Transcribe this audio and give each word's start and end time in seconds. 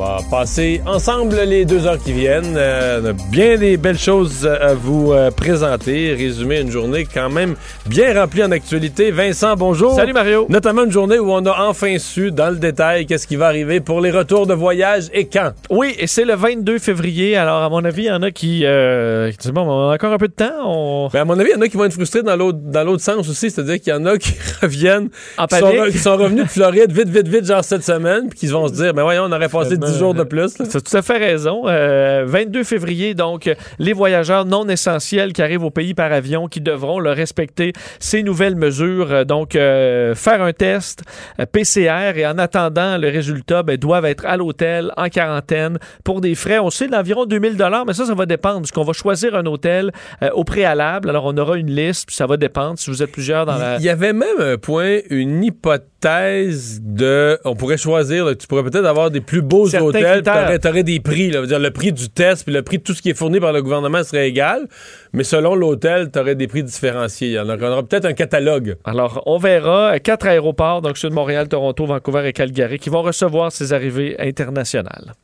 On 0.00 0.02
va 0.02 0.20
passer 0.30 0.80
ensemble 0.86 1.36
les 1.46 1.66
deux 1.66 1.86
heures 1.86 2.02
qui 2.02 2.12
viennent. 2.14 2.54
Euh, 2.56 3.02
on 3.02 3.06
a 3.08 3.12
bien 3.30 3.58
des 3.58 3.76
belles 3.76 3.98
choses 3.98 4.46
à 4.46 4.72
vous 4.72 5.12
euh, 5.12 5.30
présenter. 5.30 6.14
Résumer 6.14 6.60
une 6.60 6.70
journée 6.70 7.06
quand 7.12 7.28
même 7.28 7.54
bien 7.86 8.18
remplie 8.18 8.42
en 8.42 8.50
actualité. 8.50 9.10
Vincent, 9.10 9.56
bonjour. 9.56 9.94
Salut 9.94 10.14
Mario. 10.14 10.46
Notamment 10.48 10.84
une 10.84 10.90
journée 10.90 11.18
où 11.18 11.30
on 11.30 11.44
a 11.44 11.66
enfin 11.68 11.98
su 11.98 12.32
dans 12.32 12.48
le 12.48 12.56
détail 12.56 13.04
qu'est-ce 13.04 13.26
qui 13.26 13.36
va 13.36 13.48
arriver 13.48 13.80
pour 13.80 14.00
les 14.00 14.10
retours 14.10 14.46
de 14.46 14.54
voyage 14.54 15.08
et 15.12 15.26
quand. 15.26 15.52
Oui, 15.68 15.94
et 15.98 16.06
c'est 16.06 16.24
le 16.24 16.34
22 16.34 16.78
février. 16.78 17.36
Alors, 17.36 17.62
à 17.62 17.68
mon 17.68 17.84
avis, 17.84 18.04
il 18.04 18.08
y 18.08 18.10
en 18.10 18.22
a 18.22 18.30
qui, 18.30 18.62
euh, 18.64 19.30
qui 19.32 19.36
disent 19.36 19.52
bon, 19.52 19.68
on 19.68 19.90
a 19.90 19.94
encore 19.94 20.14
un 20.14 20.18
peu 20.18 20.28
de 20.28 20.32
temps. 20.32 20.64
On... 20.64 21.10
Ben, 21.12 21.20
à 21.20 21.24
mon 21.26 21.38
avis, 21.38 21.50
il 21.50 21.56
y 21.56 21.58
en 21.58 21.60
a 21.60 21.68
qui 21.68 21.76
vont 21.76 21.84
être 21.84 21.92
frustrés 21.92 22.22
dans 22.22 22.36
l'autre 22.36 23.02
sens 23.02 23.28
aussi, 23.28 23.50
c'est-à-dire 23.50 23.78
qu'il 23.78 23.92
y 23.92 23.96
en 23.96 24.06
a 24.06 24.16
qui 24.16 24.32
reviennent 24.62 25.10
En 25.36 25.46
qui 25.46 25.58
sont, 25.58 25.72
qui 25.92 25.98
sont 25.98 26.16
revenus 26.16 26.44
de 26.44 26.48
Floride 26.48 26.90
vite 26.90 27.10
vite 27.10 27.28
vite 27.28 27.44
genre 27.44 27.62
cette 27.62 27.84
semaine 27.84 28.30
puis 28.30 28.38
qui 28.38 28.46
vont 28.46 28.66
se 28.66 28.72
dire 28.72 28.94
ben 28.94 29.02
voyons, 29.02 29.24
on 29.24 29.32
aurait 29.32 29.50
passé 29.50 29.76
10 29.76 29.89
jours 29.98 30.14
de 30.14 30.24
plus. 30.24 30.54
Tu 30.54 30.62
as 30.76 30.80
tout 30.80 30.96
à 30.96 31.02
fait 31.02 31.18
raison. 31.18 31.62
Euh, 31.66 32.24
22 32.26 32.64
février, 32.64 33.14
donc, 33.14 33.46
euh, 33.46 33.54
les 33.78 33.92
voyageurs 33.92 34.44
non 34.44 34.68
essentiels 34.68 35.32
qui 35.32 35.42
arrivent 35.42 35.64
au 35.64 35.70
pays 35.70 35.94
par 35.94 36.12
avion, 36.12 36.48
qui 36.48 36.60
devront 36.60 36.98
le 36.98 37.10
respecter 37.12 37.72
ces 37.98 38.22
nouvelles 38.22 38.56
mesures. 38.56 39.12
Euh, 39.12 39.24
donc, 39.24 39.56
euh, 39.56 40.14
faire 40.14 40.42
un 40.42 40.52
test 40.52 41.02
euh, 41.38 41.46
PCR 41.46 42.12
et 42.16 42.26
en 42.26 42.38
attendant 42.38 42.98
le 42.98 43.08
résultat, 43.08 43.62
ben, 43.62 43.76
doivent 43.76 44.04
être 44.04 44.26
à 44.26 44.36
l'hôtel 44.36 44.92
en 44.96 45.08
quarantaine 45.08 45.78
pour 46.04 46.20
des 46.20 46.34
frais. 46.34 46.58
On 46.58 46.70
sait 46.70 46.88
d'environ 46.88 47.26
2000 47.26 47.56
dollars, 47.56 47.84
mais 47.86 47.94
ça, 47.94 48.04
ça 48.06 48.14
va 48.14 48.26
dépendre 48.26 48.60
parce 48.60 48.72
qu'on 48.72 48.84
va 48.84 48.92
choisir 48.92 49.34
un 49.34 49.46
hôtel 49.46 49.92
euh, 50.22 50.30
au 50.34 50.44
préalable. 50.44 51.08
Alors, 51.10 51.24
on 51.26 51.36
aura 51.36 51.56
une 51.56 51.70
liste, 51.70 52.06
puis 52.06 52.16
ça 52.16 52.26
va 52.26 52.36
dépendre 52.36 52.78
si 52.78 52.90
vous 52.90 53.02
êtes 53.02 53.12
plusieurs 53.12 53.46
dans 53.46 53.56
la. 53.56 53.76
Il 53.76 53.84
y 53.84 53.88
avait 53.88 54.12
même 54.12 54.40
un 54.40 54.56
point, 54.56 54.98
une 55.10 55.42
hypothèse 55.44 56.80
de. 56.82 57.38
On 57.44 57.54
pourrait 57.54 57.76
choisir, 57.76 58.24
là, 58.24 58.34
tu 58.34 58.46
pourrais 58.46 58.64
peut-être 58.64 58.86
avoir 58.86 59.10
des 59.10 59.20
plus 59.20 59.42
beaux 59.42 59.66
Certains 59.70 59.86
hôtels, 59.86 60.60
t'aurais 60.60 60.82
des 60.82 61.00
prix. 61.00 61.30
Là, 61.30 61.44
dire, 61.46 61.58
le 61.58 61.70
prix 61.70 61.92
du 61.92 62.08
test 62.08 62.44
puis 62.44 62.52
le 62.52 62.62
prix 62.62 62.78
de 62.78 62.82
tout 62.82 62.94
ce 62.94 63.02
qui 63.02 63.10
est 63.10 63.14
fourni 63.14 63.40
par 63.40 63.52
le 63.52 63.62
gouvernement 63.62 64.02
serait 64.04 64.28
égal, 64.28 64.66
mais 65.12 65.24
selon 65.24 65.54
l'hôtel, 65.54 66.10
t'aurais 66.10 66.34
des 66.34 66.46
prix 66.46 66.62
différenciés. 66.62 67.28
Il 67.28 67.34
y 67.34 67.38
en 67.38 67.48
aura, 67.48 67.56
on 67.60 67.72
aura 67.72 67.82
peut-être 67.82 68.04
un 68.04 68.12
catalogue. 68.12 68.76
Alors, 68.84 69.22
on 69.26 69.38
verra 69.38 69.98
quatre 70.00 70.26
aéroports, 70.26 70.82
donc 70.82 70.98
ceux 70.98 71.08
de 71.08 71.14
Montréal, 71.14 71.48
Toronto, 71.48 71.86
Vancouver 71.86 72.26
et 72.28 72.32
Calgary, 72.32 72.78
qui 72.78 72.90
vont 72.90 73.02
recevoir 73.02 73.52
ces 73.52 73.72
arrivées 73.72 74.16
internationales. 74.18 75.14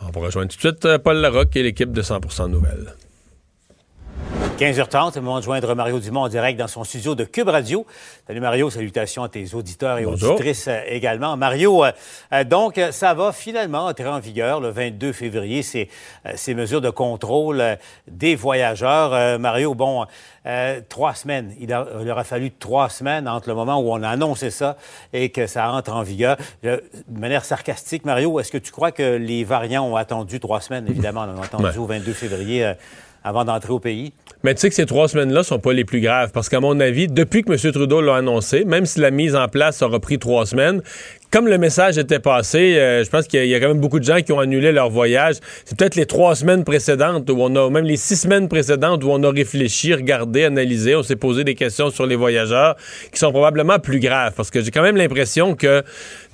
On 0.00 0.10
va 0.10 0.26
rejoindre 0.26 0.50
tout 0.50 0.56
de 0.56 0.60
suite 0.60 0.84
euh, 0.84 0.98
Paul 0.98 1.18
Larocque 1.18 1.56
et 1.56 1.62
l'équipe 1.62 1.92
de 1.92 2.02
100% 2.02 2.50
Nouvelles. 2.50 2.94
15h30, 4.66 5.10
c'est 5.12 5.18
le 5.18 5.24
moment 5.24 5.40
de 5.40 5.44
joindre 5.44 5.74
Mario 5.74 5.98
Dumont 5.98 6.20
en 6.20 6.28
direct 6.28 6.56
dans 6.56 6.68
son 6.68 6.84
studio 6.84 7.16
de 7.16 7.24
Cube 7.24 7.48
Radio. 7.48 7.84
Salut 8.28 8.38
Mario, 8.38 8.70
salutations 8.70 9.24
à 9.24 9.28
tes 9.28 9.54
auditeurs 9.54 9.98
et 9.98 10.04
Bonjour. 10.04 10.34
auditrices 10.34 10.68
euh, 10.68 10.82
également. 10.86 11.36
Mario, 11.36 11.84
euh, 11.84 11.90
euh, 12.32 12.44
donc 12.44 12.80
ça 12.92 13.12
va 13.12 13.32
finalement 13.32 13.86
entrer 13.86 14.06
en 14.06 14.20
vigueur 14.20 14.60
le 14.60 14.68
22 14.70 15.10
février, 15.10 15.62
ces, 15.62 15.88
ces 16.36 16.54
mesures 16.54 16.80
de 16.80 16.90
contrôle 16.90 17.60
des 18.06 18.36
voyageurs. 18.36 19.12
Euh, 19.14 19.36
Mario, 19.36 19.74
bon, 19.74 20.06
euh, 20.46 20.80
trois 20.88 21.14
semaines, 21.14 21.52
il, 21.58 21.72
a- 21.72 21.88
il 22.00 22.08
aura 22.08 22.22
fallu 22.22 22.52
trois 22.52 22.88
semaines 22.88 23.26
entre 23.26 23.48
le 23.48 23.56
moment 23.56 23.80
où 23.80 23.90
on 23.92 24.00
a 24.04 24.08
annoncé 24.10 24.50
ça 24.52 24.76
et 25.12 25.30
que 25.30 25.48
ça 25.48 25.72
entre 25.72 25.92
en 25.92 26.02
vigueur. 26.02 26.36
De 26.62 26.80
manière 27.10 27.44
sarcastique, 27.44 28.04
Mario, 28.04 28.38
est-ce 28.38 28.52
que 28.52 28.58
tu 28.58 28.70
crois 28.70 28.92
que 28.92 29.16
les 29.16 29.42
variants 29.42 29.84
ont 29.88 29.96
attendu 29.96 30.38
trois 30.38 30.60
semaines, 30.60 30.86
évidemment, 30.88 31.26
on 31.36 31.40
a 31.42 31.44
attendu 31.46 31.64
Ouais. 31.64 31.78
au 31.78 31.86
22 31.86 32.12
février 32.12 32.72
avant 33.24 33.44
d'entrer 33.44 33.72
au 33.72 33.80
pays? 33.80 34.12
Mais 34.44 34.54
tu 34.54 34.60
sais 34.60 34.68
que 34.68 34.74
ces 34.74 34.86
trois 34.86 35.08
semaines-là 35.08 35.44
sont 35.44 35.58
pas 35.58 35.72
les 35.72 35.84
plus 35.84 36.00
graves 36.00 36.32
parce 36.32 36.48
qu'à 36.48 36.60
mon 36.60 36.80
avis, 36.80 37.06
depuis 37.06 37.42
que 37.42 37.52
M. 37.52 37.72
Trudeau 37.72 38.00
l'a 38.00 38.16
annoncé, 38.16 38.64
même 38.64 38.86
si 38.86 39.00
la 39.00 39.10
mise 39.10 39.36
en 39.36 39.48
place 39.48 39.82
aura 39.82 40.00
pris 40.00 40.18
trois 40.18 40.46
semaines, 40.46 40.82
comme 41.32 41.48
le 41.48 41.56
message 41.56 41.96
était 41.96 42.18
passé, 42.18 42.76
euh, 42.76 43.02
je 43.02 43.08
pense 43.08 43.26
qu'il 43.26 43.42
y, 43.46 43.54
a- 43.54 43.60
quand 43.60 43.68
même 43.68 43.80
beaucoup 43.80 43.98
de 43.98 44.04
gens 44.04 44.20
qui 44.20 44.32
ont 44.32 44.38
annulé 44.38 44.70
leur 44.70 44.90
voyage. 44.90 45.36
C'est 45.64 45.78
peut-être 45.78 45.96
les 45.96 46.04
trois 46.04 46.34
semaines 46.34 46.62
précédentes 46.62 47.30
où 47.30 47.36
on 47.38 47.56
a, 47.56 47.70
même 47.70 47.86
les 47.86 47.96
six 47.96 48.16
semaines 48.16 48.48
précédentes 48.48 49.02
où 49.02 49.08
on 49.10 49.22
a 49.22 49.30
réfléchi, 49.30 49.94
regardé, 49.94 50.44
analysé, 50.44 50.94
on 50.94 51.02
s'est 51.02 51.16
posé 51.16 51.42
des 51.42 51.54
questions 51.54 51.88
sur 51.88 52.04
les 52.04 52.16
voyageurs 52.16 52.76
qui 53.10 53.18
sont 53.18 53.30
probablement 53.30 53.78
plus 53.78 53.98
graves 53.98 54.34
parce 54.36 54.50
que 54.50 54.60
j'ai 54.60 54.70
quand 54.70 54.82
même 54.82 54.98
l'impression 54.98 55.54
que 55.54 55.82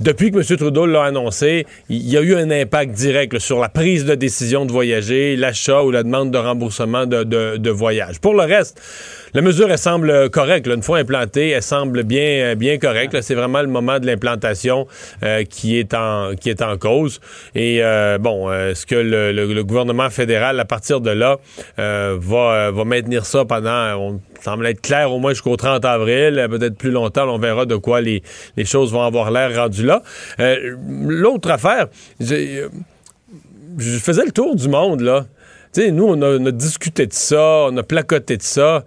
depuis 0.00 0.32
que 0.32 0.38
M. 0.38 0.56
Trudeau 0.56 0.84
l'a 0.84 1.04
annoncé, 1.04 1.64
il 1.88 2.08
y 2.08 2.16
a 2.16 2.20
eu 2.20 2.34
un 2.34 2.50
impact 2.50 2.90
direct 2.90 3.38
sur 3.38 3.60
la 3.60 3.68
prise 3.68 4.04
de 4.04 4.16
décision 4.16 4.66
de 4.66 4.72
voyager, 4.72 5.36
l'achat 5.36 5.84
ou 5.84 5.92
la 5.92 6.02
demande 6.02 6.32
de 6.32 6.38
remboursement 6.38 7.06
de, 7.06 7.70
voyage. 7.70 8.18
Pour 8.18 8.34
le 8.34 8.42
reste, 8.42 8.80
la 9.32 9.42
mesure, 9.42 9.70
elle 9.70 9.78
semble 9.78 10.30
correcte. 10.30 10.66
Une 10.66 10.82
fois 10.82 10.98
implantée, 10.98 11.50
elle 11.50 11.62
semble 11.62 12.02
bien, 12.02 12.56
bien 12.56 12.78
correcte. 12.78 13.20
C'est 13.20 13.34
vraiment 13.34 13.60
le 13.60 13.68
moment 13.68 14.00
de 14.00 14.06
l'implantation 14.06 14.87
euh, 15.22 15.44
qui, 15.44 15.78
est 15.78 15.94
en, 15.94 16.34
qui 16.34 16.50
est 16.50 16.62
en 16.62 16.76
cause. 16.76 17.20
Et 17.54 17.82
euh, 17.82 18.18
bon, 18.18 18.50
euh, 18.50 18.70
est-ce 18.70 18.86
que 18.86 18.94
le, 18.94 19.62
gouvernement 19.62 20.10
fédéral, 20.10 20.58
à 20.60 20.64
partir 20.64 21.00
de 21.00 21.10
là, 21.10 21.38
euh, 21.78 22.16
va, 22.20 22.70
va 22.70 22.84
maintenir 22.84 23.26
ça 23.26 23.44
pendant, 23.44 23.96
on 23.96 24.20
semble 24.42 24.66
être 24.66 24.80
clair 24.80 25.12
au 25.12 25.18
moins 25.18 25.32
jusqu'au 25.32 25.56
30 25.56 25.84
avril, 25.84 26.38
euh, 26.38 26.48
peut-être 26.48 26.76
plus 26.76 26.90
longtemps, 26.90 27.28
on 27.28 27.38
verra 27.38 27.66
de 27.66 27.76
quoi 27.76 28.00
les, 28.00 28.22
les 28.56 28.64
choses 28.64 28.92
vont 28.92 29.02
avoir 29.02 29.30
l'air 29.30 29.54
rendues 29.54 29.84
là. 29.84 30.02
Euh, 30.40 30.76
L'autre 31.06 31.50
affaire, 31.50 31.88
euh, 32.22 32.68
je 33.78 33.98
faisais 33.98 34.24
le 34.24 34.32
tour 34.32 34.56
du 34.56 34.68
monde, 34.68 35.00
là. 35.00 35.26
Tu 35.74 35.82
sais, 35.82 35.90
nous, 35.90 36.04
on 36.04 36.22
a, 36.22 36.38
on 36.38 36.46
a 36.46 36.50
discuté 36.50 37.06
de 37.06 37.12
ça, 37.12 37.66
on 37.70 37.76
a 37.76 37.82
placoté 37.82 38.38
de 38.38 38.42
ça. 38.42 38.84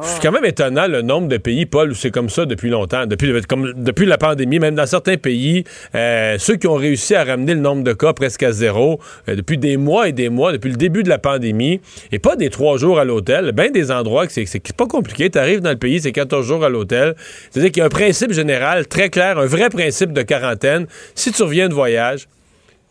C'est 0.00 0.22
quand 0.22 0.32
même 0.32 0.44
étonnant 0.44 0.86
le 0.86 1.02
nombre 1.02 1.28
de 1.28 1.36
pays, 1.36 1.66
Paul, 1.66 1.90
où 1.90 1.94
c'est 1.94 2.10
comme 2.10 2.30
ça 2.30 2.46
depuis 2.46 2.70
longtemps. 2.70 3.04
Depuis, 3.06 4.06
la 4.06 4.18
pandémie, 4.18 4.58
même 4.58 4.74
dans 4.74 4.86
certains 4.86 5.16
pays, 5.16 5.64
euh, 5.94 6.36
ceux 6.38 6.56
qui 6.56 6.66
ont 6.66 6.76
réussi 6.76 7.14
à 7.14 7.24
ramener 7.24 7.54
le 7.54 7.60
nombre 7.60 7.82
de 7.82 7.92
cas 7.92 8.12
presque 8.12 8.42
à 8.42 8.52
zéro 8.52 9.00
euh, 9.28 9.36
depuis 9.36 9.58
des 9.58 9.76
mois 9.76 10.08
et 10.08 10.12
des 10.12 10.28
mois, 10.28 10.52
depuis 10.52 10.70
le 10.70 10.76
début 10.76 11.02
de 11.02 11.08
la 11.08 11.18
pandémie, 11.18 11.80
et 12.10 12.18
pas 12.18 12.36
des 12.36 12.48
trois 12.48 12.78
jours 12.78 12.98
à 12.98 13.04
l'hôtel, 13.04 13.52
bien 13.52 13.70
des 13.70 13.90
endroits 13.90 14.26
que 14.26 14.32
c'est 14.32 14.46
c'est 14.46 14.76
pas 14.76 14.86
compliqué. 14.86 15.28
Tu 15.30 15.38
arrives 15.38 15.60
dans 15.60 15.70
le 15.70 15.76
pays, 15.76 16.00
c'est 16.00 16.12
14 16.12 16.46
jours 16.46 16.64
à 16.64 16.68
l'hôtel. 16.68 17.14
C'est-à-dire 17.50 17.70
qu'il 17.70 17.80
y 17.80 17.82
a 17.82 17.86
un 17.86 17.90
principe 17.90 18.32
général 18.32 18.86
très 18.86 19.10
clair, 19.10 19.38
un 19.38 19.46
vrai 19.46 19.68
principe 19.68 20.12
de 20.12 20.22
quarantaine. 20.22 20.86
Si 21.14 21.32
tu 21.32 21.42
reviens 21.42 21.68
de 21.68 21.74
voyage, 21.74 22.28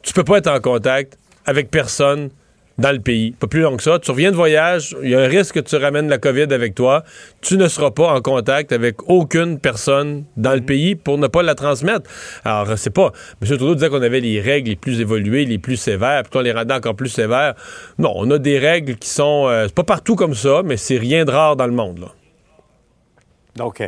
tu 0.03 0.13
peux 0.13 0.23
pas 0.23 0.37
être 0.37 0.51
en 0.51 0.59
contact 0.59 1.17
avec 1.45 1.71
personne 1.71 2.29
dans 2.81 2.91
le 2.91 2.99
pays. 2.99 3.31
Pas 3.31 3.47
plus 3.47 3.61
long 3.61 3.77
que 3.77 3.83
ça. 3.83 3.99
Tu 3.99 4.11
reviens 4.11 4.31
de 4.31 4.35
voyage, 4.35 4.95
il 5.03 5.09
y 5.09 5.15
a 5.15 5.19
un 5.19 5.27
risque 5.27 5.55
que 5.55 5.59
tu 5.59 5.75
ramènes 5.75 6.09
la 6.09 6.17
COVID 6.17 6.51
avec 6.51 6.73
toi. 6.75 7.03
Tu 7.41 7.55
ne 7.55 7.67
seras 7.67 7.91
pas 7.91 8.11
en 8.11 8.21
contact 8.21 8.71
avec 8.71 9.07
aucune 9.07 9.59
personne 9.59 10.25
dans 10.35 10.53
le 10.53 10.61
pays 10.61 10.95
pour 10.95 11.17
ne 11.19 11.27
pas 11.27 11.43
la 11.43 11.55
transmettre. 11.55 12.09
Alors, 12.43 12.67
c'est 12.77 12.89
pas. 12.89 13.11
M. 13.41 13.47
Trudeau 13.47 13.75
disait 13.75 13.89
qu'on 13.89 14.01
avait 14.01 14.19
les 14.19 14.41
règles 14.41 14.69
les 14.69 14.75
plus 14.75 14.99
évoluées, 14.99 15.45
les 15.45 15.59
plus 15.59 15.77
sévères, 15.77 16.23
puis 16.23 16.39
on 16.39 16.41
les 16.41 16.51
rendait 16.51 16.73
encore 16.73 16.95
plus 16.95 17.09
sévères. 17.09 17.53
Non, 17.99 18.13
on 18.15 18.29
a 18.31 18.39
des 18.39 18.57
règles 18.57 18.95
qui 18.95 19.09
sont. 19.09 19.47
euh, 19.47 19.65
c'est 19.67 19.75
pas 19.75 19.83
partout 19.83 20.15
comme 20.15 20.33
ça, 20.33 20.61
mais 20.65 20.75
c'est 20.75 20.97
rien 20.97 21.23
de 21.23 21.31
rare 21.31 21.55
dans 21.55 21.67
le 21.67 21.73
monde, 21.73 21.99
là. 21.99 22.07
Donc, 23.57 23.81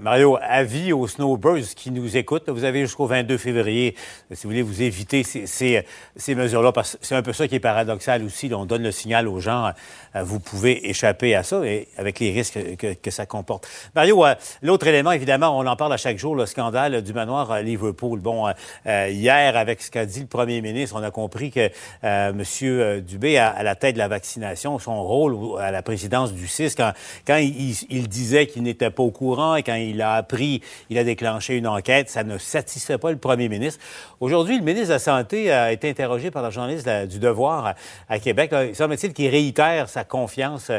Mario, 0.00 0.38
avis 0.40 0.92
aux 0.94 1.06
snowbirds 1.06 1.74
qui 1.76 1.90
nous 1.90 2.16
écoutent. 2.16 2.48
Vous 2.48 2.64
avez 2.64 2.80
jusqu'au 2.80 3.06
22 3.06 3.36
février, 3.36 3.94
si 4.30 4.44
vous 4.44 4.50
voulez, 4.50 4.62
vous 4.62 4.80
éviter 4.80 5.22
ces, 5.22 5.46
ces, 5.46 5.84
ces 6.16 6.34
mesures-là, 6.34 6.72
parce 6.72 6.92
que 6.92 6.98
c'est 7.02 7.14
un 7.14 7.22
peu 7.22 7.34
ça 7.34 7.46
qui 7.46 7.56
est 7.56 7.60
paradoxal 7.60 8.24
aussi. 8.24 8.50
On 8.54 8.64
donne 8.64 8.84
le 8.84 8.90
signal 8.90 9.28
aux 9.28 9.40
gens, 9.40 9.70
euh, 10.16 10.22
vous 10.22 10.40
pouvez 10.40 10.88
échapper 10.88 11.34
à 11.34 11.42
ça, 11.42 11.62
et 11.66 11.88
avec 11.98 12.20
les 12.20 12.30
risques 12.30 12.58
que, 12.76 12.94
que 12.94 13.10
ça 13.10 13.26
comporte. 13.26 13.68
Mario, 13.94 14.24
euh, 14.24 14.34
l'autre 14.62 14.86
élément, 14.86 15.12
évidemment, 15.12 15.58
on 15.58 15.66
en 15.66 15.76
parle 15.76 15.92
à 15.92 15.98
chaque 15.98 16.18
jour, 16.18 16.34
le 16.34 16.46
scandale 16.46 17.02
du 17.02 17.12
manoir 17.12 17.60
Liverpool. 17.60 18.20
Bon, 18.20 18.48
euh, 18.86 19.08
hier, 19.10 19.56
avec 19.58 19.82
ce 19.82 19.90
qu'a 19.90 20.06
dit 20.06 20.20
le 20.20 20.26
premier 20.26 20.62
ministre, 20.62 20.96
on 20.98 21.02
a 21.02 21.10
compris 21.10 21.50
que 21.50 21.70
M. 22.02 23.00
Dubé, 23.02 23.36
à, 23.36 23.48
à, 23.50 23.62
la 23.62 23.74
tête 23.74 23.94
de 23.94 23.98
la 23.98 24.08
vaccination, 24.08 24.78
son 24.78 25.02
rôle 25.02 25.60
à 25.60 25.70
la 25.70 25.82
présidence 25.82 26.32
du 26.32 26.48
CIS, 26.48 26.74
quand, 26.76 26.92
quand 27.26 27.36
il, 27.36 27.74
il 27.90 28.08
disait 28.08 28.46
qu'il 28.46 28.62
n'était 28.62 28.90
pas 28.90 29.02
au 29.02 29.10
courant 29.10 29.56
et 29.56 29.62
quand 29.62 29.74
il 29.74 29.81
a 30.00 30.14
appris, 30.14 30.62
il 30.90 30.98
a 30.98 31.04
déclenché 31.04 31.56
une 31.56 31.66
enquête. 31.66 32.08
Ça 32.08 32.24
ne 32.24 32.38
satisfait 32.38 32.98
pas 32.98 33.10
le 33.10 33.18
premier 33.18 33.48
ministre. 33.48 33.82
Aujourd'hui, 34.20 34.56
le 34.58 34.64
ministre 34.64 34.88
de 34.88 34.92
la 34.92 34.98
Santé 34.98 35.50
a 35.50 35.72
été 35.72 35.90
interrogé 35.90 36.30
par 36.30 36.42
la 36.42 36.50
journaliste 36.50 36.88
du 37.08 37.18
Devoir 37.18 37.74
à, 38.08 38.18
Québec. 38.18 38.52
il 38.68 38.76
semble-t-il 38.76 39.12
qu'il 39.12 39.28
réitère 39.28 39.88
sa 39.88 40.04
confiance 40.04 40.70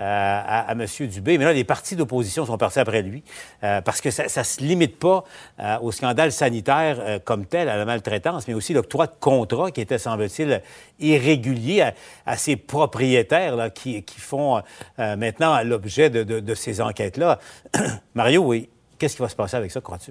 euh, 0.00 0.04
à, 0.04 0.72
M. 0.72 0.86
Dubé. 1.08 1.38
Mais 1.38 1.44
là, 1.44 1.52
les 1.52 1.64
partis 1.64 1.96
d'opposition 1.96 2.46
sont 2.46 2.56
partis 2.56 2.78
après 2.78 3.02
lui 3.02 3.24
euh, 3.64 3.80
parce 3.80 4.00
que 4.00 4.10
ça 4.10 4.24
ne 4.24 4.44
se 4.44 4.60
limite 4.60 4.98
pas 4.98 5.24
euh, 5.58 5.78
au 5.80 5.90
scandale 5.90 6.30
sanitaire 6.30 7.20
comme 7.24 7.46
tel, 7.46 7.68
à 7.68 7.76
la 7.76 7.84
maltraitance, 7.84 8.46
mais 8.46 8.54
aussi 8.54 8.72
l'octroi 8.72 9.06
de 9.06 9.14
contrats 9.18 9.70
qui 9.70 9.80
était, 9.80 9.98
semble-t-il, 9.98 10.62
irrégulier 11.00 11.90
à, 12.26 12.36
ces 12.36 12.56
propriétaires 12.56 13.56
là, 13.56 13.70
qui, 13.70 14.04
font 14.18 14.62
maintenant 14.98 15.62
l'objet 15.62 16.10
de, 16.10 16.22
de 16.22 16.54
ces 16.54 16.80
enquêtes-là. 16.80 17.38
Mario, 18.14 18.42
oui. 18.42 18.68
Qu'est-ce 18.98 19.16
qui 19.16 19.22
va 19.22 19.28
se 19.28 19.36
passer 19.36 19.56
avec 19.56 19.70
ça, 19.70 19.80
crois-tu? 19.80 20.10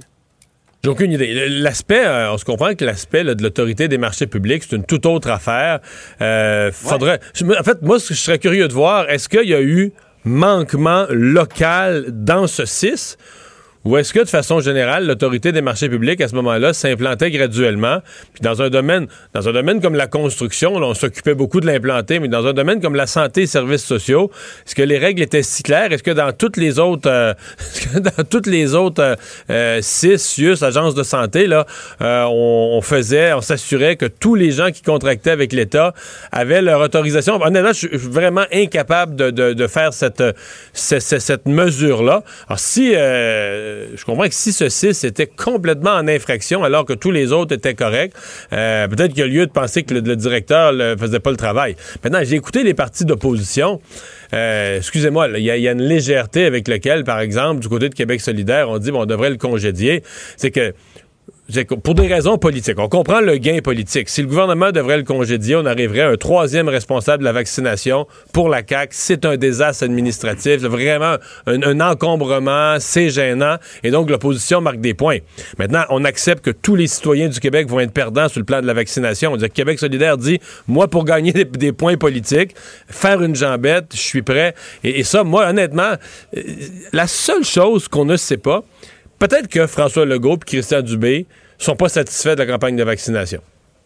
J'ai 0.83 0.89
aucune 0.89 1.11
idée. 1.11 1.49
L'aspect, 1.49 2.05
euh, 2.05 2.31
on 2.31 2.37
se 2.37 2.45
comprend 2.45 2.75
que 2.75 2.85
l'aspect 2.85 3.23
de 3.23 3.41
l'autorité 3.41 3.87
des 3.87 3.97
marchés 3.97 4.27
publics, 4.27 4.63
c'est 4.63 4.75
une 4.75 4.85
toute 4.85 5.05
autre 5.05 5.29
affaire. 5.29 5.79
Euh, 6.21 6.71
faudrait. 6.71 7.19
En 7.41 7.63
fait, 7.63 7.81
moi, 7.81 7.97
je 7.97 8.13
serais 8.13 8.39
curieux 8.39 8.67
de 8.67 8.73
voir, 8.73 9.09
est-ce 9.09 9.27
qu'il 9.27 9.49
y 9.49 9.55
a 9.55 9.61
eu 9.61 9.91
manquement 10.23 11.05
local 11.09 12.05
dans 12.09 12.47
ce 12.47 12.65
6 12.65 13.17
ou 13.87 13.95
est-ce 13.95 14.11
que, 14.11 14.19
de 14.19 14.27
façon 14.27 14.59
générale, 14.59 15.07
l'autorité 15.07 15.53
des 15.53 15.61
marchés 15.61 15.87
publics, 15.87 16.19
à 16.19 16.27
ce 16.27 16.35
moment-là, 16.35 16.73
s'implantait 16.73 17.31
graduellement? 17.31 17.99
Puis 18.33 18.41
dans 18.41 18.61
un 18.61 18.69
domaine, 18.69 19.07
dans 19.33 19.47
un 19.47 19.53
domaine 19.53 19.79
comme 19.79 19.95
la 19.95 20.07
construction, 20.07 20.75
on 20.75 20.93
s'occupait 20.93 21.35
beaucoup 21.35 21.61
de 21.61 21.67
l'implanter, 21.67 22.19
mais 22.19 22.27
dans 22.27 22.45
un 22.45 22.51
domaine 22.51 22.81
comme 22.81 22.95
la 22.95 23.07
santé 23.07 23.43
et 23.43 23.47
services 23.47 23.85
sociaux, 23.85 24.29
est-ce 24.65 24.75
que 24.75 24.81
les 24.81 24.97
règles 24.97 25.21
étaient 25.21 25.41
si 25.41 25.63
claires? 25.63 25.93
Est-ce 25.93 26.03
que 26.03 26.11
dans 26.11 26.33
toutes 26.33 26.57
les 26.57 26.79
autres, 26.79 27.09
euh, 27.09 27.33
dans 27.93 28.25
toutes 28.29 28.47
les 28.47 28.75
autres 28.75 29.01
euh, 29.01 29.15
euh 29.49 29.79
six, 29.81 30.61
agences 30.63 30.93
de 30.93 31.03
santé, 31.03 31.47
là, 31.47 31.65
euh, 32.01 32.25
on, 32.29 32.81
faisait, 32.81 33.31
on 33.31 33.41
s'assurait 33.41 33.95
que 33.95 34.05
tous 34.05 34.35
les 34.35 34.51
gens 34.51 34.69
qui 34.69 34.81
contractaient 34.81 35.31
avec 35.31 35.53
l'État 35.53 35.93
avaient 36.33 36.61
leur 36.61 36.81
autorisation? 36.81 37.41
Honnêtement, 37.41 37.71
je 37.71 37.87
suis 37.87 37.95
vraiment 37.95 38.45
incapable 38.51 39.15
de 39.15 39.67
faire 39.67 39.93
cette, 39.93 40.21
cette, 40.73 41.21
cette 41.21 41.45
mesure-là. 41.45 42.23
Alors, 42.49 42.59
si 42.59 42.93
je 43.95 44.05
comprends 44.05 44.27
que 44.27 44.33
si 44.33 44.53
ce 44.53 44.69
6 44.69 45.03
était 45.03 45.27
complètement 45.27 45.91
en 45.91 46.07
infraction 46.07 46.63
alors 46.63 46.85
que 46.85 46.93
tous 46.93 47.11
les 47.11 47.31
autres 47.31 47.55
étaient 47.55 47.75
corrects, 47.75 48.13
euh, 48.53 48.87
peut-être 48.87 49.09
qu'il 49.09 49.19
y 49.19 49.23
a 49.23 49.27
lieu 49.27 49.45
de 49.45 49.51
penser 49.51 49.83
que 49.83 49.93
le, 49.93 50.15
directeur 50.15 50.73
ne 50.73 50.95
faisait 50.95 51.19
pas 51.19 51.31
le 51.31 51.37
travail. 51.37 51.75
Maintenant, 52.03 52.19
j'ai 52.23 52.35
écouté 52.35 52.63
les 52.63 52.73
partis 52.73 53.05
d'opposition. 53.05 53.81
Euh, 54.33 54.77
excusez-moi, 54.77 55.29
il 55.35 55.43
y, 55.43 55.67
a 55.67 55.71
une 55.71 55.81
légèreté 55.81 56.45
avec 56.45 56.67
laquelle, 56.67 57.03
par 57.03 57.19
exemple, 57.19 57.61
du 57.61 57.69
côté 57.69 57.89
de 57.89 57.95
Québec 57.95 58.21
solidaire, 58.21 58.69
on 58.69 58.77
dit 58.77 58.91
bon, 58.91 59.03
on 59.03 59.05
devrait 59.05 59.29
le 59.29 59.37
congédier. 59.37 60.03
C'est 60.35 60.51
que 60.51 60.73
pour 61.83 61.95
des 61.95 62.07
raisons 62.07 62.37
politiques. 62.37 62.77
On 62.77 62.89
comprend 62.89 63.21
le 63.21 63.37
gain 63.37 63.59
politique. 63.59 64.09
Si 64.09 64.21
le 64.21 64.27
gouvernement 64.27 64.71
devrait 64.71 64.97
le 64.97 65.03
congédier, 65.03 65.55
on 65.55 65.65
arriverait 65.65 66.01
à 66.01 66.09
un 66.09 66.17
troisième 66.17 66.67
responsable 66.67 67.19
de 67.19 67.23
la 67.23 67.31
vaccination 67.31 68.05
pour 68.33 68.49
la 68.49 68.61
CAQ. 68.67 68.89
C'est 68.91 69.25
un 69.25 69.37
désastre 69.37 69.83
administratif, 69.83 70.61
vraiment 70.61 71.15
un, 71.45 71.79
encombrement, 71.79 72.77
c'est 72.79 73.09
gênant, 73.09 73.57
et 73.83 73.91
donc 73.91 74.09
l'opposition 74.09 74.59
marque 74.59 74.81
des 74.81 74.93
points. 74.93 75.19
Maintenant, 75.57 75.83
on 75.89 76.03
accepte 76.03 76.43
que 76.43 76.51
tous 76.51 76.75
les 76.75 76.87
citoyens 76.87 77.29
du 77.29 77.39
Québec 77.39 77.69
vont 77.69 77.79
être 77.79 77.93
perdants 77.93 78.27
sur 78.27 78.39
le 78.39 78.45
plan 78.45 78.61
de 78.61 78.67
la 78.67 78.73
vaccination. 78.73 79.31
On 79.31 79.37
dit 79.37 79.47
que 79.47 79.53
Québec 79.53 79.79
solidaire 79.79 80.17
dit, 80.17 80.39
moi, 80.67 80.87
pour 80.89 81.05
gagner 81.05 81.31
des, 81.31 81.71
points 81.71 81.97
politiques, 81.97 82.55
faire 82.89 83.21
une 83.21 83.35
jambette, 83.35 83.91
je 83.93 84.01
suis 84.01 84.21
prêt. 84.21 84.53
Et, 84.83 85.03
ça, 85.03 85.23
moi, 85.23 85.47
honnêtement, 85.47 85.93
euh, 86.35 86.41
la 86.91 87.07
seule 87.07 87.43
chose 87.43 87.87
qu'on 87.87 88.05
ne 88.05 88.17
sait 88.17 88.37
pas, 88.37 88.63
Peut-être 89.19 89.47
que 89.47 89.67
François 89.67 90.05
Legault 90.05 90.35
et 90.35 90.45
Christian 90.45 90.81
Dubé 90.81 91.25
sont 91.57 91.75
pas 91.75 91.89
satisfaits 91.89 92.35
de 92.35 92.43
la 92.43 92.45
campagne 92.45 92.75
de 92.75 92.83
vaccination. 92.83 93.41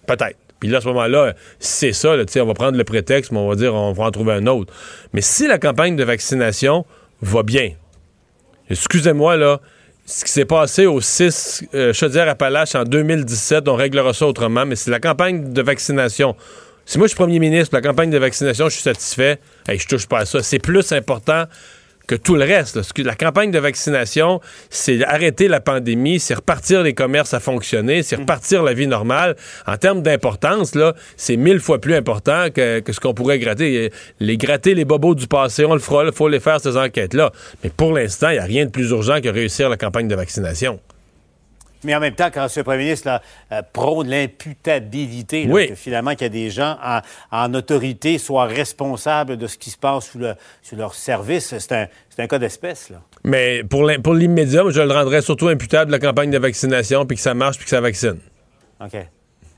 Peut-être. 0.06 0.38
Puis 0.60 0.70
là, 0.70 0.78
à 0.78 0.82
ce 0.82 0.88
moment-là, 0.88 1.34
c'est 1.60 1.94
ça, 1.94 2.16
on 2.16 2.46
va 2.46 2.54
prendre 2.54 2.78
le 2.78 2.84
prétexte, 2.84 3.32
mais 3.32 3.40
on 3.40 3.48
va 3.48 3.56
dire 3.56 3.74
on 3.74 3.94
va 3.94 4.06
en 4.06 4.12
trouver 4.12 4.34
un 4.34 4.46
autre. 4.48 4.72
Mais 5.14 5.22
si 5.22 5.48
la 5.48 5.58
campagne 5.58 5.96
de 5.96 6.04
vaccination 6.04 6.86
va 7.22 7.44
bien, 7.44 7.72
excusez-moi, 8.70 9.38
là, 9.38 9.60
ce 10.06 10.24
qui 10.24 10.32
s'est 10.32 10.46
passé 10.46 10.86
au 10.86 11.02
6 11.02 11.66
euh, 11.74 11.94
Chaudière-Appalaches 11.94 12.76
en 12.76 12.84
2017, 12.84 13.68
on 13.68 13.76
réglera 13.76 14.14
ça 14.14 14.28
autrement, 14.28 14.66
mais 14.66 14.76
si 14.76 14.90
la 14.90 15.00
campagne 15.00 15.52
de 15.54 15.62
vaccination 15.62 16.36
si 16.86 16.98
moi 16.98 17.08
je 17.08 17.12
suis 17.12 17.16
premier 17.16 17.40
ministre, 17.40 17.76
la 17.76 17.82
campagne 17.82 18.10
de 18.10 18.18
vaccination, 18.18 18.68
je 18.68 18.74
suis 18.74 18.84
satisfait, 18.84 19.40
hey, 19.68 19.80
je 19.80 19.88
touche 19.88 20.08
pas 20.08 20.20
à 20.20 20.26
ça. 20.26 20.44
C'est 20.44 20.60
plus 20.60 20.92
important 20.92 21.46
que 22.08 22.16
tout 22.16 22.36
le 22.36 22.44
reste. 22.44 22.80
La 22.98 23.16
campagne 23.16 23.52
de 23.52 23.60
vaccination, 23.60 24.42
c'est 24.70 25.04
arrêter 25.04 25.48
la 25.48 25.60
pandémie, 25.60 26.20
c'est 26.20 26.34
repartir 26.34 26.84
les 26.84 26.94
commerces 26.94 27.34
à 27.34 27.40
fonctionner, 27.40 28.04
c'est 28.04 28.18
repartir 28.18 28.64
la 28.64 28.74
vie 28.74 28.88
normale. 28.88 29.36
En 29.68 29.78
termes 29.78 30.02
d'importance, 30.02 30.76
là, 30.76 30.94
c'est 31.18 31.38
mille 31.38 31.60
fois 31.60 31.80
plus 31.80 31.96
important 31.96 32.48
que, 32.54 32.82
ce 32.90 33.00
qu'on 33.00 33.14
pourrait 33.14 33.40
gratter. 33.40 33.92
Les 34.20 34.38
gratter 34.38 34.76
les 34.76 34.86
bobos 34.86 35.16
du 35.16 35.28
passé, 35.28 35.66
on 35.66 35.74
le 35.74 35.80
fera, 35.80 36.04
il 36.04 36.12
faut 36.12 36.28
les 36.28 36.40
faire, 36.40 36.60
ces 36.60 36.78
enquêtes-là. 36.78 37.32
Mais 37.64 37.70
pour 37.70 37.94
l'instant, 37.94 38.30
il 38.30 38.34
n'y 38.34 38.40
a 38.40 38.44
rien 38.44 38.66
de 38.66 38.72
plus 38.72 38.90
urgent 38.92 39.22
que 39.22 39.30
réussir 39.30 39.70
la 39.70 39.78
campagne 39.78 40.08
de 40.08 40.16
vaccination. 40.16 40.80
Mais 41.84 41.96
en 41.96 42.00
même 42.00 42.14
temps, 42.14 42.30
quand 42.32 42.48
ce 42.48 42.62
premier 42.62 42.84
ministre 42.84 43.08
là, 43.08 43.22
euh, 43.52 43.62
prône 43.74 44.08
l'imputabilité, 44.08 45.48
que 45.48 45.76
finalement 45.76 46.12
qu'il 46.12 46.22
y 46.22 46.26
a 46.26 46.30
des 46.30 46.50
gens 46.50 46.78
en, 47.32 47.54
autorité 47.54 48.18
soient 48.18 48.46
responsables 48.46 49.38
de 49.38 49.48
ce 49.48 49.58
qui 49.58 49.70
se 49.70 49.78
passe 49.78 50.10
sous, 50.12 50.20
le, 50.20 50.36
sous 50.62 50.76
leur 50.76 50.94
service, 50.94 51.58
c'est 51.58 51.72
un, 51.72 51.88
un, 52.18 52.28
cas 52.28 52.40
d'espèce. 52.40 52.92
Mais 53.24 53.64
pour 53.64 53.84
l'immédiat, 54.14 54.64
je 54.70 54.82
le 54.82 54.92
rendrais 54.92 55.22
surtout 55.22 55.48
imputable 55.48 55.88
de 55.88 55.92
la 55.92 56.00
campagne 56.00 56.32
de 56.32 56.38
vaccination, 56.38 57.06
puis 57.06 57.18
que 57.18 57.24
ça 57.24 57.34
marche, 57.34 57.58
puis 57.58 57.66
que 57.66 57.72
ça 57.72 57.82
vaccine. 57.82 58.20
OK. 58.84 58.98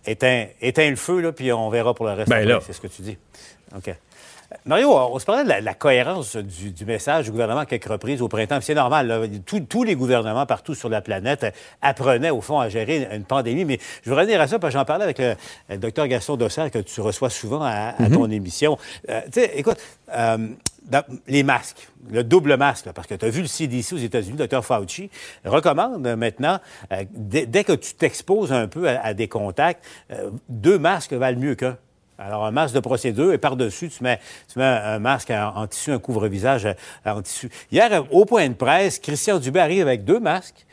Éteins, 0.06 0.48
éteins 0.62 0.90
le 0.90 0.98
feu, 0.98 1.22
là, 1.22 1.32
puis 1.32 1.52
on 1.54 1.70
verra 1.70 1.94
pour 1.94 2.06
le 2.06 2.14
reste. 2.14 2.30
Ben 2.30 2.60
c'est 2.66 2.74
ce 2.74 2.82
que 2.82 2.88
tu 2.88 3.02
dis. 3.02 3.18
OK. 3.76 3.96
Mario, 4.66 4.94
on 4.94 5.20
se 5.20 5.26
parlait 5.26 5.44
de 5.44 5.66
la, 5.66 5.74
cohérence 5.74 6.38
du, 6.38 6.86
message 6.86 7.26
du 7.26 7.32
gouvernement 7.32 7.62
à 7.62 7.66
quelques 7.66 7.86
reprises 7.86 8.22
au 8.22 8.30
printemps. 8.30 8.60
C'est 8.62 8.76
normal. 8.76 9.30
tous 9.46 9.84
les 9.84 9.96
gouvernements 9.96 10.46
partout 10.46 10.74
sur 10.74 10.88
la 10.88 11.02
planète 11.02 11.54
apprenaient, 11.82 12.30
au 12.30 12.40
fond, 12.40 12.60
à 12.60 12.70
gérer 12.70 13.10
une 13.12 13.26
pandémie. 13.26 13.66
Mais 13.66 13.78
je 14.04 14.10
veux 14.10 14.16
revenir 14.16 14.40
à 14.40 14.48
ça 14.48 14.60
parce 14.60 14.74
que 14.74 14.80
j'en 14.80 14.86
parlais 14.86 15.04
avec 15.04 15.20
le, 15.20 15.78
docteur 15.78 16.08
Gaston 16.08 16.38
Dossard 16.38 16.72
que 16.72 16.80
tu 16.80 17.02
reçois 17.02 17.30
souvent 17.30 17.62
à, 17.62 17.92
mm-hmm. 17.92 18.14
ton 18.14 18.32
émission. 18.32 18.78
Euh, 19.10 19.22
tu 19.26 19.42
sais, 19.42 19.52
écoute, 19.56 19.78
euh, 20.16 20.38
les 21.28 21.44
masques, 21.44 21.90
le 22.10 22.24
double 22.24 22.56
masque, 22.56 22.90
parce 22.94 23.08
que 23.08 23.16
tu 23.16 23.26
as 23.26 23.30
vu 23.30 23.42
le 23.42 23.48
CDC 23.48 23.94
aux 23.94 23.98
États-Unis, 23.98 24.38
le 24.38 24.48
Dr. 24.48 24.64
Fauci, 24.64 25.10
recommande 25.44 26.08
maintenant, 26.16 26.60
euh, 26.94 27.04
dès, 27.12 27.66
que 27.66 27.74
tu 27.74 27.96
t'exposes 27.96 28.54
un 28.54 28.68
peu 28.70 28.88
à, 28.88 29.14
des 29.14 29.28
contacts, 29.28 29.84
deux 30.48 30.80
masques 30.80 31.14
valent 31.14 31.40
mieux 31.40 31.56
qu'un. 31.56 31.78
Alors, 32.18 32.46
un 32.46 32.52
masque 32.52 32.76
de 32.76 32.80
procédure 32.80 33.34
et 33.34 33.38
par-dessus, 33.38 33.90
tu 33.90 34.04
mets, 34.04 34.20
tu 34.52 34.60
mets 34.60 34.66
un, 34.66 35.00
masque 35.00 35.32
en, 35.32 35.66
tissu, 35.68 35.92
un 35.92 36.00
couvre-visage 36.00 36.66
euh, 36.66 36.74
en 37.06 37.22
tissu. 37.22 37.50
Hier, 37.72 38.06
au 38.12 38.26
point 38.26 38.48
de 38.48 38.54
presse, 38.54 39.00
Christian 39.00 39.40
Dubé 39.40 39.60
arrive 39.60 39.82
avec 39.82 40.06
deux 40.06 40.20
masques. 40.20 40.66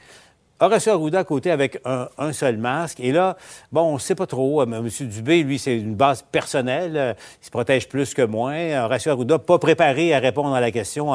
Horacio 0.61 0.93
Arruda 0.93 1.21
à 1.21 1.25
côté 1.25 1.50
avec 1.50 1.81
un, 1.85 2.33
seul 2.33 2.59
masque. 2.59 3.00
Et 3.00 3.12
là, 3.12 3.37
bon, 3.73 3.83
on 3.83 3.95
ne 3.95 3.99
sait 3.99 4.14
pas 4.14 4.26
trop. 4.26 4.61
Euh, 4.61 4.64
M. 4.64 4.88
Dubé, 5.09 5.43
lui, 5.43 5.59
c'est 5.59 5.76
une 5.76 5.95
base 5.95 6.23
personnelle. 6.23 6.97
Euh, 6.97 7.14
il 7.43 7.47
se 7.47 7.50
protège 7.50 7.88
plus 7.88 8.12
que 8.12 8.23
moins. 8.23 8.85
Horacio 8.85 9.12
Arruda, 9.12 9.38
pas 9.38 9.59
préparé 9.59 10.14
à 10.14 10.19
répondre 10.19 10.55
à 10.55 10.61
la 10.61 10.71
question 10.71 11.14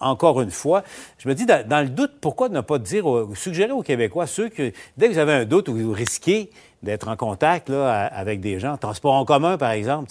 encore 0.00 0.40
une 0.40 0.50
fois. 0.50 0.84
Je 1.18 1.28
me 1.28 1.34
dis, 1.34 1.46
dans, 1.46 1.82
le 1.82 1.88
doute, 1.88 2.12
pourquoi 2.20 2.48
ne 2.48 2.60
pas 2.60 2.78
dire, 2.78 3.04
suggérer 3.34 3.72
aux 3.72 3.82
Québécois, 3.82 4.26
ceux 4.26 4.48
que, 4.48 4.72
dès 4.96 5.08
que 5.08 5.12
vous 5.14 5.18
avez 5.18 5.32
un 5.32 5.44
doute 5.44 5.68
ou 5.68 5.76
vous 5.76 5.92
risquez 5.92 6.50
d'être 6.82 7.08
en 7.08 7.16
contact 7.16 7.68
là, 7.68 8.06
avec 8.06 8.40
des 8.40 8.60
gens. 8.60 8.76
Transport 8.76 9.14
en 9.14 9.24
commun, 9.24 9.56
par 9.58 9.70
exemple, 9.70 10.10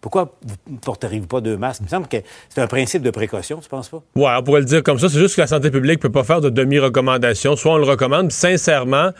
Pourquoi 0.00 0.36
vous 0.42 0.74
ne 0.74 0.78
porteriez 0.78 1.20
pas 1.20 1.40
deux 1.40 1.56
masques? 1.56 1.80
Il 1.80 1.84
me 1.84 1.88
semble 1.88 2.06
que 2.06 2.18
c'est 2.48 2.60
un 2.60 2.68
principe 2.68 3.02
de 3.02 3.10
précaution, 3.10 3.58
tu 3.58 3.68
penses 3.68 3.88
pas? 3.88 4.00
Oui, 4.14 4.26
on 4.26 4.42
pourrait 4.44 4.60
le 4.60 4.66
dire 4.66 4.82
comme 4.84 4.98
ça. 4.98 5.08
C'est 5.08 5.18
juste 5.18 5.34
que 5.34 5.40
la 5.40 5.48
santé 5.48 5.70
publique 5.70 5.96
ne 5.96 6.02
peut 6.02 6.12
pas 6.12 6.22
faire 6.22 6.40
de 6.40 6.50
demi-recommandation. 6.50 7.56
Soit 7.56 7.72
on 7.72 7.78
le 7.78 7.84
recommande, 7.84 8.30
sincèrement, 8.30 9.10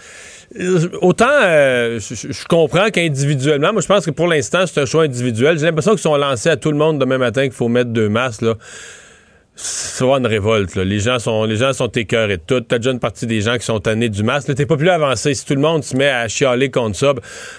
euh, 0.58 0.88
autant 1.00 1.26
euh, 1.28 1.98
je, 1.98 2.46
comprends 2.46 2.90
qu'individuellement, 2.90 3.72
moi 3.72 3.82
je 3.82 3.88
pense 3.88 4.06
que 4.06 4.12
pour 4.12 4.28
l'instant, 4.28 4.66
c'est 4.66 4.80
un 4.80 4.86
choix 4.86 5.02
individuel. 5.02 5.58
J'ai 5.58 5.66
l'impression 5.66 5.92
qu'ils 5.92 6.00
sont 6.00 6.16
lancés 6.16 6.50
à 6.50 6.56
tout 6.56 6.70
le 6.70 6.78
monde 6.78 6.98
demain 6.98 7.18
matin 7.18 7.42
qu'il 7.42 7.52
faut 7.52 7.68
mettre 7.68 7.90
deux 7.90 8.08
masques. 8.08 8.42
Là 8.42 8.54
vraiment 10.00 10.18
une 10.18 10.26
révolte. 10.26 10.76
Les 10.76 11.00
gens 11.00 11.18
sont 11.18 11.44
les 11.44 11.56
gens 11.56 11.72
sont 11.72 11.88
écœurés 11.88 12.36
de 12.36 12.42
tout. 12.46 12.60
T'as 12.60 12.78
déjà 12.78 12.90
une 12.92 13.00
partie 13.00 13.26
des 13.26 13.40
gens 13.40 13.56
qui 13.56 13.64
sont 13.64 13.80
tannés 13.80 14.08
du 14.08 14.22
masque. 14.22 14.54
T'es 14.54 14.66
pas 14.66 14.76
plus 14.76 14.88
avancé 14.88 15.34
si 15.34 15.44
tout 15.44 15.54
le 15.54 15.60
monde 15.60 15.82
se 15.84 15.96
met 15.96 16.08
à 16.08 16.28
chialer 16.28 16.70
contre 16.70 16.96
ça. 16.96 17.14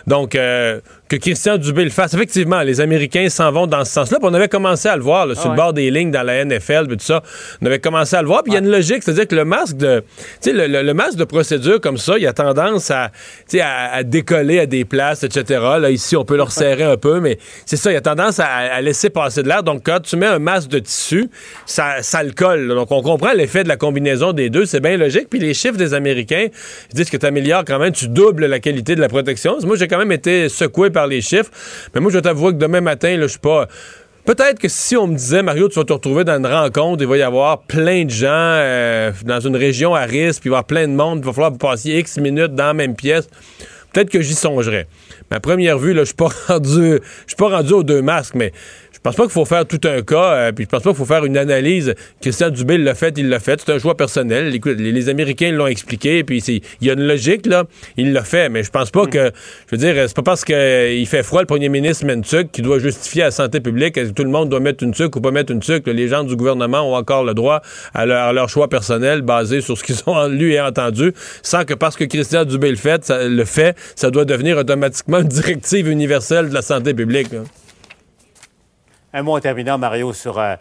Donc 0.07 0.35
euh, 0.35 0.79
que 1.09 1.15
Christian 1.15 1.57
Dubé 1.57 1.83
le 1.83 1.89
fasse. 1.89 2.13
Effectivement, 2.13 2.61
les 2.61 2.79
Américains 2.81 3.27
s'en 3.29 3.51
vont 3.51 3.65
dans 3.67 3.83
ce 3.83 3.91
sens-là. 3.91 4.19
on 4.21 4.33
avait 4.33 4.47
commencé 4.47 4.87
à 4.87 4.95
le 4.95 5.01
voir 5.01 5.25
là, 5.25 5.35
sur 5.35 5.49
le 5.49 5.55
bord 5.55 5.73
des 5.73 5.89
lignes 5.91 6.11
dans 6.11 6.21
la 6.23 6.45
NFL, 6.45 6.85
puis 6.87 6.97
tout 6.97 7.03
ça. 7.05 7.23
On 7.61 7.65
avait 7.65 7.79
commencé 7.79 8.15
à 8.15 8.21
le 8.21 8.27
voir. 8.27 8.43
Puis 8.43 8.51
il 8.51 8.55
y 8.55 8.57
a 8.57 8.61
une 8.61 8.69
logique, 8.71 9.01
c'est-à-dire 9.03 9.27
que 9.27 9.35
le 9.35 9.43
masque 9.45 9.75
de, 9.77 10.03
le, 10.45 10.67
le- 10.67 10.83
le 10.83 10.93
masque 10.93 11.17
de 11.17 11.23
procédure 11.23 11.81
comme 11.81 11.97
ça, 11.97 12.17
il 12.17 12.27
a 12.27 12.33
tendance 12.33 12.91
à, 12.91 13.11
à, 13.59 13.95
à 13.95 14.03
décoller 14.03 14.59
à 14.59 14.65
des 14.65 14.85
places, 14.85 15.23
etc. 15.23 15.43
Là 15.79 15.89
ici, 15.89 16.15
on 16.15 16.23
peut 16.25 16.35
le 16.37 16.43
resserrer 16.43 16.83
un 16.83 16.97
peu, 16.97 17.19
mais 17.19 17.37
c'est 17.65 17.75
ça, 17.77 17.91
il 17.91 17.95
a 17.95 18.01
tendance 18.01 18.39
à, 18.39 18.45
à 18.47 18.79
laisser 18.81 19.09
passer 19.09 19.41
de 19.43 19.47
l'air. 19.47 19.63
Donc 19.63 19.81
quand 19.83 19.99
tu 20.01 20.15
mets 20.15 20.27
un 20.27 20.39
masque 20.39 20.69
de 20.69 20.79
tissu, 20.79 21.29
ça, 21.65 22.01
ça 22.01 22.21
le 22.23 22.31
colle. 22.31 22.67
là. 22.67 22.75
Donc 22.75 22.91
on 22.91 23.01
comprend 23.01 23.33
l'effet 23.33 23.63
de 23.63 23.67
la 23.67 23.77
combinaison 23.77 24.31
des 24.31 24.49
deux, 24.51 24.65
c'est 24.65 24.79
bien 24.79 24.95
logique. 24.97 25.27
Puis 25.29 25.39
les 25.39 25.53
chiffres 25.55 25.77
des 25.77 25.93
Américains 25.95 26.47
disent 26.93 27.09
que 27.09 27.17
tu 27.17 27.25
améliores 27.25 27.63
quand 27.65 27.79
même, 27.79 27.93
tu 27.93 28.07
doubles 28.07 28.45
la 28.45 28.59
qualité 28.59 28.95
de 28.95 29.01
la 29.01 29.09
protection. 29.09 29.57
Moi, 29.65 29.75
j'ai 29.75 29.87
quand 29.87 29.97
même 29.97 30.11
été 30.11 30.49
secoué 30.49 30.89
par 30.89 30.98
les 31.07 31.21
chiffres. 31.21 31.51
Mais 31.93 32.01
moi, 32.01 32.11
je 32.11 32.19
t'avoue 32.19 32.47
que 32.47 32.57
demain 32.57 32.81
matin, 32.81 33.17
je 33.19 33.27
suis 33.27 33.39
pas. 33.39 33.67
Peut-être 34.25 34.59
que 34.59 34.67
si 34.67 34.95
on 34.95 35.07
me 35.07 35.15
disait, 35.15 35.41
Mario, 35.41 35.69
tu 35.69 35.79
vas 35.79 35.85
te 35.85 35.93
retrouver 35.93 36.23
dans 36.23 36.37
une 36.37 36.45
rencontre, 36.45 37.01
il 37.01 37.07
va 37.07 37.17
y 37.17 37.21
avoir 37.21 37.61
plein 37.63 38.05
de 38.05 38.11
gens 38.11 38.27
euh, 38.29 39.11
dans 39.23 39.39
une 39.39 39.55
région 39.55 39.95
à 39.95 40.03
risque, 40.03 40.41
puis 40.41 40.49
il 40.49 40.51
va 40.51 40.57
y 40.57 40.59
avoir 40.59 40.65
plein 40.65 40.87
de 40.87 40.93
monde, 40.93 41.19
il 41.19 41.25
va 41.25 41.33
falloir 41.33 41.57
passiez 41.57 41.99
X 41.99 42.17
minutes 42.17 42.53
dans 42.53 42.67
la 42.67 42.73
même 42.73 42.95
pièce. 42.95 43.27
Peut-être 43.91 44.09
que 44.09 44.21
j'y 44.21 44.35
songerais. 44.35 44.87
À 45.31 45.39
première 45.39 45.79
vue, 45.79 45.95
je 45.95 46.03
suis 46.03 46.13
pas 46.13 46.29
rendu. 46.47 46.99
Je 46.99 47.27
suis 47.27 47.35
pas 47.37 47.49
rendu 47.49 47.73
aux 47.73 47.83
deux 47.83 48.01
masques, 48.01 48.35
mais 48.35 48.51
je 48.99 49.03
pense 49.03 49.15
pas 49.15 49.23
qu'il 49.23 49.31
faut 49.31 49.45
faire 49.45 49.65
tout 49.65 49.79
un 49.85 50.01
cas, 50.01 50.33
euh, 50.33 50.51
puis 50.51 50.65
je 50.65 50.69
pense 50.69 50.83
pas 50.83 50.89
qu'il 50.89 50.97
faut 50.97 51.05
faire 51.05 51.23
une 51.23 51.37
analyse. 51.37 51.95
Christian 52.21 52.49
Dubé 52.49 52.77
l'a 52.77 52.95
fait, 52.95 53.17
il 53.17 53.29
l'a 53.29 53.39
fait. 53.39 53.61
C'est 53.65 53.71
un 53.71 53.79
choix 53.79 53.95
personnel. 53.95 54.53
Écoute, 54.53 54.77
les, 54.77 54.91
les 54.91 55.07
Américains 55.07 55.51
l'ont 55.51 55.67
expliqué, 55.67 56.25
puis 56.25 56.39
il 56.39 56.87
y 56.87 56.89
a 56.89 56.93
une 56.93 57.07
logique, 57.07 57.45
là. 57.45 57.63
Il 57.95 58.11
l'a 58.11 58.25
fait, 58.25 58.49
mais 58.49 58.61
je 58.61 58.69
pense 58.69 58.91
pas 58.91 59.05
que. 59.05 59.31
Je 59.71 59.75
veux 59.75 59.77
dire, 59.77 59.95
c'est 60.05 60.15
pas 60.15 60.21
parce 60.21 60.43
qu'il 60.43 61.07
fait 61.07 61.23
froid, 61.23 61.39
le 61.39 61.47
premier 61.47 61.69
ministre 61.69 62.05
met 62.05 62.13
une 62.13 62.23
tuque, 62.23 62.51
qu'il 62.51 62.65
doit 62.65 62.79
justifier 62.79 63.21
à 63.21 63.25
la 63.25 63.31
santé 63.31 63.61
publique 63.61 63.97
est-ce 63.97 64.09
que 64.09 64.13
tout 64.13 64.23
le 64.23 64.29
monde 64.31 64.49
doit 64.49 64.59
mettre 64.59 64.83
une 64.83 64.93
tuque 64.93 65.15
ou 65.15 65.21
pas 65.21 65.31
mettre 65.31 65.53
une 65.53 65.61
tuque? 65.61 65.87
Les 65.87 66.09
gens 66.09 66.25
du 66.25 66.35
gouvernement 66.35 66.81
ont 66.81 66.95
encore 66.95 67.23
le 67.23 67.33
droit 67.33 67.61
à 67.93 68.05
leur, 68.05 68.27
à 68.27 68.33
leur 68.33 68.49
choix 68.49 68.67
personnel 68.67 69.21
basé 69.21 69.61
sur 69.61 69.77
ce 69.77 69.83
qu'ils 69.83 69.97
ont 70.07 70.27
lu 70.27 70.53
et 70.53 70.61
entendu, 70.61 71.13
sans 71.41 71.63
que 71.63 71.73
parce 71.73 71.95
que 71.95 72.03
Christian 72.03 72.43
Dubé 72.43 72.69
le 72.69 72.75
fait, 72.75 73.05
ça, 73.05 73.27
le 73.27 73.45
fait, 73.45 73.77
ça 73.95 74.11
doit 74.11 74.25
devenir 74.25 74.57
automatiquement 74.57 75.19
une 75.19 75.27
directive 75.27 75.87
universelle 75.87 76.49
de 76.49 76.53
la 76.53 76.61
santé 76.61 76.93
publique. 76.93 77.31
là. 77.31 77.39
Un 79.11 79.23
mot 79.23 79.35
en 79.35 79.39
terminant, 79.39 79.79
Mario, 79.79 80.13
sur 80.13 80.37
euh, 80.37 80.55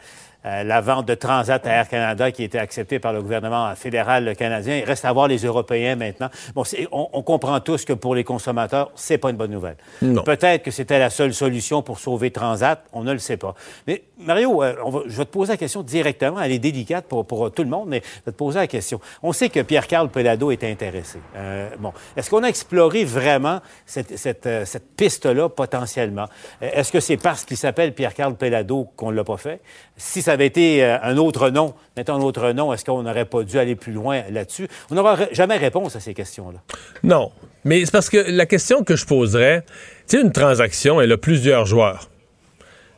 euh, 0.49 0.65
la 0.65 0.81
vente 0.81 1.07
de 1.07 1.15
Transat 1.15 1.65
à 1.67 1.71
Air 1.71 1.89
Canada 1.89 2.31
qui 2.33 2.43
a 2.43 2.45
été 2.47 2.59
acceptée 2.59 2.99
par 2.99 3.13
le 3.13 3.21
gouvernement 3.23 3.75
fédéral 3.77 4.35
canadien. 4.35 4.79
Il 4.79 4.85
reste 4.85 5.05
à 5.05 5.13
voir 5.13 5.29
les 5.29 5.45
Européens 5.45 5.95
maintenant. 5.95 6.31
Bon, 6.55 6.63
on, 6.91 7.09
on 7.13 7.23
comprend 7.23 7.61
tous 7.61 7.85
que 7.85 7.93
pour 7.93 8.15
les 8.15 8.25
consommateurs, 8.25 8.91
c'est 8.95 9.19
pas 9.19 9.31
une 9.31 9.37
bonne 9.37 9.51
nouvelle. 9.51 9.77
Peut-être 10.25 10.63
que 10.63 10.71
c'était 10.71 10.99
la 10.99 11.11
seule 11.11 11.35
solution 11.35 11.83
pour 11.83 11.99
sauver 11.99 12.31
Transat, 12.31 12.83
on 12.93 13.03
ne 13.05 13.13
le 13.13 13.19
sait 13.19 13.37
pas. 13.37 13.55
Mais 13.87 14.03
Mario, 14.19 14.63
euh, 14.63 14.75
on 14.85 14.91
va- 14.91 15.03
je 15.07 15.17
vais 15.17 15.25
te 15.25 15.31
poser 15.31 15.53
la 15.53 15.57
question 15.59 15.83
directement. 15.83 16.41
Elle 16.41 16.53
est 16.53 16.59
délicate 16.59 17.05
pour, 17.07 17.27
pour 17.27 17.53
tout 17.53 17.63
le 17.63 17.69
monde, 17.69 17.89
mais 17.89 18.01
je 18.05 18.25
vais 18.27 18.33
te 18.33 18.37
poser 18.37 18.59
la 18.59 18.67
question. 18.67 19.01
On 19.23 19.33
sait 19.33 19.49
que 19.51 19.61
Pierre-Carl 19.61 20.09
Pelado 20.09 20.51
est 20.51 20.65
intéressé. 20.65 21.19
Euh, 21.37 21.69
bon, 21.79 21.93
est-ce 22.17 22.31
qu'on 22.31 22.43
a 22.43 22.49
exploré 22.49 23.05
vraiment 23.05 23.61
cette, 23.87 24.17
cette, 24.17 24.47
euh, 24.47 24.65
cette 24.65 24.97
piste-là 24.97 25.49
potentiellement? 25.49 26.27
Est-ce 26.61 26.91
que 26.93 27.01
c'est 27.01 27.17
parce 27.17 27.45
qu'il 27.45 27.57
s'appelle 27.57 27.93
Pierre-Carl 27.95 28.35
Pelado 28.35 28.89
qu'on 28.97 29.11
ne 29.11 29.17
l'a 29.17 29.25
pas 29.25 29.37
fait? 29.37 29.61
Si 30.01 30.23
ça 30.23 30.33
avait 30.33 30.47
été 30.47 30.85
euh, 30.85 30.97
un 31.03 31.17
autre 31.17 31.51
nom, 31.51 31.75
mettons 31.97 32.15
un 32.15 32.21
autre 32.21 32.53
nom, 32.53 32.73
est-ce 32.73 32.85
qu'on 32.85 33.03
n'aurait 33.03 33.25
pas 33.25 33.43
dû 33.43 33.59
aller 33.59 33.75
plus 33.75 33.93
loin 33.93 34.23
là-dessus? 34.31 34.69
On 34.91 34.95
n'aura 34.95 35.19
jamais 35.33 35.57
réponse 35.57 35.97
à 35.97 36.01
ces 36.01 36.15
questions-là. 36.15 36.61
Non. 37.03 37.33
Mais 37.65 37.85
c'est 37.85 37.91
parce 37.91 38.09
que 38.09 38.31
la 38.31 38.47
question 38.47 38.85
que 38.85 38.95
je 38.95 39.05
poserais, 39.05 39.65
tu 40.09 40.17
sais, 40.17 40.23
une 40.23 40.31
transaction, 40.31 41.01
elle 41.01 41.11
a 41.11 41.17
plusieurs 41.17 41.67
joueurs. 41.67 42.09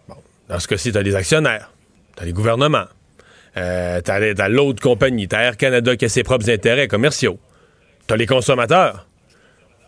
Bon, 0.08 0.16
dans 0.50 0.60
ce 0.60 0.68
cas-ci, 0.68 0.92
tu 0.92 0.98
as 0.98 1.02
les 1.02 1.16
actionnaires, 1.16 1.72
tu 2.16 2.22
as 2.22 2.26
les 2.26 2.34
gouvernements, 2.34 2.84
euh, 3.56 4.02
tu 4.02 4.10
as, 4.10 4.48
l'autre 4.48 4.82
compagnie, 4.82 5.26
tu 5.26 5.34
as 5.34 5.42
Air 5.42 5.56
Canada 5.56 5.96
qui 5.96 6.04
a 6.04 6.08
ses 6.10 6.22
propres 6.22 6.50
intérêts 6.50 6.86
commerciaux, 6.86 7.38
tu 8.06 8.12
as 8.12 8.16
les 8.18 8.26
consommateurs, 8.26 9.06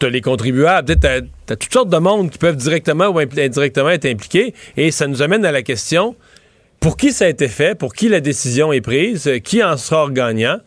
tu 0.01 0.07
as 0.07 0.09
les 0.09 0.23
contribuables, 0.23 0.97
tu 0.99 1.07
as, 1.07 1.21
toutes 1.57 1.73
sortes 1.73 1.91
de 1.91 1.99
monde 1.99 2.31
qui 2.31 2.39
peuvent 2.39 2.57
directement 2.57 3.09
ou 3.09 3.19
indirectement 3.19 3.91
être 3.91 4.07
impliqués. 4.07 4.55
Et 4.79 4.91
ça 4.91 5.07
nous 5.07 5.21
amène 5.21 5.45
à 5.45 5.53
la 5.53 5.63
question 5.63 6.17
pour 6.83 6.97
qui 6.97 7.13
ça 7.13 7.27
a 7.27 7.29
été 7.29 7.47
fait, 7.47 7.79
pour 7.79 7.95
qui 7.95 8.09
la 8.09 8.21
décision 8.21 8.73
est 8.73 8.81
prise, 8.81 9.29
euh, 9.29 9.39
qui 9.39 9.63
en 9.63 9.77
sort 9.77 10.11
gagnant. 10.11 10.59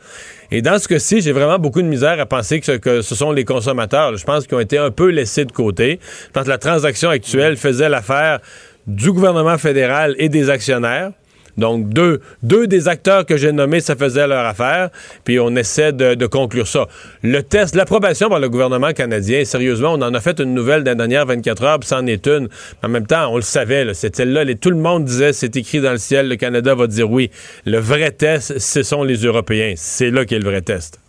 Et 0.50 0.62
dans 0.62 0.80
ce 0.80 0.88
cas-ci, 0.88 1.20
j'ai 1.20 1.34
vraiment 1.34 1.60
beaucoup 1.60 1.82
de 1.82 1.88
misère 1.88 2.18
à 2.22 2.26
penser 2.26 2.62
que 2.62 3.02
ce, 3.02 3.16
sont 3.16 3.34
les 3.34 3.44
consommateurs. 3.44 4.16
Je 4.16 4.24
pense 4.24 4.48
qu'ils 4.48 4.56
ont 4.56 4.62
été 4.62 4.78
un 4.78 4.92
peu 4.92 5.10
laissés 5.10 5.44
de 5.44 5.52
côté. 5.52 6.00
Je 6.28 6.32
pense 6.32 6.46
que 6.46 6.50
la 6.50 6.58
transaction 6.58 7.10
actuelle 7.10 7.58
faisait 7.58 7.90
l'affaire 7.90 8.40
du 8.88 9.12
gouvernement 9.12 9.58
fédéral 9.58 10.16
et 10.18 10.30
des 10.30 10.50
actionnaires. 10.50 11.12
Donc, 11.58 11.90
deux, 11.90 12.20
des 12.68 12.88
acteurs 12.88 13.26
que 13.26 13.38
j'ai 13.38 13.52
nommés, 13.52 13.80
ça 13.80 13.96
faisait 13.96 14.28
leur 14.28 14.46
affaire, 14.46 14.90
puis 15.24 15.40
on 15.40 15.56
essaie 15.56 15.94
de, 15.94 16.26
conclure 16.26 16.68
ça. 16.68 16.88
Le 17.24 17.42
test, 17.44 17.76
l'approbation 17.76 18.30
par 18.30 18.40
le 18.40 18.50
gouvernement 18.50 18.92
canadien, 18.94 19.46
sérieusement, 19.46 19.94
on 19.94 20.02
en 20.02 20.14
a 20.14 20.20
fait 20.20 20.40
une 20.40 20.54
nouvelle 20.54 20.84
dans 20.84 20.92
les 20.92 20.98
dernières 20.98 21.26
24 21.26 21.64
heures, 21.64 21.80
puis 21.80 21.88
c'en 21.88 22.06
est 22.08 22.28
une. 22.28 22.50
En 22.84 22.90
même 22.90 23.08
temps, 23.08 23.32
on 23.32 23.36
le 23.38 23.42
savait, 23.42 23.86
là, 23.86 23.94
celle-là, 23.94 24.44
les- 24.44 24.56
tout 24.56 24.70
le 24.70 24.78
monde 24.78 25.06
disait, 25.06 25.34
c'est 25.34 25.56
écrit 25.56 25.82
dans 25.82 25.92
le 25.92 25.98
ciel, 25.98 26.28
le 26.28 26.36
Canada 26.36 26.76
va 26.76 26.88
dire 26.88 27.10
oui. 27.10 27.32
Le 27.66 27.78
vrai 27.78 28.12
test, 28.12 28.60
ce 28.60 28.84
sont 28.84 29.04
les 29.04 29.18
Européens. 29.18 29.74
C'est 29.78 30.12
là 30.12 30.26
qu'est 30.26 30.40
le 30.40 30.46
vrai 30.50 30.62
test. 30.62 31.00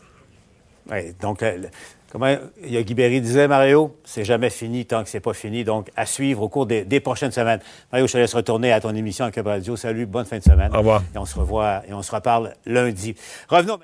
Ouais, 0.90 1.14
donc, 1.20 1.42
euh, 1.42 1.56
comment 2.16 2.34
Guy 2.64 2.94
Berry 2.94 3.20
disait, 3.20 3.46
Mario, 3.46 3.94
c'est 4.04 4.24
jamais 4.24 4.48
fini 4.48 4.86
tant 4.86 5.02
que 5.02 5.10
c'est 5.10 5.20
pas 5.20 5.34
fini. 5.34 5.64
Donc, 5.64 5.90
à 5.96 6.06
suivre 6.06 6.42
au 6.42 6.48
cours 6.48 6.64
des, 6.64 6.84
des 6.84 7.00
prochaines 7.00 7.30
semaines. 7.30 7.60
Mario, 7.92 8.06
je 8.06 8.12
te 8.14 8.18
laisse 8.18 8.32
retourner 8.32 8.72
à 8.72 8.80
ton 8.80 8.94
émission 8.94 9.26
à 9.26 9.30
Cube 9.30 9.46
Radio. 9.46 9.76
Salut, 9.76 10.06
bonne 10.06 10.24
fin 10.24 10.38
de 10.38 10.42
semaine. 10.42 10.74
Au 10.74 10.78
revoir. 10.78 11.02
Et 11.14 11.18
on 11.18 11.26
se 11.26 11.38
revoit 11.38 11.82
et 11.86 11.92
on 11.92 12.02
se 12.02 12.14
reparle 12.14 12.54
lundi. 12.64 13.14
Revenons. 13.48 13.78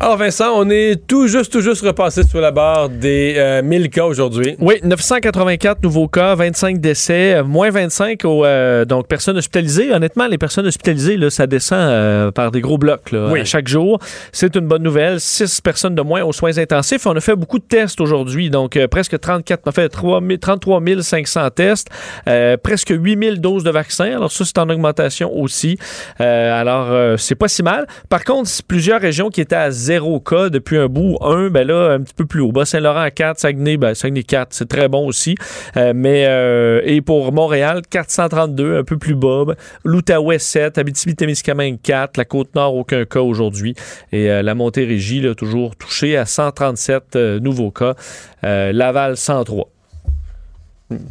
Alors, 0.00 0.16
Vincent, 0.16 0.52
on 0.54 0.70
est 0.70 1.06
tout 1.08 1.26
juste, 1.26 1.50
tout 1.52 1.60
juste 1.60 1.84
repassé 1.84 2.22
sur 2.22 2.40
la 2.40 2.52
barre 2.52 2.88
des 2.88 3.34
euh, 3.36 3.62
1000 3.62 3.90
cas 3.90 4.04
aujourd'hui. 4.04 4.54
Oui, 4.60 4.76
984 4.84 5.82
nouveaux 5.82 6.06
cas, 6.06 6.36
25 6.36 6.80
décès, 6.80 7.34
euh, 7.34 7.44
moins 7.44 7.70
25 7.70 8.24
aux 8.24 8.44
euh, 8.44 8.84
donc 8.84 9.08
personnes 9.08 9.36
hospitalisées. 9.38 9.92
Honnêtement, 9.92 10.28
les 10.28 10.38
personnes 10.38 10.66
hospitalisées, 10.68 11.16
là, 11.16 11.30
ça 11.30 11.48
descend 11.48 11.80
euh, 11.80 12.30
par 12.30 12.52
des 12.52 12.60
gros 12.60 12.78
blocs 12.78 13.10
là, 13.10 13.28
Oui. 13.32 13.40
à 13.40 13.44
chaque 13.44 13.66
jour. 13.66 13.98
C'est 14.30 14.54
une 14.54 14.68
bonne 14.68 14.84
nouvelle. 14.84 15.20
6 15.20 15.60
personnes 15.62 15.96
de 15.96 16.02
moins 16.02 16.22
aux 16.22 16.32
soins 16.32 16.56
intensifs. 16.58 17.04
On 17.06 17.16
a 17.16 17.20
fait 17.20 17.34
beaucoup 17.34 17.58
de 17.58 17.64
tests 17.64 18.00
aujourd'hui, 18.00 18.50
donc 18.50 18.76
euh, 18.76 18.86
presque 18.86 19.18
34, 19.18 19.62
on 19.66 19.70
a 19.70 19.72
fait 19.72 19.88
3 19.88 20.20
000 20.20 20.36
33 20.38 20.80
500 21.02 21.50
tests, 21.50 21.88
euh, 22.28 22.56
presque 22.56 22.90
8 22.96 23.18
000 23.20 23.36
doses 23.38 23.64
de 23.64 23.70
vaccins. 23.70 24.12
Alors 24.16 24.30
ça, 24.30 24.44
c'est 24.44 24.58
en 24.58 24.68
augmentation 24.70 25.36
aussi. 25.36 25.76
Euh, 26.20 26.60
alors, 26.60 26.86
euh, 26.92 27.16
c'est 27.16 27.34
pas 27.34 27.48
si 27.48 27.64
mal. 27.64 27.88
Par 28.08 28.22
contre, 28.22 28.48
plusieurs 28.68 29.00
régions 29.00 29.28
qui 29.28 29.40
étaient 29.40 29.56
à 29.56 29.67
zéro 29.70 30.20
cas 30.20 30.48
depuis 30.48 30.78
un 30.78 30.86
bout. 30.86 31.16
Un, 31.20 31.48
ben 31.48 31.66
là, 31.66 31.92
un 31.92 32.00
petit 32.00 32.14
peu 32.14 32.26
plus 32.26 32.40
haut. 32.40 32.52
Bas-Saint-Laurent 32.52 33.00
à 33.00 33.10
4, 33.10 33.38
Saguenay, 33.38 33.76
ben, 33.76 33.94
Saguenay 33.94 34.22
4, 34.22 34.48
c'est 34.50 34.68
très 34.68 34.88
bon 34.88 35.06
aussi. 35.06 35.36
Euh, 35.76 35.92
mais, 35.94 36.26
euh, 36.26 36.80
et 36.84 37.00
pour 37.00 37.32
Montréal, 37.32 37.82
432, 37.88 38.78
un 38.78 38.84
peu 38.84 38.98
plus 38.98 39.14
bas. 39.14 39.44
L'Outaouais, 39.84 40.38
7, 40.38 40.78
Abitibi-Témiscamingue, 40.78 41.78
4, 41.82 42.16
la 42.16 42.24
Côte-Nord, 42.24 42.74
aucun 42.74 43.04
cas 43.04 43.20
aujourd'hui. 43.20 43.74
Et 44.12 44.30
euh, 44.30 44.42
la 44.42 44.54
Montérégie, 44.54 45.20
là, 45.20 45.34
toujours 45.34 45.76
touchée 45.76 46.16
à 46.16 46.26
137 46.26 47.16
euh, 47.16 47.40
nouveaux 47.40 47.70
cas. 47.70 47.94
Laval, 48.42 49.16
103. 49.16 49.68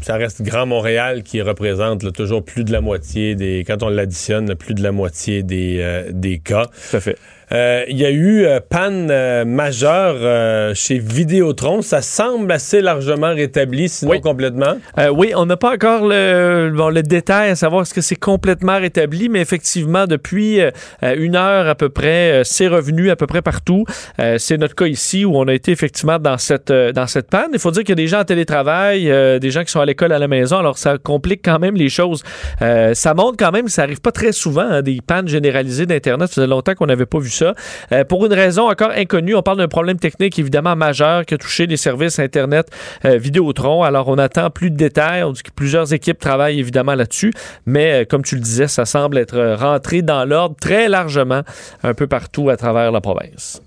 Ça 0.01 0.15
reste 0.15 0.41
Grand 0.41 0.65
Montréal 0.65 1.21
qui 1.21 1.41
représente 1.41 2.01
là, 2.01 2.11
toujours 2.11 2.43
plus 2.43 2.63
de 2.63 2.71
la 2.71 2.81
moitié 2.81 3.35
des. 3.35 3.63
Quand 3.65 3.83
on 3.83 3.89
l'additionne, 3.89 4.55
plus 4.55 4.73
de 4.73 4.81
la 4.81 4.91
moitié 4.91 5.43
des, 5.43 5.77
euh, 5.81 6.09
des 6.11 6.39
cas. 6.39 6.65
Tout 6.65 6.97
à 6.97 6.99
fait. 6.99 7.17
Euh, 7.53 7.83
Il 7.87 7.97
y 7.97 8.05
a 8.05 8.11
eu 8.11 8.45
euh, 8.45 8.59
panne 8.59 9.09
euh, 9.09 9.45
majeure 9.45 10.15
euh, 10.19 10.73
chez 10.75 10.99
Vidéotron. 10.99 11.81
Ça 11.81 12.01
semble 12.01 12.51
assez 12.51 12.81
largement 12.81 13.33
rétabli, 13.33 13.87
sinon 13.89 14.11
Oui. 14.11 14.21
complètement. 14.21 14.77
Euh, 14.99 15.09
oui, 15.09 15.31
on 15.35 15.45
n'a 15.45 15.55
pas 15.57 15.73
encore 15.73 16.05
le, 16.07 16.71
bon, 16.75 16.89
le 16.89 17.03
détail 17.03 17.51
à 17.51 17.55
savoir 17.55 17.83
est-ce 17.83 17.93
que 17.93 18.01
c'est 18.01 18.15
complètement 18.17 18.77
rétabli, 18.79 19.29
mais 19.29 19.39
effectivement, 19.41 20.07
depuis 20.07 20.59
euh, 20.59 20.71
une 21.15 21.35
heure 21.35 21.67
à 21.67 21.75
peu 21.75 21.89
près, 21.89 22.31
euh, 22.31 22.43
c'est 22.43 22.67
revenu 22.67 23.09
à 23.11 23.15
peu 23.15 23.27
près 23.27 23.41
partout. 23.41 23.85
Euh, 24.19 24.37
c'est 24.37 24.57
notre 24.57 24.75
cas 24.75 24.87
ici 24.87 25.23
où 25.23 25.37
on 25.37 25.47
a 25.47 25.53
été 25.53 25.71
effectivement 25.71 26.19
dans 26.19 26.37
cette, 26.37 26.71
euh, 26.71 26.91
dans 26.91 27.07
cette 27.07 27.29
panne. 27.29 27.51
Il 27.53 27.59
faut 27.59 27.71
dire 27.71 27.83
qu'il 27.83 27.89
y 27.89 27.93
a 27.93 27.95
des 27.95 28.07
gens 28.07 28.19
en 28.19 28.25
télétravail, 28.25 29.09
euh, 29.09 29.39
des 29.39 29.51
gens 29.51 29.63
qui 29.63 29.71
sont 29.71 29.79
à 29.79 29.85
l'école 29.85 30.11
à 30.11 30.19
la 30.19 30.27
maison, 30.27 30.57
alors 30.57 30.77
ça 30.77 30.97
complique 30.97 31.41
quand 31.45 31.59
même 31.59 31.75
les 31.75 31.89
choses. 31.89 32.23
Euh, 32.61 32.93
ça 32.93 33.13
montre 33.13 33.37
quand 33.37 33.51
même, 33.51 33.67
ça 33.69 33.83
arrive 33.83 34.01
pas 34.01 34.11
très 34.11 34.31
souvent, 34.33 34.67
hein, 34.69 34.81
des 34.81 34.99
pannes 35.05 35.27
généralisées 35.29 35.85
d'Internet. 35.85 36.27
Ça 36.27 36.35
faisait 36.35 36.47
longtemps 36.47 36.73
qu'on 36.75 36.87
n'avait 36.87 37.05
pas 37.05 37.19
vu 37.19 37.29
ça. 37.29 37.36
Euh, 37.91 38.03
pour 38.03 38.25
une 38.25 38.33
raison 38.33 38.69
encore 38.69 38.91
inconnue, 38.91 39.35
on 39.35 39.41
parle 39.41 39.57
d'un 39.57 39.67
problème 39.67 39.97
technique 39.97 40.37
évidemment 40.39 40.75
majeur 40.75 41.25
qui 41.25 41.33
a 41.33 41.37
touché 41.37 41.67
les 41.67 41.77
services 41.77 42.19
Internet 42.19 42.69
euh, 43.05 43.17
Vidéotron. 43.17 43.83
Alors, 43.83 44.07
on 44.07 44.17
attend 44.17 44.49
plus 44.49 44.71
de 44.71 44.77
détails. 44.77 45.23
On 45.23 45.31
dit 45.31 45.43
que 45.43 45.51
plusieurs 45.51 45.93
équipes 45.93 46.19
travaillent 46.19 46.59
évidemment 46.59 46.95
là-dessus. 46.95 47.33
Mais, 47.65 48.01
euh, 48.01 48.05
comme 48.05 48.23
tu 48.23 48.35
le 48.35 48.41
disais, 48.41 48.67
ça 48.67 48.85
semble 48.85 49.17
être 49.17 49.55
rentré 49.55 50.01
dans 50.01 50.25
l'ordre 50.25 50.55
très 50.59 50.89
largement 50.89 51.41
un 51.83 51.93
peu 51.93 52.07
partout 52.07 52.49
à 52.49 52.57
travers 52.57 52.91
la 52.91 53.01
province. 53.01 53.61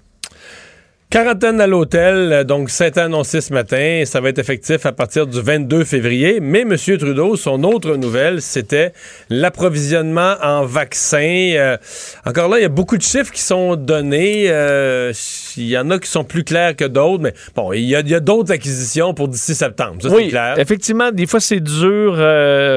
Quarantaine 1.10 1.60
à 1.60 1.66
l'hôtel, 1.66 2.44
donc 2.44 2.70
c'est 2.70 2.96
annoncé 2.96 3.40
ce 3.40 3.52
matin. 3.52 4.04
Ça 4.04 4.20
va 4.20 4.28
être 4.28 4.38
effectif 4.38 4.86
à 4.86 4.92
partir 4.92 5.26
du 5.26 5.40
22 5.40 5.82
février. 5.82 6.38
Mais 6.38 6.60
M. 6.60 6.76
Trudeau, 6.76 7.34
son 7.34 7.64
autre 7.64 7.96
nouvelle, 7.96 8.40
c'était 8.40 8.92
l'approvisionnement 9.28 10.36
en 10.40 10.64
vaccins. 10.64 11.18
Euh, 11.56 11.76
encore 12.24 12.48
là, 12.48 12.60
il 12.60 12.62
y 12.62 12.64
a 12.64 12.68
beaucoup 12.68 12.96
de 12.96 13.02
chiffres 13.02 13.32
qui 13.32 13.42
sont 13.42 13.74
donnés. 13.74 14.50
Euh, 14.50 15.12
il 15.56 15.68
y 15.68 15.78
en 15.78 15.90
a 15.90 15.98
qui 15.98 16.08
sont 16.08 16.24
plus 16.24 16.44
clairs 16.44 16.76
que 16.76 16.84
d'autres, 16.84 17.22
mais 17.22 17.34
bon, 17.54 17.72
il 17.72 17.84
y 17.84 17.94
a, 17.94 18.20
d'autres 18.20 18.52
acquisitions 18.52 19.14
pour 19.14 19.28
d'ici 19.28 19.54
septembre. 19.54 19.96
Ça, 20.02 20.08
oui, 20.08 20.28
clair. 20.28 20.58
effectivement, 20.58 21.10
des 21.10 21.26
fois, 21.26 21.40
c'est 21.40 21.60
dur 21.60 22.14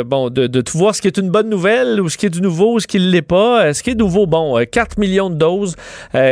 bon, 0.05 0.29
de, 0.29 0.47
de 0.47 0.61
tout 0.61 0.77
voir 0.77 0.95
ce 0.95 1.01
qui 1.01 1.07
est 1.07 1.17
une 1.17 1.29
bonne 1.29 1.49
nouvelle 1.49 1.99
ou 2.01 2.09
ce 2.09 2.17
qui 2.17 2.25
est 2.25 2.29
du 2.29 2.41
nouveau 2.41 2.75
ou 2.75 2.79
ce 2.79 2.87
qui 2.87 2.99
ne 2.99 3.09
l'est 3.09 3.21
pas. 3.21 3.73
Ce 3.73 3.83
qui 3.83 3.91
est 3.91 3.95
nouveau, 3.95 4.25
bon, 4.25 4.63
4 4.69 4.97
millions 4.97 5.29
de 5.29 5.35
doses 5.35 5.75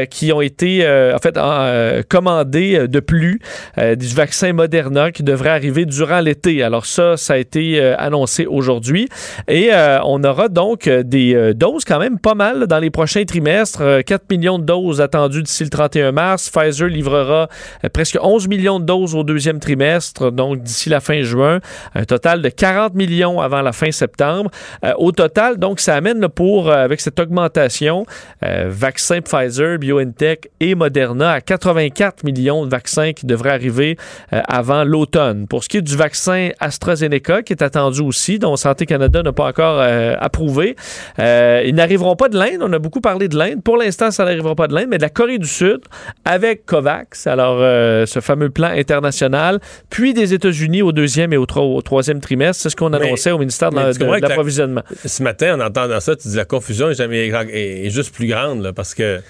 qui 0.09 0.31
ont 0.31 0.41
été, 0.41 0.85
en 0.85 1.19
fait, 1.19 1.37
en 1.37 1.61
euh, 1.81 2.01
commandé 2.07 2.75
euh, 2.75 2.87
de 2.87 2.99
plus 2.99 3.39
euh, 3.77 3.95
du 3.95 4.07
vaccin 4.07 4.53
Moderna 4.53 5.11
qui 5.11 5.23
devrait 5.23 5.49
arriver 5.49 5.85
durant 5.85 6.19
l'été. 6.19 6.63
Alors 6.63 6.85
ça, 6.85 7.17
ça 7.17 7.33
a 7.33 7.37
été 7.37 7.81
annoncé 7.97 8.45
aujourd'hui. 8.45 9.07
Et 9.47 9.71
on 10.03 10.23
aura 10.23 10.49
donc 10.49 10.87
des 10.89 11.53
doses 11.55 11.85
quand 11.85 11.99
même 11.99 12.19
pas 12.19 12.35
mal 12.35 12.67
dans 12.67 12.79
les 12.79 12.89
prochains 12.89 13.23
trimestres. 13.25 14.03
4 14.05 14.23
millions 14.29 14.59
de 14.59 14.63
doses 14.63 15.01
attendues 15.01 15.43
d'ici 15.43 15.63
le 15.63 15.69
31 15.69 16.11
mars. 16.11 16.30
Pfizer 16.37 16.87
livrera 16.87 17.47
presque 17.93 18.17
11 18.21 18.47
millions 18.47 18.79
de 18.79 18.85
doses 18.85 19.15
au 19.15 19.23
deuxième 19.23 19.59
trimestre, 19.59 20.31
donc 20.31 20.61
d'ici 20.61 20.89
la 20.89 20.99
fin 20.99 21.21
juin. 21.21 21.59
Un 21.95 22.03
total 22.05 22.41
de 22.41 22.49
40 22.49 22.93
millions 22.95 23.39
avant 23.41 23.61
la 23.61 23.71
fin 23.71 23.91
septembre. 23.91 24.51
au 24.97 25.11
total, 25.11 25.57
donc, 25.57 25.79
ça 25.79 25.95
amène 25.95 26.27
pour, 26.29 26.71
avec 26.71 27.01
cette 27.01 27.19
augmentation, 27.19 28.05
vaccin 28.41 29.21
Pfizer, 29.21 29.77
BioNTech 29.77 30.49
et 30.59 30.75
Moderna 30.75 31.31
à 31.31 31.41
80 31.41 31.89
4 31.89 32.23
millions 32.23 32.65
de 32.65 32.69
vaccins 32.69 33.13
qui 33.13 33.25
devraient 33.25 33.51
arriver 33.51 33.97
euh, 34.33 34.41
avant 34.47 34.83
l'automne. 34.83 35.47
Pour 35.47 35.63
ce 35.63 35.69
qui 35.69 35.77
est 35.77 35.81
du 35.81 35.95
vaccin 35.95 36.49
AstraZeneca, 36.59 37.43
qui 37.43 37.53
est 37.53 37.61
attendu 37.61 38.01
aussi, 38.01 38.39
dont 38.39 38.55
Santé 38.55 38.85
Canada 38.85 39.23
n'a 39.23 39.33
pas 39.33 39.47
encore 39.47 39.79
euh, 39.79 40.15
approuvé, 40.19 40.75
euh, 41.19 41.63
ils 41.65 41.75
n'arriveront 41.75 42.15
pas 42.15 42.29
de 42.29 42.37
l'Inde. 42.37 42.61
On 42.61 42.73
a 42.73 42.79
beaucoup 42.79 43.01
parlé 43.01 43.27
de 43.27 43.37
l'Inde. 43.37 43.63
Pour 43.63 43.77
l'instant, 43.77 44.11
ça 44.11 44.25
n'arrivera 44.25 44.55
pas 44.55 44.67
de 44.67 44.75
l'Inde, 44.75 44.87
mais 44.89 44.97
de 44.97 45.03
la 45.03 45.09
Corée 45.09 45.37
du 45.37 45.47
Sud 45.47 45.81
avec 46.25 46.65
COVAX, 46.65 47.27
alors 47.27 47.59
ce 48.07 48.19
fameux 48.19 48.49
plan 48.49 48.69
international, 48.69 49.59
puis 49.89 50.13
des 50.13 50.33
États-Unis 50.33 50.81
au 50.81 50.91
deuxième 50.91 51.33
et 51.33 51.37
au, 51.37 51.45
troisième 51.45 52.19
trimestre. 52.19 52.63
C'est 52.63 52.69
ce 52.69 52.75
qu'on 52.75 52.93
annonçait 52.93 53.31
au 53.31 53.37
ministère 53.37 53.71
de 53.71 54.21
l'Approvisionnement. 54.21 54.83
Ce 55.03 55.23
matin, 55.23 55.59
en 55.59 55.65
entendant 55.65 55.99
ça, 55.99 56.15
tu 56.15 56.27
dis 56.27 56.35
la 56.35 56.45
confusion 56.45 56.89
est, 56.89 56.95
jamais, 56.95 57.27
est, 57.27 57.89
juste 57.89 58.13
plus 58.13 58.27
grande 58.27 58.71
parce 58.71 58.93
que 58.93 59.21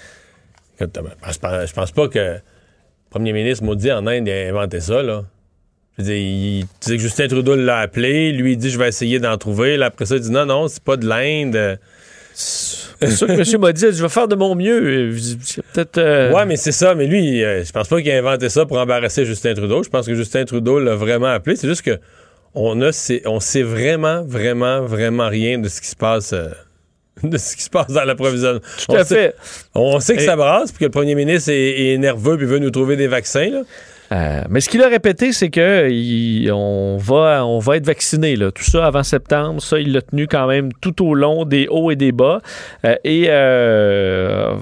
je 0.80 1.72
pense 1.72 1.92
pas 1.92 2.08
que 2.08 2.18
le 2.18 2.40
premier 3.10 3.32
ministre 3.32 3.64
maudit 3.64 3.92
en 3.92 4.06
Inde 4.06 4.28
a 4.28 4.48
inventé 4.48 4.80
ça, 4.80 5.02
là. 5.02 5.24
Je 5.98 6.04
veux 6.04 6.16
il, 6.16 6.64
disait 6.80 6.96
que 6.96 7.02
Justin 7.02 7.28
Trudeau 7.28 7.54
l'a 7.54 7.78
appelé, 7.78 8.32
lui 8.32 8.52
il 8.52 8.56
dit 8.56 8.70
je 8.70 8.78
vais 8.78 8.88
essayer 8.88 9.18
d'en 9.18 9.36
trouver. 9.36 9.76
Là, 9.76 9.86
après 9.86 10.06
ça, 10.06 10.16
il 10.16 10.22
dit 10.22 10.30
non, 10.30 10.46
non, 10.46 10.68
c'est 10.68 10.82
pas 10.82 10.96
de 10.96 11.06
l'Inde. 11.06 11.78
C'est 12.34 13.10
sûr 13.10 13.26
que 13.26 13.32
M. 13.32 13.60
m'a 13.60 13.72
dit 13.72 13.86
je 13.92 14.02
vais 14.02 14.08
faire 14.08 14.28
de 14.28 14.36
mon 14.36 14.54
mieux. 14.54 15.14
Peut-être. 15.72 15.98
Euh, 15.98 16.32
ouais, 16.32 16.46
mais 16.46 16.56
c'est 16.56 16.72
ça. 16.72 16.94
Mais 16.94 17.06
lui, 17.06 17.42
euh, 17.42 17.64
je 17.64 17.72
pense 17.72 17.88
pas 17.88 18.00
qu'il 18.00 18.10
a 18.10 18.18
inventé 18.18 18.48
ça 18.48 18.64
pour 18.66 18.78
embarrasser 18.78 19.24
Justin 19.24 19.54
Trudeau. 19.54 19.82
Je 19.82 19.90
pense 19.90 20.06
que 20.06 20.14
Justin 20.14 20.44
Trudeau 20.44 20.78
l'a 20.78 20.94
vraiment 20.94 21.26
appelé. 21.26 21.56
C'est 21.56 21.68
juste 21.68 21.82
que 21.82 21.98
on 22.54 22.80
a, 22.82 22.90
on 23.26 23.40
sait 23.40 23.62
vraiment, 23.62 24.22
vraiment, 24.22 24.82
vraiment 24.82 25.28
rien 25.28 25.58
de 25.58 25.68
ce 25.68 25.80
qui 25.80 25.88
se 25.88 25.96
passe. 25.96 26.32
Euh, 26.32 26.48
de 27.22 27.36
ce 27.36 27.56
qui 27.56 27.62
se 27.62 27.70
passe 27.70 27.88
dans 27.88 28.04
l'approvisionnement. 28.04 28.60
Tout 28.86 28.94
à 28.94 29.04
fait. 29.04 29.34
On 29.74 30.00
sait 30.00 30.16
que 30.16 30.22
ça 30.22 30.34
brasse, 30.34 30.72
puis 30.72 30.80
que 30.80 30.84
le 30.84 30.90
premier 30.90 31.14
ministre 31.14 31.50
est, 31.50 31.92
est 31.92 31.98
nerveux, 31.98 32.36
puis 32.36 32.46
veut 32.46 32.58
nous 32.58 32.70
trouver 32.70 32.96
des 32.96 33.06
vaccins. 33.06 33.50
Là. 33.50 33.62
Euh, 34.12 34.42
mais 34.50 34.60
ce 34.60 34.68
qu'il 34.68 34.82
a 34.82 34.88
répété, 34.88 35.32
c'est 35.32 35.48
que 35.48 36.50
on, 36.52 36.96
va, 36.98 37.46
on 37.46 37.58
va 37.58 37.76
être 37.76 37.86
vacciné. 37.86 38.36
Tout 38.36 38.64
ça 38.64 38.84
avant 38.84 39.02
septembre, 39.02 39.62
ça, 39.62 39.78
il 39.78 39.92
l'a 39.92 40.02
tenu 40.02 40.26
quand 40.26 40.46
même 40.46 40.72
tout 40.80 41.06
au 41.06 41.14
long 41.14 41.44
des 41.44 41.66
hauts 41.70 41.90
et 41.90 41.96
des 41.96 42.12
bas. 42.12 42.40
Euh, 42.84 42.94
et 43.04 43.26
euh, 43.28 44.54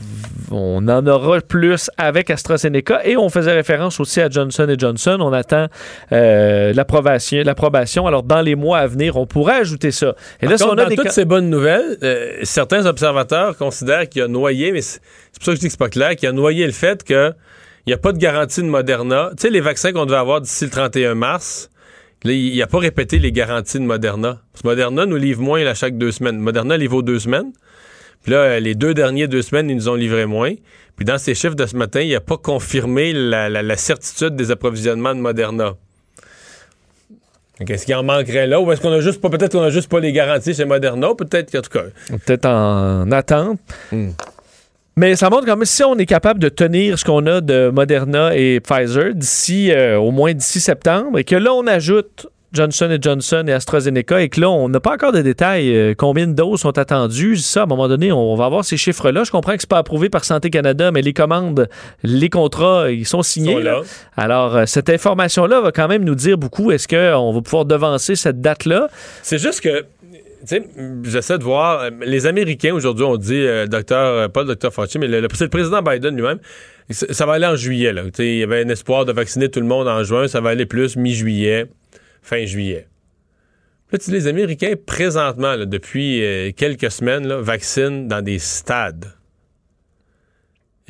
on 0.53 0.87
en 0.89 1.07
aura 1.07 1.41
plus 1.41 1.91
avec 1.99 2.31
AstraZeneca. 2.31 3.05
Et 3.05 3.17
on 3.17 3.29
faisait 3.29 3.53
référence 3.53 3.99
aussi 3.99 4.21
à 4.21 4.29
Johnson 4.29 4.73
Johnson. 4.79 5.19
On 5.21 5.33
attend 5.33 5.67
l'approbation, 6.11 7.43
l'approbation. 7.45 8.07
Alors, 8.07 8.23
dans 8.23 8.43
les 8.43 8.55
mois 8.55 8.79
à 8.79 8.87
venir, 8.87 9.17
on 9.17 9.27
pourrait 9.27 9.61
ajouter 9.61 9.91
ça. 9.91 10.15
Et 10.41 10.47
là, 10.47 10.57
on 10.61 10.73
a 10.73 10.85
dans 10.85 10.95
toutes 10.95 11.11
ces 11.11 11.25
bonnes 11.25 11.51
nouvelles, 11.51 11.99
certains 12.43 12.87
observateurs 12.87 13.57
considèrent 13.57 14.09
qu'il 14.09 14.23
a 14.23 14.29
noyé, 14.29 14.73
mais 14.73 14.81
c'est 14.81 15.01
pour 15.35 15.45
ça 15.45 15.53
que 15.53 15.57
je 15.57 15.61
dis 15.61 15.67
que 15.67 15.73
c'est 15.73 15.79
pas 15.79 15.89
clair, 15.89 16.17
qu'il 16.17 16.29
a 16.29 16.33
noyé 16.33 16.67
le 16.67 16.73
fait 16.73 17.03
que 17.03 17.33
il 17.87 17.91
n'y 17.91 17.95
a 17.95 17.99
pas 17.99 18.13
de 18.13 18.19
garantie 18.19 18.61
de 18.61 18.67
Moderna. 18.67 19.31
Tu 19.37 19.43
sais, 19.43 19.51
les 19.51 19.61
vaccins 19.61 19.93
qu'on 19.93 20.07
devait 20.07 20.19
avoir 20.19 20.41
d'ici 20.41 20.65
le 20.65 20.71
31 20.71 21.15
mars, 21.15 21.71
il 22.25 22.57
n'a 22.59 22.67
pas 22.67 22.79
répété 22.79 23.19
les 23.19 23.33
garanties 23.33 23.79
de 23.79 23.85
Moderna. 23.85 24.41
Parce 24.53 24.63
que 24.63 24.69
Moderna 24.69 25.07
nous 25.07 25.17
livre 25.17 25.41
moins 25.41 25.65
à 25.67 25.75
chaque 25.75 25.97
deux 25.97 26.13
semaines. 26.13 26.39
Moderna 26.39 26.77
livre 26.77 26.99
aux 26.99 27.03
deux 27.03 27.19
semaines. 27.19 27.53
Puis 28.23 28.33
là, 28.33 28.61
les 28.61 28.75
deux 28.75 28.93
derniers 28.93 29.29
deux 29.29 29.43
semaines, 29.43 29.71
ils 29.71 29.77
nous 29.77 29.89
ont 29.89 29.95
livré 29.95 30.27
moins. 30.27 30.55
Puis 30.97 31.07
dans 31.07 31.17
ces 31.17 31.35
chiffres 31.35 31.55
de 31.55 31.65
ce 31.65 31.77
matin, 31.77 32.01
il 32.01 32.13
n'a 32.13 32.21
pas 32.21 32.37
confirmé 32.37 33.15
la, 33.15 33.77
certitude 33.77 34.37
des 34.37 34.51
approvisionnements 34.51 35.15
de 35.15 35.21
Moderna. 35.21 35.75
Est-ce 37.67 37.87
qu'il 37.87 37.95
en 37.95 38.03
manquerait 38.03 38.47
là? 38.47 38.61
Ou 38.61 38.71
est-ce 38.73 38.81
qu'on 38.81 38.93
a 38.93 39.01
juste 39.01 39.21
pas, 39.21 39.29
peut-être 39.29 39.53
qu'on 39.53 39.63
a 39.63 39.71
juste 39.71 39.91
pas 39.91 40.01
les 40.01 40.13
garanties 40.13 40.55
chez 40.55 40.65
Moderna? 40.65 41.15
Peut-être 41.15 41.51
qu'en 41.51 41.61
tout 41.61 41.71
cas. 41.71 41.85
Peut-être 42.09 42.47
en 42.47 43.11
attente. 43.13 43.59
Hmm. 43.93 44.11
Mais 45.01 45.17
ça 45.17 45.31
montre 45.31 45.47
quand 45.47 45.57
même 45.57 45.65
si 45.65 45.83
on 45.83 45.97
est 45.97 46.05
capable 46.05 46.41
de 46.41 46.51
tenir 46.51 46.99
ce 46.99 47.07
qu'on 47.07 47.25
a 47.25 47.41
de 47.41 47.71
Moderna 47.71 48.37
et 48.37 48.61
Pfizer 48.61 49.15
d'ici 49.15 49.73
euh, 49.73 49.99
au 49.99 50.11
moins 50.11 50.35
d'ici 50.35 50.61
septembre 50.61 51.19
et 51.19 51.25
que 51.25 51.37
là 51.37 51.55
on 51.55 51.67
ajoute 51.67 52.27
Johnson 52.53 52.99
Johnson 53.01 53.45
et 53.49 53.53
AstraZeneca 53.55 54.21
et 54.21 54.29
que 54.29 54.43
là 54.43 54.51
on 54.51 54.69
n'a 54.69 54.79
pas 54.79 54.93
encore 54.93 55.13
de 55.13 55.23
détails 55.23 55.75
euh, 55.75 55.95
combien 55.97 56.27
de 56.27 56.35
doses 56.35 56.61
sont 56.61 56.77
attendues 56.77 57.39
ça 57.39 57.61
à 57.61 57.63
un 57.63 57.67
moment 57.67 57.89
donné 57.89 58.13
on 58.13 58.35
va 58.35 58.45
avoir 58.45 58.63
ces 58.63 58.77
chiffres 58.77 59.11
là 59.11 59.25
je 59.25 59.31
comprends 59.31 59.55
que 59.55 59.63
c'est 59.63 59.71
pas 59.71 59.79
approuvé 59.79 60.11
par 60.11 60.27
Santé 60.27 60.51
Canada 60.51 60.91
mais 60.93 61.01
les 61.01 61.15
commandes 61.15 61.71
les 62.03 62.29
contrats 62.29 62.91
ils 62.91 63.07
sont 63.07 63.23
signés 63.23 63.57
alors 64.19 64.55
euh, 64.55 64.67
cette 64.67 64.91
information 64.91 65.47
là 65.47 65.63
va 65.63 65.73
quand 65.73 65.89
même 65.89 66.05
nous 66.05 66.15
dire 66.15 66.37
beaucoup 66.37 66.73
est-ce 66.73 66.87
qu'on 66.87 67.33
va 67.33 67.41
pouvoir 67.41 67.65
devancer 67.65 68.17
cette 68.17 68.43
date 68.43 68.67
là 68.67 68.89
c'est 69.23 69.39
juste 69.39 69.63
que 69.63 69.87
j'essaie 71.05 71.39
de 71.39 71.45
voir. 71.45 71.81
Euh, 71.81 71.91
les 72.03 72.27
Américains, 72.27 72.75
aujourd'hui, 72.75 73.05
ont 73.05 73.17
dit, 73.17 73.35
euh, 73.35 73.67
docteur, 73.67 73.99
euh, 73.99 74.29
pas 74.29 74.43
le 74.43 74.49
docteur 74.49 74.73
Fauci, 74.73 74.99
mais 74.99 75.09
le 75.09 75.29
président 75.29 75.83
Biden 75.83 76.17
lui-même, 76.17 76.39
ça 76.91 77.27
va 77.27 77.35
aller 77.35 77.47
en 77.47 77.57
juillet. 77.57 77.93
Là. 77.93 78.03
Il 78.19 78.39
y 78.39 78.43
avait 78.43 78.65
un 78.65 78.69
espoir 78.69 79.05
de 79.05 79.13
vacciner 79.13 79.49
tout 79.49 79.61
le 79.61 79.67
monde 79.67 79.89
en 79.89 80.03
juin, 80.03 80.29
ça 80.29 80.41
va 80.41 80.51
aller 80.51 80.67
plus 80.67 80.97
mi-juillet, 80.97 81.67
fin 82.23 82.45
juillet. 82.45 82.87
Les 84.09 84.29
Américains, 84.29 84.75
présentement, 84.87 85.57
depuis 85.67 86.23
quelques 86.57 86.93
semaines, 86.93 87.27
vaccinent 87.41 88.07
dans 88.07 88.23
des 88.23 88.39
stades. 88.39 89.07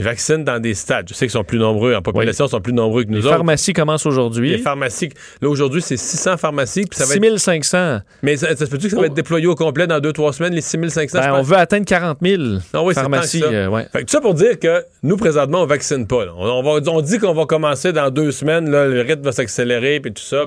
Ils 0.00 0.04
vaccinent 0.04 0.44
dans 0.44 0.58
des 0.58 0.74
stades. 0.74 1.08
Je 1.08 1.14
sais 1.14 1.26
qu'ils 1.26 1.32
sont 1.32 1.44
plus 1.44 1.58
nombreux, 1.58 1.94
en 1.94 2.02
population, 2.02 2.46
ils 2.46 2.50
sont 2.50 2.60
plus 2.60 2.72
nombreux 2.72 3.04
que 3.04 3.08
nous 3.08 3.16
les 3.16 3.20
autres. 3.20 3.28
Les 3.28 3.36
pharmacies 3.36 3.72
commencent 3.72 4.06
aujourd'hui. 4.06 4.50
Les 4.50 4.58
pharmacies. 4.58 5.10
Là, 5.40 5.48
aujourd'hui, 5.48 5.82
c'est 5.82 5.96
600 5.96 6.36
pharmacies. 6.38 6.86
Puis 6.86 6.98
ça 6.98 7.06
6500. 7.06 8.00
Mais 8.22 8.36
ça, 8.36 8.56
se 8.56 8.64
peut-tu 8.64 8.88
que 8.88 8.94
ça 8.94 9.00
va 9.00 9.06
être 9.06 9.14
déployé 9.14 9.46
au 9.46 9.54
complet 9.54 9.86
dans 9.86 9.98
2-3 9.98 10.32
semaines, 10.32 10.54
les 10.54 10.60
6500? 10.60 11.18
Ben, 11.18 11.34
on 11.34 11.42
veut 11.42 11.56
atteindre 11.56 11.84
40 11.84 12.18
000 12.22 12.42
non, 12.74 12.84
oui, 12.84 12.94
pharmacies. 12.94 13.40
Ça. 13.40 13.46
Euh, 13.46 13.68
ouais. 13.68 13.86
fait 13.92 14.00
que 14.00 14.04
tout 14.04 14.12
ça 14.12 14.20
pour 14.20 14.34
dire 14.34 14.58
que 14.58 14.84
nous, 15.02 15.16
présentement, 15.16 15.62
on 15.62 15.66
vaccine 15.66 16.06
pas. 16.06 16.24
On, 16.36 16.62
va, 16.62 16.90
on 16.90 17.00
dit 17.00 17.18
qu'on 17.18 17.34
va 17.34 17.44
commencer 17.44 17.92
dans 17.92 18.10
deux 18.10 18.30
semaines, 18.30 18.70
là, 18.70 18.86
le 18.86 19.02
rythme 19.02 19.22
va 19.22 19.32
s'accélérer, 19.32 20.00
puis 20.00 20.12
tout 20.12 20.22
ça 20.22 20.46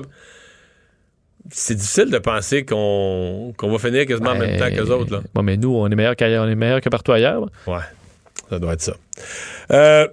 c'est 1.50 1.74
difficile 1.74 2.10
de 2.10 2.18
penser 2.18 2.64
qu'on 2.64 3.52
va 3.60 3.78
finir 3.78 4.06
quasiment 4.06 4.30
en 4.30 4.38
même 4.38 4.58
temps 4.58 4.70
que 4.70 4.80
les 4.80 4.90
autres. 4.90 5.12
Là. 5.12 5.20
Bon, 5.34 5.42
mais 5.42 5.56
nous, 5.56 5.74
on 5.74 5.88
est 5.88 5.94
meilleur 5.94 6.12
on 6.12 6.80
que 6.80 6.88
partout 6.88 7.12
ailleurs. 7.12 7.50
Ouais. 7.66 7.78
Ça 8.50 8.58
doit 8.58 8.74
être 8.74 8.82
ça. 8.82 8.94
Euh, 9.72 10.08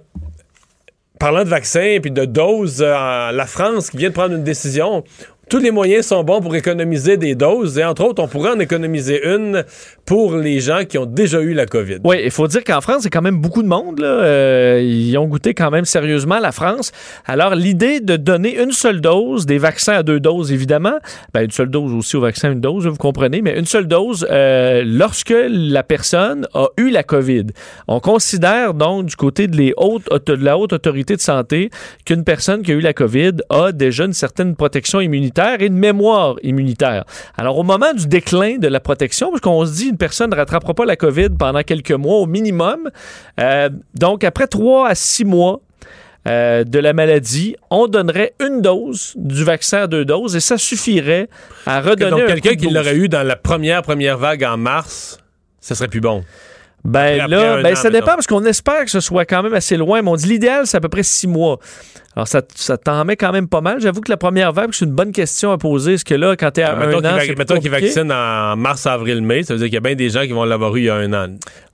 parlant 1.18 1.44
de 1.44 1.48
vaccins 1.48 1.82
et 1.82 2.00
puis 2.00 2.10
de 2.10 2.24
doses, 2.24 2.82
euh, 2.82 3.32
la 3.32 3.46
France 3.46 3.90
qui 3.90 3.96
vient 3.96 4.08
de 4.08 4.14
prendre 4.14 4.34
une 4.34 4.44
décision. 4.44 5.04
Tous 5.52 5.58
les 5.58 5.70
moyens 5.70 6.06
sont 6.06 6.24
bons 6.24 6.40
pour 6.40 6.56
économiser 6.56 7.18
des 7.18 7.34
doses 7.34 7.76
et 7.76 7.84
entre 7.84 8.04
autres, 8.04 8.22
on 8.22 8.26
pourrait 8.26 8.52
en 8.52 8.58
économiser 8.58 9.20
une 9.34 9.64
pour 10.06 10.34
les 10.36 10.60
gens 10.60 10.86
qui 10.88 10.96
ont 10.96 11.04
déjà 11.04 11.42
eu 11.42 11.52
la 11.52 11.66
COVID. 11.66 11.98
Oui, 12.04 12.22
il 12.24 12.30
faut 12.30 12.48
dire 12.48 12.64
qu'en 12.64 12.80
France, 12.80 13.02
c'est 13.02 13.10
quand 13.10 13.20
même 13.20 13.36
beaucoup 13.36 13.62
de 13.62 13.68
monde. 13.68 14.00
Euh, 14.00 14.80
ils 14.82 15.14
ont 15.18 15.26
goûté 15.26 15.52
quand 15.52 15.70
même 15.70 15.84
sérieusement 15.84 16.38
la 16.38 16.52
France. 16.52 16.90
Alors, 17.26 17.54
l'idée 17.54 18.00
de 18.00 18.16
donner 18.16 18.58
une 18.58 18.72
seule 18.72 19.02
dose, 19.02 19.44
des 19.44 19.58
vaccins 19.58 19.92
à 19.92 20.02
deux 20.02 20.20
doses, 20.20 20.52
évidemment, 20.52 20.98
ben, 21.34 21.44
une 21.44 21.50
seule 21.50 21.68
dose 21.68 21.92
aussi 21.92 22.16
au 22.16 22.22
vaccin, 22.22 22.50
une 22.50 22.62
dose, 22.62 22.86
vous 22.86 22.96
comprenez, 22.96 23.42
mais 23.42 23.58
une 23.58 23.66
seule 23.66 23.86
dose 23.86 24.26
euh, 24.30 24.82
lorsque 24.86 25.34
la 25.36 25.82
personne 25.82 26.48
a 26.54 26.68
eu 26.78 26.88
la 26.88 27.02
COVID. 27.02 27.48
On 27.88 28.00
considère 28.00 28.72
donc 28.72 29.04
du 29.04 29.16
côté 29.16 29.48
de, 29.48 29.56
les 29.58 29.74
hautes, 29.76 30.08
de 30.26 30.32
la 30.32 30.56
haute 30.56 30.72
autorité 30.72 31.14
de 31.14 31.20
santé 31.20 31.68
qu'une 32.06 32.24
personne 32.24 32.62
qui 32.62 32.72
a 32.72 32.74
eu 32.74 32.80
la 32.80 32.94
COVID 32.94 33.32
a 33.50 33.72
déjà 33.72 34.06
une 34.06 34.14
certaine 34.14 34.56
protection 34.56 34.98
immunitaire 34.98 35.41
et 35.58 35.66
une 35.66 35.76
mémoire 35.76 36.36
immunitaire. 36.42 37.04
Alors, 37.36 37.58
au 37.58 37.62
moment 37.62 37.92
du 37.92 38.06
déclin 38.06 38.58
de 38.58 38.68
la 38.68 38.80
protection, 38.80 39.30
parce 39.30 39.40
qu'on 39.40 39.64
se 39.66 39.72
dit 39.72 39.88
une 39.88 39.96
personne 39.96 40.30
ne 40.30 40.36
rattrapera 40.36 40.74
pas 40.74 40.84
la 40.84 40.96
COVID 40.96 41.30
pendant 41.38 41.62
quelques 41.62 41.92
mois 41.92 42.18
au 42.18 42.26
minimum, 42.26 42.90
euh, 43.40 43.68
donc 43.94 44.24
après 44.24 44.46
trois 44.46 44.88
à 44.88 44.94
six 44.94 45.24
mois, 45.24 45.60
euh, 46.28 46.62
de 46.62 46.78
la 46.78 46.92
maladie, 46.92 47.56
on 47.68 47.88
donnerait 47.88 48.34
une 48.38 48.60
dose 48.60 49.12
du 49.16 49.42
vaccin 49.42 49.82
à 49.82 49.86
deux 49.88 50.04
doses 50.04 50.36
et 50.36 50.40
ça 50.40 50.56
suffirait 50.56 51.28
à 51.66 51.80
redonner. 51.80 52.10
Donc, 52.12 52.26
quelqu'un 52.26 52.54
qui 52.54 52.70
l'aurait 52.70 52.94
eu 52.94 53.08
dans 53.08 53.24
la 53.24 53.34
première, 53.34 53.82
première 53.82 54.18
vague 54.18 54.44
en 54.44 54.56
mars, 54.56 55.18
ça 55.60 55.74
serait 55.74 55.88
plus 55.88 56.00
bon. 56.00 56.22
Ben 56.84 57.26
là, 57.28 57.62
ben, 57.62 57.74
ça 57.74 57.90
dépend 57.90 58.14
parce 58.14 58.26
qu'on 58.26 58.44
espère 58.44 58.84
que 58.84 58.90
ce 58.90 59.00
soit 59.00 59.24
quand 59.24 59.42
même 59.42 59.54
assez 59.54 59.76
loin, 59.76 60.02
mais 60.02 60.10
on 60.10 60.16
dit 60.16 60.28
l'idéal, 60.28 60.66
c'est 60.66 60.76
à 60.76 60.80
peu 60.80 60.88
près 60.88 61.04
six 61.04 61.26
mois. 61.28 61.58
Alors, 62.14 62.28
ça, 62.28 62.42
ça 62.54 62.76
t'en 62.76 63.04
met 63.04 63.16
quand 63.16 63.32
même 63.32 63.48
pas 63.48 63.60
mal. 63.62 63.80
J'avoue 63.80 64.02
que 64.02 64.10
la 64.10 64.18
première 64.18 64.52
vague, 64.52 64.70
c'est 64.72 64.84
une 64.84 64.92
bonne 64.92 65.12
question 65.12 65.50
à 65.50 65.58
poser. 65.58 65.94
Est-ce 65.94 66.04
que 66.04 66.14
là, 66.14 66.36
quand 66.36 66.50
t'es 66.50 66.62
à 66.62 66.76
un 66.76 66.92
an, 66.92 67.18
Mettons 67.38 67.58
qu'ils 67.58 67.70
vaccinent 67.70 68.12
en 68.12 68.56
mars, 68.56 68.86
avril, 68.86 69.22
mai, 69.22 69.42
ça 69.44 69.54
veut 69.54 69.58
dire 69.58 69.68
qu'il 69.68 69.74
y 69.74 69.78
a 69.78 69.80
bien 69.80 69.94
des 69.94 70.10
gens 70.10 70.22
qui 70.22 70.32
vont 70.32 70.44
l'avoir 70.44 70.76
eu 70.76 70.80
il 70.80 70.84
y 70.84 70.90
a 70.90 70.96
un 70.96 71.12
an. 71.12 71.28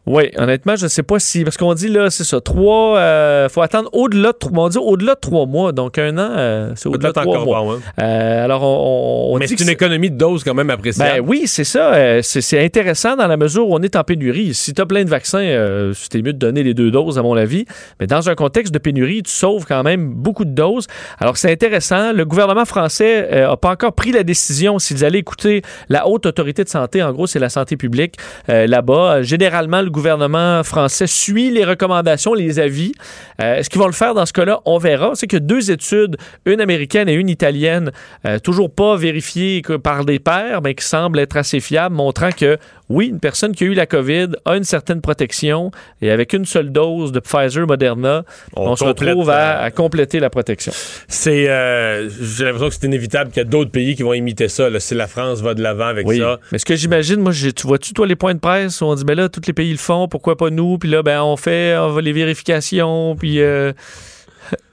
Oui, 0.06 0.30
honnêtement, 0.38 0.74
je 0.74 0.84
ne 0.84 0.88
sais 0.88 1.02
pas 1.02 1.18
si. 1.18 1.44
Parce 1.44 1.58
qu'on 1.58 1.74
dit 1.74 1.88
là, 1.88 2.08
c'est 2.08 2.24
ça, 2.24 2.40
trois. 2.40 2.96
Euh, 2.96 3.48
faut 3.50 3.60
attendre 3.60 3.90
au-delà 3.92 4.32
de 4.32 4.38
trois. 4.38 4.64
On 4.64 4.68
dit 4.70 4.78
au-delà 4.78 5.14
de 5.16 5.20
trois 5.20 5.44
mois. 5.44 5.72
Donc 5.72 5.98
un 5.98 6.16
an, 6.16 6.30
euh, 6.34 6.72
c'est 6.76 6.88
au-delà 6.88 7.10
de 7.10 7.20
trois 7.20 7.44
mois. 7.44 7.60
Bon, 7.60 7.80
euh, 8.00 8.44
alors 8.44 8.62
on, 8.62 9.34
on 9.34 9.38
Mais 9.38 9.46
c'est 9.46 9.60
une 9.60 9.68
économie 9.68 10.10
de 10.10 10.16
doses 10.16 10.44
quand 10.44 10.54
même 10.54 10.70
appréciable. 10.70 11.20
Ben 11.20 11.28
oui, 11.28 11.42
c'est 11.44 11.64
ça. 11.64 12.22
C'est 12.22 12.64
intéressant 12.64 13.16
dans 13.16 13.26
la 13.26 13.36
mesure 13.36 13.68
où 13.68 13.74
on 13.74 13.82
est 13.82 13.96
en 13.96 14.04
pénurie. 14.04 14.54
Si 14.54 14.72
tu 14.72 14.80
as 14.80 14.86
plein 14.86 15.04
de 15.04 15.10
vaccins, 15.10 15.92
c'était 15.94 16.22
mieux 16.22 16.32
de 16.32 16.38
donner 16.38 16.62
les 16.62 16.72
deux 16.72 16.90
doses, 16.90 17.18
à 17.18 17.22
mon 17.22 17.36
avis. 17.36 17.66
Mais 18.00 18.06
dans 18.06 18.30
un 18.30 18.34
contexte 18.34 18.72
de 18.72 18.78
pénurie, 18.78 19.22
tu 19.22 19.30
sauves 19.30 19.66
quand 19.66 19.82
même 19.82 20.14
beaucoup 20.14 20.27
de 20.44 20.50
doses. 20.50 20.86
Alors 21.18 21.36
c'est 21.36 21.50
intéressant. 21.50 22.12
Le 22.12 22.24
gouvernement 22.24 22.64
français 22.64 23.28
n'a 23.32 23.56
pas 23.56 23.70
encore 23.70 23.92
pris 23.92 24.12
la 24.12 24.22
décision 24.22 24.78
s'ils 24.78 25.04
allaient 25.04 25.18
écouter 25.18 25.62
la 25.88 26.06
haute 26.06 26.26
autorité 26.26 26.64
de 26.64 26.68
santé. 26.68 27.02
En 27.02 27.12
gros, 27.12 27.26
c'est 27.26 27.38
la 27.38 27.48
santé 27.48 27.76
publique 27.76 28.16
là-bas. 28.48 29.22
Généralement, 29.22 29.82
le 29.82 29.90
gouvernement 29.90 30.62
français 30.62 31.06
suit 31.06 31.50
les 31.50 31.64
recommandations, 31.64 32.34
les 32.34 32.58
avis. 32.58 32.92
Euh, 33.40 33.56
est-ce 33.56 33.70
qu'ils 33.70 33.80
vont 33.80 33.86
le 33.86 33.92
faire? 33.92 34.14
Dans 34.14 34.26
ce 34.26 34.32
cas-là? 34.32 34.60
On 34.64 34.78
verra. 34.78 35.12
C'est 35.14 35.26
que 35.26 35.36
deux 35.36 35.70
études, 35.70 36.16
une 36.44 36.60
américaine 36.60 37.08
et 37.08 37.14
une 37.14 37.28
italienne, 37.28 37.92
euh, 38.26 38.38
toujours 38.38 38.72
pas 38.72 38.96
vérifiées 38.96 39.62
par 39.82 40.04
des 40.04 40.18
pairs, 40.18 40.60
mais 40.62 40.74
qui 40.74 40.84
semblent 40.84 41.18
être 41.18 41.36
assez 41.36 41.60
fiables, 41.60 41.94
montrant 41.94 42.30
que 42.30 42.58
oui, 42.88 43.08
une 43.08 43.20
personne 43.20 43.54
qui 43.54 43.64
a 43.64 43.66
eu 43.66 43.74
la 43.74 43.86
COVID 43.86 44.28
a 44.44 44.56
une 44.56 44.64
certaine 44.64 45.00
protection 45.00 45.70
et 46.00 46.10
avec 46.10 46.32
une 46.32 46.44
seule 46.44 46.70
dose 46.70 47.12
de 47.12 47.20
Pfizer 47.20 47.66
Moderna, 47.66 48.24
on, 48.56 48.76
se 48.76 48.84
retrouve 48.84 49.30
à, 49.30 49.64
euh, 49.64 49.70
compléter 49.70 50.20
la 50.20 50.30
protection. 50.30 50.72
C'est, 51.06 51.44
j'ai 51.44 52.44
l'impression 52.44 52.68
que 52.68 52.74
c'est 52.74 52.86
inévitable 52.86 53.30
qu'il 53.30 53.38
y 53.38 53.46
a 53.46 53.48
d'autres 53.48 53.70
pays 53.70 53.96
qui 53.96 54.02
vont 54.02 54.14
imiter 54.14 54.48
ça. 54.48 54.68
Si 54.78 54.94
la 54.94 55.06
France 55.06 55.40
va 55.40 55.54
de 55.54 55.62
l'avant 55.62 55.86
avec 55.86 56.06
oui. 56.06 56.18
ça. 56.18 56.38
Mais 56.52 56.58
ce 56.58 56.64
que 56.64 56.76
j'imagine, 56.76 57.20
moi, 57.20 57.32
tu 57.32 57.66
vois-tu 57.66 57.92
toi 57.92 58.06
les 58.06 58.16
points 58.16 58.34
de 58.34 58.40
presse 58.40 58.80
où 58.80 58.84
on 58.84 58.94
dit 58.94 59.04
ben 59.04 59.14
là, 59.14 59.28
tous 59.28 59.42
les 59.46 59.52
pays 59.52 59.72
le 59.72 60.06
pourquoi 60.06 60.36
pas 60.36 60.50
nous? 60.50 60.78
Puis 60.78 60.90
là, 60.90 61.02
ben, 61.02 61.22
on 61.22 61.36
fait 61.36 61.76
les 62.00 62.12
vérifications, 62.12 63.16
puis... 63.16 63.40
Euh, 63.40 63.72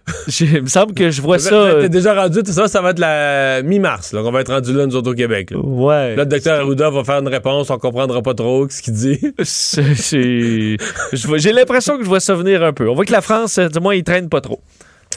il 0.40 0.62
me 0.62 0.68
semble 0.68 0.94
que 0.94 1.10
je 1.10 1.22
vois 1.22 1.40
ça. 1.40 1.76
T'es 1.82 1.90
déjà 1.90 2.14
rendu, 2.14 2.44
tout 2.44 2.52
ça, 2.52 2.68
ça 2.68 2.82
va 2.82 2.92
être 2.92 3.00
la 3.00 3.62
mi-mars, 3.64 4.14
là, 4.14 4.22
qu'on 4.22 4.32
va 4.32 4.42
être 4.42 4.54
rendu 4.54 4.74
là, 4.74 4.86
nous 4.86 4.96
autres 4.96 5.12
au 5.12 5.16
Québec. 5.16 5.52
Là. 5.52 5.58
Ouais. 5.58 6.16
Là, 6.16 6.24
le 6.24 6.26
docteur 6.26 6.62
Arruda 6.62 6.90
va 6.90 7.04
faire 7.04 7.20
une 7.20 7.28
réponse, 7.28 7.70
on 7.70 7.78
comprendra 7.78 8.22
pas 8.22 8.34
trop 8.34 8.68
ce 8.70 8.82
qu'il 8.82 8.94
dit. 8.94 9.20
J'ai 11.38 11.52
l'impression 11.52 11.98
que 11.98 12.04
je 12.04 12.10
vois 12.10 12.20
ça 12.20 12.36
venir 12.36 12.64
un 12.64 12.74
peu. 12.74 12.90
On 12.90 12.94
voit 12.94 13.06
que 13.06 13.12
la 13.12 13.22
France, 13.22 13.60
du 13.60 13.80
moins, 13.80 13.96
il 13.96 14.04
traîne 14.04 14.30
pas 14.30 14.42
trop. 14.42 14.62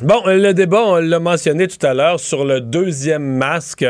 Bon, 0.03 0.23
le 0.27 0.53
débat, 0.53 0.83
on 0.85 0.97
l'a 0.97 1.19
mentionné 1.19 1.67
tout 1.67 1.85
à 1.85 1.93
l'heure, 1.93 2.21
sur 2.21 2.45
le 2.45 2.61
deuxième 2.61 3.25
masque 3.25 3.85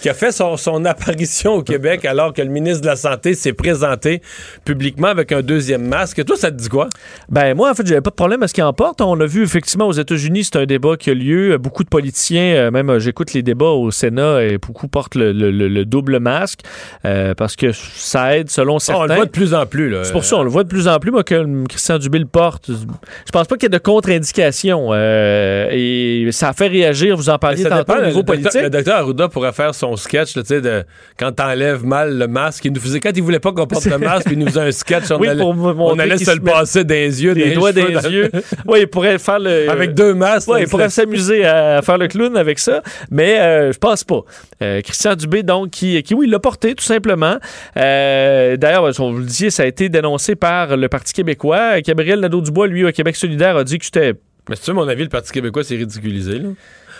qui 0.00 0.08
a 0.08 0.14
fait 0.14 0.32
son, 0.32 0.84
apparition 0.84 1.54
au 1.54 1.62
Québec 1.62 2.04
alors 2.04 2.32
que 2.32 2.42
le 2.42 2.48
ministre 2.48 2.82
de 2.82 2.86
la 2.86 2.96
Santé 2.96 3.34
s'est 3.34 3.52
présenté 3.52 4.20
publiquement 4.64 5.08
avec 5.08 5.32
un 5.32 5.42
deuxième 5.42 5.86
masque. 5.86 6.24
Toi, 6.24 6.36
ça 6.36 6.50
te 6.50 6.56
dit 6.56 6.68
quoi? 6.68 6.88
Ben 7.28 7.54
moi, 7.54 7.70
en 7.70 7.74
fait, 7.74 7.86
j'avais 7.86 8.00
pas 8.00 8.10
de 8.10 8.14
problème 8.14 8.42
à 8.42 8.48
ce 8.48 8.54
qu'il 8.54 8.64
emporte. 8.64 9.00
On 9.00 9.14
l'a 9.14 9.26
vu 9.26 9.42
effectivement 9.42 9.86
aux 9.86 9.92
États-Unis, 9.92 10.44
c'est 10.44 10.56
un 10.56 10.66
débat 10.66 10.96
qui 10.96 11.10
a 11.10 11.14
lieu. 11.14 11.56
Beaucoup 11.58 11.84
de 11.84 11.88
politiciens, 11.88 12.54
euh, 12.54 12.70
même 12.70 12.90
euh, 12.90 12.98
j'écoute 12.98 13.32
les 13.32 13.42
débats 13.42 13.66
au 13.66 13.90
Sénat 13.90 14.42
et 14.44 14.58
beaucoup 14.58 14.88
portent 14.88 15.14
le, 15.14 15.84
double 15.84 16.18
masque 16.18 16.60
euh, 17.04 17.34
parce 17.34 17.56
que 17.56 17.72
ça 17.72 18.36
aide 18.36 18.50
selon 18.50 18.78
certains. 18.78 19.02
on 19.02 19.06
le 19.06 19.14
voit 19.14 19.26
de 19.26 19.30
plus 19.30 19.54
en 19.54 19.66
plus. 19.66 19.94
C'est 20.02 20.12
pour 20.12 20.24
ça, 20.24 20.36
on 20.36 20.42
le 20.42 20.50
voit 20.50 20.64
de 20.64 20.68
plus 20.68 20.88
en 20.88 20.98
plus. 20.98 21.10
Moi, 21.10 21.24
que 21.24 21.66
Christian 21.66 21.98
Dubé 21.98 22.18
le 22.18 22.26
porte, 22.26 22.68
je 22.68 23.32
pense 23.32 23.46
pas 23.46 23.56
qu'il 23.56 23.64
y 23.64 23.66
ait 23.66 23.78
de 23.78 23.78
contre-indication. 23.78 24.94
et 24.94 26.28
ça 26.32 26.48
a 26.50 26.52
fait 26.52 26.68
réagir, 26.68 27.16
vous 27.16 27.30
en 27.30 27.38
parliez 27.38 27.64
tantôt 27.64 27.94
au 27.94 28.06
niveau 28.06 28.22
politique. 28.22 28.62
le 28.62 28.70
docteur 28.70 28.96
Arruda 28.96 29.28
pourrait 29.28 29.52
faire 29.52 29.74
son 29.74 29.83
sketch, 29.96 30.34
tu 30.34 30.40
sais, 30.44 30.60
de 30.60 30.84
quand 31.18 31.32
t'enlèves 31.32 31.84
mal 31.84 32.18
le 32.18 32.26
masque. 32.26 32.64
Il 32.64 32.72
nous 32.72 32.80
faisait, 32.80 33.00
quand 33.00 33.12
il 33.14 33.22
voulait 33.22 33.40
pas 33.40 33.52
qu'on 33.52 33.66
porte 33.66 33.84
le 33.84 33.98
masque, 33.98 34.28
il 34.30 34.38
nous 34.38 34.46
faisait 34.46 34.60
un 34.60 34.72
sketch. 34.72 35.10
On 35.10 35.22
allait, 35.22 35.42
on 35.42 35.98
allait 35.98 36.18
se 36.18 36.34
le 36.34 36.40
passer 36.40 36.84
des 36.84 37.22
yeux, 37.22 37.34
des, 37.34 37.52
doigts 37.52 37.72
des 37.72 37.82
yeux. 37.82 38.30
oui, 38.66 38.80
il 38.80 38.86
pourrait 38.88 39.18
faire 39.18 39.38
le. 39.38 39.70
Avec 39.70 39.94
deux 39.94 40.14
masques. 40.14 40.48
Oui, 40.50 40.60
il 40.62 40.68
pourrait 40.68 40.90
s'amuser 40.90 41.44
à 41.44 41.82
faire 41.82 41.98
le 41.98 42.08
clown 42.08 42.36
avec 42.36 42.58
ça, 42.58 42.82
mais 43.10 43.38
euh, 43.38 43.72
je 43.72 43.78
pense 43.78 44.04
pas. 44.04 44.22
Euh, 44.62 44.80
Christian 44.80 45.14
Dubé, 45.14 45.42
donc, 45.42 45.70
qui, 45.70 46.02
qui 46.02 46.14
oui, 46.14 46.26
l'a 46.26 46.38
porté, 46.38 46.74
tout 46.74 46.84
simplement. 46.84 47.38
Euh, 47.76 48.56
D'ailleurs, 48.56 48.90
on 49.00 49.12
vous 49.12 49.18
le 49.18 49.24
dit, 49.24 49.50
ça 49.50 49.64
a 49.64 49.66
été 49.66 49.88
dénoncé 49.88 50.34
par 50.34 50.76
le 50.76 50.88
Parti 50.88 51.12
québécois. 51.12 51.80
Gabriel 51.80 52.20
Nadeau-Dubois, 52.20 52.66
lui, 52.66 52.84
au 52.84 52.92
Québec 52.92 53.16
solidaire, 53.16 53.56
a 53.56 53.64
dit 53.64 53.78
que 53.78 53.84
c'était 53.84 54.14
mais 54.48 54.56
c'est 54.60 54.74
mon 54.74 54.86
avis, 54.86 55.04
le 55.04 55.08
Parti 55.08 55.32
québécois, 55.32 55.64
c'est 55.64 55.76
ridiculisé, 55.76 56.38
là. 56.38 56.50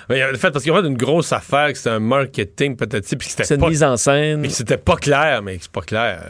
Mais 0.08 0.24
en 0.24 0.34
fait, 0.34 0.50
parce 0.50 0.64
qu'il 0.64 0.72
y 0.72 0.76
avait 0.76 0.86
une 0.86 0.96
grosse 0.96 1.32
affaire, 1.32 1.72
que 1.72 1.78
c'était 1.78 1.90
un 1.90 2.00
marketing, 2.00 2.76
peut-être, 2.76 3.06
puis 3.16 3.28
c'était 3.28 3.44
C'est 3.44 3.56
une 3.56 3.68
mise 3.68 3.82
en 3.82 3.96
scène. 3.96 4.40
Mais 4.40 4.48
c'était 4.48 4.76
pas 4.76 4.96
clair, 4.96 5.42
mais 5.42 5.58
c'est 5.60 5.70
pas 5.70 5.82
clair. 5.82 6.22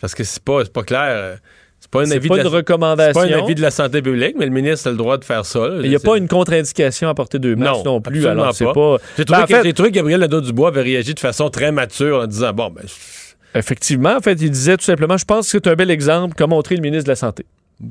Parce 0.00 0.14
que 0.14 0.24
c'est 0.24 0.42
pas, 0.42 0.64
pas 0.64 0.82
clair. 0.82 1.38
C'est 1.78 1.90
pas 1.90 2.06
un 2.06 2.10
avis 2.10 2.28
pas 2.28 2.36
de 2.36 2.42
une 2.42 2.46
recommandation. 2.46 3.22
C'est 3.22 3.28
pas 3.28 3.36
un 3.36 3.42
avis 3.42 3.54
de 3.54 3.60
la 3.60 3.70
santé 3.70 4.02
publique, 4.02 4.36
mais 4.38 4.46
le 4.46 4.52
ministre 4.52 4.88
a 4.88 4.90
le 4.92 4.96
droit 4.96 5.18
de 5.18 5.24
faire 5.24 5.44
ça. 5.44 5.68
Il 5.82 5.88
n'y 5.88 5.96
a 5.96 6.00
pas 6.00 6.16
une 6.16 6.28
contre-indication 6.28 7.08
à 7.08 7.14
porter 7.14 7.38
deux 7.38 7.56
masques 7.56 7.84
non, 7.84 7.94
non, 7.94 8.00
plus. 8.00 8.24
Alors, 8.26 8.54
c'est 8.54 8.64
pas. 8.64 8.98
J'ai 9.16 9.24
trouvé, 9.24 9.44
ben, 9.48 9.62
que, 9.62 9.70
trouvé 9.70 9.90
que 9.90 9.94
Gabriel 9.96 10.20
Nadeau-Dubois 10.20 10.68
avait 10.68 10.82
réagi 10.82 11.14
de 11.14 11.20
façon 11.20 11.50
très 11.50 11.72
mature 11.72 12.20
en 12.20 12.26
disant 12.26 12.52
bon, 12.52 12.70
ben. 12.70 12.84
Effectivement, 13.54 14.16
en 14.16 14.20
fait, 14.20 14.40
il 14.40 14.50
disait 14.50 14.76
tout 14.76 14.84
simplement 14.84 15.16
je 15.16 15.24
pense 15.24 15.46
que 15.46 15.58
c'est 15.58 15.66
un 15.66 15.74
bel 15.74 15.90
exemple 15.90 16.34
qu'a 16.34 16.46
montré 16.46 16.74
le 16.76 16.82
ministre 16.82 17.04
de 17.04 17.10
la 17.10 17.16
Santé. 17.16 17.44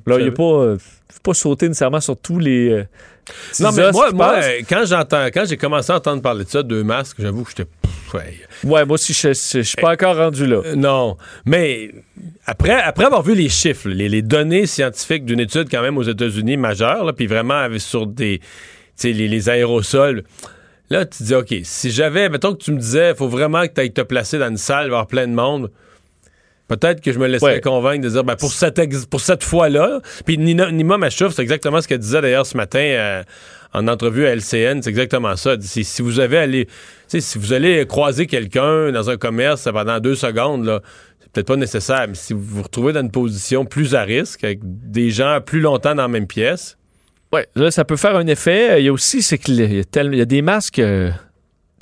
Là, 0.07 0.17
il 0.17 0.23
n'y 0.23 0.29
a 0.29 0.31
pas, 0.31 0.43
euh, 0.43 0.77
pas 1.21 1.33
sauter 1.33 1.67
nécessairement 1.67 1.99
sur 1.99 2.17
tous 2.17 2.39
les. 2.39 2.69
Euh, 2.69 2.83
non, 3.59 3.71
mais 3.71 3.91
moi, 3.91 4.11
moi 4.11 4.39
quand 4.69 4.85
j'entends, 4.85 5.25
quand 5.27 5.45
j'ai 5.45 5.57
commencé 5.57 5.91
à 5.91 5.97
entendre 5.97 6.21
parler 6.21 6.45
de 6.45 6.49
ça, 6.49 6.63
deux 6.63 6.83
masques, 6.83 7.17
j'avoue 7.19 7.43
que 7.43 7.49
j'étais. 7.49 7.69
Ouais. 8.13 8.39
ouais. 8.63 8.85
moi 8.85 8.95
aussi, 8.95 9.13
je, 9.13 9.29
ne 9.29 9.63
suis 9.63 9.75
pas 9.81 9.93
encore 9.93 10.17
rendu 10.17 10.45
là. 10.45 10.61
Euh, 10.65 10.75
non. 10.75 11.17
Mais 11.45 11.91
après, 12.45 12.73
après 12.81 13.05
avoir 13.05 13.21
vu 13.21 13.35
les 13.35 13.49
chiffres, 13.49 13.87
les, 13.87 14.21
données 14.21 14.65
scientifiques 14.65 15.25
d'une 15.25 15.39
étude 15.39 15.69
quand 15.69 15.81
même 15.81 15.97
aux 15.97 16.03
États-Unis 16.03 16.57
majeure, 16.57 17.13
puis 17.15 17.27
vraiment 17.27 17.67
sur 17.77 18.07
des. 18.07 18.41
Les, 19.03 19.13
les 19.13 19.49
aérosols. 19.49 20.23
Là, 20.91 21.05
tu 21.05 21.23
dis, 21.23 21.33
OK, 21.33 21.55
si 21.63 21.89
j'avais, 21.89 22.29
mettons 22.29 22.53
que 22.53 22.61
tu 22.61 22.71
me 22.71 22.77
disais, 22.77 23.11
il 23.11 23.15
faut 23.15 23.29
vraiment 23.29 23.63
que 23.63 23.73
tu 23.73 23.81
ailles 23.81 23.93
te 23.93 24.01
placer 24.01 24.37
dans 24.37 24.49
une 24.49 24.57
salle, 24.57 24.89
voir 24.89 25.07
plein 25.07 25.27
de 25.27 25.33
monde 25.33 25.71
Peut-être 26.71 27.01
que 27.01 27.11
je 27.11 27.19
me 27.19 27.27
laisserais 27.27 27.59
convaincre 27.59 28.01
de 28.01 28.09
dire 28.09 28.23
ben, 28.23 28.37
pour 28.37 28.53
cette, 28.53 28.79
pour 29.09 29.19
cette 29.19 29.43
fois-là. 29.43 29.99
Puis 30.25 30.37
Nima, 30.37 30.71
Nima 30.71 30.97
Machouf, 30.97 31.33
c'est 31.33 31.41
exactement 31.41 31.81
ce 31.81 31.87
qu'elle 31.89 31.99
disait 31.99 32.21
d'ailleurs 32.21 32.45
ce 32.45 32.55
matin 32.55 32.79
euh, 32.79 33.23
en 33.73 33.89
entrevue 33.89 34.25
à 34.25 34.33
LCN. 34.33 34.81
C'est 34.81 34.89
exactement 34.89 35.35
ça. 35.35 35.57
Si, 35.59 35.83
si 35.83 36.01
vous 36.01 36.21
avez 36.21 36.37
allé, 36.37 36.69
si 37.07 37.37
vous 37.37 37.51
allez 37.51 37.85
croiser 37.85 38.25
quelqu'un 38.25 38.93
dans 38.93 39.09
un 39.09 39.17
commerce 39.17 39.67
pendant 39.69 39.99
deux 39.99 40.15
secondes, 40.15 40.63
là, 40.63 40.79
c'est 41.19 41.29
peut-être 41.33 41.47
pas 41.47 41.57
nécessaire. 41.57 42.05
Mais 42.07 42.15
si 42.15 42.31
vous 42.31 42.41
vous 42.41 42.63
retrouvez 42.63 42.93
dans 42.93 43.01
une 43.01 43.11
position 43.11 43.65
plus 43.65 43.93
à 43.93 44.03
risque, 44.03 44.45
avec 44.45 44.59
des 44.63 45.09
gens 45.09 45.39
plus 45.45 45.59
longtemps 45.59 45.93
dans 45.93 46.03
la 46.03 46.07
même 46.07 46.27
pièce. 46.27 46.77
Oui, 47.33 47.41
là, 47.55 47.69
ça 47.69 47.83
peut 47.83 47.97
faire 47.97 48.15
un 48.15 48.27
effet. 48.27 48.81
Il 48.81 48.85
y 48.85 48.87
a 48.87 48.93
aussi, 48.93 49.21
c'est 49.21 49.37
qu'il 49.37 49.59
y, 49.59 50.17
y, 50.17 50.21
a 50.21 50.25
des 50.25 50.41
masques. 50.41 50.79
Euh, 50.79 51.11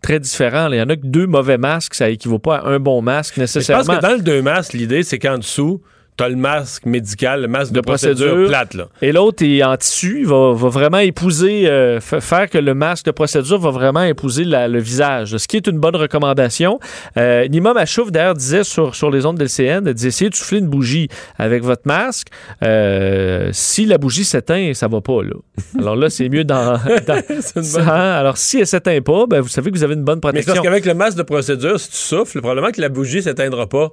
très 0.02 0.20
différents. 0.20 0.72
Il 0.72 0.78
y 0.78 0.82
en 0.82 0.90
a 0.90 0.96
que 0.96 1.06
deux 1.06 1.28
mauvais 1.28 1.58
masques, 1.58 1.94
ça 1.94 2.10
équivaut 2.10 2.40
pas 2.40 2.58
à 2.58 2.68
un 2.68 2.80
bon 2.80 3.02
masque 3.02 3.38
nécessairement. 3.38 3.84
je 3.84 3.88
pense 3.88 3.98
que 3.98 4.02
dans 4.02 4.14
le 4.14 4.22
deux 4.22 4.42
masques, 4.42 4.74
l'idée, 4.74 5.04
c'est 5.04 5.20
qu'en 5.20 5.38
dessous, 5.38 5.82
t'as 6.20 6.30
le 6.30 6.36
masque 6.36 6.86
médical, 6.86 7.42
le 7.44 7.48
masque 7.48 7.72
de, 7.72 7.78
De 7.78 7.82
procédure, 7.82 8.28
procédure. 8.28 8.48
plate, 8.50 8.74
là. 8.74 8.88
Et 9.02 9.12
l'autre 9.12 9.44
est 9.44 9.64
en 9.64 9.78
tissu, 9.78 10.20
il 10.20 10.28
va, 10.28 10.54
va 10.54 10.68
vraiment 10.70 10.98
épouser, 11.00 11.68
euh, 11.70 12.00
fa- 12.02 12.20
faire 12.20 12.50
que 12.50 12.58
le 12.58 12.74
masque 12.74 13.06
de 13.06 13.12
procédure 13.12 13.58
va 13.58 13.72
vraiment 13.72 14.04
épouser 14.04 14.44
la- 14.44 14.68
le 14.68 14.80
visage, 14.80 15.38
ce 15.38 15.48
qui 15.48 15.56
est 15.58 15.68
une 15.68 15.80
bonne 15.80 15.96
recommandation. 15.96 16.80
Euh, 17.18 17.48
Nima 17.48 17.74
Machouf, 17.74 18.12
d'ailleurs, 18.12 18.34
disait 18.34 18.64
sur, 18.66 18.96
sur 18.96 19.10
les 19.12 19.26
ondes 19.26 19.38
de 19.38 19.44
LCN, 19.46 19.88
elle 19.88 19.94
disait, 19.94 20.10
essayez 20.10 20.30
de 20.30 20.36
souffler 20.36 20.60
une 20.60 20.68
bougie 20.68 21.08
avec 21.38 21.64
votre 21.64 21.84
masque. 21.86 22.28
Euh, 22.64 23.50
si 23.54 23.86
la 23.86 23.98
bougie 23.98 24.24
s'éteint, 24.26 24.72
ça 24.74 24.88
va 24.88 25.02
pas, 25.02 25.24
là. 25.24 25.36
Alors 25.80 25.96
là, 25.96 26.10
c'est 26.10 26.28
mieux 26.30 26.44
dans... 26.44 26.78
bonne- 27.08 27.42
ça, 27.64 28.18
alors, 28.20 28.38
si 28.38 28.60
elle 28.60 28.68
s'éteint 28.68 29.02
pas, 29.02 29.26
ben, 29.28 29.40
vous 29.42 29.48
savez 29.48 29.72
que 29.72 29.76
vous 29.78 29.84
avez 29.84 29.94
une 29.94 30.04
bonne 30.04 30.18
Mais 30.18 30.22
protection. 30.22 30.54
parce 30.54 30.64
qu'avec 30.66 30.86
le 30.86 30.94
masque 30.94 31.18
de 31.18 31.24
procédure, 31.24 31.80
si 31.80 31.90
tu 31.90 31.96
souffles, 31.98 32.40
probablement 32.40 32.72
que 32.72 32.82
la 32.82 32.90
bougie 32.90 33.22
s'éteindra 33.22 33.68
pas. 33.68 33.90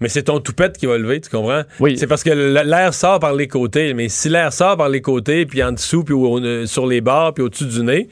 Mais 0.00 0.08
c'est 0.08 0.24
ton 0.24 0.38
toupette 0.40 0.76
qui 0.78 0.86
va 0.86 0.96
lever, 0.98 1.20
tu 1.20 1.28
comprends? 1.30 1.62
Oui. 1.80 1.98
C'est 1.98 2.06
parce 2.06 2.22
que 2.22 2.30
l'air 2.30 2.94
sort 2.94 3.18
par 3.18 3.32
les 3.34 3.48
côtés. 3.48 3.94
Mais 3.94 4.08
si 4.08 4.28
l'air 4.28 4.52
sort 4.52 4.76
par 4.76 4.88
les 4.88 5.00
côtés, 5.00 5.44
puis 5.46 5.62
en 5.62 5.72
dessous, 5.72 6.04
puis 6.04 6.14
au- 6.14 6.38
au- 6.38 6.66
sur 6.66 6.86
les 6.86 7.00
bords, 7.00 7.34
puis 7.34 7.42
au-dessus 7.42 7.66
du 7.66 7.82
nez, 7.82 8.08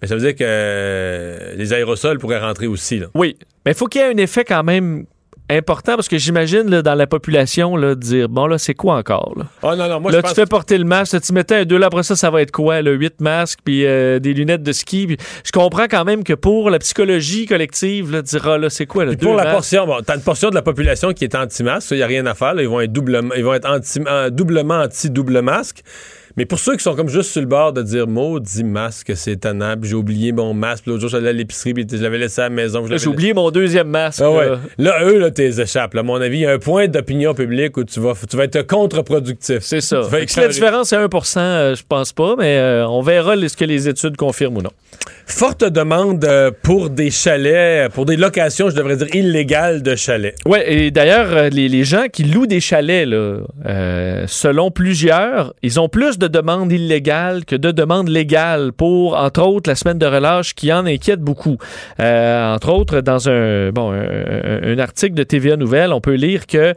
ben, 0.00 0.06
ça 0.06 0.14
veut 0.16 0.20
dire 0.20 0.34
que 0.34 0.44
euh, 0.46 1.54
les 1.56 1.72
aérosols 1.72 2.18
pourraient 2.18 2.40
rentrer 2.40 2.66
aussi. 2.66 2.98
Là. 2.98 3.06
Oui, 3.14 3.36
mais 3.64 3.72
il 3.72 3.74
faut 3.74 3.86
qu'il 3.86 4.00
y 4.00 4.04
ait 4.04 4.08
un 4.12 4.16
effet 4.18 4.44
quand 4.44 4.62
même 4.62 5.04
important 5.50 5.96
parce 5.96 6.08
que 6.08 6.16
j'imagine 6.18 6.70
là, 6.70 6.82
dans 6.82 6.94
la 6.94 7.06
population 7.06 7.76
là, 7.76 7.94
dire 7.94 8.28
bon 8.28 8.46
là 8.46 8.58
c'est 8.58 8.74
quoi 8.74 8.96
encore 8.96 9.34
là, 9.36 9.44
Oh 9.62 9.74
non, 9.76 9.88
non, 9.88 10.00
moi 10.00 10.12
là 10.12 10.20
je 10.24 10.28
tu 10.28 10.34
fais 10.34 10.46
porter 10.46 10.78
le 10.78 10.84
masque 10.84 11.20
tu 11.20 11.32
mettais 11.32 11.56
un 11.56 11.64
deux 11.64 11.78
là 11.78 11.86
après 11.86 12.02
ça 12.02 12.16
ça 12.16 12.30
va 12.30 12.40
être 12.42 12.50
quoi 12.52 12.82
là? 12.82 12.90
Huit 12.92 13.20
masques 13.20 13.60
puis 13.64 13.84
euh, 13.86 14.18
des 14.18 14.32
lunettes 14.34 14.62
de 14.62 14.72
ski 14.72 15.06
puis 15.06 15.16
je 15.44 15.52
comprends 15.52 15.86
quand 15.90 16.04
même 16.04 16.24
que 16.24 16.32
pour 16.34 16.70
la 16.70 16.78
psychologie 16.78 17.46
collective 17.46 18.10
là 18.12 18.22
dire 18.22 18.46
ah, 18.48 18.58
là 18.58 18.70
c'est 18.70 18.86
quoi 18.86 19.04
Puis 19.06 19.16
pour 19.16 19.32
deux 19.32 19.36
la 19.36 19.44
masques? 19.44 19.56
portion, 19.56 19.86
bon, 19.86 19.98
t'as 20.04 20.14
une 20.16 20.22
portion 20.22 20.50
de 20.50 20.54
la 20.54 20.62
population 20.62 21.12
qui 21.12 21.24
est 21.24 21.34
anti-masque, 21.34 21.90
il 21.92 21.96
n'y 21.98 22.02
a 22.02 22.06
rien 22.06 22.26
à 22.26 22.34
faire. 22.34 22.54
là, 22.54 22.62
ils 22.62 22.68
vont 22.68 22.80
être 22.80 22.92
doublement, 22.92 23.34
ils 23.36 23.44
vont 23.44 23.54
être 23.54 23.68
anti, 23.68 24.00
euh, 24.06 24.30
doublement 24.30 24.80
anti-double 24.82 25.40
masque. 25.42 25.82
Mais 26.36 26.46
pour 26.46 26.58
ceux 26.58 26.76
qui 26.76 26.82
sont 26.82 26.94
comme 26.94 27.08
juste 27.08 27.30
sur 27.30 27.40
le 27.40 27.46
bord 27.46 27.72
de 27.72 27.82
dire 27.82 28.06
maudit 28.06 28.64
masque, 28.64 29.12
c'est 29.14 29.32
étonnant, 29.32 29.74
j'ai 29.82 29.94
oublié 29.94 30.32
mon 30.32 30.54
masque, 30.54 30.86
l'autre 30.86 31.00
jour 31.00 31.10
j'allais 31.10 31.30
à 31.30 31.32
l'épicerie, 31.32 31.74
puis 31.74 31.86
je 31.90 31.96
l'avais 31.96 32.18
laissé 32.18 32.40
à 32.40 32.44
la 32.44 32.50
maison. 32.50 32.84
j'ai 32.86 33.08
oublié 33.08 33.34
mon 33.34 33.50
deuxième 33.50 33.88
masque 33.88 34.20
Ah 34.24 34.30
ouais. 34.30 34.48
là. 34.48 34.58
Là, 34.78 35.04
eux, 35.04 35.18
là, 35.18 35.30
t'es 35.30 35.60
échappes. 35.60 35.94
Là, 35.94 36.00
à 36.00 36.04
mon 36.04 36.20
avis, 36.20 36.38
il 36.38 36.42
y 36.42 36.46
a 36.46 36.52
un 36.52 36.58
point 36.58 36.88
d'opinion 36.88 37.34
publique 37.34 37.76
où 37.76 37.84
tu 37.84 38.00
vas, 38.00 38.14
tu 38.28 38.36
vas 38.36 38.44
être 38.44 38.66
contre-productif. 38.66 39.58
c'est 39.60 39.80
ça 39.80 40.02
si 40.30 40.40
la 40.40 40.48
différence 40.48 40.92
est 40.92 40.96
1%, 40.96 41.38
euh, 41.38 41.74
je 41.74 41.82
pense 41.88 42.12
pas 42.12 42.34
mais 42.38 42.58
euh, 42.58 42.86
on 42.86 43.02
verra 43.02 43.36
ce 43.36 43.56
que 43.56 43.64
les 43.64 43.88
études 43.88 44.16
confirment 44.16 44.58
ou 44.58 44.62
non 44.62 44.70
Forte 45.26 45.62
demande 45.64 46.24
euh, 46.24 46.50
pour 46.62 46.90
des 46.90 47.10
chalets, 47.10 47.90
pour 47.92 48.04
des 48.04 48.16
locations, 48.16 48.68
je 48.68 48.74
devrais 48.74 48.96
dire 48.96 49.14
illégales 49.14 49.80
de 49.82 49.94
chalets. 49.94 50.34
Ouais, 50.44 50.72
et 50.72 50.90
d'ailleurs, 50.90 51.28
euh, 51.30 51.48
les, 51.48 51.68
les 51.68 51.84
gens 51.84 52.06
qui 52.12 52.24
louent 52.24 52.48
des 52.48 52.60
chalets, 52.60 53.06
là, 53.06 53.38
euh, 53.64 54.24
selon 54.26 54.72
plusieurs, 54.72 55.54
ils 55.62 55.78
ont 55.78 55.88
plus 55.88 56.18
de 56.20 56.28
demandes 56.28 56.70
illégales 56.70 57.44
que 57.44 57.56
de 57.56 57.72
demandes 57.72 58.08
légales 58.08 58.72
pour, 58.72 59.16
entre 59.16 59.42
autres, 59.42 59.68
la 59.68 59.74
semaine 59.74 59.98
de 59.98 60.06
relâche 60.06 60.54
qui 60.54 60.72
en 60.72 60.86
inquiète 60.86 61.20
beaucoup. 61.20 61.56
Euh, 61.98 62.54
entre 62.54 62.72
autres, 62.72 63.00
dans 63.00 63.28
un, 63.28 63.70
bon, 63.70 63.92
un, 63.92 64.78
article 64.78 65.14
de 65.14 65.22
TVA 65.22 65.56
Nouvelle, 65.56 65.92
on 65.92 66.00
peut 66.00 66.14
lire 66.14 66.46
que 66.46 66.74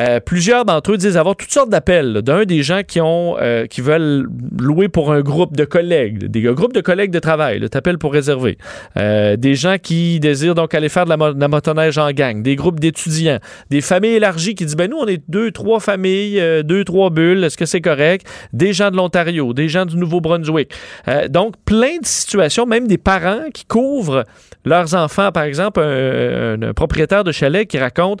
euh, 0.00 0.20
plusieurs 0.20 0.64
d'entre 0.64 0.92
eux 0.92 0.96
disent 0.96 1.16
avoir 1.16 1.36
toutes 1.36 1.50
sortes 1.50 1.70
d'appels 1.70 2.22
d'un 2.22 2.44
des 2.44 2.62
gens 2.62 2.82
qui 2.86 3.00
ont 3.00 3.36
euh, 3.40 3.66
qui 3.66 3.80
veulent 3.80 4.28
louer 4.58 4.88
pour 4.88 5.12
un 5.12 5.20
groupe 5.20 5.56
de 5.56 5.64
collègues, 5.64 6.24
des 6.24 6.42
groupes 6.42 6.72
de 6.72 6.80
collègues 6.80 7.10
de 7.10 7.18
travail, 7.18 7.68
t'appelles 7.68 7.98
pour 7.98 8.12
réserver. 8.12 8.56
Des 8.96 9.54
gens 9.54 9.76
qui 9.82 10.20
désirent 10.20 10.54
donc 10.54 10.74
aller 10.74 10.88
faire 10.88 11.04
de 11.04 11.10
la, 11.10 11.48
motoneige 11.48 11.98
en 11.98 12.10
gang, 12.12 12.42
des 12.42 12.56
groupes 12.56 12.80
d'étudiants, 12.80 13.38
des 13.70 13.80
familles 13.80 14.14
élargies 14.14 14.54
qui 14.54 14.64
disent 14.64 14.76
ben 14.76 14.90
nous 14.90 14.98
on 14.98 15.06
est 15.06 15.22
deux 15.28 15.50
trois 15.50 15.80
familles, 15.80 16.42
deux 16.64 16.84
trois 16.84 17.10
bulles, 17.10 17.44
est-ce 17.44 17.56
que 17.56 17.66
c'est 17.66 17.80
correct? 17.80 18.26
Des 18.52 18.72
gens 18.72 18.83
de 18.90 18.96
l'Ontario, 18.96 19.52
des 19.52 19.68
gens 19.68 19.86
du 19.86 19.96
Nouveau-Brunswick. 19.96 20.72
Euh, 21.08 21.28
donc 21.28 21.54
plein 21.64 21.98
de 22.00 22.06
situations, 22.06 22.66
même 22.66 22.86
des 22.86 22.98
parents 22.98 23.50
qui 23.52 23.64
couvrent 23.64 24.24
leurs 24.64 24.94
enfants, 24.94 25.32
par 25.32 25.44
exemple 25.44 25.80
un, 25.80 26.72
propriétaire 26.74 27.24
de 27.24 27.32
chalet 27.32 27.66
qui 27.66 27.78
raconte 27.78 28.20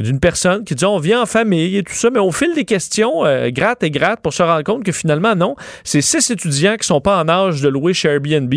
d'une 0.00 0.20
personne 0.20 0.64
qui 0.64 0.74
dit 0.74 0.84
on 0.84 0.98
vient 0.98 1.22
en 1.22 1.26
famille 1.26 1.76
et 1.76 1.82
tout 1.82 1.94
ça, 1.94 2.10
mais 2.10 2.18
au 2.18 2.32
fil 2.32 2.54
des 2.54 2.64
questions, 2.64 3.24
euh, 3.24 3.50
gratte 3.50 3.82
et 3.82 3.90
gratte 3.90 4.20
pour 4.20 4.32
se 4.32 4.42
rendre 4.42 4.62
compte 4.62 4.84
que 4.84 4.92
finalement, 4.92 5.34
non, 5.34 5.54
c'est 5.84 6.00
six 6.00 6.30
étudiants 6.30 6.76
qui 6.76 6.86
sont 6.86 7.00
pas 7.00 7.22
en 7.22 7.28
âge 7.28 7.60
de 7.60 7.68
louer 7.68 7.94
chez 7.94 8.08
Airbnb. 8.08 8.52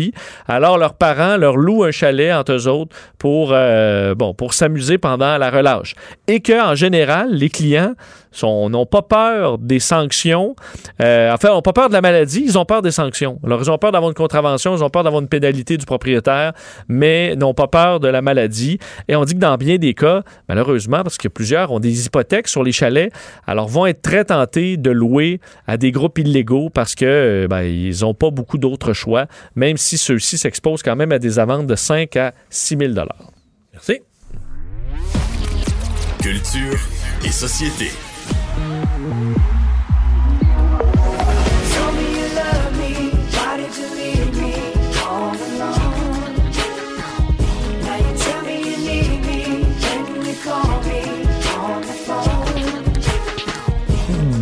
Alors 0.48 0.78
leurs 0.78 0.94
parents 0.94 1.36
leur 1.36 1.56
louent 1.56 1.84
un 1.84 1.90
chalet 1.90 2.32
entre 2.32 2.52
eux 2.52 2.68
autres 2.68 2.96
pour, 3.18 3.50
euh, 3.52 4.14
bon, 4.14 4.34
pour 4.34 4.54
s'amuser 4.54 4.98
pendant 4.98 5.38
la 5.38 5.50
relâche. 5.50 5.94
Et 6.26 6.40
que 6.40 6.60
en 6.60 6.74
général, 6.74 7.32
les 7.32 7.48
clients 7.48 7.94
sont- 8.38 8.68
n'ont 8.70 8.86
pas 8.86 9.02
peur 9.02 9.58
des 9.58 9.78
sanctions. 9.80 10.54
Euh, 11.02 11.32
enfin, 11.32 11.48
n'ont 11.48 11.62
pas 11.62 11.72
peur 11.72 11.88
de 11.88 11.92
la 11.94 12.00
maladie, 12.00 12.42
ils 12.44 12.58
ont 12.58 12.64
peur 12.64 12.82
des 12.82 12.90
sanctions. 12.90 13.38
Alors, 13.44 13.60
ils 13.62 13.70
ont 13.70 13.78
peur 13.78 13.92
d'avoir 13.92 14.10
une 14.10 14.14
contravention, 14.14 14.76
ils 14.76 14.82
ont 14.84 14.90
peur 14.90 15.04
d'avoir 15.04 15.22
une 15.22 15.28
pénalité 15.28 15.76
du 15.76 15.86
propriétaire, 15.86 16.52
mais 16.88 17.34
n'ont 17.36 17.54
pas 17.54 17.66
peur 17.68 18.00
de 18.00 18.08
la 18.08 18.22
maladie. 18.22 18.78
Et 19.08 19.16
on 19.16 19.24
dit 19.24 19.34
que 19.34 19.38
dans 19.38 19.56
bien 19.56 19.76
des 19.78 19.94
cas, 19.94 20.22
malheureusement, 20.48 21.02
parce 21.02 21.18
que 21.18 21.28
plusieurs 21.28 21.72
ont 21.72 21.80
des 21.80 22.06
hypothèques 22.06 22.48
sur 22.48 22.62
les 22.62 22.72
chalets, 22.72 23.12
alors 23.46 23.68
vont 23.68 23.86
être 23.86 24.02
très 24.02 24.24
tentés 24.24 24.76
de 24.76 24.90
louer 24.90 25.40
à 25.66 25.76
des 25.76 25.90
groupes 25.92 26.18
illégaux 26.18 26.70
parce 26.70 26.94
que 26.94 27.04
euh, 27.04 27.48
ben, 27.48 27.62
ils 27.62 28.00
n'ont 28.02 28.14
pas 28.14 28.30
beaucoup 28.30 28.58
d'autres 28.58 28.92
choix, 28.92 29.26
même 29.54 29.76
si 29.76 29.98
ceux-ci 29.98 30.38
s'exposent 30.38 30.82
quand 30.82 30.96
même 30.96 31.12
à 31.12 31.18
des 31.18 31.38
amendes 31.38 31.66
de 31.66 31.74
5 31.74 32.16
à 32.16 32.32
6 32.50 32.76
000 32.78 32.92
Merci. 33.72 34.00
Culture 36.22 36.78
et 37.24 37.30
société. 37.30 37.90
Mm-hmm. 39.06 39.55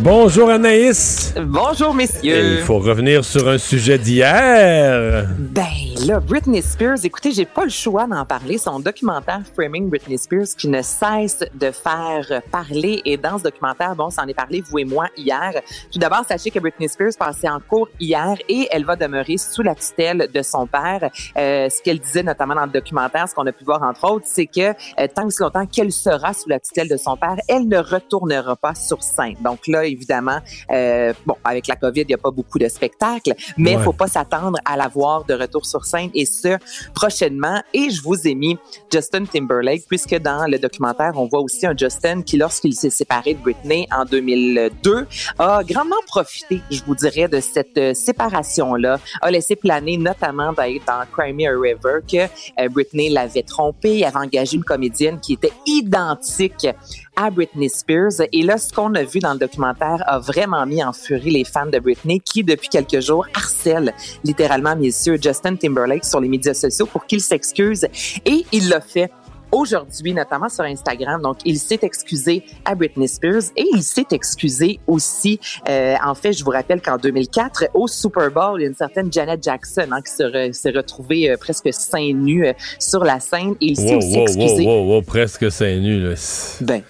Bonjour 0.05 0.51
Anaïs. 0.51 1.33
Bonjour, 1.35 1.89
Il 1.93 1.97
messieurs. 1.97 2.57
faut 2.59 2.77
revenir 2.77 3.25
sur 3.25 3.49
un 3.49 3.57
sujet 3.57 3.97
d'hier. 3.97 5.25
Ben 5.35 5.65
là, 6.05 6.19
Britney 6.19 6.61
Spears, 6.61 7.03
écoutez, 7.03 7.31
j'ai 7.31 7.45
pas 7.45 7.63
le 7.63 7.71
choix 7.71 8.05
d'en 8.05 8.23
parler. 8.23 8.59
Son 8.59 8.79
documentaire 8.79 9.41
Framing 9.55 9.89
Britney 9.89 10.19
Spears 10.19 10.45
qui 10.55 10.67
ne 10.67 10.83
cesse 10.83 11.43
de 11.55 11.71
faire 11.71 12.43
parler. 12.51 13.01
Et 13.05 13.17
dans 13.17 13.39
ce 13.39 13.45
documentaire, 13.45 13.95
bon, 13.95 14.11
s'en 14.11 14.27
est 14.27 14.35
parlé, 14.35 14.61
vous 14.61 14.77
et 14.77 14.85
moi, 14.85 15.07
hier. 15.17 15.53
Tout 15.91 15.97
d'abord, 15.97 16.23
sachez 16.27 16.51
que 16.51 16.59
Britney 16.59 16.87
Spears 16.87 17.13
passait 17.17 17.49
en 17.49 17.59
cours 17.59 17.89
hier 17.99 18.35
et 18.47 18.67
elle 18.69 18.85
va 18.85 18.95
demeurer 18.95 19.37
sous 19.37 19.63
la 19.63 19.73
tutelle 19.73 20.29
de 20.31 20.41
son 20.43 20.67
père. 20.67 21.09
Euh, 21.35 21.67
ce 21.67 21.81
qu'elle 21.81 21.97
disait 21.99 22.21
notamment 22.21 22.53
dans 22.53 22.65
le 22.67 22.71
documentaire, 22.71 23.27
ce 23.27 23.33
qu'on 23.33 23.47
a 23.47 23.51
pu 23.51 23.63
voir 23.63 23.81
entre 23.81 24.03
autres, 24.07 24.25
c'est 24.27 24.45
que 24.45 24.69
euh, 24.69 25.07
tant 25.15 25.27
que 25.27 25.33
longtemps 25.41 25.65
qu'elle 25.65 25.91
sera 25.91 26.35
sous 26.35 26.47
la 26.47 26.59
tutelle 26.59 26.89
de 26.89 26.97
son 26.97 27.17
père, 27.17 27.37
elle 27.47 27.67
ne 27.67 27.79
retournera 27.79 28.55
pas 28.55 28.75
sur 28.75 29.01
scène. 29.01 29.33
Donc 29.43 29.65
là, 29.65 29.83
évidemment, 29.95 30.39
euh, 30.71 31.13
bon, 31.25 31.35
avec 31.43 31.67
la 31.67 31.75
COVID, 31.75 32.01
il 32.01 32.07
n'y 32.07 32.13
a 32.13 32.17
pas 32.27 32.31
beaucoup 32.31 32.59
de 32.59 32.67
spectacles, 32.67 33.33
mais 33.57 33.71
il 33.71 33.77
Ouais. 33.77 33.83
faut 33.83 33.93
pas 33.93 34.07
s'attendre 34.07 34.57
à 34.65 34.75
la 34.77 34.87
voir 34.87 35.25
de 35.25 35.33
retour 35.33 35.65
sur 35.65 35.85
scène 35.85 36.09
et 36.13 36.25
ce, 36.25 36.57
prochainement. 36.93 37.61
Et 37.73 37.89
je 37.89 38.01
vous 38.01 38.27
ai 38.27 38.35
mis 38.35 38.57
Justin 38.91 39.25
Timberlake, 39.25 39.83
puisque 39.87 40.15
dans 40.19 40.45
le 40.47 40.57
documentaire, 40.59 41.13
on 41.15 41.27
voit 41.27 41.41
aussi 41.41 41.65
un 41.65 41.75
Justin 41.75 42.21
qui, 42.21 42.37
lorsqu'il 42.37 42.73
s'est 42.75 42.89
séparé 42.89 43.33
de 43.33 43.39
Britney 43.39 43.87
en 43.91 44.05
2002, 44.05 45.07
a 45.39 45.61
grandement 45.63 45.95
profité, 46.07 46.61
je 46.69 46.81
vous 46.85 46.95
dirais, 46.95 47.27
de 47.27 47.39
cette 47.39 47.77
euh, 47.77 47.93
séparation-là, 47.93 48.99
a 49.21 49.31
laissé 49.31 49.55
planer 49.55 49.97
notamment 49.97 50.53
dans, 50.53 50.63
dans 50.87 51.03
Cry 51.15 51.33
Me 51.33 51.45
a 51.47 51.59
River 51.59 51.99
que 52.09 52.17
euh, 52.61 52.69
Britney 52.69 53.09
l'avait 53.09 53.43
trompé, 53.43 54.05
avait 54.05 54.17
engagé 54.17 54.57
une 54.57 54.63
comédienne 54.63 55.19
qui 55.19 55.33
était 55.33 55.53
identique 55.65 56.67
à 57.15 57.29
Britney 57.29 57.69
Spears. 57.69 58.21
Et 58.31 58.41
là, 58.43 58.57
ce 58.57 58.71
qu'on 58.73 58.93
a 58.95 59.03
vu 59.03 59.19
dans 59.19 59.33
le 59.33 59.39
documentaire 59.39 60.03
a 60.07 60.19
vraiment 60.19 60.65
mis 60.65 60.83
en 60.83 60.93
furie 60.93 61.31
les 61.31 61.43
fans 61.45 61.65
de 61.67 61.79
Britney 61.79 62.19
qui, 62.19 62.43
depuis 62.43 62.69
quelques 62.69 62.99
jours, 63.01 63.25
harcèlent 63.33 63.93
littéralement, 64.23 64.75
messieurs, 64.75 65.17
Justin 65.21 65.55
Timberlake 65.55 66.05
sur 66.05 66.19
les 66.19 66.27
médias 66.29 66.53
sociaux 66.53 66.85
pour 66.85 67.05
qu'il 67.05 67.21
s'excuse. 67.21 67.85
Et 68.25 68.45
il 68.51 68.69
l'a 68.69 68.81
fait 68.81 69.11
aujourd'hui, 69.51 70.13
notamment 70.13 70.49
sur 70.49 70.65
Instagram. 70.65 71.21
Donc, 71.21 71.37
il 71.45 71.57
s'est 71.59 71.79
excusé 71.81 72.43
à 72.65 72.75
Britney 72.75 73.07
Spears 73.07 73.43
et 73.55 73.63
il 73.73 73.83
s'est 73.83 74.07
excusé 74.11 74.79
aussi. 74.85 75.39
euh, 75.69 75.95
en 76.03 76.13
fait, 76.13 76.33
je 76.33 76.43
vous 76.43 76.51
rappelle 76.51 76.81
qu'en 76.81 76.97
2004, 76.97 77.69
au 77.73 77.87
Super 77.87 78.31
Bowl, 78.31 78.59
il 78.59 78.63
y 78.63 78.65
a 78.65 78.69
une 78.69 78.75
certaine 78.75 79.13
Janet 79.13 79.41
Jackson 79.41 79.85
hein, 79.91 80.01
qui 80.01 80.11
re- 80.23 80.51
s'est 80.51 80.71
retrouvée 80.71 81.29
euh, 81.29 81.37
presque 81.37 81.71
seins 81.71 82.11
nus 82.13 82.47
euh, 82.47 82.53
sur 82.79 83.03
la 83.05 83.19
scène 83.21 83.51
et 83.61 83.67
il 83.67 83.77
s'est 83.77 83.91
Wow, 83.93 83.97
aussi 83.99 84.15
wow, 84.17 84.21
excusé. 84.23 84.65
wow, 84.65 84.73
wow, 84.83 84.93
wow, 84.95 85.01
presque 85.03 85.49
seins 85.51 85.79
nus. 85.79 86.01
Là. 86.01 86.15
Ben, 86.61 86.81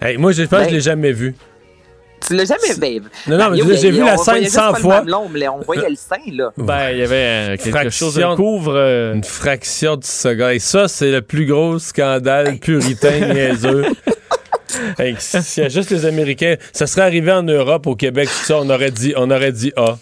Hey, 0.00 0.16
moi, 0.16 0.32
je 0.32 0.42
pense 0.44 0.50
que 0.50 0.64
je 0.64 0.68
Ben- 0.68 0.74
l'ai 0.74 0.80
jamais 0.80 1.12
vu. 1.12 1.34
tu 2.26 2.34
l'as 2.34 2.44
jamais, 2.44 2.74
babe. 2.78 3.08
Non, 3.26 3.36
non, 3.38 3.50
mais 3.50 3.58
Mario, 3.58 3.76
j'ai 3.80 3.90
vu 3.90 4.04
la 4.04 4.16
scène 4.16 4.42
juste 4.42 4.54
100 4.54 4.60
pas 4.72 4.76
le 4.76 4.82
fois. 4.82 4.96
mamelon, 4.98 5.28
mais 5.32 5.48
on 5.48 5.58
voyait 5.60 5.88
le 5.88 5.96
sein, 5.96 6.16
là. 6.32 6.52
Ben, 6.56 6.90
il 6.90 6.98
y 6.98 7.02
avait 7.02 7.14
euh, 7.14 7.56
quelque 7.56 7.70
Fraction- 7.70 8.06
chose 8.06 8.14
de 8.16 8.34
couvre. 8.36 8.74
euh, 8.76 9.14
Une 9.14 9.24
fraction 9.24 9.96
de 9.96 10.04
seconde. 10.04 10.50
Et 10.52 10.58
ça, 10.58 10.88
c'est 10.88 11.10
le 11.10 11.22
plus 11.22 11.46
gros 11.46 11.78
scandale 11.78 12.58
puritain 12.58 13.18
niaiseux. 13.34 13.84
Hey, 14.98 15.16
S'il 15.18 15.62
y 15.62 15.66
a 15.66 15.68
juste 15.68 15.90
les 15.90 16.06
Américains, 16.06 16.54
ça 16.72 16.86
serait 16.86 17.02
arrivé 17.02 17.32
en 17.32 17.42
Europe, 17.42 17.86
au 17.86 17.96
Québec, 17.96 18.28
tout 18.28 18.44
ça, 18.46 18.58
on 18.58 18.68
aurait 18.70 18.90
dit, 18.90 19.12
on 19.16 19.30
aurait 19.30 19.52
dit 19.52 19.72
ah. 19.76 19.96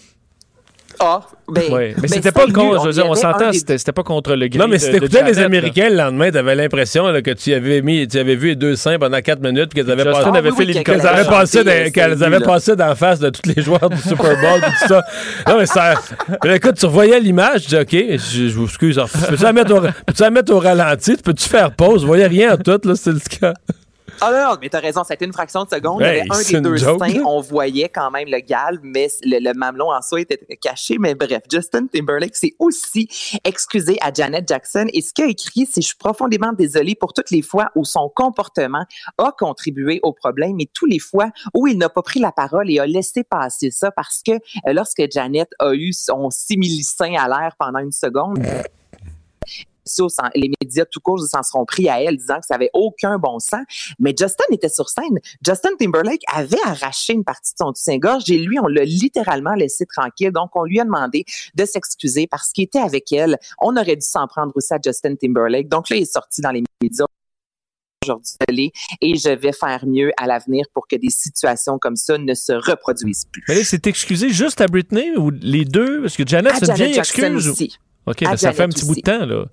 Ah, 0.99 1.21
ben, 1.47 1.61
Ouais. 1.71 1.93
Mais 1.95 2.01
ben, 2.03 2.07
c'était 2.09 2.31
pas 2.31 2.45
contre, 2.47 2.81
je 2.81 2.87
veux 2.87 2.93
dire, 2.93 3.05
on 3.07 3.15
s'entend, 3.15 3.51
des- 3.51 3.57
c'était 3.57 3.77
c'était 3.77 3.91
pas 3.91 4.03
contre 4.03 4.35
le 4.35 4.47
gré 4.47 4.59
Non, 4.59 4.67
mais 4.67 4.79
si 4.79 4.91
t'écoutais 4.91 5.23
les 5.23 5.33
là. 5.33 5.45
Américains 5.45 5.89
le 5.89 5.95
lendemain, 5.95 6.31
t'avais 6.31 6.55
l'impression 6.55 7.07
là, 7.07 7.21
que 7.21 7.31
tu 7.31 7.53
avais 7.53 7.81
mis, 7.81 8.07
tu 8.07 8.17
avais 8.17 8.35
vu 8.35 8.49
les 8.49 8.55
deux 8.55 8.75
seins 8.75 8.97
pendant 8.97 9.19
quatre 9.21 9.41
minutes, 9.41 9.69
puis 9.73 9.81
qu'elles 9.83 9.91
avaient 9.91 10.03
Ah, 10.07 10.31
oui, 10.31 10.49
oui, 10.57 10.83
qu'elles 10.83 11.01
passé, 11.27 11.63
dans, 11.63 11.91
qu'elles 11.91 12.23
avaient 12.23 12.39
passé 12.39 12.75
d'en 12.75 12.95
face 12.95 13.19
de 13.19 13.29
tous 13.29 13.49
les 13.55 13.61
joueurs 13.61 13.89
du 13.89 13.97
Super 14.01 14.35
Bowl 14.41 14.59
et 14.59 14.71
tout 14.81 14.87
ça. 14.87 15.03
Non, 15.47 15.57
mais 15.59 15.65
ça. 15.65 15.93
mais 16.43 16.55
écoute, 16.57 16.75
tu 16.75 16.85
revoyais 16.85 17.19
l'image, 17.19 17.63
tu 17.63 17.69
dis, 17.69 17.77
OK, 17.77 17.91
je, 17.91 18.47
je 18.47 18.53
vous 18.57 18.65
excuse. 18.65 18.99
Peux-tu 19.29 19.43
la 19.43 19.53
mettre 19.53 19.73
au, 19.75 19.81
peux-tu 19.81 20.21
la 20.21 20.29
mettre 20.31 20.53
au 20.53 20.59
ralenti? 20.59 21.15
Peux-tu 21.17 21.47
faire 21.47 21.71
pause? 21.71 22.01
Vous 22.01 22.07
voyez 22.07 22.27
rien 22.27 22.53
en 22.53 22.57
tout, 22.57 22.79
là, 22.83 22.95
c'est 22.95 23.11
le 23.11 23.19
cas. 23.39 23.53
Ah 24.19 24.31
non, 24.31 24.51
non, 24.51 24.57
mais 24.61 24.69
t'as 24.69 24.79
raison, 24.79 25.03
ça 25.03 25.13
a 25.13 25.15
été 25.15 25.25
une 25.25 25.33
fraction 25.33 25.63
de 25.63 25.69
seconde. 25.69 26.01
Hey, 26.01 26.23
il 26.23 26.27
y 26.27 26.31
avait 26.31 26.47
un 26.47 26.61
des 26.61 26.61
deux 26.61 26.77
joke, 26.77 26.99
seins, 26.99 27.13
là. 27.13 27.21
on 27.25 27.39
voyait 27.41 27.89
quand 27.89 28.09
même 28.11 28.27
le 28.27 28.39
galbe, 28.39 28.81
mais 28.83 29.07
le, 29.23 29.39
le 29.39 29.53
mamelon 29.53 29.91
en 29.91 30.01
soi 30.01 30.21
était 30.21 30.37
caché. 30.57 30.97
Mais 30.99 31.13
bref, 31.15 31.43
Justin 31.51 31.87
Timberlake 31.87 32.35
s'est 32.35 32.55
aussi 32.59 33.07
excusé 33.43 33.97
à 34.01 34.11
Janet 34.11 34.47
Jackson 34.47 34.87
et 34.93 35.01
ce 35.01 35.13
qu'il 35.13 35.25
a 35.25 35.27
écrit, 35.27 35.67
c'est 35.71 35.81
«Je 35.87 35.87
suis 35.87 35.97
profondément 35.97 36.53
désolé 36.53 36.95
pour 36.95 37.13
toutes 37.13 37.31
les 37.31 37.41
fois 37.41 37.69
où 37.75 37.85
son 37.85 38.09
comportement 38.13 38.85
a 39.17 39.31
contribué 39.37 39.99
au 40.03 40.13
problème 40.13 40.59
et 40.59 40.69
tous 40.73 40.85
les 40.85 40.99
fois 40.99 41.29
où 41.53 41.67
il 41.67 41.77
n'a 41.77 41.89
pas 41.89 42.01
pris 42.01 42.19
la 42.19 42.31
parole 42.31 42.69
et 42.71 42.79
a 42.79 42.85
laissé 42.85 43.23
passer 43.23 43.71
ça 43.71 43.91
parce 43.91 44.21
que 44.25 44.31
euh, 44.31 44.73
lorsque 44.73 45.03
Janet 45.11 45.49
a 45.59 45.73
eu 45.73 45.93
son 45.93 46.29
simili-sein 46.29 47.13
à 47.15 47.27
l'air 47.27 47.55
pendant 47.59 47.79
une 47.79 47.91
seconde, 47.91 48.39
sociaux, 49.87 50.23
les 50.35 50.51
médias 50.61 50.85
tout 50.85 50.99
court 50.99 51.19
s'en 51.19 51.43
seront 51.43 51.65
pris 51.65 51.89
à 51.89 52.01
elle 52.01 52.17
disant 52.17 52.39
que 52.39 52.45
ça 52.45 52.55
avait 52.55 52.69
aucun 52.73 53.17
bon 53.17 53.39
sens. 53.39 53.61
Mais 53.99 54.13
Justin 54.17 54.43
était 54.51 54.69
sur 54.69 54.89
scène. 54.89 55.17
Justin 55.45 55.69
Timberlake 55.79 56.21
avait 56.33 56.57
arraché 56.65 57.13
une 57.13 57.23
partie 57.23 57.53
de 57.53 57.57
son 57.57 57.73
soutien-gorge 57.73 58.29
et 58.29 58.37
lui, 58.37 58.59
on 58.59 58.67
l'a 58.67 58.83
littéralement 58.83 59.53
laissé 59.55 59.85
tranquille. 59.85 60.31
Donc, 60.31 60.51
on 60.55 60.63
lui 60.63 60.79
a 60.79 60.83
demandé 60.85 61.25
de 61.55 61.65
s'excuser 61.65 62.27
parce 62.27 62.51
qu'il 62.51 62.65
était 62.65 62.79
avec 62.79 63.11
elle. 63.11 63.37
On 63.61 63.75
aurait 63.77 63.95
dû 63.95 64.05
s'en 64.05 64.27
prendre 64.27 64.51
aussi 64.55 64.73
à 64.73 64.77
Justin 64.83 65.15
Timberlake. 65.15 65.69
Donc 65.69 65.89
là, 65.89 65.95
il 65.97 66.03
est 66.03 66.11
sorti 66.11 66.41
dans 66.41 66.51
les 66.51 66.63
médias 66.81 67.05
aujourd'hui 68.03 68.71
et 69.01 69.15
je 69.15 69.29
vais 69.29 69.51
faire 69.51 69.85
mieux 69.85 70.11
à 70.17 70.27
l'avenir 70.27 70.65
pour 70.73 70.87
que 70.87 70.95
des 70.95 71.09
situations 71.09 71.77
comme 71.79 71.95
ça 71.95 72.17
ne 72.17 72.33
se 72.33 72.53
reproduisent 72.53 73.25
plus. 73.31 73.43
Mais 73.47 73.63
c'est 73.63 73.85
excusé 73.87 74.29
juste 74.29 74.61
à 74.61 74.67
Britney 74.67 75.11
ou 75.17 75.29
les 75.31 75.65
deux? 75.65 76.01
Parce 76.01 76.15
que 76.15 76.25
Janet, 76.25 76.53
c'est 76.53 76.59
une 76.61 76.65
Janet 76.67 76.77
vieille 76.77 76.93
Jackson 76.93 77.21
excuse. 77.35 77.47
ou- 77.47 77.51
aussi. 77.51 77.77
OK, 78.07 78.23
À 78.23 78.37
ça 78.37 78.53
fait 78.53 78.63
un 78.63 78.69
petit 78.69 78.85
bout 78.85 78.95
de 78.95 79.01
temps, 79.01 79.25
là. 79.25 79.45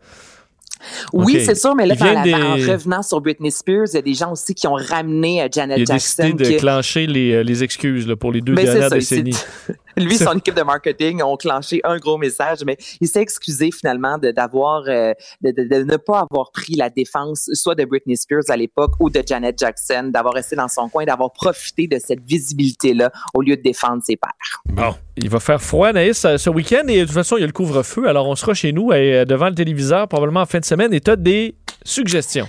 Oui, 1.15 1.43
c'est 1.45 1.55
sûr, 1.55 1.75
mais 1.75 1.87
là, 1.87 1.95
Il 1.95 1.99
dans 1.99 2.05
vient 2.05 2.15
la- 2.15 2.23
des- 2.23 2.35
en 2.35 2.73
revenant 2.73 3.03
sur 3.03 3.21
Britney 3.21 3.51
Spears, 3.51 3.87
il 3.93 3.95
y 3.95 3.99
a 3.99 4.03
des 4.03 4.13
gens 4.15 4.33
aussi 4.33 4.55
qui 4.55 4.67
ont 4.67 4.75
ramené 4.75 5.43
euh, 5.43 5.49
Janet 5.51 5.79
Il 5.79 5.83
a 5.83 5.85
Jackson. 5.95 6.23
décidé 6.25 6.45
de 6.45 6.51
qui- 6.51 6.57
clencher 6.59 7.07
les, 7.07 7.33
euh, 7.33 7.43
les 7.43 7.63
excuses 7.65 8.07
là, 8.07 8.17
pour 8.17 8.33
les 8.33 8.41
deux 8.43 8.55
Ben, 8.55 8.65
dernières 8.67 8.91
décennies. 8.91 9.37
Lui, 9.97 10.17
son 10.17 10.39
équipe 10.39 10.55
de 10.55 10.63
marketing 10.63 11.23
ont 11.23 11.37
clenché 11.37 11.81
un 11.85 11.99
gros 11.99 12.19
message, 12.19 12.59
mais 12.67 12.77
il 13.01 13.09
s'est 13.09 13.21
excusé 13.23 13.71
finalement 13.71 14.19
de 14.19 14.31
d'avoir 14.31 14.83
euh, 14.89 15.13
de, 15.43 15.51
de- 15.51 15.69
de 15.69 15.85
ne 15.85 15.97
pas 15.97 16.27
avoir 16.31 16.51
pris 16.53 16.75
la 16.75 16.91
défense 16.91 17.49
soit 17.55 17.75
de 17.75 17.85
Britney 17.85 18.17
Spears 18.17 18.43
à 18.49 18.57
l'époque 18.57 18.93
ou 19.01 19.11
de 19.11 19.23
Janet 19.27 19.59
Jackson, 19.59 20.11
d'avoir 20.13 20.35
resté 20.35 20.57
dans 20.57 20.69
son 20.69 20.89
coin, 20.89 21.05
d'avoir 21.05 21.33
profité 21.33 21.87
de 21.87 21.99
cette 21.99 22.21
visibilité-là 22.25 23.11
au 23.35 23.43
lieu 23.43 23.57
de 23.57 23.63
défendre 23.63 24.03
ses 24.05 24.17
pairs. 24.17 24.33
Bon. 24.67 24.95
Il 25.17 25.31
va 25.31 25.39
faire 25.39 25.63
froid, 25.63 25.93
Naïs, 25.93 26.19
ce 26.19 26.37
ce 26.39 26.51
week-end. 26.51 26.83
Et 26.89 26.99
de 27.01 27.05
toute 27.05 27.15
façon, 27.15 27.37
il 27.37 27.41
y 27.41 27.45
a 27.45 27.47
le 27.47 27.53
couvre-feu. 27.53 28.09
Alors, 28.09 28.27
on 28.29 28.35
sera 28.35 28.53
chez 28.53 28.73
nous 28.73 28.91
euh, 28.91 29.25
devant 29.25 29.49
le 29.49 29.55
téléviseur 29.55 30.09
probablement 30.09 30.41
en 30.41 30.47
fin 30.47 30.59
de 30.59 30.65
semaine. 30.65 30.93
Et 30.93 31.01
tu 31.01 31.09
as 31.09 31.15
des 31.15 31.55
suggestions. 31.85 32.49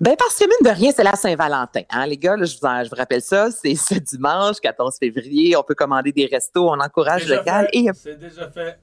Ben 0.00 0.14
parce 0.16 0.36
que 0.38 0.44
mine 0.44 0.72
de 0.72 0.78
rien, 0.78 0.92
c'est 0.94 1.02
la 1.02 1.14
Saint-Valentin. 1.16 1.80
Hein, 1.90 2.06
les 2.06 2.16
gars, 2.18 2.36
là, 2.36 2.44
je, 2.44 2.56
vous 2.56 2.66
en- 2.66 2.84
je 2.84 2.90
vous 2.90 2.96
rappelle 2.96 3.22
ça, 3.22 3.48
c'est 3.50 3.74
ce 3.74 3.94
dimanche, 3.94 4.60
14 4.62 4.96
février. 5.00 5.56
On 5.56 5.62
peut 5.64 5.74
commander 5.74 6.12
des 6.12 6.26
restos, 6.26 6.70
on 6.70 6.78
encourage 6.84 7.26
local. 7.26 7.68
fait. 7.72 7.78
Et 7.78 7.90
C'est 7.94 8.18
déjà 8.18 8.50
fait. 8.50 8.78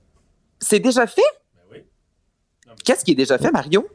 c'est 0.59 0.79
déjà 0.79 1.07
fait? 1.07 1.21
Ben 1.55 1.61
oui. 1.71 1.77
Qu'est-ce 2.83 3.03
qui 3.05 3.11
est 3.11 3.15
déjà 3.15 3.37
fait, 3.37 3.51
Mario? 3.51 3.87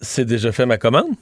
C'est 0.00 0.24
déjà 0.24 0.52
fait 0.52 0.66
ma 0.66 0.78
commande? 0.78 1.14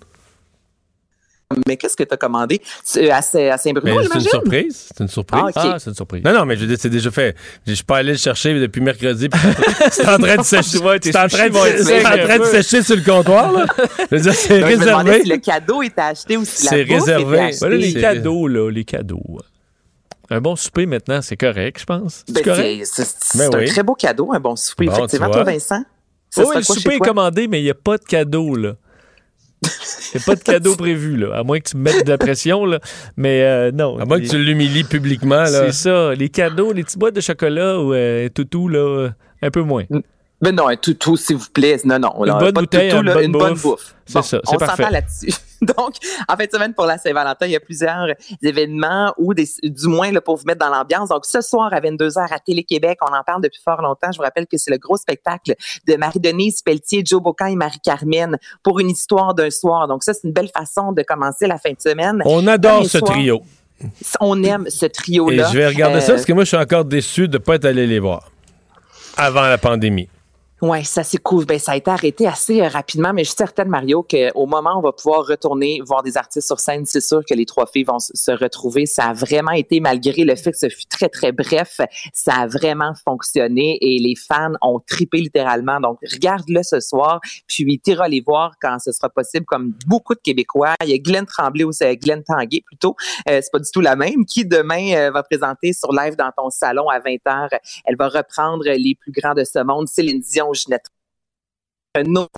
Mais 1.66 1.78
qu'est-ce 1.78 1.96
que 1.96 2.02
tu 2.02 2.12
as 2.12 2.16
commandé? 2.18 2.60
C'est 2.84 3.10
À, 3.10 3.22
Saint-Bruno, 3.22 4.02
c'est 4.02 4.14
une 4.16 4.20
surprise. 4.20 4.88
C'est 4.94 5.02
une 5.02 5.08
surprise. 5.08 5.42
Ah. 5.56 5.72
Ah, 5.74 5.76
c'est 5.78 5.88
une 5.88 5.96
surprise. 5.96 6.22
Non, 6.22 6.32
non, 6.34 6.44
mais 6.44 6.56
je 6.56 6.60
veux 6.60 6.66
dire, 6.66 6.76
c'est 6.78 6.90
déjà 6.90 7.10
fait. 7.10 7.34
Je 7.66 7.72
suis 7.72 7.84
pas 7.84 7.98
allé 7.98 8.12
le 8.12 8.18
chercher 8.18 8.60
depuis 8.60 8.82
mercredi. 8.82 9.30
C'est 9.90 10.06
en 10.06 10.18
train 10.18 10.36
de 10.36 10.42
sécher. 10.42 10.78
Ouais, 10.78 11.00
tes 11.00 11.10
C'est 11.10 11.18
en 11.18 11.26
train 11.26 11.48
de, 11.48 11.56
en 11.56 12.26
train 12.26 12.44
sécher 12.44 12.82
sur 12.82 12.96
le 12.96 13.02
comptoir, 13.02 13.50
là. 13.52 13.66
Je 14.10 14.16
veux 14.16 14.20
dire, 14.20 14.34
c'est 14.34 14.60
Donc, 14.60 14.70
je 14.70 14.74
me 14.76 14.80
réservé. 14.80 15.22
si 15.22 15.28
le 15.28 15.36
cadeau 15.38 15.82
était 15.82 16.00
acheté 16.02 16.36
ou 16.36 16.44
si 16.44 16.64
la 16.64 16.70
C'est 16.70 16.82
réservé. 16.82 17.50
Voilà 17.58 17.76
les 17.76 17.94
cadeaux, 17.94 18.46
là, 18.46 18.70
les 18.70 18.84
cadeaux. 18.84 19.38
Un 20.30 20.40
bon 20.40 20.56
souper 20.56 20.86
maintenant, 20.86 21.22
c'est 21.22 21.36
correct, 21.36 21.80
je 21.80 21.84
pense. 21.86 22.24
C'est 22.26 22.34
Ben, 22.34 22.44
correct? 22.44 22.84
c'est 22.84 23.04
c'est- 23.04 23.38
Ben 23.38 23.48
c'est 23.50 23.56
un 23.56 23.58
oui. 23.60 23.66
très 23.66 23.82
beau 23.82 23.94
cadeau, 23.94 24.32
un 24.32 24.40
bon 24.40 24.56
souper. 24.56 24.86
Bon, 24.86 24.92
Effectivement, 24.92 25.30
toi. 25.30 25.44
Vincent? 25.44 25.82
Ça 26.30 26.42
Oui, 26.42 26.48
le 26.56 26.62
quoi 26.64 26.74
souper 26.74 26.94
est 26.96 26.98
commandé, 26.98 27.48
mais 27.48 27.60
il 27.60 27.64
n'y 27.64 27.70
a 27.70 27.74
pas 27.74 27.96
de 27.96 28.04
cadeau, 28.04 28.54
là. 28.54 28.74
Il 29.64 29.68
n'y 30.18 30.22
a 30.22 30.24
pas 30.26 30.34
de 30.36 30.42
cadeau 30.42 30.76
prévu, 30.76 31.16
là. 31.16 31.34
À 31.38 31.42
moins 31.42 31.58
que 31.58 31.68
tu 31.70 31.76
me 31.78 31.82
mettes 31.82 32.04
de 32.04 32.10
la 32.10 32.18
pression, 32.18 32.66
là. 32.66 32.78
Mais 33.16 33.42
euh, 33.42 33.70
non. 33.72 33.98
À 33.98 34.04
moins 34.04 34.20
que 34.20 34.26
tu 34.26 34.36
l'humilies 34.38 34.84
publiquement, 34.84 35.36
là. 35.44 35.66
C'est 35.66 35.72
ça. 35.72 36.14
Les 36.14 36.28
cadeaux, 36.28 36.72
les 36.74 36.84
petites 36.84 36.98
boîtes 36.98 37.14
de 37.14 37.20
chocolat 37.22 37.80
ou 37.80 37.94
euh, 37.94 38.28
toutou, 38.28 38.68
là, 38.68 38.78
euh, 38.78 39.10
un 39.42 39.50
peu 39.50 39.62
moins. 39.62 39.84
Ben 40.40 40.54
non, 40.54 40.68
un 40.68 40.76
toutou, 40.76 41.16
s'il 41.16 41.36
vous 41.36 41.50
plaît. 41.52 41.78
Non, 41.84 41.98
non. 41.98 42.24
Une 42.24 42.38
bonne 42.38 42.52
bouteille, 42.52 42.92
une 42.92 43.32
bonne 43.32 43.54
bouffe. 43.54 43.62
bouffe. 43.62 43.94
C'est 44.06 44.22
ça, 44.22 44.22
c'est 44.22 44.40
on 44.54 44.58
s'entend 44.58 44.88
là-dessus. 44.88 45.32
Donc, 45.60 45.94
en 46.28 46.36
fin 46.36 46.46
de 46.46 46.50
semaine 46.50 46.72
pour 46.72 46.86
la 46.86 46.96
Saint-Valentin, 46.98 47.46
il 47.46 47.50
y 47.50 47.56
a 47.56 47.60
plusieurs 47.60 48.06
événements 48.42 49.12
ou 49.18 49.34
des, 49.34 49.46
du 49.64 49.88
moins 49.88 50.12
là, 50.12 50.20
pour 50.20 50.36
vous 50.36 50.44
mettre 50.46 50.60
dans 50.60 50.72
l'ambiance. 50.72 51.08
Donc, 51.08 51.26
ce 51.26 51.40
soir 51.40 51.72
à 51.74 51.80
22h 51.80 52.32
à 52.32 52.38
Télé-Québec, 52.38 52.98
on 53.02 53.12
en 53.12 53.24
parle 53.24 53.42
depuis 53.42 53.60
fort 53.62 53.82
longtemps. 53.82 54.12
Je 54.12 54.18
vous 54.18 54.22
rappelle 54.22 54.46
que 54.46 54.56
c'est 54.56 54.70
le 54.70 54.78
gros 54.78 54.96
spectacle 54.96 55.54
de 55.88 55.96
Marie-Denise 55.96 56.62
Pelletier, 56.62 57.02
Joe 57.04 57.20
Bocan 57.20 57.46
et 57.46 57.56
Marie-Carmen 57.56 58.38
pour 58.62 58.78
une 58.78 58.90
histoire 58.90 59.34
d'un 59.34 59.50
soir. 59.50 59.88
Donc, 59.88 60.04
ça, 60.04 60.14
c'est 60.14 60.28
une 60.28 60.32
belle 60.32 60.50
façon 60.56 60.92
de 60.92 61.02
commencer 61.02 61.48
la 61.48 61.58
fin 61.58 61.70
de 61.72 61.80
semaine. 61.80 62.22
On 62.24 62.46
adore 62.46 62.86
ce 62.86 63.00
soir, 63.00 63.10
trio. 63.10 63.42
On 64.20 64.40
aime 64.44 64.70
ce 64.70 64.86
Et 64.86 64.90
trio-là. 64.90 65.48
je 65.52 65.58
vais 65.58 65.66
regarder 65.66 66.00
ça 66.00 66.12
Euh, 66.12 66.14
parce 66.14 66.24
que 66.24 66.32
moi, 66.32 66.44
je 66.44 66.48
suis 66.48 66.56
encore 66.56 66.84
déçu 66.84 67.26
de 67.26 67.34
ne 67.38 67.42
pas 67.42 67.56
être 67.56 67.64
allé 67.64 67.88
les 67.88 67.98
voir 67.98 68.30
avant 69.16 69.42
la 69.42 69.58
pandémie. 69.58 70.08
Ouais, 70.60 70.82
ça 70.82 71.04
s'est 71.04 71.18
couvert. 71.18 71.46
Ben, 71.46 71.58
ça 71.60 71.72
a 71.72 71.76
été 71.76 71.88
arrêté 71.88 72.26
assez 72.26 72.60
euh, 72.60 72.66
rapidement, 72.66 73.12
mais 73.12 73.22
je 73.22 73.28
suis 73.28 73.36
certaine, 73.36 73.68
Mario, 73.68 74.02
qu'au 74.02 74.46
moment 74.46 74.74
où 74.74 74.78
on 74.78 74.82
va 74.82 74.92
pouvoir 74.92 75.24
retourner 75.24 75.80
voir 75.86 76.02
des 76.02 76.16
artistes 76.16 76.48
sur 76.48 76.58
scène, 76.58 76.84
c'est 76.84 77.00
sûr 77.00 77.22
que 77.24 77.32
les 77.32 77.46
trois 77.46 77.66
filles 77.66 77.84
vont 77.84 78.00
se 78.00 78.32
retrouver. 78.32 78.84
Ça 78.84 79.04
a 79.04 79.12
vraiment 79.12 79.52
été, 79.52 79.78
malgré 79.78 80.24
le 80.24 80.34
fait 80.34 80.50
que 80.50 80.58
ce 80.58 80.68
fut 80.68 80.86
très, 80.86 81.08
très 81.08 81.30
bref, 81.30 81.80
ça 82.12 82.32
a 82.34 82.46
vraiment 82.48 82.92
fonctionné 83.04 83.78
et 83.80 84.00
les 84.00 84.16
fans 84.16 84.54
ont 84.60 84.80
tripé 84.80 85.18
littéralement. 85.18 85.78
Donc, 85.78 85.98
regarde-le 86.12 86.64
ce 86.64 86.80
soir, 86.80 87.20
puis 87.46 87.78
t'iras 87.78 88.08
les 88.08 88.20
voir 88.20 88.54
quand 88.60 88.78
ce 88.80 88.90
sera 88.90 89.10
possible, 89.10 89.46
comme 89.46 89.74
beaucoup 89.86 90.16
de 90.16 90.20
Québécois. 90.20 90.74
Il 90.82 90.90
y 90.90 90.94
a 90.94 90.98
Glenn 90.98 91.24
Tremblay 91.24 91.62
ou 91.62 91.70
c'est 91.70 91.96
Glenn 91.96 92.24
Tanguay 92.24 92.62
plutôt, 92.66 92.96
euh, 93.28 93.38
c'est 93.40 93.52
pas 93.52 93.60
du 93.60 93.70
tout 93.70 93.80
la 93.80 93.94
même, 93.94 94.26
qui 94.26 94.44
demain 94.44 94.94
euh, 94.96 95.10
va 95.12 95.22
présenter 95.22 95.72
sur 95.72 95.92
live 95.92 96.16
dans 96.16 96.32
ton 96.36 96.50
salon 96.50 96.88
à 96.88 96.98
20h. 96.98 97.50
Elle 97.84 97.96
va 97.96 98.08
reprendre 98.08 98.64
les 98.64 98.96
plus 98.96 99.12
grands 99.12 99.34
de 99.34 99.44
ce 99.44 99.62
monde, 99.62 99.86
Céline 99.86 100.20
Dion, 100.20 100.47
Ginette 100.54 100.90
Renaud, 101.96 102.28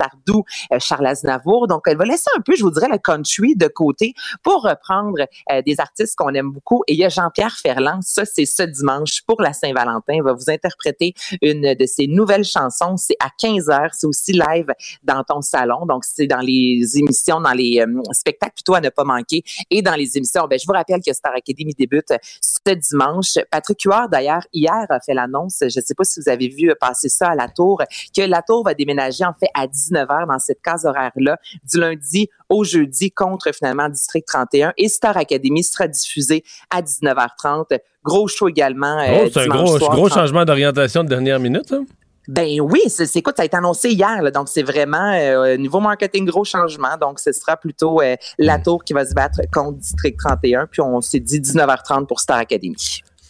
euh, 0.72 0.78
Charles 0.78 1.06
Aznavour. 1.06 1.66
Donc, 1.66 1.82
elle 1.86 1.96
va 1.96 2.04
laisser 2.04 2.30
un 2.36 2.40
peu, 2.40 2.54
je 2.56 2.62
vous 2.62 2.70
dirais, 2.70 2.88
le 2.90 2.98
country 2.98 3.56
de 3.56 3.66
côté 3.66 4.14
pour 4.42 4.62
reprendre 4.62 5.26
euh, 5.52 5.62
des 5.62 5.80
artistes 5.80 6.16
qu'on 6.16 6.30
aime 6.34 6.50
beaucoup. 6.50 6.82
Et 6.86 6.94
il 6.94 6.98
y 6.98 7.04
a 7.04 7.08
Jean-Pierre 7.08 7.56
Ferland, 7.56 8.00
ça, 8.02 8.24
c'est 8.24 8.46
ce 8.46 8.62
dimanche 8.62 9.22
pour 9.26 9.40
la 9.42 9.52
Saint-Valentin. 9.52 10.14
Il 10.14 10.22
va 10.22 10.32
vous 10.32 10.48
interpréter 10.50 11.14
une 11.42 11.74
de 11.74 11.86
ses 11.86 12.06
nouvelles 12.06 12.44
chansons. 12.44 12.96
C'est 12.96 13.16
à 13.20 13.28
15 13.38 13.68
heures. 13.70 13.90
C'est 13.92 14.06
aussi 14.06 14.32
live 14.32 14.72
dans 15.02 15.22
ton 15.24 15.40
salon. 15.40 15.86
Donc, 15.86 16.04
c'est 16.04 16.26
dans 16.26 16.40
les 16.40 16.86
émissions, 16.96 17.40
dans 17.40 17.52
les 17.52 17.80
euh, 17.80 18.00
spectacles 18.12 18.54
plutôt 18.54 18.74
à 18.74 18.80
ne 18.80 18.88
pas 18.88 19.04
manquer. 19.04 19.42
Et 19.70 19.82
dans 19.82 19.94
les 19.94 20.16
émissions, 20.16 20.46
ben, 20.46 20.58
je 20.58 20.66
vous 20.66 20.72
rappelle 20.72 21.00
que 21.04 21.12
Star 21.12 21.32
Academy 21.34 21.74
débute 21.74 22.12
ce 22.40 22.72
dimanche. 22.74 23.38
Patrick 23.50 23.82
Huard, 23.82 24.08
d'ailleurs, 24.08 24.46
hier 24.52 24.86
a 24.88 25.00
fait 25.00 25.14
l'annonce, 25.14 25.58
je 25.60 25.66
ne 25.66 25.84
sais 25.84 25.94
pas 25.94 26.04
si 26.04 26.20
vous 26.20 26.28
avez 26.28 26.48
vu 26.48 26.72
passer 26.78 27.08
ça 27.08 27.28
à 27.28 27.34
la 27.34 27.48
tour, 27.48 27.82
que 28.16 28.22
la 28.22 28.42
tour 28.42 28.64
va 28.64 28.74
déménager 28.74 29.24
en 29.24 29.34
fait 29.34 29.49
à 29.54 29.66
19h 29.66 30.26
dans 30.28 30.38
cette 30.38 30.60
case 30.62 30.84
horaire-là, 30.84 31.38
du 31.64 31.78
lundi 31.80 32.28
au 32.48 32.64
jeudi 32.64 33.10
contre 33.10 33.52
finalement 33.52 33.88
District 33.88 34.24
31. 34.26 34.72
Et 34.76 34.88
Star 34.88 35.16
Academy 35.16 35.62
sera 35.62 35.86
diffusé 35.88 36.42
à 36.70 36.82
19h30. 36.82 37.78
Gros 38.04 38.28
show 38.28 38.48
également. 38.48 38.98
euh, 39.00 39.24
Oh, 39.24 39.28
c'est 39.32 39.40
un 39.40 39.46
gros, 39.46 39.78
soir, 39.78 39.90
gros 39.94 40.08
30. 40.08 40.18
changement 40.20 40.44
d'orientation 40.44 41.04
de 41.04 41.08
dernière 41.08 41.38
minute. 41.40 41.72
hein? 41.72 41.84
Ben 42.28 42.60
oui, 42.60 42.80
c'est 42.88 43.16
écoute, 43.16 43.34
ça 43.36 43.42
a 43.42 43.46
été 43.46 43.56
annoncé 43.56 43.90
hier, 43.90 44.22
là, 44.22 44.30
donc 44.30 44.48
c'est 44.48 44.62
vraiment 44.62 45.12
euh, 45.14 45.56
niveau 45.56 45.80
marketing 45.80 46.26
gros 46.26 46.44
changement. 46.44 46.96
Donc 47.00 47.18
ce 47.18 47.32
sera 47.32 47.56
plutôt 47.56 48.00
euh, 48.02 48.14
la 48.38 48.58
Hmm. 48.58 48.62
tour 48.62 48.84
qui 48.84 48.92
va 48.92 49.04
se 49.04 49.14
battre 49.14 49.40
contre 49.52 49.78
District 49.78 50.16
31. 50.18 50.66
Puis 50.70 50.80
on 50.82 51.00
s'est 51.00 51.18
dit 51.18 51.40
19h30 51.40 52.06
pour 52.06 52.20
Star 52.20 52.38
Academy. 52.38 52.76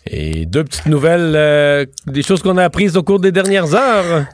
Et 0.06 0.44
deux 0.44 0.64
petites 0.64 0.86
nouvelles, 0.86 1.34
euh, 1.36 1.86
des 2.06 2.22
choses 2.22 2.42
qu'on 2.42 2.56
a 2.58 2.64
apprises 2.64 2.96
au 2.96 3.02
cours 3.02 3.20
des 3.20 3.32
dernières 3.32 3.74
heures. 3.74 4.24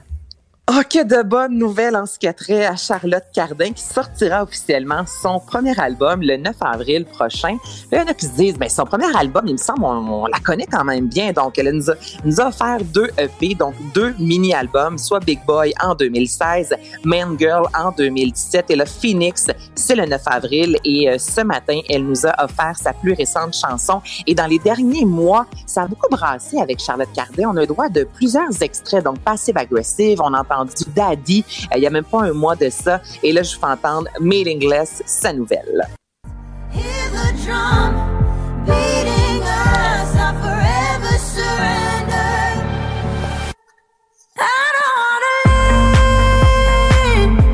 Oh, 0.68 0.81
que 0.90 1.05
de 1.05 1.22
bonnes 1.22 1.57
nouvelles 1.57 1.94
en 1.94 2.07
ce 2.07 2.18
qui 2.18 2.26
a 2.26 2.33
trait 2.33 2.66
à 2.66 2.74
Charlotte 2.74 3.22
Cardin 3.33 3.70
qui 3.70 3.85
sortira 3.85 4.42
officiellement 4.42 5.05
son 5.07 5.38
premier 5.38 5.79
album 5.79 6.22
le 6.22 6.37
9 6.38 6.57
avril 6.61 7.05
prochain. 7.05 7.57
Il 7.92 7.98
y 7.98 8.00
en 8.00 8.07
a 8.07 8.12
qui 8.12 8.26
se 8.26 8.33
disent, 8.33 8.59
ben, 8.59 8.68
son 8.68 8.85
premier 8.85 9.16
album, 9.16 9.44
il 9.46 9.52
me 9.52 9.59
semble, 9.59 9.85
on, 9.85 10.26
la 10.26 10.40
connaît 10.40 10.66
quand 10.66 10.83
même 10.83 11.07
bien. 11.07 11.33
Donc, 11.33 11.57
elle 11.57 11.70
nous 11.72 11.88
a, 12.40 12.48
offert 12.48 12.79
deux 12.83 13.09
EP, 13.16 13.55
donc 13.55 13.74
deux 13.94 14.12
mini-albums, 14.18 14.98
soit 14.98 15.20
Big 15.20 15.38
Boy 15.46 15.72
en 15.81 15.94
2016, 15.94 16.74
Man 17.05 17.37
Girl 17.38 17.68
en 17.79 17.92
2017 17.92 18.68
et 18.70 18.76
le 18.76 18.87
Phoenix, 18.87 19.46
c'est 19.76 19.94
le 19.94 20.05
9 20.05 20.20
avril. 20.26 20.79
Et 20.85 21.09
euh, 21.09 21.16
ce 21.18 21.42
matin, 21.42 21.79
elle 21.88 22.05
nous 22.05 22.26
a 22.26 22.42
offert 22.42 22.76
sa 22.76 22.92
plus 22.92 23.12
récente 23.12 23.55
chanson. 23.55 24.02
Et 24.26 24.35
dans 24.35 24.46
les 24.46 24.59
derniers 24.59 25.04
mois, 25.04 25.46
ça 25.64 25.83
a 25.83 25.87
beaucoup 25.87 26.08
brassé 26.10 26.58
avec 26.58 26.81
Charlotte 26.81 27.12
Cardin. 27.14 27.50
On 27.50 27.56
a 27.56 27.60
le 27.60 27.69
droit 27.69 27.88
de 27.88 28.02
plusieurs 28.02 28.60
extraits, 28.60 29.04
donc 29.04 29.21
passive 29.21 29.56
agressive. 29.56 30.21
On 30.21 30.35
a 30.35 30.42
entendu 30.57 30.85
Daddy, 30.94 31.44
euh, 31.73 31.77
il 31.77 31.83
y 31.83 31.87
a 31.87 31.90
même 31.90 32.04
pas 32.04 32.23
un 32.23 32.33
mois 32.33 32.57
de 32.57 32.69
ça. 32.71 33.00
Et 33.23 33.33
là, 33.33 33.42
je 33.42 33.54
vous 33.54 33.61
fais 33.61 33.67
entendre 33.67 34.09
Meaningless, 34.21 35.02
sa 35.07 35.33
nouvelle. 35.33 35.87
Hear 36.73 36.83
the 37.13 37.33
drum 37.44 37.94
beating 38.67 39.42
us, 39.42 40.15
I'll 40.17 40.35
forever 40.40 41.19
surrender. 41.19 42.63
I 44.38 44.40
don't 44.75 44.96
wanna 45.02 45.35
live. 47.04 47.44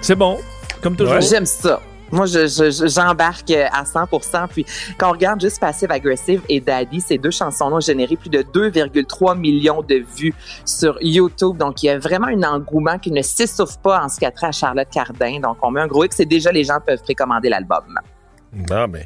C'est 0.02 0.16
bon, 0.16 0.40
comme 0.82 0.96
toujours. 0.96 1.22
J'aime 1.22 1.46
ça. 1.46 1.82
Moi, 2.12 2.26
je- 2.26 2.48
je- 2.48 2.72
je- 2.72 2.88
j'embarque 2.88 3.52
à 3.52 3.84
100% 3.86 4.48
Puis, 4.48 4.66
quand 4.98 5.10
on 5.10 5.12
regarde 5.12 5.40
juste 5.42 5.60
Passive 5.60 5.92
Aggressive 5.92 6.42
et 6.50 6.60
Daddy, 6.60 7.02
ces 7.02 7.18
deux 7.18 7.32
chansons-là 7.32 7.76
ont 7.78 7.80
généré 7.80 8.16
plus 8.16 8.30
de 8.30 8.42
2,3 8.42 9.36
millions 9.36 9.82
de 9.82 10.04
vues 10.18 10.34
sur 10.66 10.98
YouTube. 11.02 11.58
Donc, 11.58 11.84
il 11.84 11.88
y 11.88 11.90
a 11.90 11.98
vraiment 12.00 12.28
un 12.28 12.44
engouement 12.44 12.98
qui 13.00 13.12
ne 13.12 13.22
s'essouffle 13.22 13.78
pas 13.84 14.04
en 14.04 14.10
ce 14.10 14.20
qui 14.20 14.26
a 14.26 14.32
trait 14.32 14.48
à 14.48 14.52
Charlotte 14.52 14.88
Cardin. 14.92 15.40
Donc, 15.42 15.58
on 15.62 15.72
met 15.72 15.82
un 15.82 15.88
gros 15.88 16.04
X 16.04 16.20
et 16.20 16.26
déjà, 16.26 16.52
les 16.52 16.64
gens 16.64 16.80
peuvent 16.86 17.02
précommander 17.02 17.50
l'album. 17.50 17.84
Bon, 18.54 18.88
ben, 18.88 19.06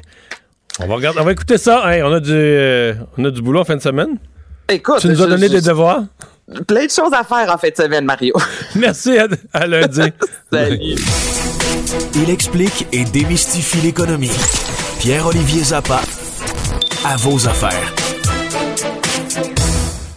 on 0.80 0.86
va 0.86 0.94
regarder, 0.96 1.20
on 1.20 1.24
va 1.24 1.32
écouter 1.32 1.58
ça. 1.58 1.82
Hey, 1.94 2.02
on 2.02 2.12
a 2.12 2.20
du, 2.20 2.32
euh, 2.32 2.94
on 3.16 3.24
a 3.24 3.30
du 3.30 3.40
boulot 3.42 3.60
en 3.60 3.64
fin 3.64 3.76
de 3.76 3.82
semaine. 3.82 4.18
Écoute, 4.68 4.98
Tu 5.00 5.08
nous 5.08 5.22
as 5.22 5.26
donné 5.26 5.46
je- 5.46 5.52
des 5.52 5.60
devoirs? 5.60 6.02
plein 6.66 6.86
de 6.86 6.90
choses 6.90 7.12
à 7.12 7.22
faire 7.24 7.52
en 7.54 7.58
fin 7.58 7.68
de 7.70 7.76
semaine, 7.76 8.04
Mario. 8.04 8.34
Merci 8.74 9.16
à, 9.18 9.26
à 9.52 9.66
lundi. 9.66 10.00
Salut. 10.52 10.96
Il 12.14 12.30
explique 12.30 12.86
et 12.92 13.04
démystifie 13.04 13.78
l'économie. 13.84 14.30
Pierre-Olivier 15.00 15.62
Zappa, 15.64 16.00
à 17.04 17.16
vos 17.16 17.46
affaires. 17.46 17.94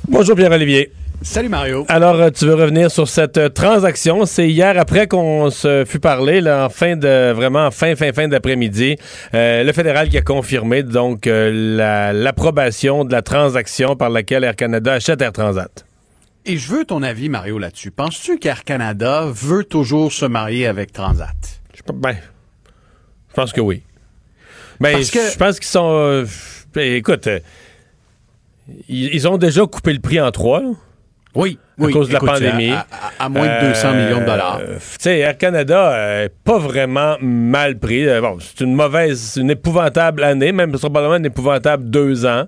Bonjour 0.08 0.36
Pierre-Olivier. 0.36 0.92
Salut 1.22 1.50
Mario. 1.50 1.86
Alors, 1.90 2.16
euh, 2.16 2.30
tu 2.30 2.46
veux 2.46 2.56
revenir 2.56 2.90
sur 2.90 3.10
cette 3.10 3.38
euh, 3.38 3.50
transaction? 3.50 4.26
C'est 4.26 4.48
hier 4.48 4.80
après 4.80 5.06
qu'on 5.08 5.50
se 5.50 5.84
fut 5.86 6.00
parlé, 6.00 6.40
là, 6.40 6.66
en 6.66 6.70
fin 6.70 6.96
de, 6.96 7.34
vraiment 7.34 7.66
en 7.66 7.72
fin, 7.72 7.94
fin, 7.98 8.14
fin 8.14 8.30
d'après-midi. 8.30 8.96
Euh, 9.34 9.64
le 9.66 9.74
fédéral 9.74 10.08
qui 10.08 10.18
a 10.18 10.22
confirmé, 10.22 10.82
donc, 10.82 11.28
euh, 11.28 11.52
la- 11.78 12.14
l'approbation 12.14 13.04
de 13.04 13.12
la 13.12 13.22
transaction 13.22 13.98
par 13.98 14.10
laquelle 14.10 14.46
Air 14.46 14.56
Canada 14.56 14.94
achète 14.94 15.22
Air 15.22 15.34
Transat. 15.34 15.86
Et 16.46 16.58
je 16.58 16.72
veux 16.72 16.86
ton 16.86 17.04
avis, 17.04 17.30
Mario, 17.30 17.60
là-dessus. 17.60 17.92
Penses-tu 17.92 18.40
qu'Air 18.40 18.64
Canada 18.64 19.26
veut 19.28 19.64
toujours 19.64 20.12
se 20.12 20.26
marier 20.26 20.68
avec 20.68 20.92
Transat? 20.94 21.36
Je, 21.76 21.82
ben, 21.94 22.16
je 23.30 23.34
pense 23.34 23.52
que 23.54 23.62
oui. 23.62 23.84
Ben, 24.80 24.94
Parce 24.94 25.12
que- 25.12 25.30
je 25.32 25.38
pense 25.38 25.60
qu'ils 25.60 25.68
sont. 25.68 25.92
euh, 25.94 26.26
ben, 26.74 26.94
écoute, 26.96 27.28
euh, 27.28 27.40
ils, 28.88 29.14
ils 29.14 29.28
ont 29.28 29.38
déjà 29.38 29.66
coupé 29.66 29.94
le 29.94 30.00
prix 30.00 30.20
en 30.20 30.32
trois. 30.32 30.62
là. 30.62 30.70
Oui, 31.36 31.60
à 31.80 31.84
oui. 31.84 31.94
cause 31.94 32.08
de 32.08 32.14
la 32.14 32.20
pandémie. 32.20 32.72
À, 32.72 32.88
à- 33.20 33.26
à 33.26 33.30
moins 33.30 33.46
de 33.62 33.68
200 33.68 33.94
millions 33.94 34.22
de 34.22 34.26
dollars. 34.26 34.60
Euh, 34.62 34.78
Tu 34.80 34.82
sais, 35.00 35.20
Air 35.20 35.38
Canada, 35.38 35.92
euh, 35.94 36.30
pas 36.44 36.58
vraiment 36.58 37.18
mal 37.22 37.78
pris. 37.78 38.08
Euh, 38.08 38.20
bon, 38.20 38.38
c'est 38.40 38.62
une 38.64 38.74
mauvaise, 38.74 39.38
une 39.40 39.52
épouvantable 39.52 40.24
année, 40.24 40.52
même 40.52 40.72
probablement 40.72 41.18
une 41.18 41.26
épouvantable 41.28 41.88
deux 41.90 42.26
ans. 42.26 42.48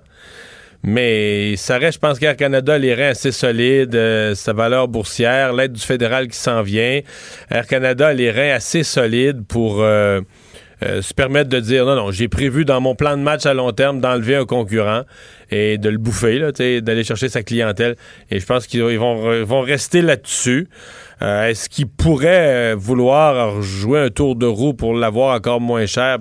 Mais 0.82 1.54
ça 1.56 1.78
reste, 1.78 1.94
je 1.94 1.98
pense 2.00 2.18
qu'Air 2.18 2.36
Canada 2.36 2.76
les 2.76 2.94
reins 2.94 3.10
assez 3.10 3.30
solides, 3.30 3.94
euh, 3.94 4.34
sa 4.34 4.52
valeur 4.52 4.88
boursière, 4.88 5.52
l'aide 5.52 5.72
du 5.72 5.80
fédéral 5.80 6.26
qui 6.26 6.36
s'en 6.36 6.62
vient. 6.62 7.00
Air 7.50 7.66
Canada 7.68 8.12
les 8.12 8.32
reins 8.32 8.52
assez 8.52 8.82
solides 8.82 9.46
pour 9.46 9.80
euh, 9.80 10.20
euh, 10.82 11.00
se 11.00 11.14
permettre 11.14 11.50
de 11.50 11.60
dire 11.60 11.86
non, 11.86 11.94
non, 11.94 12.10
j'ai 12.10 12.26
prévu 12.26 12.64
dans 12.64 12.80
mon 12.80 12.96
plan 12.96 13.16
de 13.16 13.22
match 13.22 13.46
à 13.46 13.54
long 13.54 13.70
terme 13.70 14.00
d'enlever 14.00 14.34
un 14.34 14.44
concurrent 14.44 15.02
et 15.52 15.78
de 15.78 15.88
le 15.88 15.98
bouffer, 15.98 16.50
d'aller 16.80 17.04
chercher 17.04 17.28
sa 17.28 17.44
clientèle. 17.44 17.94
Et 18.32 18.40
je 18.40 18.46
pense 18.46 18.66
qu'ils 18.66 18.80
ils 18.80 18.98
vont, 18.98 19.60
rester 19.60 20.02
là-dessus. 20.02 20.68
Est-ce 21.20 21.68
qu'ils 21.68 21.86
pourraient 21.86 22.74
vouloir 22.74 23.62
jouer 23.62 24.00
un 24.00 24.10
tour 24.10 24.34
de 24.34 24.46
roue 24.46 24.74
pour 24.74 24.94
l'avoir 24.94 25.36
encore 25.36 25.60
moins 25.60 25.86
cher? 25.86 26.18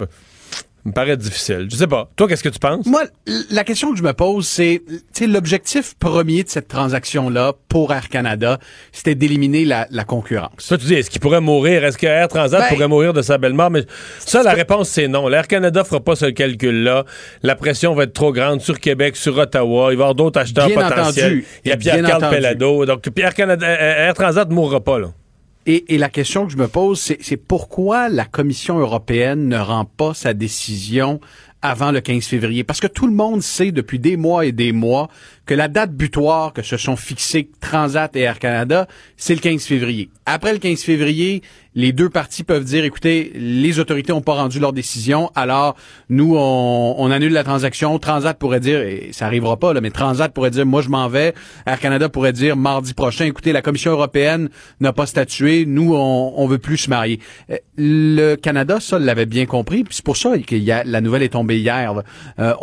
Me 0.84 0.92
paraît 0.92 1.16
difficile. 1.18 1.68
Je 1.72 1.76
sais 1.76 1.86
pas. 1.88 2.10
Toi, 2.16 2.28
qu'est-ce 2.28 2.44
que 2.44 2.50
tu 2.50 2.58
penses? 2.58 2.86
Moi, 2.88 3.04
la 3.52 3.64
question 3.64 3.92
que 3.92 3.98
je 3.98 4.04
me 4.04 4.14
pose, 4.14 4.48
c'est, 4.48 4.82
tu 4.88 5.00
sais, 5.14 5.28
l'objectif 5.28 5.94
premier 6.00 6.44
de 6.44 6.50
cette 6.50 6.68
transaction-là 6.68 7.54
pour 7.70 7.94
Air 7.94 8.10
Canada, 8.10 8.58
c'était 8.92 9.14
d'éliminer 9.14 9.64
la, 9.64 9.86
la 9.92 10.04
concurrence. 10.06 10.52
Ça, 10.58 10.78
tu 10.80 10.88
dis, 10.88 10.96
est-ce 10.96 11.12
qu'il 11.12 11.22
pourrait 11.22 11.40
mourir? 11.42 11.86
Est-ce 11.86 11.98
que 12.00 12.08
Air 12.08 12.28
Transat 12.28 12.62
Ben, 12.62 12.68
pourrait 12.70 12.88
mourir 12.88 13.14
de 13.14 13.22
sa 13.22 13.38
belle 13.38 13.54
mort? 13.54 13.70
Mais 13.70 13.84
ça, 14.20 14.42
la 14.42 14.54
réponse, 14.54 14.90
c'est 14.90 15.08
non. 15.08 15.28
L'Air 15.28 15.48
Canada 15.48 15.84
fera 15.84 16.00
pas 16.00 16.16
ce 16.16 16.26
calcul-là. 16.26 17.06
La 17.44 17.56
pression 17.56 17.94
va 17.94 18.04
être 18.04 18.14
trop 18.14 18.34
grande 18.34 18.62
sur 18.62 18.80
Québec, 18.80 19.16
sur 19.16 19.38
Ottawa. 19.38 19.90
Il 19.92 19.98
va 19.98 20.02
y 20.02 20.04
avoir 20.06 20.16
d'autres 20.16 20.40
acheteurs 20.40 20.68
Bien 20.68 20.76
potentiels. 20.82 21.26
entendu. 21.26 21.46
Il 21.64 21.70
y 21.70 21.72
a 21.74 21.78
Pierre-Carl. 21.78 22.30
Pellado. 22.32 22.86
Donc, 22.88 23.08
Air, 23.18 23.34
Canada, 23.36 23.68
euh, 23.68 24.08
Air 24.08 24.14
Transat 24.16 24.50
ne 24.50 24.54
mourra 24.56 24.80
pas, 24.84 24.98
là. 25.00 25.08
Et, 25.68 25.98
la 25.98 26.10
question 26.10 26.48
que 26.48 26.52
je 26.52 26.58
me 26.58 26.68
pose, 26.68 27.00
c'est 27.00 27.20
c'est 27.22 27.38
pourquoi 27.38 28.10
la 28.10 28.26
Commission 28.26 28.80
européenne 28.80 29.48
ne 29.48 29.58
rend 29.58 29.86
pas 29.86 30.16
sa 30.16 30.34
décision 30.34 31.20
avant 31.62 31.92
le 31.92 32.02
15 32.02 32.26
février? 32.26 32.64
Parce 32.64 32.80
que 32.80 32.88
tout 32.88 33.06
le 33.06 33.14
monde 33.14 33.44
sait 33.44 33.72
depuis 33.72 34.00
des 34.00 34.18
mois 34.18 34.46
et 34.46 34.52
des 34.52 34.72
mois 34.72 35.08
que 35.46 35.54
la 35.54 35.68
date 35.68 35.92
butoir 35.92 36.54
que 36.54 36.62
se 36.62 36.78
sont 36.78 36.96
fixées 36.96 37.50
Transat 37.60 38.16
et 38.16 38.22
Air 38.22 38.40
Canada, 38.40 38.88
c'est 39.18 39.34
le 39.34 39.42
15 39.42 39.64
février. 39.64 40.10
Après 40.26 40.54
le 40.54 40.60
15 40.60 40.82
février, 40.82 41.42
les 41.74 41.94
deux 41.94 42.10
parties 42.10 42.44
peuvent 42.44 42.64
dire, 42.64 42.84
écoutez, 42.84 43.32
les 43.34 43.80
autorités 43.80 44.12
n'ont 44.12 44.22
pas 44.22 44.34
rendu 44.34 44.60
leur 44.60 44.74
décision, 44.74 45.32
alors 45.36 45.76
nous, 46.10 46.36
on, 46.38 47.12
annule 47.12 47.34
la 47.34 47.44
transaction. 47.44 47.98
Transat 47.98 48.38
pourrait 48.38 48.60
dire, 48.60 48.82
et 48.82 49.10
ça 49.14 49.26
arrivera 49.26 49.58
pas, 49.58 49.74
mais 49.80 49.90
Transat 49.90 50.34
pourrait 50.34 50.52
dire, 50.52 50.66
moi 50.66 50.82
je 50.82 50.90
m'en 50.90 51.08
vais. 51.08 51.34
Air 51.66 51.80
Canada 51.80 52.10
pourrait 52.10 52.34
dire, 52.34 52.56
mardi 52.56 52.94
prochain, 52.94 53.26
écoutez, 53.26 53.52
la 53.52 53.62
Commission 53.62 53.92
européenne 53.92 54.50
n'a 54.80 54.94
pas 54.94 55.06
statué, 55.06 55.66
nous, 55.66 55.96
on, 55.96 56.34
on 56.36 56.48
veut 56.48 56.60
plus 56.60 56.78
se 56.78 56.90
marier. 56.90 57.20
Euh, 57.50 57.58
Le 57.78 58.36
Canada, 58.36 58.80
ça, 58.80 59.00
l'avait 59.00 59.26
bien 59.26 59.46
compris, 59.46 59.84
puis 59.84 59.96
c'est 59.96 60.06
pour 60.06 60.18
ça 60.18 60.38
que 60.38 60.56
la 60.56 61.02
nouvelle 61.02 61.24
est 61.24 61.30
tombée 61.30 61.60
hier. 61.60 62.04
Euh, 62.40 62.54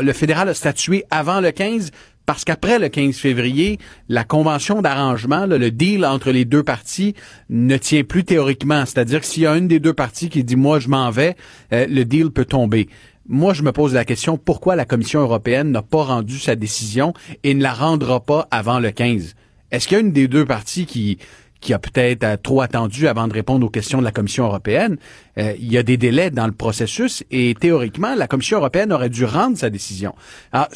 le 0.00 0.12
fédéral 0.12 0.48
a 0.48 0.54
statué 0.54 1.04
avant 1.10 1.40
le 1.40 1.50
15 1.50 1.90
parce 2.26 2.44
qu'après 2.44 2.78
le 2.78 2.88
15 2.88 3.16
février, 3.16 3.78
la 4.08 4.24
convention 4.24 4.82
d'arrangement, 4.82 5.46
le 5.46 5.70
deal 5.70 6.04
entre 6.04 6.30
les 6.30 6.44
deux 6.44 6.62
parties 6.62 7.14
ne 7.50 7.76
tient 7.76 8.04
plus 8.04 8.24
théoriquement. 8.24 8.84
C'est-à-dire 8.86 9.20
que 9.20 9.26
s'il 9.26 9.42
y 9.42 9.46
a 9.46 9.56
une 9.56 9.68
des 9.68 9.80
deux 9.80 9.94
parties 9.94 10.28
qui 10.28 10.44
dit 10.44 10.56
moi 10.56 10.78
je 10.78 10.88
m'en 10.88 11.10
vais, 11.10 11.36
euh, 11.72 11.86
le 11.88 12.04
deal 12.04 12.30
peut 12.30 12.44
tomber. 12.44 12.88
Moi, 13.28 13.54
je 13.54 13.62
me 13.62 13.70
pose 13.70 13.94
la 13.94 14.04
question 14.04 14.36
pourquoi 14.36 14.74
la 14.74 14.84
Commission 14.84 15.20
européenne 15.20 15.70
n'a 15.70 15.82
pas 15.82 16.02
rendu 16.02 16.40
sa 16.40 16.56
décision 16.56 17.14
et 17.44 17.54
ne 17.54 17.62
la 17.62 17.72
rendra 17.72 18.18
pas 18.18 18.48
avant 18.50 18.80
le 18.80 18.90
15. 18.90 19.36
Est-ce 19.70 19.86
qu'il 19.86 19.96
y 19.96 20.00
a 20.00 20.02
une 20.02 20.12
des 20.12 20.26
deux 20.26 20.44
parties 20.44 20.86
qui 20.86 21.18
qui 21.62 21.72
a 21.72 21.78
peut-être 21.78 22.24
euh, 22.24 22.36
trop 22.36 22.60
attendu 22.60 23.08
avant 23.08 23.28
de 23.28 23.32
répondre 23.32 23.64
aux 23.64 23.70
questions 23.70 24.00
de 24.00 24.04
la 24.04 24.10
Commission 24.10 24.44
européenne. 24.44 24.98
Euh, 25.38 25.54
il 25.58 25.72
y 25.72 25.78
a 25.78 25.82
des 25.82 25.96
délais 25.96 26.30
dans 26.30 26.46
le 26.46 26.52
processus 26.52 27.24
et 27.30 27.54
théoriquement, 27.58 28.14
la 28.14 28.26
Commission 28.26 28.58
européenne 28.58 28.92
aurait 28.92 29.08
dû 29.08 29.24
rendre 29.24 29.56
sa 29.56 29.70
décision. 29.70 30.14
Alors, 30.50 30.68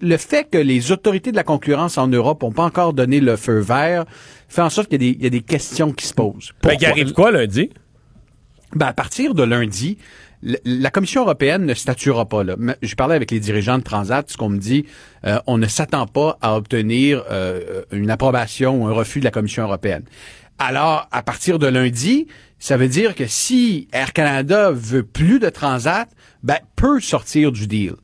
le 0.00 0.16
fait 0.16 0.48
que 0.48 0.58
les 0.58 0.92
autorités 0.92 1.32
de 1.32 1.36
la 1.36 1.42
concurrence 1.42 1.98
en 1.98 2.06
Europe 2.06 2.42
n'ont 2.42 2.52
pas 2.52 2.64
encore 2.64 2.92
donné 2.92 3.18
le 3.18 3.36
feu 3.36 3.58
vert 3.58 4.04
fait 4.48 4.62
en 4.62 4.70
sorte 4.70 4.88
qu'il 4.88 5.02
y 5.02 5.08
a 5.08 5.12
des, 5.12 5.18
il 5.18 5.24
y 5.24 5.26
a 5.26 5.30
des 5.30 5.40
questions 5.40 5.90
qui 5.92 6.06
se 6.06 6.14
posent. 6.14 6.52
Ben, 6.62 6.70
Pourquoi? 6.70 6.78
il 6.80 6.86
arrive 6.86 7.12
quoi 7.12 7.32
lundi? 7.32 7.70
Ben, 8.74 8.86
à 8.86 8.92
partir 8.92 9.34
de 9.34 9.42
lundi, 9.42 9.96
la 10.64 10.90
Commission 10.90 11.22
européenne 11.22 11.64
ne 11.66 11.74
statuera 11.74 12.28
pas. 12.28 12.44
Là. 12.44 12.54
Je 12.82 12.94
parlais 12.94 13.16
avec 13.16 13.30
les 13.30 13.40
dirigeants 13.40 13.78
de 13.78 13.82
Transat, 13.82 14.30
ce 14.30 14.36
qu'on 14.36 14.48
me 14.48 14.58
dit, 14.58 14.84
euh, 15.24 15.38
on 15.46 15.58
ne 15.58 15.66
s'attend 15.66 16.06
pas 16.06 16.38
à 16.40 16.54
obtenir 16.56 17.24
euh, 17.30 17.82
une 17.90 18.10
approbation 18.10 18.82
ou 18.82 18.86
un 18.86 18.92
refus 18.92 19.18
de 19.20 19.24
la 19.24 19.30
Commission 19.32 19.64
européenne. 19.64 20.04
Alors, 20.58 21.08
à 21.10 21.22
partir 21.22 21.58
de 21.58 21.66
lundi, 21.66 22.28
ça 22.58 22.76
veut 22.76 22.88
dire 22.88 23.14
que 23.14 23.26
si 23.26 23.88
Air 23.92 24.12
Canada 24.12 24.70
veut 24.70 25.02
plus 25.02 25.38
de 25.40 25.48
Transat, 25.50 26.08
ben, 26.42 26.58
peut 26.76 27.00
sortir 27.00 27.50
du 27.52 27.66
deal 27.66 27.94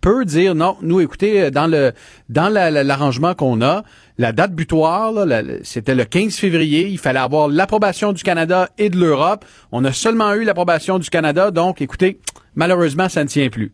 peut 0.00 0.24
dire 0.24 0.54
non, 0.54 0.78
nous 0.80 0.98
écoutez 1.02 1.50
dans 1.50 1.66
le 1.66 1.92
dans 2.30 2.48
la- 2.48 2.70
la- 2.70 2.82
l'arrangement 2.84 3.34
qu'on 3.34 3.60
a, 3.60 3.84
la 4.20 4.32
date 4.32 4.52
butoir 4.52 5.14
c'était 5.62 5.94
le 5.94 6.04
15 6.04 6.36
février, 6.36 6.86
il 6.88 6.98
fallait 6.98 7.20
avoir 7.20 7.48
l'approbation 7.48 8.12
du 8.12 8.22
Canada 8.22 8.68
et 8.76 8.90
de 8.90 8.98
l'Europe. 8.98 9.46
On 9.72 9.82
a 9.86 9.94
seulement 9.94 10.34
eu 10.34 10.44
l'approbation 10.44 10.98
du 10.98 11.08
Canada, 11.08 11.50
donc 11.50 11.80
écoutez, 11.80 12.20
malheureusement 12.54 13.08
ça 13.08 13.24
ne 13.24 13.28
tient 13.30 13.48
plus. 13.48 13.72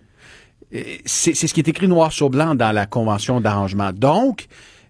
C'est 1.04 1.34
c'est 1.34 1.48
ce 1.48 1.52
qui 1.52 1.58
est 1.58 1.68
écrit 1.68 1.88
noir 1.88 2.12
sur 2.12 2.30
blanc 2.30 2.54
dans 2.54 2.70
la 2.70 2.86
convention 2.86 3.40
d'arrangement. 3.40 3.90
Donc, 3.92 4.46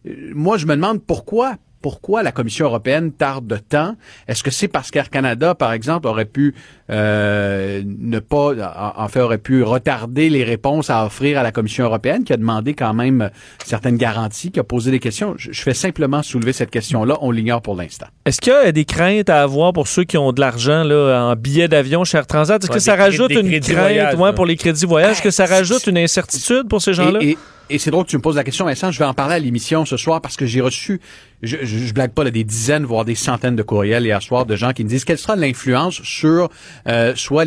euh, 0.06 0.32
moi, 0.34 0.58
je 0.58 0.66
me 0.66 0.74
demande 0.74 1.02
pourquoi 1.02 1.56
pourquoi 1.86 2.24
la 2.24 2.32
Commission 2.32 2.66
européenne 2.66 3.12
tarde 3.12 3.46
de 3.46 3.58
temps? 3.58 3.94
Est-ce 4.26 4.42
que 4.42 4.50
c'est 4.50 4.66
parce 4.66 4.90
qu'Air 4.90 5.08
Canada, 5.08 5.54
par 5.54 5.72
exemple, 5.72 6.08
aurait 6.08 6.24
pu 6.24 6.52
euh, 6.90 7.80
ne 7.86 8.18
pas, 8.18 8.50
en 8.96 9.06
fait, 9.06 9.20
aurait 9.20 9.38
pu 9.38 9.62
retarder 9.62 10.28
les 10.28 10.42
réponses 10.42 10.90
à 10.90 11.04
offrir 11.06 11.38
à 11.38 11.44
la 11.44 11.52
Commission 11.52 11.84
européenne, 11.84 12.24
qui 12.24 12.32
a 12.32 12.36
demandé 12.36 12.74
quand 12.74 12.92
même 12.92 13.30
certaines 13.64 13.96
garanties, 13.98 14.50
qui 14.50 14.58
a 14.58 14.64
posé 14.64 14.90
des 14.90 14.98
questions? 14.98 15.34
Je, 15.36 15.52
je 15.52 15.62
fais 15.62 15.74
simplement 15.74 16.24
soulever 16.24 16.52
cette 16.52 16.70
question-là. 16.72 17.18
On 17.20 17.30
l'ignore 17.30 17.62
pour 17.62 17.76
l'instant. 17.76 18.06
Est-ce 18.24 18.40
qu'il 18.40 18.52
y 18.52 18.56
a 18.56 18.72
des 18.72 18.84
craintes 18.84 19.30
à 19.30 19.42
avoir 19.42 19.72
pour 19.72 19.86
ceux 19.86 20.02
qui 20.02 20.18
ont 20.18 20.32
de 20.32 20.40
l'argent 20.40 20.82
là, 20.82 21.28
en 21.30 21.36
billets 21.36 21.68
d'avion 21.68 22.02
chez 22.02 22.18
Air 22.18 22.26
Transat? 22.26 22.60
Est-ce 22.64 22.72
Ouais, 22.72 22.78
que 22.78 22.82
ça 22.82 22.96
rajoute 22.96 23.30
une 23.30 23.48
crainte 23.48 23.70
voyage, 23.70 24.14
ouais, 24.16 24.26
là. 24.26 24.32
pour 24.32 24.44
les 24.46 24.56
crédits 24.56 24.86
voyage? 24.86 25.12
Est-ce 25.12 25.22
que 25.22 25.30
ça 25.30 25.46
rajoute 25.46 25.86
une 25.86 25.98
incertitude 25.98 26.68
pour 26.68 26.82
ces 26.82 26.94
gens-là? 26.94 27.20
Et, 27.22 27.30
et- 27.30 27.38
et 27.68 27.78
c'est 27.78 27.90
drôle 27.90 28.04
que 28.04 28.10
tu 28.10 28.16
me 28.16 28.22
poses 28.22 28.36
la 28.36 28.44
question, 28.44 28.64
Vincent. 28.64 28.90
Je 28.90 28.98
vais 28.98 29.04
en 29.04 29.14
parler 29.14 29.34
à 29.34 29.38
l'émission 29.38 29.84
ce 29.84 29.96
soir 29.96 30.20
parce 30.20 30.36
que 30.36 30.46
j'ai 30.46 30.60
reçu, 30.60 31.00
je, 31.42 31.56
je, 31.62 31.78
je 31.78 31.94
blague 31.94 32.12
pas, 32.12 32.30
des 32.30 32.44
dizaines, 32.44 32.84
voire 32.84 33.04
des 33.04 33.14
centaines 33.14 33.56
de 33.56 33.62
courriels 33.62 34.04
hier 34.04 34.22
soir 34.22 34.46
de 34.46 34.56
gens 34.56 34.72
qui 34.72 34.84
me 34.84 34.88
disent 34.88 35.04
quelle 35.04 35.18
sera 35.18 35.36
l'influence 35.36 36.02
sur 36.02 36.48
euh, 36.88 37.14
soit 37.16 37.44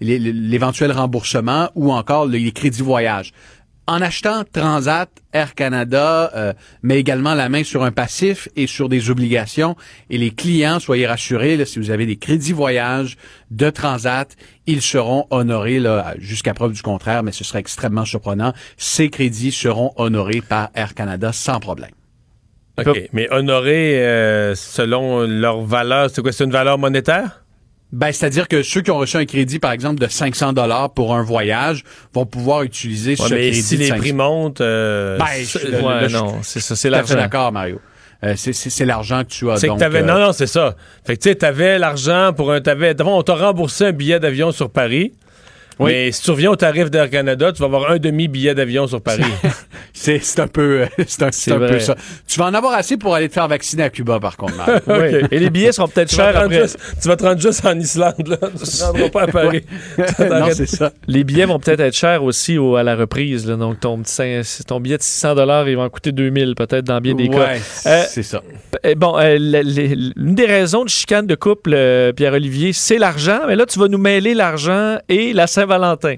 l'éventuel 0.00 0.92
remboursement 0.92 1.70
ou 1.74 1.92
encore 1.92 2.26
les, 2.26 2.38
les 2.38 2.52
crédits 2.52 2.82
voyage. 2.82 3.32
En 3.88 4.02
achetant 4.02 4.44
Transat, 4.44 5.08
Air 5.32 5.54
Canada, 5.54 6.30
euh, 6.36 6.52
mais 6.82 6.98
également 6.98 7.32
la 7.32 7.48
main 7.48 7.64
sur 7.64 7.84
un 7.84 7.90
passif 7.90 8.46
et 8.54 8.66
sur 8.66 8.90
des 8.90 9.08
obligations. 9.08 9.76
Et 10.10 10.18
les 10.18 10.30
clients, 10.30 10.78
soyez 10.78 11.06
rassurés, 11.06 11.64
si 11.64 11.78
vous 11.78 11.90
avez 11.90 12.04
des 12.04 12.16
crédits 12.16 12.52
voyage 12.52 13.16
de 13.50 13.70
Transat, 13.70 14.36
ils 14.66 14.82
seront 14.82 15.26
honorés 15.30 15.82
jusqu'à 16.18 16.52
preuve 16.52 16.74
du 16.74 16.82
contraire, 16.82 17.22
mais 17.22 17.32
ce 17.32 17.44
serait 17.44 17.60
extrêmement 17.60 18.04
surprenant. 18.04 18.52
Ces 18.76 19.08
crédits 19.08 19.52
seront 19.52 19.94
honorés 19.96 20.42
par 20.42 20.68
Air 20.74 20.94
Canada 20.94 21.32
sans 21.32 21.58
problème. 21.58 21.92
OK. 22.76 23.08
Mais 23.14 23.32
honoré 23.32 24.06
euh, 24.06 24.54
selon 24.54 25.22
leur 25.22 25.62
valeur, 25.62 26.10
c'est 26.10 26.20
quoi? 26.20 26.32
C'est 26.32 26.44
une 26.44 26.50
valeur 26.50 26.76
monétaire? 26.76 27.42
Ben, 27.90 28.12
c'est-à-dire 28.12 28.48
que 28.48 28.62
ceux 28.62 28.82
qui 28.82 28.90
ont 28.90 28.98
reçu 28.98 29.16
un 29.16 29.24
crédit, 29.24 29.58
par 29.58 29.72
exemple, 29.72 29.98
de 29.98 30.06
500 30.08 30.52
dollars 30.52 30.92
pour 30.92 31.14
un 31.14 31.22
voyage, 31.22 31.84
vont 32.12 32.26
pouvoir 32.26 32.62
utiliser 32.62 33.12
Ouais, 33.12 33.16
ce 33.28 33.34
mais 33.34 33.40
crédit 33.40 33.62
si 33.62 33.74
de 33.76 33.80
les 33.80 33.86
500. 33.88 34.00
prix 34.00 34.12
montent, 34.12 34.60
euh, 34.60 35.16
Ben, 35.18 35.24
c'est- 35.44 35.58
je- 35.60 35.66
le- 35.68 35.80
Ouais, 35.82 36.02
le- 36.02 36.08
non, 36.08 36.36
c'est 36.42 36.60
ça, 36.60 36.76
c'est 36.76 36.90
l'argent. 36.90 37.14
d'accord, 37.14 37.50
Mario. 37.50 37.80
Euh, 38.24 38.34
c'est- 38.36 38.52
c'est 38.52 38.68
c'est 38.68 38.84
l'argent 38.84 39.22
que 39.22 39.28
tu 39.28 39.48
as. 39.50 39.56
c'est 39.58 39.68
que 39.68 39.78
t'avais. 39.78 40.00
euh, 40.00 40.06
Non, 40.06 40.18
non, 40.18 40.32
c'est 40.32 40.48
ça. 40.48 40.74
Fait 41.06 41.16
que 41.16 41.22
tu 41.22 41.28
sais, 41.30 41.36
t'avais 41.36 41.78
l'argent 41.78 42.32
pour 42.36 42.52
un. 42.52 42.60
T'avais, 42.60 42.94
on 43.02 43.22
t'a 43.22 43.34
remboursé 43.36 43.86
un 43.86 43.92
billet 43.92 44.18
d'avion 44.20 44.50
sur 44.52 44.70
Paris. 44.70 45.12
Oui. 45.78 45.90
Mais 45.92 46.12
si 46.12 46.22
tu 46.22 46.30
reviens 46.30 46.50
au 46.50 46.56
tarif 46.56 46.90
d'Air 46.90 47.08
Canada, 47.10 47.52
tu 47.52 47.60
vas 47.60 47.66
avoir 47.66 47.90
un 47.90 47.98
demi-billet 47.98 48.54
d'avion 48.54 48.86
sur 48.86 49.00
Paris. 49.00 49.22
C'est 49.92 50.38
un 50.38 50.46
peu, 50.46 50.82
euh, 50.82 50.86
c'est 51.08 51.22
un, 51.50 51.56
un 51.56 51.68
peu 51.68 51.80
ça. 51.80 51.96
Tu 52.28 52.38
vas 52.38 52.46
en 52.46 52.54
avoir 52.54 52.74
assez 52.74 52.96
pour 52.96 53.16
aller 53.16 53.28
te 53.28 53.34
faire 53.34 53.48
vacciner 53.48 53.82
à 53.82 53.90
Cuba, 53.90 54.20
par 54.20 54.36
contre. 54.36 54.54
Oui. 54.86 55.26
Et 55.32 55.38
les 55.40 55.50
billets 55.50 55.72
seront 55.72 55.88
peut-être 55.88 56.10
chers 56.14 56.36
après. 56.36 56.62
juste, 56.62 56.78
tu 57.02 57.08
vas 57.08 57.16
te 57.16 57.24
rendre 57.24 57.40
juste 57.40 57.64
en 57.66 57.76
Islande, 57.78 58.14
là. 58.28 58.36
Tu 58.56 58.64
te 58.64 58.84
rendras 58.84 59.08
pas 59.10 59.22
à 59.22 59.26
Paris. 59.26 59.64
non, 59.98 60.50
ça. 60.66 60.92
Les 61.08 61.24
billets 61.24 61.46
vont 61.46 61.58
peut-être 61.58 61.80
être 61.80 61.96
chers 61.96 62.22
aussi 62.22 62.58
au- 62.58 62.76
à 62.76 62.84
la 62.84 62.94
reprise. 62.94 63.46
là. 63.48 63.56
Donc, 63.56 63.80
ton, 63.80 63.98
petit 64.00 64.12
cin- 64.12 64.64
ton 64.66 64.78
billet 64.78 64.98
de 64.98 65.02
600 65.02 65.34
il 65.66 65.76
va 65.76 65.82
en 65.82 65.90
coûter 65.90 66.12
2000 66.12 66.54
peut-être 66.54 66.84
dans 66.84 67.00
bien 67.00 67.14
des 67.14 67.28
cas. 67.28 67.38
Ouais, 67.38 67.60
Euh, 67.86 68.02
c'est 68.08 68.22
ça. 68.22 68.42
Eh, 68.84 68.94
Bon, 68.94 69.16
euh, 69.18 69.36
des 70.16 70.46
raisons 70.46 70.84
de 70.84 70.88
chicane 70.88 71.26
de 71.26 71.34
couple, 71.34 71.72
euh, 71.74 72.12
Pierre-Olivier, 72.12 72.72
c'est 72.72 72.98
l'argent. 72.98 73.40
Mais 73.48 73.56
là, 73.56 73.66
tu 73.66 73.78
vas 73.80 73.88
nous 73.88 73.98
mêler 73.98 74.34
l'argent 74.34 74.98
et 75.08 75.32
la 75.32 75.46
Saint-Valentin. 75.68 76.16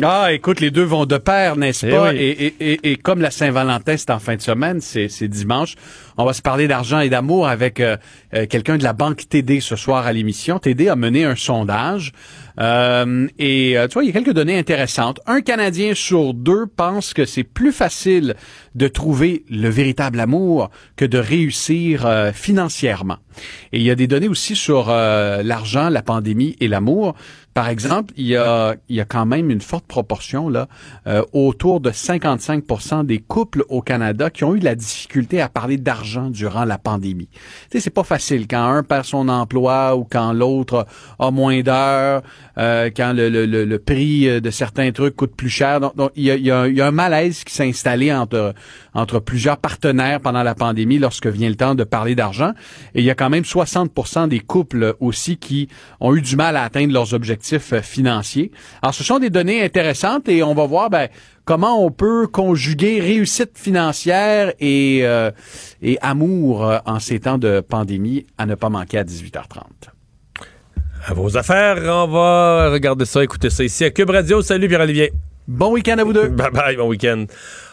Ah, 0.00 0.32
écoute, 0.32 0.60
les 0.60 0.70
deux 0.70 0.84
vont 0.84 1.06
de 1.06 1.16
pair, 1.18 1.56
n'est-ce 1.56 1.84
Eh 1.86 1.90
pas? 1.90 2.10
oui. 2.10 2.16
Et, 2.18 2.46
et, 2.46 2.54
et, 2.60 2.92
et 2.92 2.96
comme 2.96 3.20
la 3.20 3.32
Saint-Valentin, 3.32 3.96
c'est 3.96 4.10
en 4.10 4.20
fin 4.20 4.36
de 4.36 4.40
semaine, 4.40 4.80
c'est 4.80 5.08
dimanche, 5.28 5.74
on 6.16 6.24
va 6.24 6.32
se 6.32 6.42
parler 6.42 6.68
d'argent 6.68 7.00
et 7.00 7.08
d'amour 7.08 7.48
avec 7.48 7.80
euh, 7.80 7.96
euh, 8.32 8.46
quelqu'un 8.46 8.76
de 8.78 8.84
la 8.84 8.92
banque 8.92 9.28
TD 9.28 9.58
ce 9.60 9.74
soir 9.74 10.06
à 10.06 10.12
l'émission. 10.12 10.60
TD 10.60 10.88
a 10.88 10.94
mené 10.94 11.24
un 11.24 11.34
sondage 11.34 12.12
euh, 12.60 13.26
et 13.38 13.76
tu 13.88 13.92
vois, 13.94 14.04
il 14.04 14.06
y 14.06 14.10
a 14.10 14.12
quelques 14.12 14.32
données 14.32 14.58
intéressantes. 14.58 15.20
Un 15.26 15.40
Canadien 15.40 15.94
sur 15.94 16.34
deux 16.34 16.66
pense 16.66 17.12
que 17.12 17.24
c'est 17.24 17.44
plus 17.44 17.72
facile 17.72 18.34
de 18.74 18.88
trouver 18.88 19.44
le 19.50 19.68
véritable 19.68 20.20
amour 20.20 20.70
que 20.96 21.04
de 21.04 21.18
réussir 21.18 22.06
euh, 22.06 22.32
financièrement. 22.32 23.16
Et 23.72 23.78
il 23.78 23.82
y 23.82 23.90
a 23.90 23.94
des 23.94 24.06
données 24.06 24.28
aussi 24.28 24.56
sur 24.56 24.86
euh, 24.88 25.42
l'argent, 25.42 25.88
la 25.88 26.02
pandémie 26.02 26.56
et 26.60 26.68
l'amour. 26.68 27.14
Par 27.58 27.70
exemple, 27.70 28.14
il 28.16 28.28
y 28.28 28.36
a, 28.36 28.76
il 28.88 28.94
y 28.94 29.00
a 29.00 29.04
quand 29.04 29.26
même 29.26 29.50
une 29.50 29.60
forte 29.60 29.84
proportion 29.84 30.48
là, 30.48 30.68
euh, 31.08 31.24
autour 31.32 31.80
de 31.80 31.90
55% 31.90 33.04
des 33.04 33.18
couples 33.18 33.64
au 33.68 33.82
Canada 33.82 34.30
qui 34.30 34.44
ont 34.44 34.54
eu 34.54 34.60
la 34.60 34.76
difficulté 34.76 35.40
à 35.40 35.48
parler 35.48 35.76
d'argent 35.76 36.30
durant 36.30 36.64
la 36.64 36.78
pandémie. 36.78 37.26
Tu 37.26 37.40
sais, 37.72 37.80
c'est 37.80 37.90
pas 37.90 38.04
facile 38.04 38.46
quand 38.46 38.62
un 38.62 38.84
perd 38.84 39.06
son 39.06 39.28
emploi 39.28 39.96
ou 39.96 40.04
quand 40.04 40.32
l'autre 40.32 40.86
a 41.18 41.32
moins 41.32 41.60
d'heures, 41.62 42.22
euh, 42.58 42.90
quand 42.94 43.12
le, 43.12 43.28
le, 43.28 43.46
le, 43.46 43.64
le 43.64 43.78
prix 43.78 44.28
euh, 44.28 44.40
de 44.40 44.50
certains 44.50 44.90
trucs 44.92 45.16
coûte 45.16 45.34
plus 45.36 45.48
cher. 45.48 45.80
Donc, 45.80 46.12
il, 46.16 46.24
y 46.24 46.30
a, 46.30 46.36
il, 46.36 46.44
y 46.44 46.50
a, 46.50 46.66
il 46.66 46.76
y 46.76 46.80
a 46.80 46.86
un 46.86 46.92
malaise 46.92 47.44
qui 47.44 47.54
s'est 47.54 47.68
installé 47.68 48.12
entre 48.12 48.54
entre 48.94 49.20
plusieurs 49.20 49.58
partenaires 49.58 50.20
pendant 50.20 50.42
la 50.42 50.54
pandémie 50.54 50.98
lorsque 50.98 51.26
vient 51.26 51.48
le 51.48 51.54
temps 51.54 51.74
de 51.74 51.84
parler 51.84 52.14
d'argent. 52.14 52.52
Et 52.94 53.00
il 53.00 53.04
y 53.04 53.10
a 53.10 53.14
quand 53.14 53.30
même 53.30 53.44
60% 53.44 54.28
des 54.28 54.40
couples 54.40 54.94
aussi 55.00 55.36
qui 55.36 55.68
ont 56.00 56.14
eu 56.14 56.22
du 56.22 56.36
mal 56.36 56.56
à 56.56 56.64
atteindre 56.64 56.92
leurs 56.92 57.14
objectifs 57.14 57.72
euh, 57.72 57.80
financiers. 57.80 58.50
Alors, 58.82 58.94
ce 58.94 59.04
sont 59.04 59.18
des 59.18 59.30
données 59.30 59.62
intéressantes 59.62 60.28
et 60.28 60.42
on 60.42 60.54
va 60.54 60.66
voir 60.66 60.90
ben, 60.90 61.08
comment 61.44 61.84
on 61.84 61.90
peut 61.90 62.26
conjuguer 62.26 63.00
réussite 63.00 63.56
financière 63.56 64.52
et, 64.58 65.00
euh, 65.02 65.30
et 65.80 65.98
amour 66.00 66.80
en 66.84 66.98
ces 66.98 67.20
temps 67.20 67.38
de 67.38 67.60
pandémie 67.60 68.26
à 68.36 68.46
ne 68.46 68.54
pas 68.54 68.68
manquer 68.68 68.98
à 68.98 69.04
18h30. 69.04 69.97
À 71.10 71.14
vos 71.14 71.38
affaires, 71.38 71.78
on 71.86 72.06
va 72.06 72.70
regarder 72.70 73.06
ça, 73.06 73.24
écouter 73.24 73.48
ça 73.48 73.64
ici 73.64 73.82
à 73.82 73.90
Cube 73.90 74.10
Radio. 74.10 74.42
Salut 74.42 74.68
Pierre-Olivier. 74.68 75.10
Bon 75.46 75.72
week-end 75.72 75.96
à 75.96 76.04
vous 76.04 76.12
deux. 76.12 76.28
Bye 76.28 76.50
bye, 76.50 76.76
bon 76.76 76.86
week-end. 76.86 77.24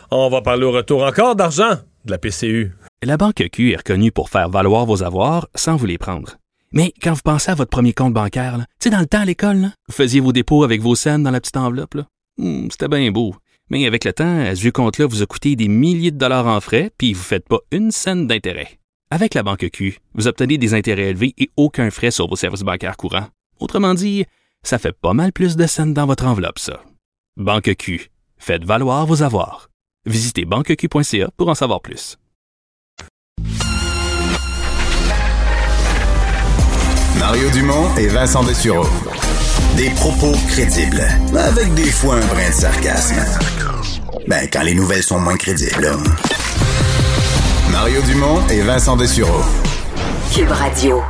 On 0.09 0.29
va 0.29 0.41
parler 0.41 0.63
au 0.63 0.71
retour 0.71 1.03
encore 1.03 1.36
d'argent 1.36 1.71
de 2.05 2.11
la 2.11 2.17
PCU. 2.17 2.71
La 3.03 3.17
Banque 3.17 3.43
Q 3.51 3.73
est 3.73 3.75
reconnue 3.75 4.13
pour 4.13 4.29
faire 4.29 4.47
valoir 4.49 4.86
vos 4.86 5.03
avoirs 5.03 5.49
sans 5.53 5.75
vous 5.75 5.86
les 5.86 5.97
prendre. 5.97 6.38
Mais 6.71 6.93
quand 7.01 7.11
vous 7.11 7.19
pensez 7.25 7.51
à 7.51 7.55
votre 7.55 7.69
premier 7.71 7.91
compte 7.91 8.13
bancaire, 8.13 8.57
tu 8.79 8.86
sais, 8.86 8.89
dans 8.89 9.01
le 9.01 9.05
temps 9.05 9.19
à 9.19 9.25
l'école, 9.25 9.71
vous 9.89 9.93
faisiez 9.93 10.21
vos 10.21 10.31
dépôts 10.31 10.63
avec 10.63 10.81
vos 10.81 10.95
scènes 10.95 11.23
dans 11.23 11.31
la 11.31 11.41
petite 11.41 11.57
enveloppe. 11.57 11.97
Hmm, 12.38 12.69
C'était 12.71 12.88
bien 12.88 13.11
beau. 13.11 13.36
Mais 13.69 13.86
avec 13.86 14.05
le 14.05 14.13
temps, 14.13 14.45
ce 14.55 14.61
vieux 14.61 14.71
compte-là 14.71 15.07
vous 15.07 15.21
a 15.21 15.25
coûté 15.25 15.57
des 15.57 15.67
milliers 15.67 16.11
de 16.11 16.17
dollars 16.17 16.47
en 16.47 16.61
frais, 16.61 16.89
puis 16.97 17.11
vous 17.11 17.19
ne 17.19 17.25
faites 17.25 17.49
pas 17.49 17.59
une 17.71 17.91
scène 17.91 18.27
d'intérêt. 18.27 18.79
Avec 19.11 19.35
la 19.35 19.43
Banque 19.43 19.69
Q, 19.71 19.99
vous 20.15 20.27
obtenez 20.27 20.57
des 20.57 20.73
intérêts 20.73 21.09
élevés 21.09 21.33
et 21.37 21.49
aucun 21.57 21.91
frais 21.91 22.11
sur 22.11 22.27
vos 22.27 22.35
services 22.35 22.61
bancaires 22.63 22.97
courants. 22.97 23.27
Autrement 23.59 23.93
dit, 23.93 24.25
ça 24.63 24.79
fait 24.79 24.93
pas 24.93 25.13
mal 25.13 25.31
plus 25.31 25.55
de 25.55 25.67
scènes 25.67 25.93
dans 25.93 26.07
votre 26.07 26.25
enveloppe, 26.25 26.57
ça. 26.59 26.81
Banque 27.37 27.75
Q. 27.77 28.09
Faites 28.37 28.65
valoir 28.65 29.05
vos 29.05 29.21
avoirs. 29.21 29.69
Visitez 30.05 30.45
banqueq.ca 30.45 31.29
pour 31.37 31.49
en 31.49 31.55
savoir 31.55 31.81
plus. 31.81 32.17
Mario 37.19 37.49
Dumont 37.51 37.95
et 37.97 38.07
Vincent 38.07 38.43
Dessureau. 38.43 38.87
Des 39.77 39.89
propos 39.91 40.31
crédibles, 40.47 41.03
avec 41.37 41.73
des 41.75 41.91
fois 41.91 42.15
un 42.15 42.25
brin 42.25 42.49
de 42.49 42.53
sarcasme. 42.53 43.15
Ben, 44.27 44.47
quand 44.51 44.63
les 44.63 44.73
nouvelles 44.73 45.03
sont 45.03 45.19
moins 45.19 45.37
crédibles. 45.37 45.81
là. 45.81 45.97
Mario 47.76 48.01
Dumont 48.03 48.39
et 48.49 48.61
Vincent 48.61 48.95
Dessureau. 48.95 49.41
Cube 50.34 50.49
Radio. 50.49 51.03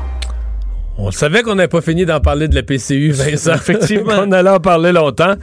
On 0.97 1.11
savait 1.11 1.43
qu'on 1.43 1.53
n'avait 1.53 1.68
pas 1.68 1.80
fini 1.82 2.07
d'en 2.07 2.20
parler 2.20 2.47
de 2.47 2.55
la 2.55 2.63
PCU, 2.63 3.11
Vincent. 3.11 3.53
Effectivement. 3.55 4.16
on 4.26 4.32
allait 4.32 4.49
en 4.49 4.59
parler 4.59 4.91
longtemps. 4.91 5.36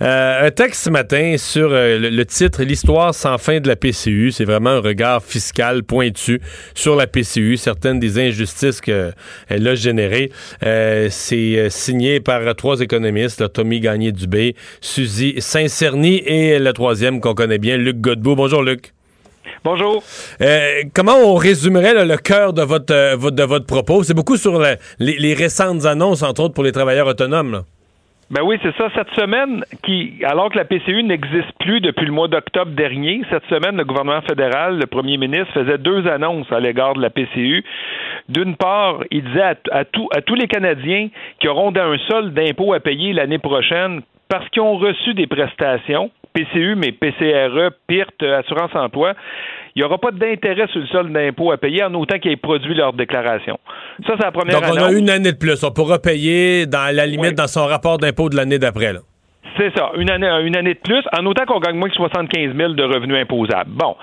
Euh, 0.00 0.46
un 0.46 0.50
texte 0.52 0.84
ce 0.84 0.90
matin 0.90 1.34
sur 1.36 1.72
euh, 1.72 1.98
le, 1.98 2.10
le 2.10 2.24
titre 2.24 2.62
L'histoire 2.62 3.12
sans 3.12 3.38
fin 3.38 3.58
de 3.58 3.66
la 3.66 3.74
PCU. 3.74 4.30
C'est 4.30 4.44
vraiment 4.44 4.70
un 4.70 4.80
regard 4.80 5.20
fiscal 5.20 5.82
pointu 5.82 6.40
sur 6.76 6.94
la 6.94 7.08
PCU, 7.08 7.56
certaines 7.56 7.98
des 7.98 8.20
injustices 8.20 8.80
qu'elle 8.80 9.14
a 9.48 9.74
générées. 9.74 10.30
Euh, 10.64 11.08
C'est 11.10 11.58
euh, 11.58 11.70
signé 11.70 12.20
par 12.20 12.54
trois 12.54 12.78
économistes, 12.80 13.40
là, 13.40 13.48
Tommy 13.48 13.80
Gagné-Dubé, 13.80 14.54
Suzy 14.80 15.34
Saint-Cerny 15.38 16.22
et 16.24 16.60
le 16.60 16.72
troisième 16.72 17.20
qu'on 17.20 17.34
connaît 17.34 17.58
bien, 17.58 17.76
Luc 17.76 18.00
Godbout. 18.00 18.36
Bonjour, 18.36 18.62
Luc. 18.62 18.92
Bonjour. 19.70 20.02
Euh, 20.40 20.82
comment 20.94 21.16
on 21.26 21.34
résumerait 21.34 21.92
là, 21.92 22.04
le 22.06 22.16
cœur 22.16 22.54
de 22.54 22.62
votre, 22.62 22.94
euh, 22.94 23.16
de 23.30 23.42
votre 23.42 23.66
propos? 23.66 24.02
C'est 24.02 24.14
beaucoup 24.14 24.36
sur 24.36 24.58
la- 24.58 24.76
les, 24.98 25.16
les 25.18 25.34
récentes 25.34 25.84
annonces, 25.84 26.22
entre 26.22 26.42
autres 26.44 26.54
pour 26.54 26.64
les 26.64 26.72
travailleurs 26.72 27.06
autonomes. 27.06 27.52
là. 27.52 27.60
Ben 28.30 28.42
oui, 28.44 28.58
c'est 28.62 28.74
ça. 28.76 28.88
Cette 28.94 29.10
semaine, 29.14 29.64
qui, 29.84 30.14
alors 30.24 30.50
que 30.50 30.56
la 30.56 30.64
PCU 30.64 31.02
n'existe 31.02 31.52
plus 31.60 31.80
depuis 31.80 32.06
le 32.06 32.12
mois 32.12 32.28
d'octobre 32.28 32.70
dernier, 32.72 33.22
cette 33.30 33.44
semaine, 33.50 33.76
le 33.76 33.84
gouvernement 33.84 34.22
fédéral, 34.22 34.78
le 34.78 34.86
premier 34.86 35.18
ministre, 35.18 35.52
faisait 35.52 35.78
deux 35.78 36.06
annonces 36.06 36.50
à 36.50 36.60
l'égard 36.60 36.94
de 36.94 37.02
la 37.02 37.10
PCU. 37.10 37.62
D'une 38.30 38.56
part, 38.56 39.00
il 39.10 39.22
disait 39.24 39.42
à, 39.42 39.54
à 39.72 39.84
tout- 39.84 40.08
à 40.14 40.22
tous 40.22 40.34
les 40.34 40.46
Canadiens 40.46 41.08
qui 41.40 41.48
auront 41.48 41.74
un 41.76 41.96
solde 42.08 42.32
d'impôts 42.34 42.72
à 42.74 42.80
payer 42.80 43.12
l'année 43.12 43.38
prochaine 43.38 44.00
parce 44.30 44.46
qu'ils 44.50 44.60
ont 44.62 44.76
reçu 44.76 45.14
des 45.14 45.26
prestations 45.26 46.10
PCU, 46.32 46.74
mais 46.76 46.92
PCRE, 46.92 47.70
PIRT, 47.86 48.22
Assurance 48.38 48.70
Emploi, 48.74 49.14
il 49.74 49.80
n'y 49.80 49.84
aura 49.84 49.98
pas 49.98 50.10
d'intérêt 50.10 50.66
sur 50.68 50.80
le 50.80 50.86
sol 50.86 51.12
d'impôt 51.12 51.52
à 51.52 51.56
payer 51.56 51.84
en 51.84 51.94
autant 51.94 52.18
qu'ils 52.18 52.32
aient 52.32 52.36
produit 52.36 52.74
leur 52.74 52.92
déclaration. 52.92 53.58
Ça, 54.06 54.14
c'est 54.18 54.24
la 54.24 54.32
première 54.32 54.60
Donc, 54.60 54.70
on 54.70 54.76
a 54.76 54.86
annonce. 54.86 54.98
une 54.98 55.10
année 55.10 55.32
de 55.32 55.38
plus. 55.38 55.62
On 55.64 55.70
pourra 55.70 55.98
payer 55.98 56.66
dans 56.66 56.94
la 56.94 57.06
limite 57.06 57.34
dans 57.34 57.46
son 57.46 57.66
rapport 57.66 57.98
d'impôt 57.98 58.28
de 58.28 58.36
l'année 58.36 58.58
d'après. 58.58 58.92
là. 58.92 59.00
C'est 59.56 59.76
ça, 59.76 59.90
une 59.96 60.08
année, 60.10 60.28
une 60.46 60.56
année 60.56 60.74
de 60.74 60.78
plus, 60.78 61.02
en 61.18 61.26
autant 61.26 61.44
qu'on 61.44 61.58
gagne 61.58 61.76
moins 61.76 61.88
que 61.88 61.94
75 61.96 62.54
000 62.56 62.72
de 62.74 62.82
revenus 62.84 63.16
imposables. 63.20 63.70
Bon, 63.70 63.96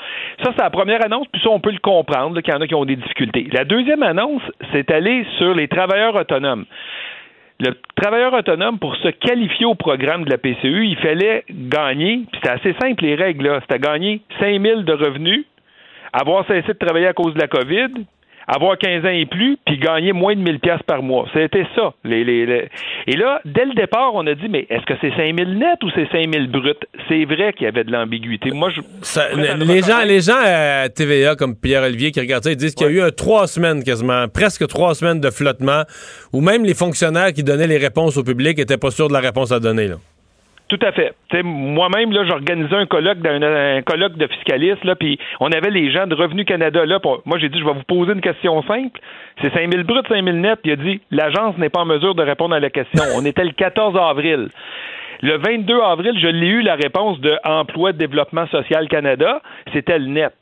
ça, 0.44 0.52
c'est 0.56 0.62
la 0.62 0.70
première 0.70 1.04
annonce, 1.06 1.28
puis 1.32 1.42
ça, 1.42 1.50
on 1.50 1.62
peut 1.62 1.72
le 1.72 1.80
comprendre, 1.80 2.36
là, 2.36 2.42
qu'il 2.42 2.54
y 2.54 2.58
en 2.58 2.60
a 2.60 2.68
qui 2.68 2.76
ont 2.76 2.84
des 2.84 2.98
difficultés. 2.98 3.48
La 3.54 3.64
deuxième 3.64 4.04
annonce, 4.04 4.42
c'est 4.74 4.92
aller 4.92 5.26
sur 5.38 5.54
les 5.54 5.70
travailleurs 5.70 6.16
autonomes. 6.16 6.66
Le 7.60 7.74
travailleur 7.96 8.34
autonome, 8.34 8.80
pour 8.80 8.96
se 8.98 9.08
qualifier 9.08 9.66
au 9.66 9.76
programme 9.76 10.26
de 10.26 10.30
la 10.30 10.38
PCU, 10.38 10.88
il 10.88 10.98
fallait 10.98 11.46
gagner, 11.50 12.24
puis 12.30 12.42
c'était 12.42 12.50
assez 12.50 12.76
simple 12.82 13.04
les 13.04 13.16
règles, 13.16 13.46
là, 13.46 13.62
c'était 13.62 13.80
gagner 13.80 14.22
5 14.40 14.62
000 14.62 14.82
de 14.82 14.94
revenus, 14.94 15.46
avoir 16.12 16.46
cessé 16.48 16.68
de 16.68 16.74
travailler 16.74 17.08
à 17.08 17.14
cause 17.14 17.34
de 17.34 17.40
la 17.40 17.48
COVID, 17.48 18.06
avoir 18.48 18.78
15 18.78 19.06
ans 19.06 19.10
et 19.10 19.26
plus, 19.26 19.58
puis 19.66 19.78
gagner 19.78 20.14
moins 20.14 20.36
de 20.36 20.40
1000 20.42 20.60
pièces 20.60 20.84
par 20.86 21.02
mois. 21.02 21.28
C'était 21.34 21.66
ça. 21.76 21.94
Les, 22.04 22.24
les, 22.24 22.46
les- 22.46 22.70
Et 23.08 23.16
là, 23.16 23.42
dès 23.46 23.66
le 23.66 23.74
départ, 23.74 24.12
on 24.14 24.26
a 24.28 24.36
dit, 24.36 24.48
mais 24.50 24.66
est-ce 24.70 24.86
que 24.86 24.94
c'est 25.02 25.12
5000 25.16 25.58
net 25.58 25.84
ou 25.84 25.90
c'est 25.96 26.08
5000 26.12 26.50
brut? 26.50 26.78
C'est 27.10 27.26
vrai 27.26 27.54
qu'il 27.54 27.66
y 27.66 27.68
avait 27.68 27.84
de 27.84 27.92
l'ambiguïté. 27.92 28.52
Moi, 28.52 28.70
je... 28.70 28.82
Ça- 29.02 29.30
les, 29.34 29.82
gens, 29.82 30.04
les 30.06 30.22
gens 30.22 30.38
à 30.44 30.90
TVA, 30.90 31.36
comme 31.36 31.56
Pierre-Olivier, 31.56 32.12
qui 32.12 32.20
regardent 32.20 32.44
ça, 32.44 32.52
ils 32.52 32.58
disent 32.58 32.76
qu'il 32.76 32.88
y 32.88 32.90
a 32.90 32.94
eu 32.94 33.02
un 33.02 33.12
trois 33.12 33.48
semaines 33.48 33.84
quasiment, 33.84 34.28
presque 34.28 34.68
trois 34.68 34.94
semaines 34.96 35.20
de 35.20 35.30
flottement, 35.30 35.84
où 36.34 36.42
même 36.42 36.64
les 36.66 36.74
fonctionnaires 36.74 37.34
qui 37.34 37.44
donnaient 37.44 37.68
les 37.68 37.78
réponses 37.78 38.18
au 38.18 38.24
public 38.24 38.58
n'étaient 38.58 38.78
pas 38.78 38.92
sûrs 38.92 39.08
de 39.08 39.14
la 39.14 39.20
réponse 39.22 39.52
à 39.52 39.60
donner. 39.60 39.88
Là. 39.88 39.96
Tout 40.68 40.80
à 40.82 40.92
fait. 40.94 41.14
Moi-même, 41.44 42.12
là, 42.12 42.24
j'organisais 42.26 42.76
un 42.76 42.88
colloque, 42.88 43.20
d'un- 43.20 43.42
un, 43.78 43.82
colloque 43.84 44.18
de 44.18 44.26
fiscalistes, 44.28 44.84
là, 44.84 44.96
puis 44.96 45.20
on 45.40 45.52
avait 45.52 45.70
les 45.70 45.92
gens 45.92 46.08
de 46.08 46.16
Revenu 46.16 46.44
Canada 46.44 46.86
là. 46.88 47.00
pour- 47.00 47.22
moi, 47.26 47.38
j'ai 47.38 47.50
dit, 47.50 47.60
je 47.60 47.66
vais 47.66 47.74
vous 47.74 47.84
poser 47.84 48.14
une 48.14 48.22
question 48.22 48.64
simple. 48.64 49.00
C'est 49.42 49.54
5 49.54 49.72
000 49.72 49.84
bruts, 49.84 50.02
5 50.10 50.24
000 50.24 50.38
net. 50.38 50.60
Puis 50.64 50.72
il 50.72 50.74
a 50.74 50.76
dit, 50.84 51.02
l'agence 51.12 51.56
n'est 51.60 51.70
pas 51.70 51.82
en 51.82 51.86
mesure 51.86 52.16
de 52.16 52.24
répondre 52.24 52.56
à 52.56 52.60
la 52.60 52.72
question. 52.72 53.04
On 53.16 53.24
était 53.26 53.44
le 53.44 53.52
14 53.52 53.96
avril. 53.96 54.50
Le 55.22 55.38
22 55.38 55.80
avril, 55.82 56.14
je 56.20 56.28
l'ai 56.28 56.48
eu 56.48 56.62
la 56.62 56.76
réponse 56.76 57.20
de 57.22 57.38
Emploi 57.44 57.94
Développement 57.94 58.48
Social 58.48 58.88
Canada. 58.88 59.42
C'était 59.72 60.00
le 60.00 60.08
net. 60.08 60.34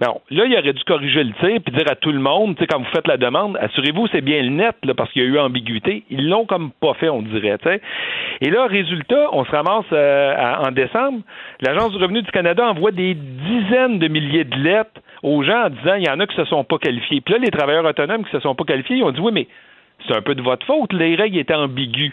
Bon, 0.00 0.20
là, 0.30 0.44
il 0.46 0.56
aurait 0.56 0.72
dû 0.72 0.84
corriger 0.84 1.24
le 1.24 1.32
tir 1.40 1.60
puis 1.60 1.74
dire 1.74 1.90
à 1.90 1.96
tout 1.96 2.12
le 2.12 2.20
monde, 2.20 2.54
tu 2.54 2.60
sais, 2.60 2.68
quand 2.68 2.78
vous 2.78 2.90
faites 2.94 3.08
la 3.08 3.16
demande, 3.16 3.56
assurez-vous 3.60 4.06
c'est 4.12 4.20
bien 4.20 4.40
le 4.42 4.50
net, 4.50 4.76
là, 4.84 4.94
parce 4.94 5.10
qu'il 5.10 5.22
y 5.22 5.24
a 5.24 5.28
eu 5.28 5.38
ambiguïté. 5.40 6.04
Ils 6.08 6.28
l'ont 6.28 6.46
comme 6.46 6.70
pas 6.70 6.94
fait, 6.94 7.08
on 7.08 7.22
dirait. 7.22 7.58
Et 8.40 8.50
là, 8.50 8.66
résultat, 8.66 9.28
on 9.32 9.44
se 9.44 9.50
ramasse 9.50 9.86
euh, 9.92 10.34
en 10.64 10.70
décembre. 10.70 11.22
L'Agence 11.60 11.90
du 11.90 11.98
revenu 11.98 12.22
du 12.22 12.30
Canada 12.30 12.68
envoie 12.68 12.92
des 12.92 13.14
dizaines 13.14 13.98
de 13.98 14.06
milliers 14.06 14.44
de 14.44 14.56
lettres 14.56 15.00
aux 15.24 15.42
gens 15.42 15.64
en 15.64 15.70
disant 15.70 15.94
il 15.94 16.06
y 16.06 16.10
en 16.10 16.20
a 16.20 16.26
qui 16.28 16.36
se 16.36 16.44
sont 16.44 16.62
pas 16.62 16.78
qualifiés. 16.78 17.20
Puis 17.20 17.34
là, 17.34 17.40
les 17.40 17.50
travailleurs 17.50 17.84
autonomes 17.84 18.24
qui 18.24 18.30
se 18.30 18.38
sont 18.38 18.54
pas 18.54 18.64
qualifiés, 18.64 18.98
ils 18.98 19.02
ont 19.02 19.10
dit 19.10 19.20
oui, 19.20 19.32
mais 19.32 19.48
c'est 20.06 20.16
un 20.16 20.22
peu 20.22 20.36
de 20.36 20.42
votre 20.42 20.64
faute, 20.64 20.92
les 20.92 21.16
règles 21.16 21.38
étaient 21.38 21.54
ambiguës. 21.54 22.12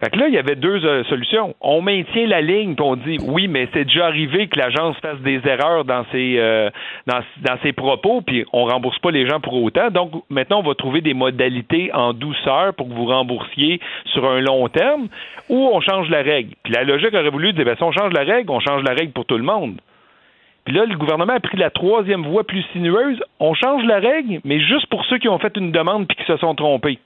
Fait 0.00 0.10
que 0.10 0.18
là, 0.18 0.28
il 0.28 0.34
y 0.34 0.38
avait 0.38 0.54
deux 0.54 0.84
euh, 0.84 1.02
solutions. 1.04 1.56
On 1.60 1.82
maintient 1.82 2.28
la 2.28 2.40
ligne, 2.40 2.76
puis 2.76 2.84
on 2.84 2.94
dit 2.94 3.16
oui, 3.26 3.48
mais 3.48 3.68
c'est 3.72 3.84
déjà 3.84 4.06
arrivé 4.06 4.46
que 4.46 4.56
l'agence 4.56 4.96
fasse 4.98 5.18
des 5.22 5.40
erreurs 5.44 5.84
dans 5.84 6.04
ses 6.12 6.36
euh, 6.38 6.70
dans, 7.06 7.18
dans 7.42 7.58
ses 7.64 7.72
propos, 7.72 8.20
puis 8.20 8.44
on 8.52 8.64
rembourse 8.64 8.98
pas 9.00 9.10
les 9.10 9.26
gens 9.26 9.40
pour 9.40 9.60
autant. 9.60 9.90
Donc 9.90 10.12
maintenant, 10.30 10.60
on 10.60 10.62
va 10.68 10.76
trouver 10.76 11.00
des 11.00 11.14
modalités 11.14 11.90
en 11.92 12.12
douceur 12.12 12.74
pour 12.74 12.88
que 12.88 12.94
vous 12.94 13.06
remboursiez 13.06 13.80
sur 14.12 14.24
un 14.30 14.40
long 14.40 14.68
terme, 14.68 15.08
ou 15.48 15.68
on 15.72 15.80
change 15.80 16.08
la 16.10 16.22
règle. 16.22 16.54
Puis 16.62 16.72
la 16.72 16.84
logique 16.84 17.12
aurait 17.14 17.30
voulu 17.30 17.52
dire 17.52 17.64
ben, 17.64 17.74
si 17.76 17.82
on 17.82 17.90
change 17.90 18.12
la 18.12 18.22
règle, 18.22 18.52
on 18.52 18.60
change 18.60 18.84
la 18.84 18.94
règle 18.94 19.12
pour 19.12 19.24
tout 19.24 19.36
le 19.36 19.44
monde. 19.44 19.80
Puis 20.64 20.76
là, 20.76 20.84
le 20.84 20.96
gouvernement 20.96 21.32
a 21.32 21.40
pris 21.40 21.56
la 21.56 21.70
troisième 21.70 22.22
voie 22.24 22.44
plus 22.44 22.62
sinueuse. 22.72 23.18
On 23.40 23.54
change 23.54 23.82
la 23.84 23.98
règle, 23.98 24.40
mais 24.44 24.60
juste 24.60 24.86
pour 24.86 25.04
ceux 25.06 25.18
qui 25.18 25.28
ont 25.28 25.38
fait 25.38 25.56
une 25.56 25.72
demande 25.72 26.06
puis 26.06 26.16
qui 26.16 26.24
se 26.24 26.36
sont 26.36 26.54
trompés. 26.54 26.98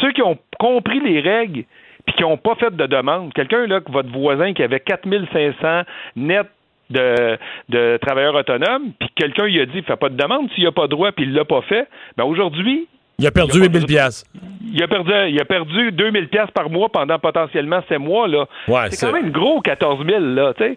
Ceux 0.00 0.12
qui 0.12 0.22
ont 0.22 0.38
compris 0.58 1.00
les 1.00 1.20
règles 1.20 1.64
puis 2.08 2.16
qui 2.16 2.22
n'ont 2.22 2.38
pas 2.38 2.54
fait 2.54 2.74
de 2.74 2.86
demande, 2.86 3.34
quelqu'un 3.34 3.66
là, 3.66 3.80
votre 3.90 4.10
voisin 4.10 4.54
qui 4.54 4.62
avait 4.62 4.80
4500 4.80 5.82
net 6.16 6.46
de, 6.90 7.36
de 7.68 7.98
travailleurs 7.98 8.34
autonomes, 8.34 8.92
puis 8.98 9.10
quelqu'un 9.14 9.44
lui 9.44 9.60
a 9.60 9.66
dit, 9.66 9.82
fais 9.82 9.96
pas 9.96 10.08
de 10.08 10.16
demande 10.16 10.48
s'il 10.54 10.64
n'a 10.64 10.72
pas 10.72 10.84
de 10.84 10.90
droit, 10.92 11.12
puis 11.12 11.26
il 11.26 11.34
l'a 11.34 11.44
pas 11.44 11.60
fait, 11.68 11.86
ben 12.16 12.24
aujourd'hui, 12.24 12.88
Il 13.18 13.26
a 13.26 13.30
perdu 13.30 13.60
8000 13.60 13.84
pièces. 13.84 14.24
il 14.72 14.82
a 14.82 14.88
perdu, 14.88 15.12
il 15.28 15.38
a 15.38 15.44
perdu 15.44 15.92
2000 15.92 16.28
pièces 16.28 16.50
par 16.54 16.70
mois 16.70 16.88
pendant 16.88 17.18
potentiellement 17.18 17.80
7 17.90 17.98
mois 17.98 18.26
là. 18.26 18.46
Ouais, 18.68 18.90
c'est 18.90 19.04
quand 19.06 19.12
même 19.12 19.30
gros 19.32 19.60
14 19.60 20.06
000 20.06 20.18
là, 20.18 20.54
tu 20.56 20.64
sais. 20.64 20.76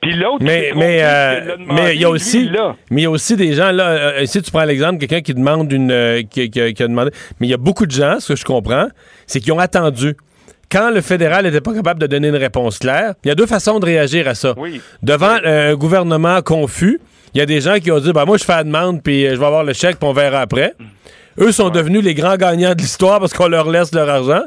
Puis 0.00 0.12
l'autre, 0.12 0.42
Mais 0.44 0.72
mais 0.76 0.98
euh, 1.02 1.56
mais 1.58 1.94
il 1.96 2.00
y 2.02 2.04
a 2.04 2.10
aussi 2.10 2.48
là. 2.50 2.76
mais 2.90 3.00
il 3.00 3.04
y 3.04 3.06
a 3.06 3.10
aussi 3.10 3.34
des 3.34 3.54
gens 3.54 3.72
là 3.72 3.88
euh, 3.88 4.26
si 4.26 4.42
tu 4.42 4.50
prends 4.50 4.64
l'exemple 4.64 4.98
quelqu'un 4.98 5.22
qui 5.22 5.32
demande 5.32 5.72
une 5.72 5.90
euh, 5.90 6.20
qui, 6.22 6.50
qui- 6.50 6.74
qui 6.74 6.82
a 6.82 6.86
demandé 6.86 7.10
mais 7.40 7.46
il 7.46 7.50
y 7.50 7.54
a 7.54 7.56
beaucoup 7.56 7.86
de 7.86 7.90
gens 7.92 8.20
ce 8.20 8.34
que 8.34 8.38
je 8.38 8.44
comprends 8.44 8.88
c'est 9.26 9.40
qu'ils 9.40 9.52
ont 9.54 9.58
attendu 9.58 10.14
quand 10.70 10.90
le 10.90 11.00
fédéral 11.00 11.44
n'était 11.44 11.60
pas 11.60 11.74
capable 11.74 12.00
de 12.00 12.06
donner 12.06 12.28
une 12.28 12.36
réponse 12.36 12.78
claire, 12.78 13.14
il 13.24 13.28
y 13.28 13.30
a 13.30 13.34
deux 13.34 13.46
façons 13.46 13.78
de 13.78 13.86
réagir 13.86 14.28
à 14.28 14.34
ça. 14.34 14.54
Oui. 14.56 14.80
Devant 15.02 15.36
euh, 15.44 15.72
un 15.72 15.74
gouvernement 15.76 16.42
confus, 16.42 17.00
il 17.34 17.38
y 17.38 17.40
a 17.40 17.46
des 17.46 17.60
gens 17.60 17.78
qui 17.78 17.90
ont 17.90 18.00
dit 18.00 18.12
ben 18.12 18.24
moi 18.24 18.36
je 18.36 18.44
fais 18.44 18.56
la 18.56 18.64
demande 18.64 19.02
puis 19.02 19.26
euh, 19.26 19.34
je 19.34 19.40
vais 19.40 19.46
avoir 19.46 19.64
le 19.64 19.72
chèque 19.72 19.98
puis 19.98 20.08
on 20.08 20.12
verra 20.12 20.40
après. 20.40 20.74
Eux 21.38 21.52
sont 21.52 21.68
devenus 21.68 22.02
les 22.02 22.14
grands 22.14 22.36
gagnants 22.36 22.74
de 22.74 22.78
l'histoire 22.80 23.20
parce 23.20 23.34
qu'on 23.34 23.48
leur 23.48 23.70
laisse 23.70 23.94
leur 23.94 24.08
argent. 24.08 24.42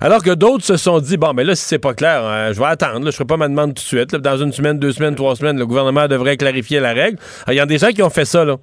Alors 0.00 0.22
que 0.22 0.30
d'autres 0.30 0.64
se 0.64 0.76
sont 0.76 0.98
dit, 1.00 1.18
bon, 1.18 1.34
mais 1.34 1.44
là, 1.44 1.54
si 1.54 1.64
c'est 1.64 1.78
pas 1.78 1.92
clair, 1.92 2.22
euh, 2.24 2.52
je 2.52 2.58
vais 2.58 2.66
attendre. 2.66 3.04
là, 3.04 3.10
je 3.10 3.16
ferai 3.16 3.26
pas 3.26 3.36
ma 3.36 3.48
demande 3.48 3.74
tout 3.74 3.82
de 3.82 3.86
suite. 3.86 4.12
là. 4.12 4.18
dans 4.18 4.38
une 4.38 4.52
semaine, 4.52 4.78
deux 4.78 4.92
semaines, 4.92 5.14
trois 5.14 5.36
semaines, 5.36 5.58
le 5.58 5.66
gouvernement 5.66 6.08
devrait 6.08 6.36
clarifier 6.36 6.80
la 6.80 6.92
règle. 6.92 7.18
Alors, 7.46 7.52
Il 7.52 7.56
y 7.56 7.60
a 7.60 7.66
des 7.66 7.78
gens 7.78 7.90
qui 7.90 8.02
ont 8.02 8.10
fait 8.10 8.24
ça, 8.24 8.44
là, 8.44 8.56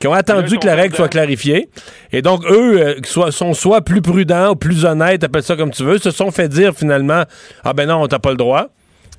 qui 0.00 0.08
ont 0.08 0.12
attendu 0.12 0.58
que 0.58 0.66
la 0.66 0.74
règle 0.74 0.96
soit 0.96 1.08
clarifiée. 1.08 1.68
Et 2.12 2.20
donc, 2.22 2.44
eux, 2.50 2.80
euh, 2.80 2.94
soit, 3.04 3.30
sont 3.30 3.54
soit 3.54 3.82
plus 3.82 4.02
prudents 4.02 4.50
ou 4.50 4.56
plus 4.56 4.84
honnêtes, 4.84 5.22
appelle 5.22 5.42
ça 5.42 5.56
comme 5.56 5.70
tu 5.70 5.84
veux, 5.84 5.98
se 5.98 6.10
sont 6.10 6.30
fait 6.30 6.48
dire 6.48 6.74
finalement, 6.74 7.22
ah 7.64 7.72
ben 7.72 7.86
non, 7.86 8.02
on 8.02 8.08
t'a 8.08 8.18
pas 8.18 8.30
le 8.30 8.36
droit. 8.36 8.66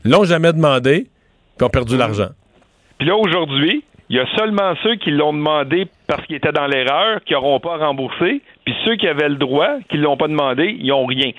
L'ont 0.04 0.26
jamais 0.26 0.52
demandé, 0.52 1.10
puis 1.58 1.66
ont 1.66 1.70
perdu 1.70 1.96
l'argent. 1.96 2.30
Puis 2.98 3.08
là, 3.08 3.16
aujourd'hui, 3.16 3.84
il 4.12 4.18
y 4.18 4.20
a 4.20 4.26
seulement 4.38 4.74
ceux 4.84 4.96
qui 4.96 5.10
l'ont 5.10 5.32
demandé 5.32 5.88
parce 6.06 6.26
qu'ils 6.26 6.36
étaient 6.36 6.52
dans 6.52 6.68
l'erreur, 6.68 7.24
qui 7.26 7.32
n'auront 7.32 7.62
pas 7.62 7.78
remboursé, 7.78 8.42
puis 8.66 8.76
ceux 8.84 8.98
qui 8.98 9.08
avaient 9.08 9.30
le 9.30 9.38
droit, 9.38 9.78
qui 9.90 9.98
ne 9.98 10.02
l'ont 10.02 10.18
pas 10.18 10.28
demandé, 10.28 10.76
ils 10.78 10.88
n'ont 10.88 11.06
rien. 11.06 11.32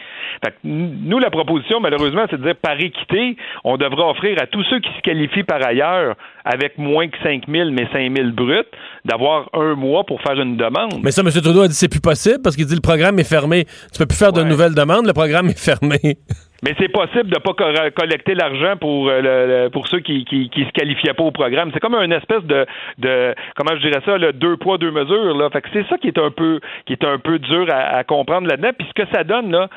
Fait 0.42 0.52
que 0.52 0.56
nous, 0.64 1.18
la 1.18 1.28
proposition, 1.28 1.80
malheureusement, 1.80 2.24
c'est 2.30 2.40
de 2.40 2.42
dire 2.42 2.56
par 2.56 2.80
équité, 2.80 3.36
on 3.62 3.76
devra 3.76 4.08
offrir 4.08 4.38
à 4.40 4.46
tous 4.46 4.64
ceux 4.70 4.80
qui 4.80 4.88
se 4.96 5.02
qualifient 5.02 5.42
par 5.42 5.62
ailleurs 5.62 6.16
avec 6.46 6.78
moins 6.78 7.08
que 7.08 7.18
5 7.22 7.42
000, 7.46 7.72
mais 7.72 7.86
5 7.92 8.16
000 8.16 8.30
bruts, 8.30 8.64
d'avoir 9.04 9.50
un 9.52 9.74
mois 9.74 10.04
pour 10.04 10.22
faire 10.22 10.40
une 10.40 10.56
demande. 10.56 10.94
Mais 11.02 11.10
ça, 11.10 11.20
M. 11.20 11.28
Trudeau 11.28 11.60
a 11.60 11.68
dit 11.68 11.74
c'est 11.74 11.90
plus 11.90 12.00
possible 12.00 12.40
parce 12.42 12.56
qu'il 12.56 12.64
dit 12.64 12.74
le 12.74 12.80
programme 12.80 13.18
est 13.18 13.28
fermé. 13.28 13.66
Tu 13.92 13.98
peux 13.98 14.06
plus 14.06 14.18
faire 14.18 14.32
de 14.32 14.42
nouvelles 14.42 14.74
demandes, 14.74 15.06
le 15.06 15.12
programme 15.12 15.50
est 15.50 15.58
fermé. 15.58 15.98
Mais 16.62 16.74
c'est 16.78 16.88
possible 16.88 17.28
de 17.30 17.34
ne 17.36 17.40
pas 17.40 17.54
co- 17.54 17.90
collecter 17.94 18.34
l'argent 18.34 18.76
pour 18.80 19.08
euh, 19.08 19.20
le- 19.20 19.64
le- 19.64 19.70
pour 19.70 19.88
ceux 19.88 19.98
qui, 20.00 20.24
qui, 20.24 20.48
qui 20.48 20.64
se 20.64 20.70
qualifiaient 20.70 21.12
pas 21.14 21.24
au 21.24 21.32
programme. 21.32 21.70
C'est 21.74 21.80
comme 21.80 21.94
une 21.96 22.12
espèce 22.12 22.44
de, 22.44 22.66
de 22.98 23.34
comment 23.56 23.74
je 23.76 23.80
dirais 23.88 24.00
ça, 24.04 24.16
là, 24.16 24.30
deux 24.32 24.56
poids 24.56 24.78
deux 24.78 24.92
mesures. 24.92 25.36
Là. 25.36 25.50
Fait 25.50 25.60
que 25.62 25.68
c'est 25.72 25.86
ça 25.88 25.98
qui 25.98 26.08
est 26.08 26.18
un 26.18 26.30
peu 26.30 26.60
qui 26.86 26.92
est 26.92 27.04
un 27.04 27.18
peu 27.18 27.38
dur 27.40 27.66
à, 27.70 27.96
à 27.98 28.04
comprendre 28.04 28.46
là-dedans. 28.46 28.70
Puis 28.78 28.86
ce 28.96 29.02
que 29.02 29.08
ça 29.12 29.24
donne 29.24 29.50
là. 29.50 29.68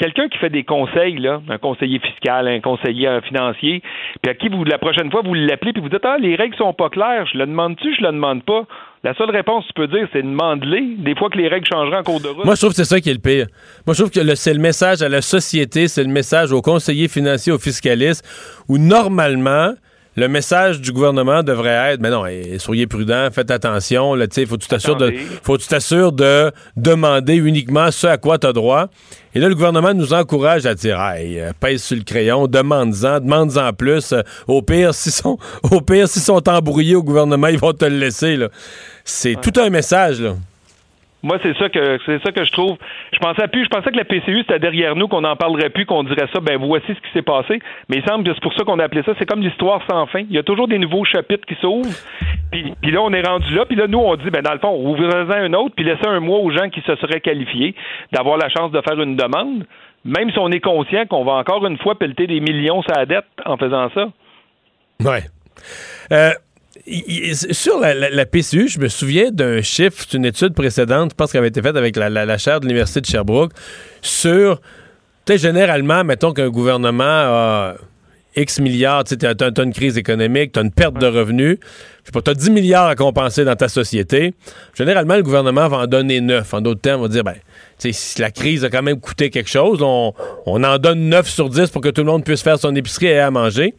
Quelqu'un 0.00 0.28
qui 0.28 0.38
fait 0.38 0.48
des 0.48 0.64
conseils, 0.64 1.20
un 1.26 1.58
conseiller 1.58 1.98
fiscal, 1.98 2.48
un 2.48 2.60
conseiller 2.60 3.20
financier, 3.28 3.82
puis 4.22 4.30
à 4.30 4.34
qui 4.34 4.48
vous 4.48 4.64
la 4.64 4.78
prochaine 4.78 5.10
fois 5.10 5.20
vous 5.22 5.34
l'appelez 5.34 5.74
puis 5.74 5.82
vous 5.82 5.90
dites 5.90 6.04
ah 6.04 6.16
les 6.18 6.36
règles 6.36 6.56
sont 6.56 6.72
pas 6.72 6.88
claires, 6.88 7.26
je 7.30 7.36
le 7.36 7.44
demande-tu, 7.44 7.94
je 7.94 8.00
le 8.00 8.08
demande 8.08 8.42
pas? 8.42 8.66
La 9.04 9.14
seule 9.14 9.30
réponse 9.30 9.64
que 9.64 9.68
tu 9.68 9.74
peux 9.74 9.88
dire 9.88 10.08
c'est 10.10 10.22
demande-les. 10.22 10.96
Des 10.98 11.14
fois 11.14 11.28
que 11.28 11.36
les 11.36 11.48
règles 11.48 11.66
changeraient 11.70 11.98
en 11.98 12.02
cours 12.02 12.20
de 12.20 12.28
route. 12.28 12.46
Moi, 12.46 12.54
je 12.54 12.60
trouve 12.60 12.70
que 12.70 12.76
c'est 12.76 12.84
ça 12.84 12.98
qui 12.98 13.10
est 13.10 13.14
le 13.14 13.18
pire. 13.20 13.46
Moi, 13.86 13.94
je 13.94 14.02
trouve 14.02 14.10
que 14.10 14.34
c'est 14.34 14.54
le 14.54 14.60
message 14.60 15.02
à 15.02 15.08
la 15.10 15.20
société, 15.20 15.86
c'est 15.86 16.04
le 16.04 16.10
message 16.10 16.50
aux 16.52 16.62
conseillers 16.62 17.08
financiers, 17.08 17.52
aux 17.52 17.58
fiscalistes, 17.58 18.24
où 18.68 18.78
normalement, 18.78 19.74
le 20.16 20.28
message 20.28 20.80
du 20.80 20.92
gouvernement 20.92 21.42
devrait 21.42 21.92
être, 21.92 22.00
mais 22.00 22.10
non, 22.10 22.26
eh, 22.26 22.58
soyez 22.58 22.86
prudents, 22.86 23.28
faites 23.32 23.50
attention, 23.50 24.14
là, 24.14 24.26
faut 24.46 24.56
que 24.56 24.62
tu 24.62 24.68
t'assures 24.68 24.96
de, 24.96 25.14
faut 25.42 25.56
que 25.56 25.62
tu 25.62 25.68
t'assures 25.68 26.12
de 26.12 26.50
demander 26.76 27.36
uniquement 27.36 27.90
ce 27.90 28.06
à 28.08 28.18
quoi 28.18 28.38
tu 28.38 28.46
as 28.46 28.52
droit. 28.52 28.88
Et 29.34 29.38
là, 29.38 29.48
le 29.48 29.54
gouvernement 29.54 29.94
nous 29.94 30.12
encourage 30.12 30.66
à 30.66 30.74
dire, 30.74 31.00
hey, 31.00 31.38
euh, 31.38 31.52
pèse 31.58 31.84
sur 31.84 31.96
le 31.96 32.02
crayon, 32.02 32.48
demande-en, 32.48 33.20
demande-en 33.20 33.72
plus. 33.72 34.12
Euh, 34.12 34.22
au 34.48 34.60
pire, 34.60 34.92
s'ils 34.96 35.12
sont, 35.12 35.38
au 35.70 35.80
pire, 35.80 36.08
s'ils 36.08 36.22
sont 36.22 36.48
embrouillés 36.48 36.96
au 36.96 37.02
gouvernement, 37.04 37.46
ils 37.46 37.58
vont 37.58 37.72
te 37.72 37.84
le 37.84 37.96
laisser, 37.96 38.36
là. 38.36 38.48
C'est 39.04 39.36
tout 39.40 39.58
un 39.60 39.70
message, 39.70 40.20
là. 40.20 40.34
Moi, 41.22 41.38
c'est 41.42 41.56
ça 41.58 41.68
que 41.68 41.98
c'est 42.06 42.22
ça 42.22 42.32
que 42.32 42.44
je 42.44 42.52
trouve. 42.52 42.78
Je 43.12 43.18
pensais 43.18 43.46
plus, 43.48 43.64
je 43.64 43.68
pensais 43.68 43.90
que 43.90 43.96
la 43.96 44.04
PCU 44.04 44.38
c'était 44.40 44.58
derrière 44.58 44.96
nous, 44.96 45.06
qu'on 45.06 45.20
n'en 45.20 45.36
parlerait 45.36 45.70
plus, 45.70 45.84
qu'on 45.84 46.02
dirait 46.02 46.28
ça. 46.32 46.40
Ben 46.40 46.56
voici 46.56 46.86
ce 46.88 47.00
qui 47.00 47.12
s'est 47.12 47.22
passé. 47.22 47.60
Mais 47.88 47.98
il 47.98 48.08
semble 48.08 48.24
que 48.24 48.32
c'est 48.32 48.42
pour 48.42 48.54
ça 48.54 48.64
qu'on 48.64 48.78
a 48.78 48.84
appelé 48.84 49.02
ça. 49.02 49.12
C'est 49.18 49.26
comme 49.26 49.40
l'histoire 49.40 49.82
sans 49.90 50.06
fin. 50.06 50.20
Il 50.20 50.32
y 50.32 50.38
a 50.38 50.42
toujours 50.42 50.68
des 50.68 50.78
nouveaux 50.78 51.04
chapitres 51.04 51.46
qui 51.46 51.56
s'ouvrent. 51.60 51.90
Puis, 52.50 52.72
puis 52.80 52.90
là, 52.90 53.02
on 53.02 53.12
est 53.12 53.26
rendu 53.26 53.54
là, 53.54 53.64
puis 53.64 53.76
là, 53.76 53.86
nous, 53.86 53.98
on 53.98 54.16
dit, 54.16 54.30
ben 54.30 54.42
dans 54.42 54.52
le 54.52 54.58
fond, 54.58 54.74
ouvrez-en 54.74 55.30
un 55.30 55.52
autre, 55.54 55.74
puis 55.76 55.84
laissez 55.84 56.06
un 56.06 56.20
mois 56.20 56.38
aux 56.38 56.50
gens 56.50 56.68
qui 56.68 56.80
se 56.80 56.96
seraient 56.96 57.20
qualifiés 57.20 57.74
d'avoir 58.12 58.38
la 58.38 58.48
chance 58.48 58.72
de 58.72 58.80
faire 58.80 59.00
une 59.00 59.16
demande, 59.16 59.66
même 60.04 60.30
si 60.30 60.38
on 60.38 60.50
est 60.50 60.60
conscient 60.60 61.06
qu'on 61.06 61.24
va 61.24 61.32
encore 61.32 61.64
une 61.66 61.78
fois 61.78 61.96
pelleter 61.96 62.26
des 62.26 62.40
millions 62.40 62.82
sur 62.82 62.92
la 62.96 63.06
dette 63.06 63.26
en 63.44 63.56
faisant 63.56 63.88
ça. 63.94 64.06
Ouais. 65.04 65.22
Euh, 66.12 66.32
sur 67.52 67.78
la, 67.80 67.94
la- 67.94 68.10
la 68.10 68.26
PCU, 68.26 68.68
je 68.68 68.78
me 68.78 68.88
souviens 68.88 69.30
d'un 69.30 69.62
chiffre, 69.62 69.96
c'est 70.08 70.16
une 70.16 70.24
étude 70.24 70.54
précédente, 70.54 71.10
je 71.12 71.14
pense 71.14 71.32
qu'elle 71.32 71.40
avait 71.40 71.48
été 71.48 71.62
faite 71.62 71.76
avec 71.76 71.96
la, 71.96 72.08
la, 72.08 72.38
chaire 72.38 72.60
de 72.60 72.66
l'Université 72.66 73.00
de 73.00 73.06
Sherbrooke, 73.06 73.52
sur, 74.02 74.60
tu 75.26 75.32
sais, 75.32 75.38
généralement, 75.38 76.04
mettons 76.04 76.32
qu'un 76.32 76.48
gouvernement 76.48 77.04
a 77.04 77.74
X 78.36 78.60
milliards, 78.60 79.04
tu 79.04 79.18
t'as 79.18 79.34
t'as 79.34 79.50
une 79.64 79.72
crise 79.72 79.98
économique, 79.98 80.52
t'as 80.52 80.62
une 80.62 80.70
perte 80.70 80.98
de 80.98 81.06
revenus, 81.06 81.58
je 81.60 82.06
sais 82.06 82.12
pas, 82.12 82.22
t'as 82.22 82.34
10 82.34 82.50
milliards 82.50 82.86
à 82.86 82.94
compenser 82.94 83.44
dans 83.44 83.56
ta 83.56 83.68
société. 83.68 84.34
Généralement, 84.74 85.16
le 85.16 85.22
gouvernement 85.24 85.66
va 85.68 85.78
en 85.78 85.86
donner 85.88 86.20
9. 86.20 86.54
En 86.54 86.60
d'autres 86.60 86.80
termes, 86.80 87.00
on 87.00 87.04
va 87.04 87.08
dire, 87.08 87.24
ben, 87.24 87.34
tu 87.78 87.92
sais, 87.92 87.92
si 87.92 88.20
la 88.20 88.30
crise 88.30 88.64
a 88.64 88.70
quand 88.70 88.82
même 88.82 89.00
coûté 89.00 89.30
quelque 89.30 89.50
chose, 89.50 89.80
on, 89.82 90.14
on 90.46 90.62
en 90.64 90.78
donne 90.78 91.08
9 91.08 91.28
sur 91.28 91.48
10 91.50 91.70
pour 91.70 91.82
que 91.82 91.88
tout 91.88 92.02
le 92.02 92.06
monde 92.06 92.24
puisse 92.24 92.40
faire 92.42 92.58
son 92.58 92.74
épicerie 92.76 93.06
et 93.06 93.18
à 93.18 93.30
manger. 93.32 93.74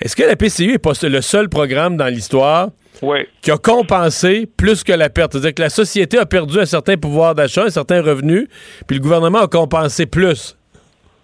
Est-ce 0.00 0.16
que 0.16 0.22
la 0.24 0.36
PCU 0.36 0.74
est 0.74 0.78
pas 0.78 0.92
le 1.02 1.20
seul 1.20 1.48
programme 1.48 1.96
dans 1.96 2.06
l'histoire 2.08 2.70
Ouais. 3.00 3.28
qui 3.42 3.52
a 3.52 3.56
compensé 3.58 4.48
plus 4.56 4.82
que 4.82 4.92
la 4.92 5.08
perte? 5.08 5.32
C'est-à-dire 5.32 5.54
que 5.54 5.62
la 5.62 5.70
société 5.70 6.18
a 6.18 6.26
perdu 6.26 6.58
un 6.58 6.66
certain 6.66 6.96
pouvoir 6.96 7.34
d'achat, 7.36 7.64
un 7.64 7.70
certain 7.70 8.02
revenu, 8.02 8.48
puis 8.88 8.96
le 8.96 9.02
gouvernement 9.02 9.38
a 9.38 9.46
compensé 9.46 10.06
plus. 10.06 10.56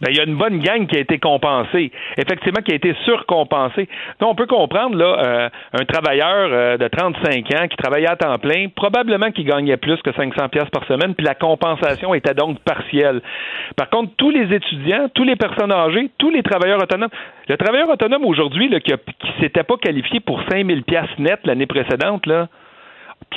Ben, 0.01 0.11
il 0.11 0.17
y 0.17 0.21
a 0.21 0.25
une 0.25 0.37
bonne 0.37 0.59
gang 0.59 0.87
qui 0.87 0.97
a 0.97 1.01
été 1.01 1.19
compensée, 1.19 1.93
effectivement, 2.19 2.61
qui 2.63 2.73
a 2.73 2.75
été 2.75 2.95
surcompensée. 3.05 3.89
Donc, 4.21 4.31
on 4.31 4.35
peut 4.35 4.47
comprendre, 4.47 4.97
là, 4.97 5.19
euh, 5.25 5.49
un 5.73 5.85
travailleur 5.85 6.49
euh, 6.53 6.77
de 6.77 6.89
35 6.89 7.55
ans 7.55 7.69
qui 7.69 7.77
travaillait 7.77 8.09
à 8.09 8.17
temps 8.17 8.39
plein, 8.39 8.67
probablement 8.75 9.31
qu'il 9.31 9.47
gagnait 9.47 9.77
plus 9.77 10.01
que 10.03 10.13
500 10.13 10.49
pièces 10.49 10.69
par 10.71 10.85
semaine, 10.87 11.15
puis 11.15 11.25
la 11.25 11.37
compensation 11.37 12.13
était 12.13 12.35
donc 12.35 12.59
partielle. 12.61 13.23
Par 13.77 13.89
contre, 13.89 14.11
tous 14.17 14.31
les 14.31 14.53
étudiants, 14.53 15.09
tous 15.15 15.25
les 15.25 15.37
personnes 15.37 15.73
âgées, 15.73 16.11
tous 16.19 16.31
les 16.31 16.43
travailleurs 16.43 16.83
autonomes, 16.83 17.11
le 17.49 17.57
travailleur 17.57 17.89
autonome 17.89 18.25
aujourd'hui, 18.25 18.69
qui, 18.81 18.93
qui 18.93 19.41
s'était 19.41 19.63
pas 19.63 19.77
qualifié 19.77 20.19
pour 20.19 20.41
5000 20.51 20.83
pièces 20.83 21.19
net 21.19 21.39
l'année 21.45 21.67
précédente, 21.67 22.27
là, 22.27 22.49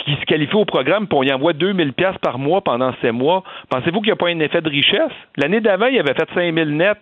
qui 0.05 0.15
se 0.15 0.25
qualifie 0.25 0.55
au 0.55 0.65
programme, 0.65 1.07
puis 1.07 1.17
on 1.17 1.23
y 1.23 1.31
envoie 1.31 1.53
2000 1.53 1.93
pièces 1.93 2.17
par 2.21 2.39
mois 2.39 2.61
pendant 2.61 2.93
ces 3.01 3.11
mois, 3.11 3.43
pensez-vous 3.69 3.99
qu'il 3.99 4.07
n'y 4.07 4.13
a 4.13 4.15
pas 4.15 4.29
un 4.29 4.39
effet 4.39 4.61
de 4.61 4.69
richesse? 4.69 5.11
L'année 5.37 5.61
d'avant, 5.61 5.87
il 5.87 5.99
avait 5.99 6.13
fait 6.13 6.29
5000 6.33 6.77
net 6.77 6.97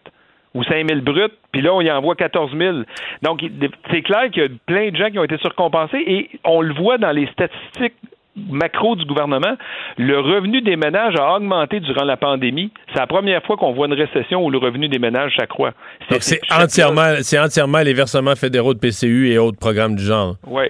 ou 0.54 0.64
5000 0.64 1.02
bruts, 1.02 1.34
puis 1.52 1.62
là, 1.62 1.74
on 1.74 1.82
y 1.82 1.92
envoie 1.92 2.16
14 2.16 2.52
000. 2.58 2.78
Donc, 3.22 3.44
c'est 3.92 4.02
clair 4.02 4.30
qu'il 4.32 4.44
y 4.44 4.46
a 4.46 4.50
plein 4.66 4.90
de 4.90 4.96
gens 4.96 5.10
qui 5.10 5.20
ont 5.20 5.24
été 5.24 5.38
surcompensés 5.38 6.02
et 6.06 6.30
on 6.46 6.62
le 6.62 6.74
voit 6.74 6.98
dans 6.98 7.12
les 7.12 7.28
statistiques 7.28 7.96
macro 8.36 8.96
du 8.96 9.06
gouvernement, 9.06 9.56
le 9.98 10.20
revenu 10.20 10.62
des 10.62 10.76
ménages 10.76 11.16
a 11.18 11.36
augmenté 11.36 11.80
durant 11.80 12.04
la 12.04 12.18
pandémie. 12.18 12.72
C'est 12.94 13.00
la 13.00 13.08
première 13.08 13.42
fois 13.44 13.58
qu'on 13.58 13.74
voit 13.74 13.88
une 13.88 13.94
récession 13.94 14.44
où 14.44 14.50
le 14.50 14.58
revenu 14.58 14.88
des 14.88 15.00
ménages 15.00 15.36
s'accroît. 15.38 15.72
C'est 16.20 16.42
entièrement, 16.52 17.16
c'est 17.22 17.40
entièrement 17.40 17.80
les 17.80 17.94
versements 17.94 18.36
fédéraux 18.36 18.74
de 18.74 18.80
PCU 18.80 19.30
et 19.30 19.38
autres 19.38 19.58
programmes 19.58 19.96
du 19.96 20.04
genre. 20.04 20.36
Oui. 20.48 20.66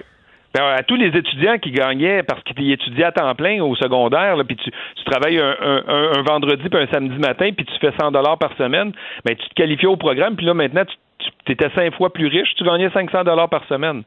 Ben, 0.56 0.64
à 0.64 0.82
tous 0.82 0.96
les 0.96 1.08
étudiants 1.08 1.58
qui 1.58 1.70
gagnaient 1.70 2.22
parce 2.22 2.42
qu'ils 2.44 2.72
étudiaient 2.72 3.04
à 3.04 3.12
temps 3.12 3.34
plein 3.34 3.62
au 3.62 3.76
secondaire, 3.76 4.36
puis 4.46 4.56
tu, 4.56 4.70
travailles 5.04 5.38
un, 5.38 6.22
vendredi 6.22 6.66
puis 6.70 6.80
un 6.82 6.86
samedi 6.86 7.18
matin, 7.18 7.50
puis 7.54 7.66
tu 7.66 7.78
fais 7.78 7.92
100 8.00 8.12
dollars 8.12 8.38
par 8.38 8.56
semaine, 8.56 8.92
ben 9.26 9.36
tu 9.36 9.46
te 9.50 9.54
qualifiais 9.54 9.88
au 9.88 9.96
programme, 9.96 10.34
puis 10.34 10.46
là 10.46 10.54
maintenant 10.54 10.84
tu, 10.86 11.52
étais 11.52 11.68
cinq 11.74 11.94
fois 11.96 12.10
plus 12.10 12.28
riche, 12.28 12.54
tu 12.56 12.64
gagnais 12.64 12.88
500 12.88 13.24
dollars 13.24 13.50
par 13.50 13.66
semaine. 13.66 14.02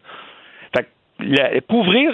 Fait 0.75 0.87
que 1.19 1.59
couvrir, 1.67 2.13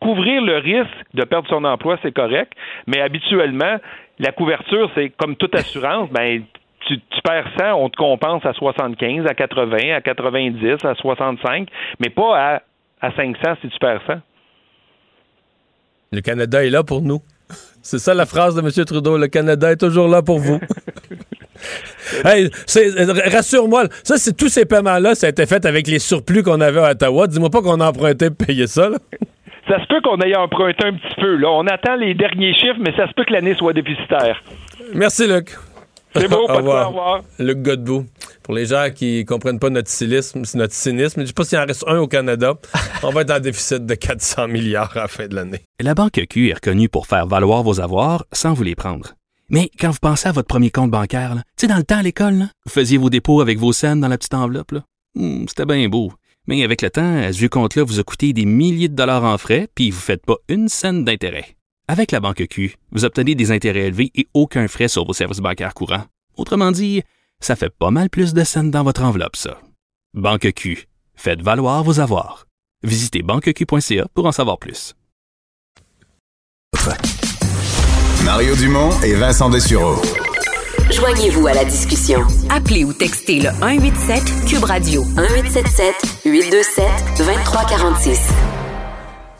couvrir 0.00 0.42
le 0.42 0.58
risque 0.58 1.14
de 1.14 1.24
perdre 1.24 1.48
son 1.48 1.64
emploi, 1.64 1.96
c'est 2.02 2.12
correct, 2.12 2.52
mais 2.86 3.00
habituellement, 3.00 3.78
la 4.18 4.32
couverture, 4.32 4.90
c'est 4.94 5.08
comme 5.16 5.36
toute 5.36 5.54
assurance, 5.54 6.10
ben 6.10 6.42
tu, 6.86 6.98
tu 6.98 7.20
perds 7.22 7.48
100, 7.58 7.72
on 7.72 7.88
te 7.88 7.96
compense 7.96 8.44
à 8.44 8.52
75, 8.52 9.24
à 9.26 9.34
80, 9.34 9.94
à 9.94 10.02
90, 10.02 10.84
à 10.84 10.94
65, 10.94 11.68
mais 12.00 12.10
pas 12.10 12.38
à, 12.38 12.60
à 13.02 13.12
500 13.14 13.56
si 13.60 13.68
tu 13.68 13.78
perds 13.78 14.00
100. 14.06 14.14
Le 16.12 16.20
Canada 16.20 16.64
est 16.64 16.70
là 16.70 16.82
pour 16.82 17.02
nous. 17.02 17.20
C'est 17.82 17.98
ça 17.98 18.14
la 18.14 18.26
phrase 18.26 18.54
de 18.54 18.60
M. 18.60 18.70
Trudeau. 18.84 19.18
Le 19.18 19.26
Canada 19.26 19.72
est 19.72 19.76
toujours 19.76 20.08
là 20.08 20.22
pour 20.22 20.38
vous. 20.38 20.60
hey, 22.24 22.48
rassure-moi, 23.32 23.84
ça, 24.04 24.16
c'est 24.16 24.36
tous 24.36 24.48
ces 24.48 24.64
paiements-là, 24.64 25.14
ça 25.14 25.26
a 25.26 25.30
été 25.30 25.46
fait 25.46 25.64
avec 25.66 25.86
les 25.88 25.98
surplus 25.98 26.42
qu'on 26.42 26.60
avait 26.60 26.80
à 26.80 26.92
Ottawa. 26.92 27.26
Dis-moi 27.26 27.50
pas 27.50 27.60
qu'on 27.60 27.80
a 27.80 27.88
emprunté 27.88 28.30
pour 28.30 28.46
payer 28.46 28.66
ça. 28.66 28.88
là. 28.88 28.98
Ça 29.68 29.80
se 29.80 29.86
peut 29.86 30.00
qu'on 30.02 30.18
ait 30.20 30.34
emprunté 30.36 30.84
un 30.84 30.94
petit 30.94 31.14
peu. 31.20 31.36
Là. 31.36 31.48
On 31.52 31.64
attend 31.68 31.94
les 31.94 32.14
derniers 32.14 32.52
chiffres, 32.52 32.80
mais 32.80 32.92
ça 32.96 33.06
se 33.06 33.12
peut 33.12 33.24
que 33.24 33.32
l'année 33.32 33.54
soit 33.54 33.72
déficitaire. 33.72 34.42
Merci, 34.92 35.28
Luc. 35.28 35.56
C'est 36.14 36.28
beau, 36.28 36.36
Au 36.44 36.46
pas 36.46 36.56
de 36.58 36.62
quoi, 36.62 36.86
revoir. 36.86 36.86
au 36.86 36.88
revoir. 36.90 37.22
Luc 37.38 37.62
Godbout. 37.62 38.06
Pour 38.42 38.54
les 38.54 38.66
gens 38.66 38.88
qui 38.94 39.24
comprennent 39.24 39.58
pas 39.60 39.70
notre 39.70 39.88
cynisme, 39.88 40.44
c'est 40.44 40.58
notre 40.58 40.74
cynisme, 40.74 41.20
je 41.22 41.26
sais 41.26 41.32
pas 41.32 41.44
s'il 41.44 41.58
en 41.58 41.64
reste 41.66 41.84
un 41.86 41.98
au 41.98 42.08
Canada. 42.08 42.54
On 43.02 43.10
va 43.10 43.20
être 43.22 43.30
en 43.30 43.40
déficit 43.40 43.86
de 43.86 43.94
400 43.94 44.48
milliards 44.48 44.96
à 44.96 45.00
la 45.02 45.08
fin 45.08 45.28
de 45.28 45.34
l'année. 45.34 45.60
La 45.80 45.94
Banque 45.94 46.20
Q 46.28 46.48
est 46.50 46.54
reconnue 46.54 46.88
pour 46.88 47.06
faire 47.06 47.26
valoir 47.26 47.62
vos 47.62 47.80
avoirs 47.80 48.24
sans 48.32 48.52
vous 48.52 48.64
les 48.64 48.74
prendre. 48.74 49.14
Mais 49.48 49.70
quand 49.78 49.90
vous 49.90 49.98
pensez 50.00 50.28
à 50.28 50.32
votre 50.32 50.48
premier 50.48 50.70
compte 50.70 50.90
bancaire, 50.90 51.34
tu 51.34 51.42
sais, 51.62 51.66
dans 51.66 51.76
le 51.76 51.84
temps 51.84 51.98
à 51.98 52.02
l'école, 52.02 52.34
là, 52.34 52.46
vous 52.66 52.72
faisiez 52.72 52.98
vos 52.98 53.10
dépôts 53.10 53.40
avec 53.40 53.58
vos 53.58 53.72
scènes 53.72 54.00
dans 54.00 54.08
la 54.08 54.16
petite 54.18 54.34
enveloppe. 54.34 54.72
là. 54.72 54.80
Hmm, 55.14 55.44
C'était 55.48 55.66
bien 55.66 55.88
beau. 55.88 56.12
Mais 56.48 56.64
avec 56.64 56.82
le 56.82 56.90
temps, 56.90 57.18
à 57.22 57.32
ce 57.32 57.38
vieux 57.38 57.48
compte-là 57.48 57.84
vous 57.84 58.00
a 58.00 58.02
coûté 58.02 58.32
des 58.32 58.46
milliers 58.46 58.88
de 58.88 58.96
dollars 58.96 59.22
en 59.24 59.38
frais, 59.38 59.68
puis 59.74 59.90
vous 59.90 59.98
ne 59.98 60.02
faites 60.02 60.26
pas 60.26 60.36
une 60.48 60.68
scène 60.68 61.04
d'intérêt. 61.04 61.54
Avec 61.92 62.10
la 62.10 62.20
Banque 62.20 62.46
Q, 62.48 62.76
vous 62.92 63.04
obtenez 63.04 63.34
des 63.34 63.50
intérêts 63.50 63.88
élevés 63.88 64.10
et 64.14 64.26
aucun 64.32 64.66
frais 64.66 64.88
sur 64.88 65.04
vos 65.04 65.12
services 65.12 65.40
bancaires 65.40 65.74
courants. 65.74 66.04
Autrement 66.38 66.72
dit, 66.72 67.02
ça 67.38 67.54
fait 67.54 67.68
pas 67.68 67.90
mal 67.90 68.08
plus 68.08 68.32
de 68.32 68.44
scènes 68.44 68.70
dans 68.70 68.82
votre 68.82 69.02
enveloppe, 69.02 69.36
ça. 69.36 69.60
Banque 70.14 70.52
Q. 70.54 70.88
Faites 71.14 71.42
valoir 71.42 71.84
vos 71.84 72.00
avoirs. 72.00 72.46
Visitez 72.82 73.20
banqueq.ca 73.22 74.06
pour 74.14 74.24
en 74.24 74.32
savoir 74.32 74.58
plus. 74.58 74.94
Mario 78.24 78.56
Dumont 78.56 78.98
et 79.02 79.12
Vincent 79.12 79.50
Dessureau. 79.50 80.00
Joignez-vous 80.90 81.46
à 81.46 81.52
la 81.52 81.66
discussion. 81.66 82.22
Appelez 82.48 82.84
ou 82.84 82.94
textez 82.94 83.40
le 83.40 83.50
187 83.50 84.46
Cube 84.48 84.64
Radio 84.64 85.04
1877 85.04 86.22
827 86.24 86.86
2346. 87.18 88.61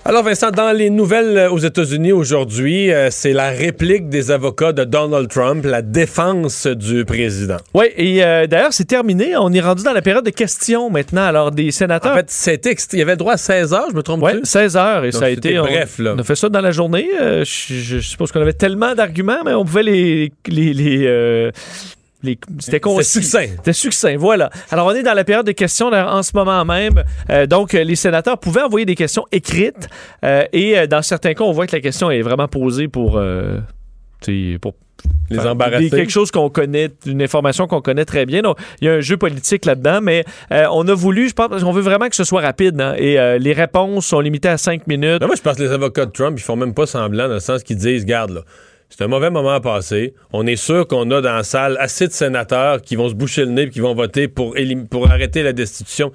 Alors 0.05 0.24
Vincent, 0.24 0.50
dans 0.50 0.72
les 0.72 0.90
nouvelles 0.90 1.38
euh, 1.38 1.50
aux 1.50 1.59
États-Unis 1.59 2.11
aujourd'hui, 2.11 2.92
euh, 2.92 3.09
c'est 3.12 3.32
la 3.32 3.50
réplique 3.50 4.09
des 4.09 4.32
avocats 4.32 4.72
de 4.72 4.82
Donald 4.82 5.28
Trump, 5.28 5.64
la 5.64 5.80
défense 5.80 6.66
du 6.66 7.05
président. 7.05 7.59
Oui, 7.72 7.86
et 7.96 8.24
euh, 8.24 8.48
d'ailleurs, 8.48 8.72
c'est 8.72 8.84
terminé. 8.84 9.36
On 9.36 9.53
est 9.53 9.61
rendu 9.61 9.84
dans 9.84 9.92
la 9.92 10.03
période 10.03 10.24
de 10.24 10.30
questions 10.30 10.90
maintenant. 10.90 11.22
Alors, 11.22 11.53
des 11.53 11.70
sénateurs. 11.70 12.14
En 12.14 12.16
fait, 12.16 12.30
c'était 12.32 12.72
il 12.94 12.98
y 12.98 13.03
avait 13.03 13.12
le 13.12 13.16
droit 13.18 13.34
à 13.34 13.36
16 13.36 13.72
heures, 13.74 13.86
je 13.92 13.96
me 13.96 14.03
trompe 14.03 14.24
Oui, 14.24 14.32
16 14.42 14.76
heures. 14.76 15.05
Et 15.05 15.11
Donc, 15.12 15.20
ça 15.20 15.26
a 15.26 15.30
été. 15.30 15.57
on- 15.61 15.62
bref, 15.66 15.98
là. 16.00 16.14
On 16.16 16.18
a 16.18 16.24
fait 16.24 16.34
ça 16.34 16.48
dans 16.48 16.61
la 16.61 16.72
journée. 16.72 17.09
Euh, 17.20 17.44
je, 17.44 17.74
je 17.74 17.98
suppose 18.00 18.32
qu'on 18.32 18.40
avait 18.40 18.55
tellement 18.55 18.96
d'arguments, 18.96 19.44
mais 19.44 19.55
on 19.55 19.64
pouvait 19.64 19.84
les. 19.84 20.32
les, 20.48 20.74
les, 20.74 21.50
les- 22.22 22.38
c'était 22.60 22.80
concis. 22.80 23.10
succinct. 23.10 23.46
C'était 23.56 23.72
succinct, 23.72 24.16
voilà. 24.16 24.50
Alors, 24.70 24.86
on 24.86 24.90
est 24.92 25.02
dans 25.02 25.14
la 25.14 25.24
période 25.24 25.46
de 25.46 25.52
questions 25.52 25.88
en 25.92 26.22
ce 26.22 26.32
moment 26.34 26.64
même. 26.64 27.02
Euh, 27.30 27.46
donc, 27.46 27.74
euh, 27.74 27.82
les 27.84 27.96
sénateurs 27.96 28.38
pouvaient 28.38 28.62
envoyer 28.62 28.86
des 28.86 28.94
questions 28.94 29.24
écrites. 29.32 29.88
euh, 30.24 30.44
et 30.52 30.86
dans 30.86 31.02
certains 31.02 31.34
cas, 31.34 31.44
on 31.44 31.52
voit 31.52 31.66
que 31.66 31.74
la 31.76 31.80
question 31.82 32.10
est 32.10 32.22
vraiment 32.22 32.48
posée 32.48 32.88
pour. 32.88 33.16
euh, 33.16 33.58
pour 34.60 34.74
Les 35.30 35.40
embarrasser. 35.40 35.90
quelque 35.90 36.12
chose 36.12 36.30
qu'on 36.30 36.48
connaît, 36.48 36.88
une 37.06 37.22
information 37.22 37.66
qu'on 37.66 37.80
connaît 37.80 38.04
très 38.04 38.24
bien. 38.24 38.42
Donc, 38.42 38.56
il 38.80 38.84
y 38.86 38.88
a 38.88 38.92
un 38.94 39.00
jeu 39.00 39.16
politique 39.16 39.64
là-dedans, 39.64 39.98
mais 40.00 40.24
euh, 40.52 40.66
on 40.70 40.86
a 40.86 40.94
voulu, 40.94 41.28
je 41.28 41.34
pense, 41.34 41.48
parce 41.48 41.64
qu'on 41.64 41.72
veut 41.72 41.82
vraiment 41.82 42.08
que 42.08 42.14
ce 42.14 42.22
soit 42.22 42.40
rapide. 42.40 42.80
hein, 42.80 42.94
et 42.96 43.18
euh, 43.18 43.36
les 43.38 43.52
réponses 43.52 44.06
sont 44.06 44.20
limitées 44.20 44.48
à 44.50 44.58
cinq 44.58 44.86
minutes. 44.86 45.20
Non, 45.20 45.26
moi, 45.26 45.34
je 45.34 45.42
pense 45.42 45.56
que 45.56 45.62
les 45.62 45.72
avocats 45.72 46.06
de 46.06 46.12
Trump, 46.12 46.38
ils 46.38 46.42
font 46.42 46.54
même 46.54 46.72
pas 46.74 46.86
semblant 46.86 47.26
dans 47.26 47.34
le 47.34 47.40
sens 47.40 47.64
qu'ils 47.64 47.78
disent, 47.78 48.04
garde 48.04 48.30
là, 48.30 48.40
c'est 48.95 49.05
un 49.05 49.09
mauvais 49.09 49.30
moment 49.30 49.55
à 49.55 49.61
passer. 49.61 50.12
On 50.34 50.47
est 50.47 50.57
sûr 50.57 50.86
qu'on 50.86 51.11
a 51.12 51.22
dans 51.22 51.32
la 51.32 51.45
salle 51.45 51.78
assez 51.80 52.09
de 52.09 52.12
sénateurs 52.12 52.82
qui 52.82 52.95
vont 52.95 53.09
se 53.09 53.14
boucher 53.14 53.47
le 53.47 53.51
nez 53.51 53.62
et 53.62 53.70
qui 53.70 53.80
vont 53.80 53.95
voter 53.95 54.28
pour, 54.28 54.55
pour 54.90 55.11
arrêter 55.11 55.43
la 55.43 55.55
destitution. 55.55 56.12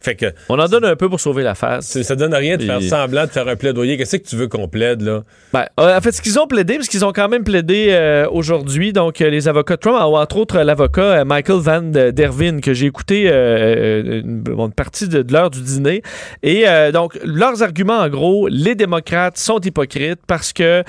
Fait 0.00 0.14
que 0.14 0.26
On 0.48 0.58
en 0.58 0.66
donne 0.66 0.84
un 0.84 0.96
peu 0.96 1.08
pour 1.08 1.20
sauver 1.20 1.42
la 1.42 1.54
face. 1.54 2.00
ça 2.02 2.16
donne 2.16 2.34
rien 2.34 2.56
de 2.56 2.62
faire 2.64 2.82
semblant 2.82 3.24
de 3.26 3.30
faire 3.30 3.46
un 3.48 3.56
plaidoyer. 3.56 3.96
Qu'est-ce 3.98 4.16
que 4.16 4.26
tu 4.28 4.36
veux 4.36 4.48
qu'on 4.48 4.66
plaide, 4.68 5.02
là? 5.02 5.22
Ben, 5.52 5.66
euh, 5.78 5.96
en 5.96 6.00
fait, 6.00 6.12
ce 6.12 6.22
qu'ils 6.22 6.38
ont 6.38 6.46
plaidé, 6.46 6.76
parce 6.76 6.88
qu'ils 6.88 7.04
ont 7.04 7.12
quand 7.12 7.28
même 7.28 7.44
plaidé 7.44 7.88
euh, 7.90 8.26
aujourd'hui, 8.30 8.92
donc 8.92 9.20
euh, 9.20 9.28
les 9.28 9.46
avocats 9.48 9.76
de 9.76 9.80
Trump, 9.80 9.96
ou 10.08 10.16
entre 10.16 10.36
autres 10.38 10.58
l'avocat 10.60 11.24
Michael 11.24 11.58
Van 11.58 11.82
Dervin, 11.82 12.60
que 12.60 12.72
j'ai 12.72 12.86
écouté 12.86 13.24
euh, 13.28 14.22
une, 14.22 14.44
une 14.48 14.72
partie 14.72 15.08
de, 15.08 15.22
de 15.22 15.32
l'heure 15.32 15.50
du 15.50 15.60
dîner. 15.60 16.02
Et 16.42 16.66
euh, 16.66 16.92
donc, 16.92 17.18
leurs 17.24 17.62
arguments, 17.62 17.98
en 17.98 18.08
gros, 18.08 18.48
les 18.48 18.74
démocrates 18.74 19.36
sont 19.36 19.60
hypocrites 19.60 20.20
parce 20.26 20.52
que 20.52 20.82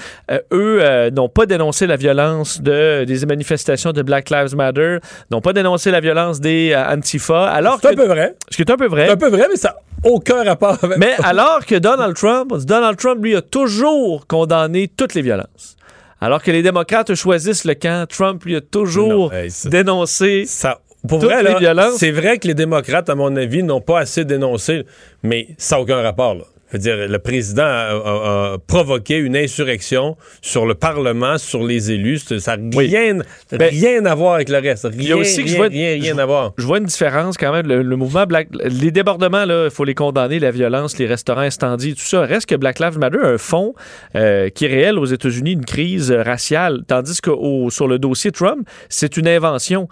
eux 0.54 1.10
n'ont 1.12 1.30
pas 1.30 1.46
dénoncé 1.46 1.86
la 1.88 1.96
violence 1.98 2.62
de, 2.62 3.04
des 3.04 3.26
manifestations 3.26 3.92
de 3.92 4.02
Black 4.02 4.30
Lives 4.30 4.56
Matter, 4.56 4.98
n'ont 5.32 5.42
pas 5.42 5.54
dénoncé 5.54 5.92
la 5.92 6.00
violence 6.00 6.40
des 6.40 6.74
Antifa, 6.76 7.46
alors 7.50 7.80
C'est 7.82 7.90
un 7.90 7.96
peu 7.96 8.08
vrai. 8.08 8.36
ce 8.50 8.56
qui 8.56 8.62
est 8.62 8.72
un 8.72 8.78
peu 8.78 8.88
vrai. 8.88 9.01
Vrai. 9.02 9.08
C'est 9.08 9.14
un 9.14 9.18
peu 9.18 9.30
vrai, 9.30 9.48
mais 9.50 9.56
ça 9.58 9.70
n'a 10.04 10.10
aucun 10.12 10.44
rapport 10.44 10.78
avec. 10.84 10.98
Mais 10.98 11.14
alors 11.24 11.66
que 11.66 11.76
Donald 11.76 12.16
Trump, 12.16 12.54
Donald 12.66 12.98
Trump, 12.98 13.24
lui, 13.24 13.36
a 13.36 13.42
toujours 13.42 14.26
condamné 14.28 14.88
toutes 14.88 15.14
les 15.14 15.22
violences. 15.22 15.76
Alors 16.20 16.42
que 16.44 16.52
les 16.52 16.62
démocrates 16.62 17.14
choisissent 17.16 17.66
le 17.66 17.74
camp, 17.74 18.08
Trump, 18.08 18.44
lui, 18.46 18.56
a 18.56 18.62
toujours 18.62 19.32
Non, 19.32 19.32
hey, 19.32 19.50
ça- 19.50 19.70
dénoncé 19.70 20.46
Ça, 20.46 20.80
pour 21.08 21.20
toutes 21.20 21.30
vrai, 21.32 21.42
les 21.44 21.52
là, 21.54 21.58
violences. 21.60 21.96
c'est 21.98 22.12
vrai 22.12 22.38
que 22.38 22.48
les 22.48 22.54
démocrates, 22.54 23.10
à 23.10 23.16
mon 23.16 23.36
avis, 23.36 23.64
n'ont 23.64 23.82
pas 23.82 24.00
assez 24.02 24.24
dénoncé, 24.24 24.86
mais 25.24 25.48
ça 25.58 25.76
n'a 25.78 25.82
aucun 25.82 26.02
rapport. 26.02 26.36
Là. 26.36 26.44
Je 26.72 26.78
veux 26.78 26.82
dire, 26.84 26.96
le 27.10 27.20
président 27.20 27.64
a, 27.64 27.66
a- 27.66 28.54
a 28.54 28.58
provoqué 28.66 29.18
une 29.18 29.36
insurrection 29.36 30.16
sur 30.42 30.66
le 30.66 30.74
Parlement, 30.74 31.38
sur 31.38 31.64
les 31.66 31.92
élus. 31.92 32.20
Ça 32.40 32.56
n'a 32.58 32.78
Oui. 32.78 32.88
rien, 32.88 33.18
Ben, 33.52 33.70
rien 33.70 34.06
à 34.06 34.16
voir 34.16 34.36
avec 34.36 34.50
le 34.50 34.58
reste. 34.58 34.84
Rien, 34.86 34.94
Il 34.98 35.08
y 35.08 35.12
a 35.12 35.18
aussi 35.18 35.44
que 35.44 35.50
je 35.50 35.56
vois- 35.58 35.68
rien, 35.68 35.94
rien 35.96 36.16
je- 36.16 36.20
à 36.20 36.26
voir. 36.26 36.54
Je 36.58 36.66
vois 36.66 36.78
une 36.78 36.86
différence 36.86 37.38
quand 37.38 37.52
même. 37.52 37.68
Le, 37.68 37.82
le 37.82 37.96
mouvement 37.96 38.26
Black. 38.26 38.48
Les 38.64 38.92
débordements, 38.92 39.44
il 39.44 39.70
faut 39.72 39.84
les 39.84 39.96
condamner, 39.96 40.40
la 40.40 40.52
violence, 40.52 40.98
les 40.98 41.08
restaurants 41.08 41.42
incendiés, 41.42 41.94
tout 41.94 42.02
ça. 42.02 42.22
Reste 42.22 42.46
que 42.48 42.56
Black 42.56 42.80
Lives 42.80 42.98
Matter 42.98 43.20
a 43.22 43.28
un 43.28 43.38
fond 43.38 43.74
euh, 44.16 44.50
qui 44.50 44.66
est 44.66 44.70
réel 44.70 44.98
aux 44.98 45.06
États-Unis, 45.06 45.52
une 45.54 45.66
crise 45.66 46.12
euh, 46.12 46.22
raciale. 46.24 46.84
Tandis 46.88 47.20
que 47.22 47.30
au- 47.32 47.70
sur 47.70 47.88
le 47.88 48.00
dossier 48.00 48.32
Trump, 48.32 48.68
c'est 48.90 49.18
une 49.18 49.28
invention. 49.28 49.88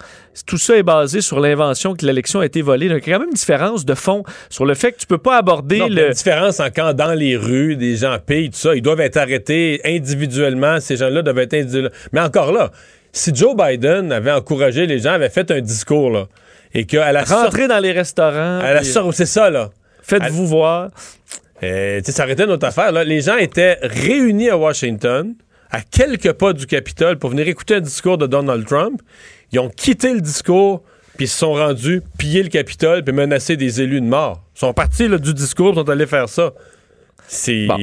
Tout 0.48 0.58
ça 0.58 0.78
est 0.78 0.84
basé 0.84 1.20
sur 1.22 1.40
l'invention 1.42 1.94
que 1.96 2.06
l'élection 2.06 2.40
a 2.40 2.46
été 2.46 2.62
volée. 2.62 2.88
Donc, 2.88 3.06
il 3.06 3.10
y 3.10 3.14
a 3.14 3.16
quand 3.18 3.22
même 3.24 3.30
une 3.30 3.36
différence 3.36 3.84
de 3.84 3.94
fond 3.94 4.24
sur 4.50 4.64
le 4.66 4.74
fait 4.74 4.94
que 4.94 5.00
tu 5.00 5.06
peux 5.08 5.18
pas 5.18 5.38
aborder 5.38 5.80
Non, 5.80 5.88
le. 5.90 6.08
une 6.08 6.14
différence 6.14 6.60
en 6.62 6.69
quand 6.76 6.94
dans 6.94 7.14
les 7.14 7.36
rues, 7.36 7.76
des 7.76 7.96
gens 7.96 8.18
payent, 8.26 8.50
tout 8.50 8.58
ça, 8.58 8.76
ils 8.76 8.82
doivent 8.82 9.02
être 9.02 9.18
arrêtés 9.18 9.82
individuellement. 9.86 10.80
Ces 10.80 10.98
gens-là 10.98 11.22
doivent 11.22 11.40
être 11.40 11.54
individuellement. 11.54 11.90
Mais 12.12 12.22
encore 12.22 12.52
là, 12.52 12.72
si 13.12 13.34
Joe 13.36 13.56
Biden 13.56 14.12
avait 14.12 14.32
encouragé 14.32 14.86
les 14.86 15.00
gens, 15.00 15.12
avait 15.12 15.30
fait 15.30 15.50
un 15.52 15.62
discours, 15.62 16.10
là, 16.12 16.28
et 16.74 16.86
qu'à 16.86 17.12
la 17.12 17.26
sortie. 17.26 17.44
Rentrer 17.46 17.68
dans 17.68 17.80
les 17.80 17.92
restaurants. 17.92 18.60
À 18.60 18.74
la 18.74 18.80
puis 18.82 18.90
sor- 18.90 19.14
C'est 19.14 19.26
ça, 19.26 19.50
là. 19.50 19.70
Faites-vous 20.04 20.48
voir. 20.48 20.90
Euh, 21.64 22.00
tu 22.00 22.06
sais, 22.06 22.12
ça 22.14 22.24
arrêtait 22.24 22.46
notre 22.46 22.66
affaire. 22.66 22.92
Là. 22.92 23.04
Les 23.04 23.22
gens 23.22 23.36
étaient 23.38 23.78
réunis 23.82 24.50
à 24.50 24.58
Washington, 24.58 25.34
à 25.72 25.82
quelques 25.82 26.32
pas 26.34 26.54
du 26.54 26.66
Capitole, 26.66 27.18
pour 27.18 27.32
venir 27.32 27.48
écouter 27.48 27.76
un 27.76 27.80
discours 27.82 28.18
de 28.18 28.26
Donald 28.28 28.66
Trump. 28.66 29.02
Ils 29.52 29.60
ont 29.60 29.70
quitté 29.70 30.14
le 30.14 30.22
discours, 30.22 30.84
puis 31.20 31.26
ils 31.26 31.30
se 31.30 31.38
sont 31.40 31.52
rendus 31.52 32.02
piller 32.18 32.42
le 32.44 32.48
Capitole, 32.48 33.04
puis 33.04 33.14
menacer 33.14 33.58
des 33.58 33.82
élus 33.82 34.00
de 34.00 34.06
mort. 34.06 34.42
Ils 34.56 34.60
sont 34.60 34.72
partis 34.72 35.10
là, 35.10 35.18
du 35.18 35.34
discours, 35.34 35.74
ils 35.74 35.76
sont 35.76 35.90
allés 35.90 36.08
faire 36.08 36.30
ça. 36.30 36.54
C'est. 37.28 37.66
Bon. 37.68 37.78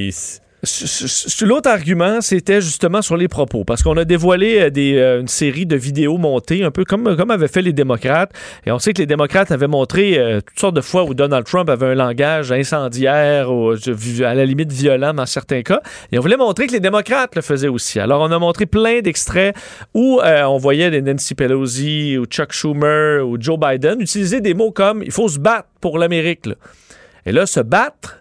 L'autre 1.43 1.69
argument, 1.69 2.21
c'était 2.21 2.61
justement 2.61 3.03
sur 3.03 3.17
les 3.17 3.29
propos, 3.29 3.65
parce 3.65 3.83
qu'on 3.83 3.97
a 3.97 4.05
dévoilé 4.05 4.59
euh, 4.59 4.71
des, 4.71 4.97
euh, 4.97 5.21
une 5.21 5.29
série 5.29 5.67
de 5.67 5.77
vidéos 5.77 6.17
montées, 6.17 6.65
un 6.65 6.71
peu 6.71 6.85
comme, 6.85 7.15
comme 7.17 7.31
avaient 7.31 7.49
fait 7.49 7.63
les 7.63 7.73
démocrates. 7.73 8.33
Et 8.65 8.73
on 8.73 8.79
sait 8.79 8.93
que 8.93 8.99
les 8.99 9.07
démocrates 9.07 9.51
avaient 9.51 9.67
montré 9.67 10.19
euh, 10.19 10.41
toutes 10.41 10.59
sortes 10.59 10.77
de 10.77 10.81
fois 10.81 11.05
où 11.05 11.15
Donald 11.15 11.45
Trump 11.45 11.69
avait 11.69 11.87
un 11.87 11.95
langage 11.95 12.53
incendiaire, 12.53 13.49
à 13.51 14.35
la 14.35 14.45
limite 14.47 14.73
violent 14.73 15.13
dans 15.13 15.27
certains 15.27 15.63
cas. 15.63 15.83
Et 16.11 16.19
on 16.19 16.23
voulait 16.23 16.37
montrer 16.37 16.67
que 16.67 16.73
les 16.73 16.81
démocrates 16.81 17.37
le 17.37 17.43
faisaient 17.43 17.69
aussi. 17.69 18.01
Alors, 18.01 18.23
on 18.23 18.33
a 18.33 18.39
montré 18.39 18.67
plein 18.67 19.01
d'extraits 19.01 19.55
où 19.95 20.21
on 20.23 20.59
voyait 20.59 20.91
des 20.91 21.03
Nancy 21.03 21.35
Pelosi, 21.35 22.17
ou 22.19 22.25
Chuck 22.25 22.53
Schumer, 22.53 23.27
ou 23.27 23.37
Joe 23.39 23.59
Biden 23.59 24.01
utiliser 24.01 24.41
des 24.41 24.55
mots 24.55 24.71
comme 24.71 25.03
«il 25.05 25.13
faut 25.13 25.29
se 25.29 25.39
battre 25.39 25.69
pour 25.81 25.99
l'Amérique». 25.99 26.49
Et 27.27 27.33
là, 27.33 27.45
se 27.45 27.61
battre, 27.61 28.16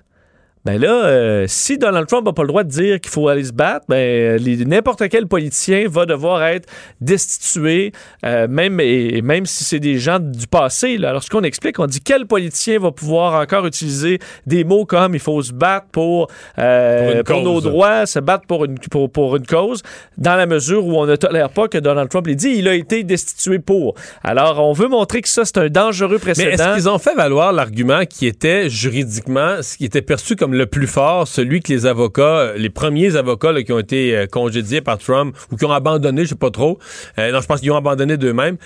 ben 0.66 0.82
là, 0.82 1.05
euh, 1.05 1.45
si 1.47 1.78
Donald 1.78 2.07
Trump 2.07 2.26
n'a 2.26 2.34
pas 2.34 2.41
le 2.41 2.47
droit 2.47 2.63
de 2.63 2.70
dire 2.70 2.99
qu'il 2.99 3.11
faut 3.11 3.28
aller 3.28 3.43
se 3.43 3.53
battre, 3.53 3.86
ben 3.88 4.41
n'importe 4.68 5.07
quel 5.09 5.28
politicien 5.28 5.86
va 5.88 6.07
devoir 6.07 6.43
être 6.43 6.68
destitué, 7.01 7.91
euh, 8.26 8.47
même 8.47 8.80
et, 8.80 9.18
et 9.18 9.22
même 9.22 9.45
si 9.45 9.63
c'est 9.63 9.80
des 9.80 9.99
gens 9.99 10.20
du 10.20 10.47
passé. 10.47 10.97
Là. 10.97 11.09
Alors 11.09 11.22
ce 11.22 11.30
qu'on 11.30 11.43
explique, 11.43 11.78
on 11.78 11.86
dit 11.86 12.01
quel 12.01 12.26
politicien 12.26 12.80
va 12.80 12.91
pouvoir 12.91 13.39
encore 13.39 13.68
utiliser 13.68 14.18
des 14.47 14.63
mots 14.63 14.86
comme 14.86 15.13
il 15.13 15.20
faut 15.20 15.39
se 15.43 15.53
battre 15.53 15.86
pour 15.91 16.30
euh, 16.57 17.22
Pour 17.22 17.38
une 17.38 17.43
nos 17.43 17.61
droits, 17.61 18.07
se 18.07 18.18
battre 18.20 18.47
pour 18.47 18.66
une 18.66 18.80
pour, 18.80 19.11
pour 19.11 19.36
une 19.36 19.45
cause, 19.45 19.84
dans 20.18 20.36
la 20.36 20.47
mesure 20.47 20.84
où 20.88 20.97
on 20.99 21.05
ne 21.05 21.16
tolère 21.16 21.49
pas 21.51 21.68
que 21.68 21.78
Donald 21.78 22.09
Trump 22.09 22.26
l'ait 22.26 22.34
dit, 22.34 22.55
il 22.55 22.68
a 22.68 22.74
été 22.74 23.03
destitué 23.03 23.59
pour. 23.59 23.93
Alors 24.24 24.68
on 24.68 24.74
veut 24.74 24.88
montrer 24.88 25.22
que 25.22 25.30
ça 25.30 25.45
c'est 25.45 25.59
un 25.59 25.70
dangereux 25.70 26.13
Mais 26.13 26.34
précédent. 26.34 26.49
est-ce 26.51 26.74
qu'ils 26.74 26.89
ont 26.89 26.97
fait 26.97 27.13
valoir 27.13 27.53
l'argument 27.53 28.03
qui 28.09 28.26
était 28.26 28.68
juridiquement, 28.68 29.61
ce 29.61 29.78
qui 29.78 29.86
était 29.86 30.01
perçu 30.01 30.36
comme 30.36 30.55
le 30.56 30.66
plus 30.66 30.88
fort, 30.88 31.28
celui 31.28 31.60
que 31.60 31.72
les 31.72 31.86
avocats, 31.86 32.53
les 32.56 32.70
premiers 32.70 33.16
avocats 33.16 33.62
qui 33.64 33.72
ont 33.72 33.80
été 33.80 34.16
euh, 34.16 34.26
congédiés 34.26 34.82
par 34.82 34.97
Trump 34.97 35.36
ou 35.51 35.58
qui 35.58 35.66
ont 35.66 35.72
abandonné, 35.72 36.24
je 36.24 36.30
sais 36.30 36.36
pas 36.36 36.51
trop, 36.51 36.80
euh, 37.20 37.32
non, 37.32 37.41
je 37.41 37.45
pense 37.45 37.60
qu'ils 37.60 37.72
ont 37.72 37.78
abandonné 37.78 38.18
d'eux-mêmes, 38.18 38.58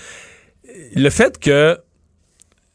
le 0.94 1.10
fait 1.10 1.38
que 1.38 1.78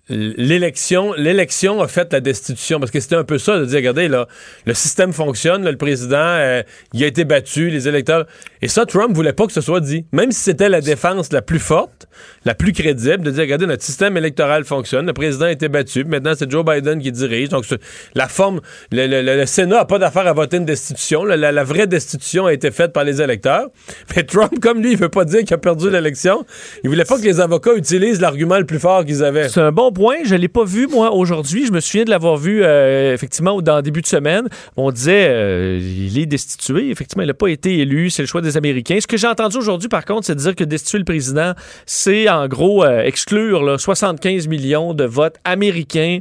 l'élection 0.09 1.13
l'élection 1.17 1.81
a 1.81 1.87
fait 1.87 2.11
la 2.13 2.19
destitution. 2.19 2.79
Parce 2.79 2.91
que 2.91 2.99
c'était 2.99 3.15
un 3.15 3.23
peu 3.23 3.37
ça 3.37 3.57
de 3.59 3.65
dire 3.65 3.77
regardez 3.77 4.07
là 4.07 4.27
le 4.65 4.73
système 4.73 5.13
fonctionne 5.13 5.63
là, 5.63 5.71
le 5.71 5.77
président 5.77 6.15
euh, 6.17 6.61
il 6.93 7.03
a 7.03 7.07
été 7.07 7.25
battu 7.25 7.69
les 7.69 7.87
électeurs. 7.87 8.25
Et 8.61 8.67
ça 8.67 8.85
Trump 8.85 9.15
voulait 9.15 9.33
pas 9.33 9.45
que 9.47 9.53
ce 9.53 9.61
soit 9.61 9.79
dit. 9.81 10.05
Même 10.11 10.31
si 10.31 10.39
c'était 10.41 10.69
la 10.69 10.81
défense 10.81 11.31
la 11.31 11.41
plus 11.41 11.59
forte 11.59 12.07
la 12.45 12.55
plus 12.55 12.71
crédible 12.71 13.23
de 13.23 13.31
dire 13.31 13.41
regardez 13.41 13.65
notre 13.65 13.83
système 13.83 14.15
électoral 14.17 14.63
fonctionne 14.63 15.05
le 15.05 15.13
président 15.13 15.45
a 15.45 15.51
été 15.51 15.67
battu 15.69 16.03
maintenant 16.05 16.33
c'est 16.37 16.49
Joe 16.49 16.63
Biden 16.63 17.01
qui 17.01 17.11
dirige. 17.11 17.49
Donc 17.49 17.65
la 18.13 18.27
forme 18.27 18.61
le, 18.91 19.07
le- 19.07 19.21
le- 19.21 19.35
le 19.37 19.45
Sénat 19.45 19.79
a 19.81 19.85
pas 19.85 19.99
d'affaire 19.99 20.27
à 20.27 20.33
voter 20.33 20.57
une 20.57 20.65
destitution 20.65 21.23
la, 21.25 21.35
la- 21.37 21.51
la 21.51 21.63
vraie 21.63 21.87
destitution 21.87 22.45
a 22.45 22.53
été 22.53 22.71
faite 22.71 22.93
par 22.93 23.03
les 23.03 23.21
électeurs. 23.21 23.67
Mais 24.15 24.23
Trump 24.23 24.59
comme 24.61 24.81
lui 24.81 24.91
il 24.91 24.97
veut 24.97 25.09
pas 25.09 25.25
dire 25.25 25.39
qu'il 25.43 25.53
a 25.53 25.57
perdu 25.57 25.89
l'élection. 25.89 26.45
Il 26.83 26.89
voulait 26.89 27.05
pas 27.05 27.17
que 27.17 27.23
les 27.23 27.39
avocats 27.39 27.73
utilisent 27.75 28.21
l'argument 28.21 28.57
le 28.59 28.65
plus 28.65 28.79
fort 28.79 29.03
qu'ils 29.03 29.23
avaient. 29.23 29.47
Bon 29.73 29.91
point. 29.95 30.17
Je 30.23 30.35
ne 30.35 30.39
l'ai 30.39 30.47
pas 30.47 30.63
vu, 30.63 30.85
moi, 30.85 31.11
aujourd'hui. 31.11 31.65
Je 31.65 31.71
me 31.71 31.79
souviens 31.79 32.03
de 32.03 32.11
l'avoir 32.11 32.37
vu, 32.37 32.63
euh, 32.63 33.13
effectivement, 33.13 33.59
dans 33.61 33.77
le 33.77 33.81
début 33.81 34.01
de 34.01 34.07
semaine. 34.07 34.47
On 34.77 34.91
disait, 34.91 35.27
euh, 35.29 35.79
il 35.81 36.19
est 36.19 36.27
destitué. 36.27 36.91
Effectivement, 36.91 37.23
il 37.23 37.27
n'a 37.27 37.33
pas 37.33 37.47
été 37.47 37.79
élu. 37.79 38.11
C'est 38.11 38.21
le 38.21 38.27
choix 38.27 38.41
des 38.41 38.57
Américains. 38.57 38.99
Ce 39.01 39.07
que 39.07 39.17
j'ai 39.17 39.27
entendu 39.27 39.57
aujourd'hui, 39.57 39.89
par 39.89 40.05
contre, 40.05 40.27
c'est 40.27 40.35
de 40.35 40.39
dire 40.39 40.53
que 40.53 40.63
destituer 40.63 40.99
le 40.99 41.05
président, 41.05 41.53
c'est 41.87 42.29
en 42.29 42.47
gros 42.47 42.83
euh, 42.83 43.01
exclure 43.01 43.63
là, 43.63 43.77
75 43.79 44.47
millions 44.47 44.93
de 44.93 45.05
votes 45.05 45.37
américains 45.43 46.19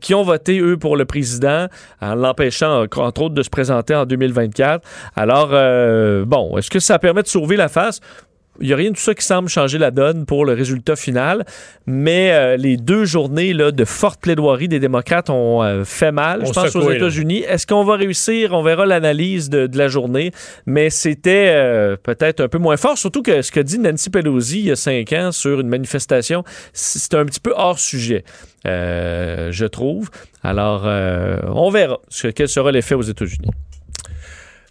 qui 0.00 0.14
ont 0.14 0.22
voté, 0.22 0.58
eux, 0.58 0.76
pour 0.76 0.96
le 0.96 1.04
président, 1.04 1.66
en 2.00 2.14
l'empêchant, 2.14 2.86
entre 2.96 3.22
autres, 3.22 3.34
de 3.34 3.42
se 3.42 3.50
présenter 3.50 3.94
en 3.94 4.06
2024. 4.06 4.86
Alors, 5.14 5.48
bon, 6.26 6.56
est-ce 6.56 6.70
que 6.70 6.78
ça 6.78 6.98
permet 6.98 7.22
de 7.22 7.28
sauver 7.28 7.56
la 7.56 7.68
face? 7.68 8.00
Il 8.60 8.66
n'y 8.66 8.72
a 8.74 8.76
rien 8.76 8.90
de 8.90 8.94
tout 8.94 9.00
ça 9.00 9.14
qui 9.14 9.24
semble 9.24 9.48
changer 9.48 9.78
la 9.78 9.90
donne 9.90 10.26
pour 10.26 10.44
le 10.44 10.52
résultat 10.52 10.94
final, 10.94 11.46
mais 11.86 12.30
euh, 12.32 12.56
les 12.56 12.76
deux 12.76 13.06
journées 13.06 13.54
là, 13.54 13.70
de 13.70 13.84
forte 13.86 14.20
plaidoirie 14.20 14.68
des 14.68 14.80
démocrates 14.80 15.30
ont 15.30 15.62
euh, 15.62 15.84
fait 15.84 16.12
mal, 16.12 16.40
On 16.42 16.46
je 16.46 16.52
pense, 16.52 16.76
aux. 16.76 16.90
États-Unis. 16.90 17.44
Est-ce 17.48 17.66
qu'on 17.66 17.84
va 17.84 17.96
réussir? 17.96 18.52
On 18.52 18.62
verra 18.62 18.84
l'analyse 18.84 19.48
de, 19.48 19.66
de 19.66 19.78
la 19.78 19.88
journée, 19.88 20.32
mais 20.66 20.90
c'était 20.90 21.52
euh, 21.54 21.96
peut-être 21.96 22.40
un 22.40 22.48
peu 22.48 22.58
moins 22.58 22.76
fort, 22.76 22.98
surtout 22.98 23.22
que 23.22 23.40
ce 23.42 23.50
que 23.50 23.60
dit 23.60 23.78
Nancy 23.78 24.10
Pelosi 24.10 24.58
il 24.60 24.66
y 24.66 24.70
a 24.72 24.76
cinq 24.76 25.12
ans 25.12 25.32
sur 25.32 25.60
une 25.60 25.68
manifestation, 25.68 26.44
c'est 26.72 27.14
un 27.14 27.24
petit 27.24 27.40
peu 27.40 27.54
hors 27.56 27.78
sujet, 27.78 28.24
je 28.64 29.64
trouve. 29.66 30.10
Alors, 30.42 30.84
on 30.84 31.70
verra 31.70 31.98
ce, 32.08 32.28
quel 32.28 32.48
sera 32.48 32.72
l'effet 32.72 32.94
aux 32.94 33.02
États-Unis. 33.02 33.50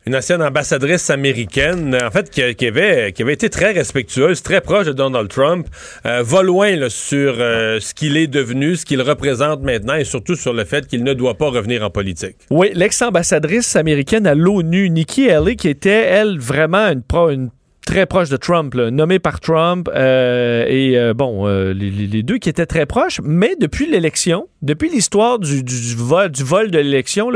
Une 0.06 0.16
ancienne 0.16 0.42
ambassadrice 0.42 1.10
américaine, 1.10 1.96
en 2.04 2.10
fait, 2.10 2.30
qui, 2.30 2.66
avait, 2.66 3.12
qui 3.12 3.22
avait 3.22 3.34
été 3.34 3.50
très 3.50 3.72
respectueuse, 3.74 4.42
très 4.42 4.62
proche 4.62 4.88
de 4.88 4.94
Donald 4.94 5.28
Trump, 5.30 5.68
euh, 6.06 6.24
va 6.24 6.42
loin 6.42 6.90
sur 6.90 7.36
euh, 7.38 7.80
ce 7.80 7.94
qu'il 7.94 8.18
est 8.18 8.28
devenu, 8.28 8.76
ce 8.76 8.86
qu'il 8.86 9.02
représente 9.02 9.62
maintenant 9.62 9.96
et 9.96 10.06
surtout 10.06 10.36
sur 10.36 10.54
le 10.54 10.64
fait 10.66 10.88
qu'il 10.88 11.04
ne 11.04 11.14
doit 11.14 11.36
pas 11.38 11.50
revenir 11.50 11.84
en 11.84 11.90
politique. 11.90 12.38
Oui, 12.50 12.72
l'ex-ambassadrice 12.74 13.76
américaine 13.76 14.26
à 14.26 14.36
l'ONU, 14.36 14.90
Nikki 14.90 15.30
Haley, 15.30 15.56
qui 15.56 15.68
était, 15.70 15.90
elle, 15.90 16.40
vraiment 16.40 16.88
une, 16.88 17.04
pro- 17.04 17.30
une 17.30 17.50
très 17.86 18.06
proche 18.06 18.30
de 18.30 18.38
Trump, 18.38 18.74
là, 18.76 18.92
nommée 18.92 19.20
par 19.20 19.40
Trump, 19.40 19.90
euh, 19.96 20.64
et 20.68 21.14
bon, 21.14 21.48
les, 21.74 22.24
deux 22.24 22.38
qui 22.38 22.48
étaient 22.50 22.68
très 22.68 22.86
proches, 22.86 23.20
mais 23.24 23.56
depuis 23.60 23.88
l'élection, 23.90 24.48
depuis 24.62 24.90
l'histoire 24.90 25.40
du, 25.40 25.64
du- 25.64 25.96
vol, 25.96 26.70
de 26.72 26.78
l'élection, 26.78 27.30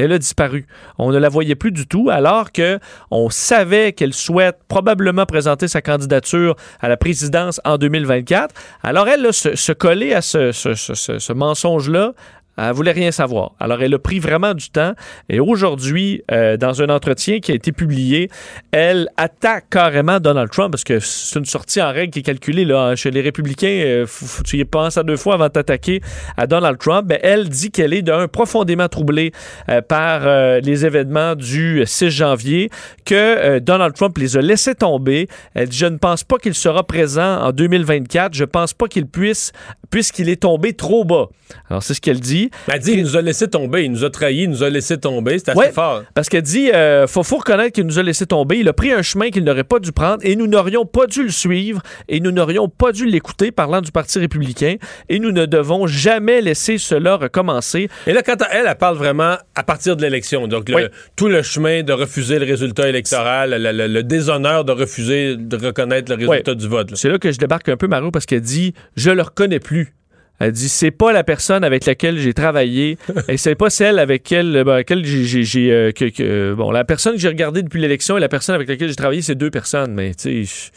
elle 0.00 0.12
a 0.12 0.18
disparu. 0.18 0.66
On 0.98 1.10
ne 1.10 1.18
la 1.18 1.28
voyait 1.28 1.54
plus 1.54 1.72
du 1.72 1.86
tout, 1.86 2.10
alors 2.10 2.52
que 2.52 2.78
on 3.10 3.30
savait 3.30 3.92
qu'elle 3.92 4.14
souhaite 4.14 4.58
probablement 4.68 5.26
présenter 5.26 5.68
sa 5.68 5.82
candidature 5.82 6.56
à 6.80 6.88
la 6.88 6.96
présidence 6.96 7.60
en 7.64 7.78
2024. 7.78 8.54
Alors 8.82 9.08
elle, 9.08 9.22
là, 9.22 9.32
se, 9.32 9.54
se 9.54 9.72
à 10.14 10.22
ce 10.22 11.32
mensonge-là, 11.32 12.12
Elle 12.56 12.72
voulait 12.72 12.92
rien 12.92 13.10
savoir. 13.10 13.52
Alors, 13.58 13.82
elle 13.82 13.94
a 13.94 13.98
pris 13.98 14.18
vraiment 14.18 14.54
du 14.54 14.70
temps. 14.70 14.92
Et 15.28 15.40
aujourd'hui, 15.40 16.22
euh, 16.30 16.56
dans 16.56 16.82
un 16.82 16.88
entretien 16.88 17.40
qui 17.40 17.52
a 17.52 17.54
été 17.54 17.72
publié, 17.72 18.28
elle 18.72 19.08
attaque 19.16 19.66
carrément 19.70 20.20
Donald 20.20 20.50
Trump 20.50 20.70
parce 20.72 20.84
que 20.84 21.00
c'est 21.00 21.38
une 21.38 21.44
sortie 21.44 21.80
en 21.80 21.92
règle 21.92 22.12
qui 22.12 22.20
est 22.20 22.22
calculée 22.22 22.64
là, 22.64 22.94
chez 22.96 23.10
les 23.10 23.20
républicains. 23.20 23.66
euh, 23.66 24.06
faut, 24.06 24.42
tu 24.42 24.58
y 24.58 24.64
penses 24.64 24.96
à 24.96 25.02
deux 25.02 25.16
fois 25.16 25.34
avant 25.34 25.46
de 25.46 25.52
t'attaquer 25.52 26.00
à 26.36 26.46
Donald 26.46 26.78
Trump. 26.78 27.12
Elle 27.22 27.48
dit 27.48 27.70
qu'elle 27.70 27.94
est 27.94 28.02
d'un 28.02 28.28
profondément 28.28 28.88
troublée 28.88 29.32
euh, 29.68 29.80
par 29.80 30.26
euh, 30.26 30.60
les 30.60 30.84
événements 30.84 31.34
du 31.34 31.82
6 31.86 32.10
janvier, 32.10 32.70
que 33.04 33.58
Donald 33.58 33.94
Trump 33.94 34.16
les 34.18 34.36
a 34.36 34.42
laissés 34.42 34.74
tomber. 34.74 35.28
Elle 35.54 35.68
dit, 35.68 35.78
je 35.78 35.86
ne 35.86 35.96
pense 35.96 36.24
pas 36.24 36.38
qu'il 36.38 36.54
sera 36.54 36.86
présent 36.86 37.42
en 37.42 37.52
2024. 37.52 38.34
Je 38.34 38.44
pense 38.44 38.74
pas 38.74 38.88
qu'il 38.88 39.06
puisse, 39.06 39.52
puisqu'il 39.90 40.28
est 40.28 40.42
tombé 40.42 40.72
trop 40.72 41.04
bas. 41.04 41.28
Alors, 41.68 41.82
c'est 41.82 41.94
ce 41.94 42.00
qu'elle 42.00 42.20
dit. 42.20 42.39
Elle 42.72 42.78
dit 42.80 42.92
il 42.92 43.02
nous 43.02 43.16
a 43.16 43.22
laissé 43.22 43.48
tomber, 43.48 43.84
il 43.84 43.92
nous 43.92 44.04
a 44.04 44.10
trahi, 44.10 44.42
il 44.44 44.50
nous 44.50 44.62
a 44.62 44.70
laissé 44.70 44.96
tomber. 44.98 45.38
C'est 45.38 45.50
assez 45.50 45.58
Ouais, 45.58 45.72
fort. 45.72 46.02
Parce 46.14 46.28
qu'elle 46.28 46.42
dit, 46.42 46.70
euh, 46.72 47.06
faut, 47.06 47.22
faut 47.22 47.36
reconnaître 47.38 47.72
qu'il 47.72 47.84
nous 47.84 47.98
a 47.98 48.02
laissé 48.02 48.24
tomber. 48.26 48.58
Il 48.58 48.68
a 48.68 48.72
pris 48.72 48.92
un 48.92 49.02
chemin 49.02 49.30
qu'il 49.30 49.44
n'aurait 49.44 49.64
pas 49.64 49.78
dû 49.78 49.92
prendre 49.92 50.18
et 50.22 50.36
nous 50.36 50.46
n'aurions 50.46 50.86
pas 50.86 51.06
dû 51.06 51.22
le 51.22 51.30
suivre 51.30 51.82
et 52.08 52.20
nous 52.20 52.30
n'aurions 52.30 52.68
pas 52.68 52.92
dû 52.92 53.04
l'écouter 53.06 53.50
parlant 53.52 53.80
du 53.80 53.90
Parti 53.92 54.18
républicain 54.18 54.76
et 55.08 55.18
nous 55.18 55.32
ne 55.32 55.46
devons 55.46 55.86
jamais 55.86 56.40
laisser 56.40 56.78
cela 56.78 57.16
recommencer. 57.16 57.88
Et 58.06 58.12
là, 58.12 58.22
quand 58.22 58.36
elle, 58.50 58.66
elle 58.68 58.76
parle 58.76 58.96
vraiment 58.96 59.36
à 59.54 59.62
partir 59.62 59.96
de 59.96 60.02
l'élection. 60.02 60.46
Donc, 60.48 60.68
le- 60.68 60.76
Oui. 60.76 60.82
tout 61.16 61.28
le 61.28 61.42
chemin 61.42 61.82
de 61.82 61.92
refuser 61.92 62.38
le 62.38 62.46
résultat 62.46 62.88
électoral, 62.88 63.50
le, 63.50 63.72
le- 63.72 63.86
le 63.88 64.02
déshonneur 64.02 64.64
de 64.64 64.72
refuser 64.72 65.36
de 65.36 65.56
reconnaître 65.56 66.12
le 66.14 66.26
résultat 66.26 66.54
du 66.54 66.68
vote. 66.68 66.90
C'est 66.94 67.08
là 67.08 67.18
que 67.18 67.30
je 67.32 67.38
débarque 67.38 67.68
un 67.68 67.76
peu, 67.76 67.86
Mario, 67.86 68.10
parce 68.10 68.26
qu'elle 68.26 68.40
dit, 68.40 68.74
je 68.96 69.10
le 69.10 69.22
reconnais 69.22 69.60
plus. 69.60 69.94
Elle 70.40 70.52
dit, 70.52 70.68
c'est 70.68 70.90
pas 70.90 71.12
la 71.12 71.22
personne 71.22 71.62
avec 71.64 71.84
laquelle 71.86 72.18
j'ai 72.18 72.32
travaillé 72.34 72.96
et 73.28 73.36
c'est 73.36 73.54
pas 73.54 73.70
celle 73.70 73.98
avec 73.98 74.22
laquelle, 74.30 74.64
ben, 74.64 74.76
laquelle 74.76 75.04
j'ai, 75.04 75.70
euh, 75.70 75.92
que- 75.92 76.06
que- 76.10 76.54
bon, 76.54 76.70
la 76.70 76.84
personne 76.84 77.14
que 77.14 77.20
j'ai 77.20 77.28
regardée 77.28 77.62
depuis 77.62 77.80
l'élection 77.80 78.16
et 78.16 78.20
la 78.20 78.28
personne 78.28 78.54
avec 78.54 78.68
laquelle 78.68 78.88
j'ai 78.88 78.94
travaillé, 78.96 79.20
c'est 79.22 79.34
deux 79.34 79.50
personnes, 79.50 79.92
mais 79.94 80.14
tu 80.14 80.46
sais, 80.46 80.70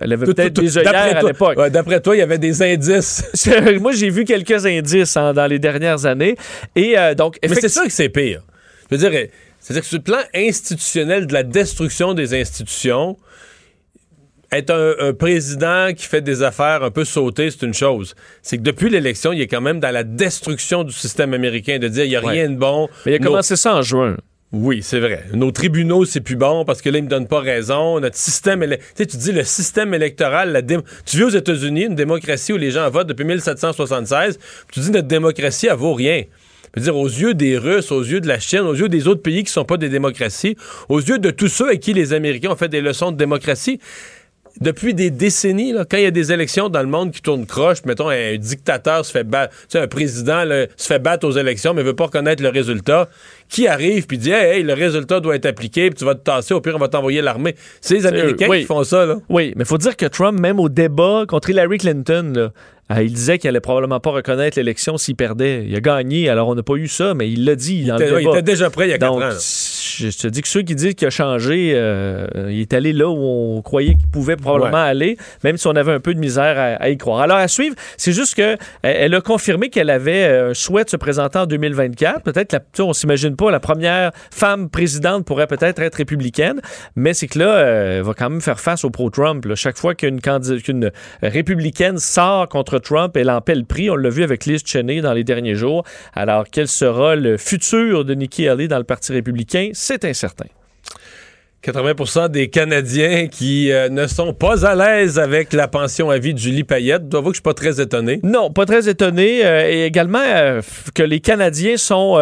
elle 0.00 0.12
avait 0.12 0.26
peut-être 0.26 0.60
des 0.60 0.78
œillères 0.78 0.94
à 0.94 1.22
l'époque. 1.22 1.58
ouais, 1.58 1.70
D'après 1.70 2.00
toi, 2.00 2.16
il 2.16 2.18
y 2.18 2.22
avait 2.22 2.38
des 2.38 2.62
indices. 2.62 3.24
Moi, 3.80 3.92
j'ai 3.92 4.10
vu 4.10 4.24
quelques 4.24 4.66
indices 4.66 5.16
hein, 5.16 5.32
dans 5.34 5.46
les 5.46 5.58
dernières 5.58 6.04
années. 6.06 6.34
Et 6.74 6.98
euh, 6.98 7.14
donc, 7.14 7.38
Mais 7.42 7.54
c'est 7.54 7.68
sûr 7.68 7.84
que 7.84 7.92
c'est 7.92 8.08
pire. 8.08 8.42
Je 8.90 8.96
veux 8.96 9.08
dire, 9.08 9.16
euh, 9.16 9.26
c'est-à-dire 9.60 9.82
que 9.82 9.88
sur 9.88 9.98
le 9.98 10.02
plan 10.02 10.18
institutionnel 10.34 11.26
de 11.26 11.32
la 11.32 11.42
destruction 11.42 12.14
des 12.14 12.34
institutions, 12.34 13.16
être 14.52 14.70
un, 14.70 15.08
un 15.08 15.12
président 15.12 15.92
qui 15.94 16.06
fait 16.06 16.22
des 16.22 16.42
affaires 16.42 16.82
un 16.82 16.90
peu 16.90 17.04
sautées, 17.04 17.50
c'est 17.50 17.66
une 17.66 17.74
chose. 17.74 18.14
C'est 18.42 18.56
que 18.58 18.62
depuis 18.62 18.88
l'élection, 18.88 19.32
il 19.32 19.40
est 19.40 19.46
quand 19.46 19.60
même 19.60 19.80
dans 19.80 19.90
la 19.90 20.04
destruction 20.04 20.84
du 20.84 20.92
système 20.92 21.34
américain, 21.34 21.78
de 21.78 21.88
dire 21.88 22.04
il 22.04 22.08
n'y 22.10 22.16
a 22.16 22.22
Ouais. 22.24 22.32
rien 22.32 22.48
de 22.50 22.56
bon. 22.56 22.88
Mais 23.04 23.12
il 23.12 23.14
a 23.16 23.18
Nos- 23.18 23.26
commencé 23.26 23.56
ça 23.56 23.74
en 23.76 23.82
juin. 23.82 24.16
Oui, 24.50 24.80
c'est 24.82 24.98
vrai. 25.00 25.24
Nos 25.34 25.50
tribunaux, 25.50 26.06
c'est 26.06 26.22
plus 26.22 26.36
bon 26.36 26.64
parce 26.64 26.80
que 26.80 26.88
là, 26.88 26.96
ils 26.96 27.04
me 27.04 27.08
donnent 27.08 27.28
pas 27.28 27.40
raison. 27.40 28.00
Notre 28.00 28.16
système, 28.16 28.64
tu 28.66 28.76
sais, 28.94 29.04
tu 29.04 29.18
dis 29.18 29.32
le 29.32 29.44
système 29.44 29.92
électoral, 29.92 30.52
la 30.52 30.62
dé- 30.62 30.78
tu 31.04 31.18
vis 31.18 31.24
aux 31.24 31.28
États-Unis 31.28 31.82
une 31.84 31.94
démocratie 31.94 32.54
où 32.54 32.56
les 32.56 32.70
gens 32.70 32.88
votent 32.88 33.08
depuis 33.08 33.26
1776, 33.26 34.38
puis 34.38 34.46
tu 34.70 34.80
dis 34.80 34.90
notre 34.90 35.06
démocratie, 35.08 35.66
elle 35.66 35.76
vaut 35.76 35.92
rien. 35.92 36.22
Je 36.74 36.80
veux 36.80 36.84
dire, 36.84 36.96
aux 36.96 37.06
yeux 37.08 37.34
des 37.34 37.58
Russes, 37.58 37.90
aux 37.92 38.02
yeux 38.02 38.20
de 38.20 38.28
la 38.28 38.38
Chine, 38.38 38.60
aux 38.60 38.74
yeux 38.74 38.88
des 38.88 39.06
autres 39.06 39.22
pays 39.22 39.42
qui 39.44 39.52
sont 39.52 39.64
pas 39.64 39.76
des 39.76 39.88
démocraties, 39.90 40.56
aux 40.88 41.00
yeux 41.00 41.18
de 41.18 41.30
tous 41.30 41.48
ceux 41.48 41.68
à 41.68 41.76
qui 41.76 41.92
les 41.92 42.12
Américains 42.14 42.50
ont 42.50 42.56
fait 42.56 42.68
des 42.68 42.80
leçons 42.80 43.10
de 43.10 43.16
démocratie, 43.16 43.80
depuis 44.60 44.94
des 44.94 45.10
décennies, 45.10 45.72
là, 45.72 45.84
quand 45.88 45.96
il 45.96 46.04
y 46.04 46.06
a 46.06 46.10
des 46.10 46.32
élections 46.32 46.68
dans 46.68 46.80
le 46.80 46.88
monde 46.88 47.12
qui 47.12 47.22
tournent 47.22 47.46
croche, 47.46 47.84
mettons, 47.84 48.08
un 48.08 48.36
dictateur 48.36 49.04
se 49.04 49.12
fait 49.12 49.24
battre, 49.24 49.54
tu 49.54 49.66
sais, 49.70 49.78
un 49.78 49.86
président 49.86 50.44
là, 50.44 50.66
se 50.76 50.86
fait 50.86 50.98
battre 50.98 51.26
aux 51.26 51.32
élections, 51.32 51.74
mais 51.74 51.82
veut 51.82 51.94
pas 51.94 52.06
reconnaître 52.06 52.42
le 52.42 52.48
résultat, 52.48 53.08
qui 53.48 53.68
arrive 53.68 54.06
puis 54.06 54.18
dit 54.18 54.30
hey, 54.30 54.58
hey, 54.58 54.62
le 54.62 54.74
résultat 54.74 55.20
doit 55.20 55.36
être 55.36 55.46
appliqué, 55.46 55.90
puis 55.90 55.98
tu 55.98 56.04
vas 56.04 56.14
te 56.14 56.22
tasser, 56.22 56.54
au 56.54 56.60
pire, 56.60 56.74
on 56.76 56.78
va 56.78 56.88
t'envoyer 56.88 57.22
l'armée. 57.22 57.54
C'est 57.80 57.94
les 57.94 58.06
Américains 58.06 58.48
oui. 58.48 58.60
qui 58.60 58.66
font 58.66 58.82
ça, 58.84 59.06
là. 59.06 59.16
Oui, 59.28 59.52
mais 59.56 59.62
il 59.62 59.66
faut 59.66 59.78
dire 59.78 59.96
que 59.96 60.06
Trump, 60.06 60.38
même 60.38 60.60
au 60.60 60.68
débat 60.68 61.24
contre 61.28 61.50
Hillary 61.50 61.78
Clinton, 61.78 62.32
là, 62.34 62.50
euh, 62.90 63.02
il 63.02 63.12
disait 63.12 63.38
qu'il 63.38 63.48
allait 63.48 63.60
probablement 63.60 64.00
pas 64.00 64.10
reconnaître 64.10 64.56
l'élection 64.58 64.96
s'il 64.96 65.14
perdait. 65.16 65.64
Il 65.68 65.74
a 65.76 65.80
gagné, 65.80 66.28
alors 66.28 66.48
on 66.48 66.54
n'a 66.54 66.62
pas 66.62 66.74
eu 66.74 66.88
ça, 66.88 67.14
mais 67.14 67.30
il 67.30 67.44
l'a 67.44 67.54
dit 67.54 67.84
dans 67.84 67.96
Il 67.96 68.00
le 68.00 68.06
était, 68.06 68.18
débat. 68.18 68.20
il 68.22 68.28
était 68.38 68.42
déjà 68.42 68.70
prêt 68.70 68.86
il 68.86 68.90
y 68.90 68.94
a 68.94 68.98
quatre 68.98 69.12
ans. 69.12 69.30
je 69.30 70.16
te 70.16 70.28
dis 70.28 70.42
que 70.42 70.48
ceux 70.48 70.62
qui 70.62 70.74
disent 70.74 70.94
qu'il 70.94 71.06
a 71.06 71.10
changé, 71.10 71.72
euh, 71.74 72.26
il 72.50 72.60
est 72.60 72.72
allé 72.72 72.92
là 72.92 73.08
où 73.08 73.18
on 73.56 73.62
croyait 73.62 73.94
qu'il 73.94 74.08
pouvait 74.08 74.36
probablement 74.36 74.82
Ouais. 74.84 74.88
aller, 74.90 75.16
même 75.44 75.56
si 75.56 75.66
on 75.66 75.72
avait 75.76 75.92
un 75.92 76.00
peu 76.00 76.14
de 76.14 76.18
misère 76.20 76.58
à, 76.58 76.82
à 76.82 76.88
y 76.88 76.96
croire. 76.96 77.20
Alors, 77.20 77.36
à 77.38 77.48
suivre, 77.48 77.74
c'est 77.96 78.12
juste 78.12 78.34
que 78.34 78.56
elle 78.82 79.14
a 79.14 79.20
confirmé 79.20 79.68
qu'elle 79.70 79.90
avait 79.90 80.24
euh, 80.24 80.50
un 80.50 80.54
souhait 80.54 80.84
de 80.84 80.90
se 80.90 80.96
présenter 80.96 81.38
en 81.38 81.46
2024. 81.46 82.22
Peut-être, 82.22 82.52
la- 82.52 82.84
on 82.84 82.92
s'imagine 82.92 83.36
pas, 83.36 83.50
la 83.50 83.60
première 83.60 84.12
femme 84.30 84.70
présidente 84.70 85.24
pourrait 85.26 85.46
peut-être 85.46 85.80
être 85.82 85.96
républicaine, 85.96 86.60
mais 86.96 87.12
c'est 87.12 87.26
que 87.26 87.38
là, 87.38 87.54
euh, 87.56 87.96
elle 87.98 88.02
va 88.02 88.14
quand 88.14 88.30
même 88.30 88.40
faire 88.40 88.60
face 88.60 88.84
au 88.84 88.90
pro-Trump. 88.90 89.44
Chaque 89.54 89.76
fois 89.78 89.94
qu'une 89.94 90.20
républicaine 91.22 91.98
sort 91.98 92.48
contre 92.48 92.77
Trump, 92.80 93.16
elle 93.16 93.30
en 93.30 93.40
prix. 93.40 93.90
On 93.90 93.96
l'a 93.96 94.10
vu 94.10 94.22
avec 94.22 94.46
Liz 94.46 94.62
Cheney 94.64 95.00
dans 95.00 95.12
les 95.12 95.24
derniers 95.24 95.54
jours. 95.54 95.84
Alors, 96.14 96.46
quel 96.50 96.68
sera 96.68 97.16
le 97.16 97.36
futur 97.36 98.04
de 98.04 98.14
Nikki 98.14 98.48
Haley 98.48 98.68
dans 98.68 98.78
le 98.78 98.84
Parti 98.84 99.12
républicain? 99.12 99.70
C'est 99.72 100.04
incertain. 100.04 100.46
80% 101.72 102.28
des 102.30 102.48
Canadiens 102.48 103.26
qui 103.26 103.70
euh, 103.72 103.88
ne 103.90 104.06
sont 104.06 104.32
pas 104.32 104.64
à 104.64 104.74
l'aise 104.74 105.18
avec 105.18 105.52
la 105.52 105.68
pension 105.68 106.08
à 106.10 106.18
vie 106.18 106.32
de 106.32 106.38
Julie 106.38 106.64
Payette. 106.64 107.02
Je 107.04 107.08
dois 107.08 107.20
avouer 107.20 107.30
que 107.30 107.34
je 107.36 107.40
suis 107.40 107.42
pas 107.42 107.54
très 107.54 107.80
étonné. 107.80 108.20
Non, 108.22 108.50
pas 108.50 108.64
très 108.64 108.88
étonné. 108.88 109.44
euh, 109.44 109.68
et 109.68 109.84
également 109.84 110.22
euh, 110.24 110.62
que 110.94 111.02
les 111.02 111.20
Canadiens 111.20 111.76
sont 111.76 112.16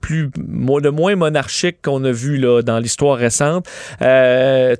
plus 0.00 0.30
de 0.36 0.88
moins 0.88 1.16
monarchiques 1.16 1.82
qu'on 1.82 2.02
a 2.04 2.10
vu 2.10 2.38
là, 2.38 2.62
dans 2.62 2.78
l'histoire 2.78 3.18
récente. 3.18 3.66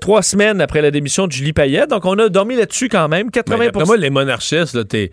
Trois 0.01 0.23
semaines 0.23 0.61
après 0.61 0.81
la 0.83 0.91
démission 0.91 1.27
de 1.27 1.33
Julie 1.33 1.53
Payette. 1.53 1.91
Donc, 1.91 2.05
on 2.05 2.19
a 2.19 2.29
dormi 2.29 2.57
là-dessus 2.57 2.89
quand 2.89 3.09
même. 3.09 3.31
80 3.31 3.59
Ben, 3.59 3.64
D'après 3.67 3.85
moi, 3.85 3.97
les 3.97 4.11
monarchistes, 4.11 4.75
là, 4.75 4.85
t'es, 4.85 5.11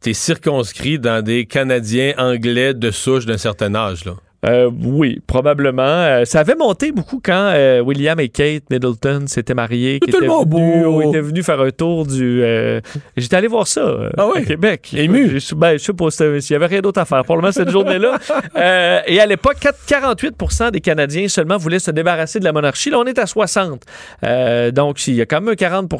t'es 0.00 0.12
circonscrit 0.12 0.98
dans 0.98 1.22
des 1.22 1.46
Canadiens 1.46 2.12
anglais 2.18 2.74
de 2.74 2.90
souche 2.90 3.24
d'un 3.26 3.38
certain 3.38 3.74
âge. 3.74 4.04
Là. 4.04 4.14
Euh, 4.44 4.68
oui, 4.84 5.20
probablement. 5.26 5.82
Euh, 5.82 6.24
ça 6.24 6.40
avait 6.40 6.56
monté 6.56 6.90
beaucoup 6.90 7.20
quand 7.24 7.52
euh, 7.54 7.80
William 7.80 8.18
et 8.18 8.28
Kate 8.28 8.64
Middleton 8.70 9.24
s'étaient 9.26 9.54
mariés. 9.54 10.00
qui 10.00 10.10
étaient 10.10 10.18
tellement 10.18 10.42
venus- 10.44 10.82
beau. 10.84 11.02
étaient 11.02 11.20
venus 11.20 11.46
faire 11.46 11.60
un 11.60 11.70
tour 11.70 12.06
du... 12.06 12.42
euh, 12.42 12.80
J'étais 13.16 13.36
allé 13.36 13.46
voir 13.46 13.68
ça 13.68 13.82
euh, 13.82 14.10
Ah 14.18 14.28
à 14.34 14.40
Québec. 14.42 14.92
Ému? 14.96 15.38
Je, 15.38 15.54
ben, 15.54 15.74
je 15.78 15.84
sais 15.84 15.92
pas 15.92 16.10
s'il 16.10 16.54
y 16.54 16.54
avait 16.56 16.66
rien 16.66 16.80
d'autre 16.80 17.00
à 17.00 17.04
faire. 17.04 17.22
Probablement 17.22 17.52
cette 17.52 17.70
journée-là. 17.70 18.18
Euh, 18.56 19.00
et 19.06 19.18
à 19.20 19.26
l'époque, 19.26 19.56
4- 19.60 19.72
48 19.86 20.70
des 20.72 20.80
Canadiens 20.80 21.26
seulement 21.28 21.56
voulaient 21.56 21.78
se 21.78 21.90
débarrasser 21.90 22.38
de 22.38 22.44
la 22.44 22.52
monarchie. 22.52 22.90
Là, 22.90 22.98
on 22.98 23.04
est 23.04 23.18
à 23.18 23.26
60. 23.26 23.82
Euh, 24.24 24.70
donc, 24.70 25.06
il 25.06 25.14
y 25.14 25.20
a 25.22 25.26
quand 25.26 25.40
même 25.40 25.50
un 25.50 25.54
40 25.54 25.90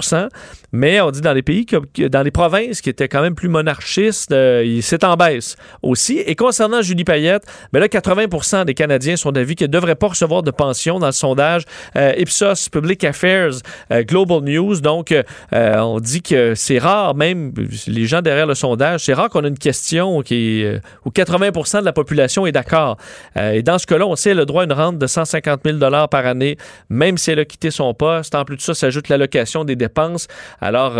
mais 0.72 1.01
on 1.01 1.11
dit 1.11 1.20
dans 1.20 1.32
les 1.32 1.43
pays, 1.43 1.64
que- 1.66 2.09
dans 2.09 2.22
les 2.22 2.30
provinces 2.30 2.80
qui 2.80 2.90
étaient 2.90 3.09
quand 3.09 3.22
même 3.22 3.34
plus 3.34 3.49
monarchistes, 3.49 4.32
euh, 4.32 4.78
c'est 4.82 5.05
en 5.05 5.16
baisse 5.16 5.57
aussi. 5.82 6.18
Et 6.18 6.34
concernant 6.34 6.82
Julie 6.82 7.05
Payette, 7.05 7.45
ben 7.72 7.80
là, 7.80 7.88
80 7.88 8.26
des 8.64 8.74
Canadiens 8.74 9.16
sont 9.16 9.30
d'avis 9.32 9.56
qu'elle 9.56 9.68
ne 9.68 9.72
devrait 9.72 9.94
pas 9.94 10.08
recevoir 10.08 10.42
de 10.42 10.50
pension 10.50 10.98
dans 10.98 11.06
le 11.06 11.12
sondage 11.12 11.64
euh, 11.96 12.12
Ipsos 12.16 12.68
Public 12.70 13.04
Affairs 13.04 13.52
euh, 13.90 14.02
Global 14.02 14.40
News. 14.42 14.80
Donc, 14.80 15.12
euh, 15.12 15.22
on 15.52 16.00
dit 16.00 16.22
que 16.22 16.54
c'est 16.54 16.78
rare, 16.78 17.14
même 17.14 17.52
les 17.86 18.06
gens 18.06 18.22
derrière 18.22 18.46
le 18.46 18.54
sondage, 18.54 19.04
c'est 19.04 19.12
rare 19.12 19.28
qu'on 19.28 19.44
ait 19.44 19.48
une 19.48 19.58
question 19.58 20.22
qui 20.22 20.64
où 21.04 21.10
80% 21.10 21.80
de 21.80 21.84
la 21.84 21.92
population 21.92 22.46
est 22.46 22.52
d'accord. 22.52 22.96
Et 23.36 23.62
dans 23.62 23.78
ce 23.78 23.86
cas-là, 23.86 24.06
on 24.06 24.16
sait 24.16 24.30
qu'elle 24.30 24.38
a 24.38 24.42
le 24.42 24.46
droit 24.46 24.62
à 24.62 24.64
une 24.64 24.72
rente 24.72 24.98
de 24.98 25.06
150 25.06 25.60
000 25.64 25.78
par 26.10 26.26
année, 26.26 26.56
même 26.88 27.18
si 27.18 27.30
elle 27.30 27.40
a 27.40 27.44
quitté 27.44 27.70
son 27.70 27.92
poste. 27.94 28.34
En 28.34 28.44
plus 28.44 28.56
de 28.56 28.62
ça, 28.62 28.74
s'ajoute 28.74 29.08
l'allocation 29.08 29.64
des 29.64 29.76
dépenses. 29.76 30.28
Alors, 30.60 30.94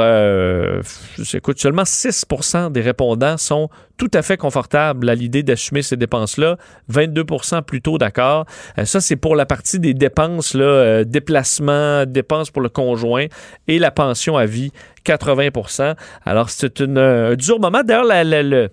écoute, 1.33 1.61
seulement 1.61 1.85
6% 1.85 2.73
des 2.73 2.81
répondants 2.81 3.39
sont 3.39 3.69
tout 3.97 4.11
à 4.15 4.23
fait 4.23 4.37
confortables 4.37 5.09
à 5.09 5.15
l'idée 5.15 5.43
d'assumer 5.43 5.83
ces 5.83 5.97
dépenses-là. 5.97 6.57
22% 6.91 7.63
plutôt 7.63 7.99
d'accord. 7.99 8.47
Euh, 8.79 8.85
ça, 8.85 9.01
c'est 9.01 9.17
pour 9.17 9.37
la 9.37 9.47
partie 9.47 9.79
des 9.79 9.95
dépenses, 9.95 10.55
là, 10.55 10.65
euh, 10.65 11.05
déplacements, 11.05 12.07
dépenses 12.07 12.51
pour 12.51 12.63
le 12.63 12.69
conjoint 12.69 13.27
et 13.69 13.79
la 13.79 13.91
pension 13.91 14.37
à 14.37 14.47
vie, 14.47 14.73
80% 15.05 15.95
Alors, 16.25 16.51
c'est 16.51 16.81
euh, 16.81 17.33
un 17.33 17.37
dur 17.37 17.61
moment. 17.61 17.83
D'ailleurs, 17.85 18.05
le, 18.09 18.69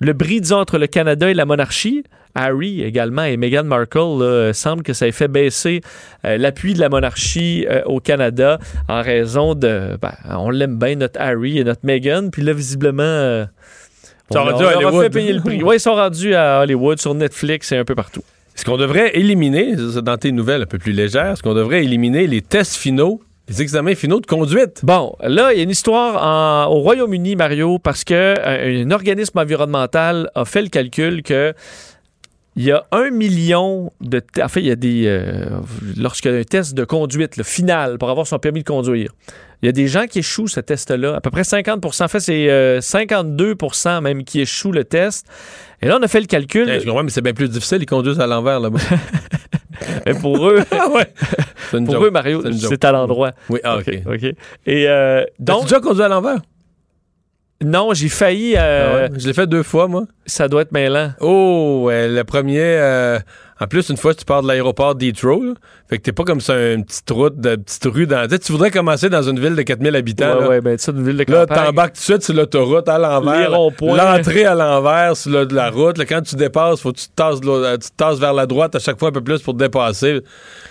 le 0.00 0.12
bris, 0.12 0.52
entre 0.52 0.78
le 0.78 0.86
Canada 0.86 1.30
et 1.30 1.34
la 1.34 1.44
monarchie, 1.44 2.04
Harry 2.34 2.82
également 2.82 3.22
et 3.22 3.36
Meghan 3.36 3.62
Markle, 3.62 4.52
semble 4.52 4.82
que 4.82 4.92
ça 4.92 5.06
ait 5.06 5.12
fait 5.12 5.28
baisser 5.28 5.82
l'appui 6.24 6.74
de 6.74 6.80
la 6.80 6.88
monarchie 6.88 7.64
au 7.86 8.00
Canada 8.00 8.58
en 8.88 9.02
raison 9.02 9.54
de... 9.54 9.96
ben, 10.02 10.14
on 10.30 10.50
l'aime 10.50 10.76
bien, 10.76 10.96
notre 10.96 11.20
Harry 11.20 11.60
et 11.60 11.64
notre 11.64 11.86
Meghan, 11.86 12.30
puis 12.32 12.42
là, 12.42 12.52
visiblement... 12.52 13.46
Ils 14.30 14.34
sont 14.34 14.40
on, 14.40 14.44
rendus 14.44 14.64
à 14.64 14.76
Hollywood. 14.78 15.02
fait 15.02 15.10
payer 15.10 15.32
le 15.32 15.40
prix. 15.40 15.62
Oui, 15.62 15.76
ils 15.76 15.80
sont 15.80 15.94
rendus 15.94 16.34
à 16.34 16.60
Hollywood, 16.60 16.98
sur 17.00 17.14
Netflix 17.14 17.72
et 17.72 17.76
un 17.76 17.84
peu 17.84 17.94
partout. 17.94 18.22
Est-ce 18.56 18.64
qu'on 18.64 18.76
devrait 18.76 19.10
éliminer, 19.18 19.74
dans 20.02 20.16
tes 20.16 20.32
nouvelles 20.32 20.62
un 20.62 20.66
peu 20.66 20.78
plus 20.78 20.92
légères, 20.92 21.32
est-ce 21.32 21.42
qu'on 21.42 21.54
devrait 21.54 21.82
éliminer 21.84 22.26
les 22.26 22.40
tests 22.40 22.76
finaux 22.76 23.20
Les 23.48 23.60
examens 23.62 23.94
finaux 23.96 24.20
de 24.20 24.26
conduite. 24.26 24.80
Bon, 24.84 25.14
là, 25.22 25.52
il 25.52 25.56
y 25.58 25.60
a 25.60 25.64
une 25.64 25.70
histoire 25.70 26.22
en- 26.22 26.72
au 26.72 26.78
Royaume-Uni, 26.80 27.34
Mario, 27.36 27.78
parce 27.78 28.04
que 28.04 28.14
euh, 28.14 28.84
un 28.84 28.90
organisme 28.92 29.38
environnemental 29.38 30.30
a 30.34 30.44
fait 30.44 30.62
le 30.62 30.68
calcul 30.68 31.22
que 31.22 31.52
il 32.56 32.62
y 32.62 32.70
a 32.70 32.84
un 32.92 33.10
million 33.10 33.90
de... 34.00 34.22
En 34.40 34.46
fait, 34.46 34.60
il 34.60 34.66
y 34.66 34.70
a 34.70 34.76
des... 34.76 35.06
Euh, 35.08 35.46
Lorsqu'il 35.96 36.30
y 36.30 36.34
a 36.36 36.38
un 36.38 36.44
test 36.44 36.74
de 36.74 36.84
conduite, 36.84 37.36
le 37.36 37.42
final, 37.42 37.98
pour 37.98 38.08
avoir 38.10 38.28
son 38.28 38.38
permis 38.38 38.60
de 38.60 38.68
conduire, 38.68 39.10
il 39.64 39.66
y 39.66 39.70
a 39.70 39.72
des 39.72 39.88
gens 39.88 40.04
qui 40.06 40.18
échouent 40.18 40.46
ce 40.46 40.60
test-là. 40.60 41.14
À 41.16 41.22
peu 41.22 41.30
près 41.30 41.42
50 41.42 41.86
En 41.86 42.08
fait, 42.08 42.20
c'est 42.20 42.50
euh, 42.50 42.80
52% 42.80 44.02
même 44.02 44.22
qui 44.22 44.42
échouent 44.42 44.72
le 44.72 44.84
test. 44.84 45.26
Et 45.80 45.88
là, 45.88 45.96
on 45.98 46.02
a 46.02 46.06
fait 46.06 46.20
le 46.20 46.26
calcul. 46.26 46.68
Eh, 46.68 46.80
je 46.80 46.84
comprends, 46.84 47.02
mais 47.02 47.08
c'est 47.08 47.22
bien 47.22 47.32
plus 47.32 47.48
difficile, 47.48 47.78
ils 47.80 47.86
conduisent 47.86 48.20
à 48.20 48.26
l'envers 48.26 48.60
là-bas. 48.60 48.78
Pour 50.20 50.50
eux, 50.50 50.62
ah 50.70 50.90
ouais. 50.90 51.06
Une 51.72 51.86
pour 51.86 51.94
joke. 51.94 52.04
eux, 52.04 52.10
Mario, 52.10 52.42
C'est 52.52 52.84
à 52.84 52.92
l'endroit. 52.92 53.32
Oui, 53.48 53.58
ah, 53.64 53.78
OK. 53.78 53.90
OK. 54.06 54.22
Et 54.66 54.86
euh, 54.86 55.24
Donc, 55.38 55.60
donc, 55.60 55.62
déjà 55.62 55.80
conduit 55.80 56.02
à 56.02 56.08
l'envers? 56.08 56.40
non, 57.62 57.94
j'ai 57.94 58.10
failli. 58.10 58.56
Ah 58.56 58.64
euh, 58.64 59.08
ouais? 59.08 59.18
Je 59.18 59.26
l'ai 59.26 59.32
fait 59.32 59.46
deux 59.46 59.62
fois, 59.62 59.88
moi. 59.88 60.04
Ça 60.26 60.46
doit 60.46 60.60
être 60.60 60.72
mêlant. 60.72 61.12
Oh, 61.20 61.84
ouais, 61.86 62.06
le 62.08 62.22
premier. 62.24 62.58
euh, 62.60 63.18
en 63.60 63.66
plus, 63.66 63.88
une 63.88 63.96
fois, 63.96 64.14
tu 64.14 64.24
pars 64.24 64.42
de 64.42 64.48
l'aéroport 64.48 64.94
d'Heathrow. 64.96 65.42
là. 65.42 65.52
Fait 65.88 65.98
que 65.98 66.02
t'es 66.02 66.12
pas 66.12 66.24
comme 66.24 66.40
ça, 66.40 66.72
une 66.72 66.84
petite 66.84 67.08
route, 67.10 67.38
de 67.38 67.56
petite 67.56 67.84
rue. 67.84 68.06
Dans... 68.06 68.26
Tu 68.28 68.38
tu 68.38 68.52
voudrais 68.52 68.70
commencer 68.70 69.08
dans 69.08 69.22
une 69.22 69.38
ville 69.38 69.54
de 69.54 69.62
4000 69.62 69.94
habitants. 69.94 70.34
Ouais, 70.34 70.40
là. 70.40 70.48
ouais, 70.48 70.60
ben 70.60 70.76
ça, 70.78 70.92
une 70.92 71.04
ville 71.06 71.16
de 71.16 71.30
Là, 71.32 71.46
campagne. 71.46 71.64
t'embarques 71.66 71.92
tout 71.94 72.00
de 72.00 72.04
suite 72.04 72.22
sur 72.22 72.34
l'autoroute 72.34 72.88
à 72.88 72.98
l'envers. 72.98 73.50
L'entrée 73.50 74.44
à 74.44 74.54
l'envers 74.54 75.16
sur 75.16 75.30
le- 75.30 75.48
la 75.52 75.70
route. 75.70 75.98
Là, 75.98 76.04
quand 76.04 76.22
tu 76.22 76.36
dépasses, 76.36 76.80
faut 76.80 76.92
que 76.92 76.98
tu 76.98 77.08
te, 77.08 77.14
tasses 77.14 77.42
l'autre- 77.44 77.76
tu 77.76 77.90
te 77.90 77.96
tasses 77.96 78.18
vers 78.18 78.32
la 78.32 78.46
droite 78.46 78.74
à 78.74 78.78
chaque 78.78 78.98
fois 78.98 79.10
un 79.10 79.12
peu 79.12 79.22
plus 79.22 79.40
pour 79.40 79.54
te 79.54 79.58
dépasser. 79.58 80.20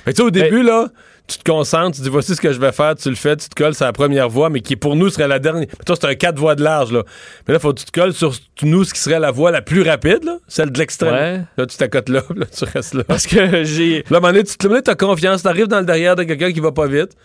Fait 0.04 0.12
que 0.12 0.16
tu 0.18 0.22
sais, 0.22 0.24
au 0.24 0.32
début, 0.32 0.64
là, 0.64 0.88
tu 1.28 1.38
te 1.38 1.50
concentres, 1.50 1.96
tu 1.96 2.02
dis 2.02 2.10
voici 2.10 2.36
ce 2.36 2.42
que 2.42 2.52
je 2.52 2.60
vais 2.60 2.72
faire, 2.72 2.96
tu 2.96 3.10
le 3.10 3.16
fais, 3.16 3.36
tu 3.38 3.48
te 3.48 3.56
colles 3.56 3.74
sur 3.74 3.86
la 3.86 3.94
première 3.94 4.28
voie, 4.30 4.50
mais 4.50 4.60
qui 4.60 4.76
pour 4.76 4.96
nous 4.96 5.10
serait 5.10 5.28
la 5.28 5.40
dernière. 5.40 5.68
Mais 5.70 5.86
toi, 5.86 5.96
c'est 6.00 6.08
un 6.08 6.16
4 6.16 6.38
voies 6.38 6.56
de 6.56 6.64
large, 6.64 6.92
là. 6.92 7.04
Mais 7.48 7.54
là, 7.54 7.60
faut 7.60 7.74
que 7.74 7.80
tu 7.80 7.86
te 7.86 7.92
colles 7.92 8.14
sur 8.14 8.34
nous, 8.62 8.84
ce 8.84 8.94
qui 8.94 9.00
serait 9.00 9.20
la 9.20 9.32
voie 9.32 9.52
la 9.52 9.62
plus 9.62 9.84
rapide, 9.84 10.24
là, 10.24 10.38
celle 10.48 10.72
de 10.72 10.78
l'extrême. 10.78 11.14
Ouais. 11.14 11.42
Là, 11.58 11.66
tu 11.66 11.78
t'accotes 11.78 12.10
là, 12.10 12.24
là, 12.36 12.46
tu 12.46 12.66
restes 12.66 12.94
là. 12.94 13.04
Parce 13.06 13.26
que 13.26 13.64
j'ai. 13.64 14.04
Là, 14.10 14.16
à 14.16 14.18
un 14.18 14.20
moment 14.20 14.34
donné, 14.34 14.44
tu 14.44 14.58
te 14.58 14.90
as 14.90 14.96
confiance, 14.96 15.44
t'arrives 15.44 15.68
dans 15.68 15.80
le 15.80 15.86
derrière 15.86 16.16
de 16.16 16.24
quelqu'un 16.24 16.52
qui 16.52 16.60
va 16.60 16.72
pas 16.72 16.88
vite. 16.88 17.16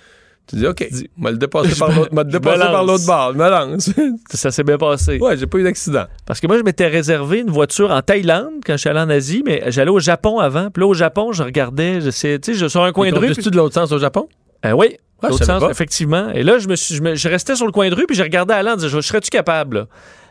Tu 0.48 0.56
dis, 0.56 0.66
OK, 0.66 0.88
on 1.18 1.22
va 1.24 1.30
le 1.30 1.36
dépasser 1.36 1.68
Je 1.74 1.78
par 1.78 1.88
l'autre 1.90 2.08
je 2.30 2.38
par 2.38 2.84
l'autre 2.84 3.06
bord. 3.06 3.32
Je 3.34 3.38
me 3.38 3.50
lance. 3.50 3.90
Ça 4.30 4.50
s'est 4.50 4.64
bien 4.64 4.78
passé. 4.78 5.18
ouais, 5.18 5.36
j'ai 5.36 5.46
pas 5.46 5.58
eu 5.58 5.62
d'accident. 5.62 6.04
Parce 6.26 6.40
que 6.40 6.46
moi, 6.46 6.56
je 6.58 6.62
m'étais 6.62 6.86
réservé 6.86 7.40
une 7.40 7.50
voiture 7.50 7.90
en 7.90 8.00
Thaïlande 8.00 8.54
quand 8.64 8.72
je 8.74 8.78
suis 8.78 8.88
allé 8.88 9.00
en 9.00 9.10
Asie, 9.10 9.42
mais 9.44 9.62
j'allais 9.66 9.90
au 9.90 10.00
Japon 10.00 10.38
avant. 10.38 10.70
Puis 10.70 10.80
là, 10.80 10.86
au 10.86 10.94
Japon, 10.94 11.32
je 11.32 11.42
regardais, 11.42 12.00
je 12.00 12.10
sais, 12.10 12.38
tu 12.38 12.54
sais, 12.54 12.58
je 12.58 12.66
sur 12.66 12.82
un 12.82 12.92
coin 12.92 13.10
de 13.10 13.18
rue. 13.18 13.34
tu 13.34 13.50
de 13.50 13.56
l'autre 13.56 13.74
sens 13.74 13.92
au 13.92 13.98
Japon? 13.98 14.26
Euh, 14.64 14.72
oui, 14.72 14.96
je 15.22 15.28
l'autre 15.28 15.44
sens, 15.44 15.62
effectivement. 15.70 16.30
Et 16.30 16.42
là, 16.42 16.58
je 16.58 16.66
me 16.68 16.76
suis, 16.76 16.94
je, 16.94 17.02
me- 17.02 17.14
je 17.14 17.28
restais 17.28 17.54
sur 17.54 17.66
le 17.66 17.72
coin 17.72 17.88
de 17.90 17.94
rue, 17.94 18.06
puis 18.06 18.16
je 18.16 18.22
regardais 18.22 18.54
à 18.54 18.62
l'an, 18.62 18.72
je 18.78 18.86
disais, 18.86 19.02
serais-tu 19.02 19.30
capable? 19.30 19.76
là? 19.76 19.86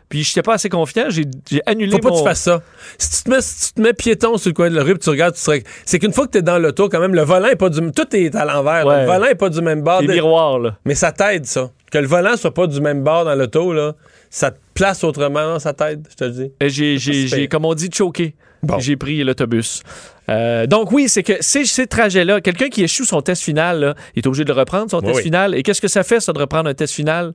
Puis 0.09 0.23
je 0.23 0.29
n'étais 0.29 0.41
pas 0.41 0.53
assez 0.53 0.69
confiant, 0.69 1.07
j'ai 1.09 1.25
annulé 1.65 1.91
Faut 1.91 1.99
pas 1.99 2.09
que 2.09 2.13
mon... 2.13 2.19
tu 2.21 2.27
fasses 2.27 2.41
ça. 2.41 2.61
Si 2.97 3.09
tu, 3.17 3.23
te 3.23 3.29
mets, 3.29 3.41
si 3.41 3.67
tu 3.67 3.73
te 3.73 3.81
mets 3.81 3.93
piéton 3.93 4.37
sur 4.37 4.49
le 4.49 4.53
coin 4.53 4.69
de 4.69 4.75
la 4.75 4.83
rue 4.83 4.93
puis 4.93 4.99
tu 5.03 5.09
regardes, 5.09 5.35
tu 5.35 5.41
serais. 5.41 5.63
C'est 5.85 5.99
qu'une 5.99 6.13
fois 6.13 6.27
que 6.27 6.31
tu 6.31 6.37
es 6.37 6.41
dans 6.41 6.57
l'auto, 6.59 6.87
quand 6.87 7.01
même, 7.01 7.13
le 7.13 7.23
volant 7.23 7.47
est 7.49 7.57
pas 7.57 7.69
du 7.69 7.79
Tout 7.91 8.15
est 8.15 8.33
à 8.35 8.45
l'envers. 8.45 8.85
Ouais. 8.85 9.01
Le 9.01 9.05
volant 9.05 9.25
est 9.25 9.35
pas 9.35 9.49
du 9.49 9.61
même 9.61 9.81
bord. 9.81 9.99
Les 10.01 10.07
de- 10.07 10.13
miroirs, 10.13 10.59
là. 10.59 10.77
Mais 10.85 10.95
ça 10.95 11.11
t'aide, 11.11 11.45
ça. 11.45 11.71
Que 11.91 11.97
le 11.97 12.07
volant 12.07 12.37
soit 12.37 12.53
pas 12.53 12.67
du 12.67 12.79
même 12.79 13.03
bord 13.03 13.25
dans 13.25 13.35
l'auto, 13.35 13.73
là, 13.73 13.95
ça 14.29 14.51
te 14.51 14.57
place 14.73 15.03
autrement, 15.03 15.59
ça 15.59 15.73
t'aide, 15.73 16.07
je 16.09 16.15
te 16.15 16.23
le 16.23 16.31
dis. 16.31 16.51
Et 16.61 16.69
J'ai, 16.69 17.47
comme 17.49 17.65
on 17.65 17.73
dit, 17.73 17.89
choqué. 17.93 18.33
Bon. 18.63 18.79
J'ai 18.79 18.95
pris 18.95 19.23
l'autobus. 19.23 19.83
Euh, 20.29 20.65
donc 20.67 20.91
oui, 20.91 21.07
c'est 21.09 21.21
que 21.23 21.33
ces, 21.41 21.63
ces 21.65 21.85
trajets-là, 21.85 22.41
quelqu'un 22.41 22.69
qui 22.69 22.83
échoue 22.83 23.05
son 23.05 23.21
test 23.21 23.43
final, 23.43 23.79
là, 23.79 23.95
il 24.15 24.19
est 24.23 24.27
obligé 24.27 24.43
de 24.45 24.51
le 24.51 24.59
reprendre, 24.59 24.89
son 24.89 24.97
Oui, 24.99 25.05
test 25.05 25.15
oui. 25.17 25.23
final. 25.23 25.53
Et 25.55 25.63
qu'est-ce 25.63 25.79
que 25.81 25.87
ça 25.87 26.03
fait, 26.03 26.19
ça, 26.19 26.33
de 26.33 26.39
reprendre 26.39 26.69
un 26.69 26.73
test 26.73 26.93
final? 26.93 27.33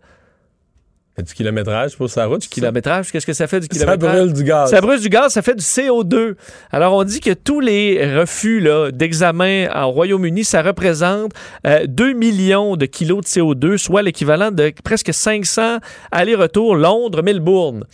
Du 1.19 1.35
kilométrage 1.35 1.95
pour 1.97 2.09
sa 2.09 2.25
route. 2.25 2.41
Du 2.41 2.49
kilométrage, 2.49 3.13
qu'est-ce 3.13 3.27
que 3.27 3.35
ça 3.35 3.47
fait 3.47 3.61
du 3.61 3.67
Ça 3.67 3.85
kilométrage? 3.85 4.17
brûle 4.19 4.33
du 4.33 4.45
gaz. 4.45 4.71
Ça 4.71 4.81
brûle 4.81 4.99
du 4.99 5.11
gaz, 5.11 5.33
ça 5.33 5.43
fait 5.43 5.55
du 5.55 5.63
CO2. 5.63 6.37
Alors, 6.71 6.95
on 6.95 7.05
dit 7.05 7.21
que 7.21 7.35
tous 7.35 7.61
les 7.61 8.17
refus 8.19 8.67
d'examen 8.95 9.69
au 9.85 9.91
Royaume-Uni, 9.91 10.43
ça 10.43 10.63
représente 10.63 11.33
euh, 11.67 11.85
2 11.87 12.15
millions 12.15 12.77
de 12.77 12.87
kilos 12.87 13.21
de 13.25 13.27
CO2, 13.29 13.77
soit 13.77 14.01
l'équivalent 14.01 14.51
de 14.51 14.73
presque 14.83 15.13
500 15.13 15.79
allers-retours 16.13 16.77
Londres-Melbourne. 16.77 17.85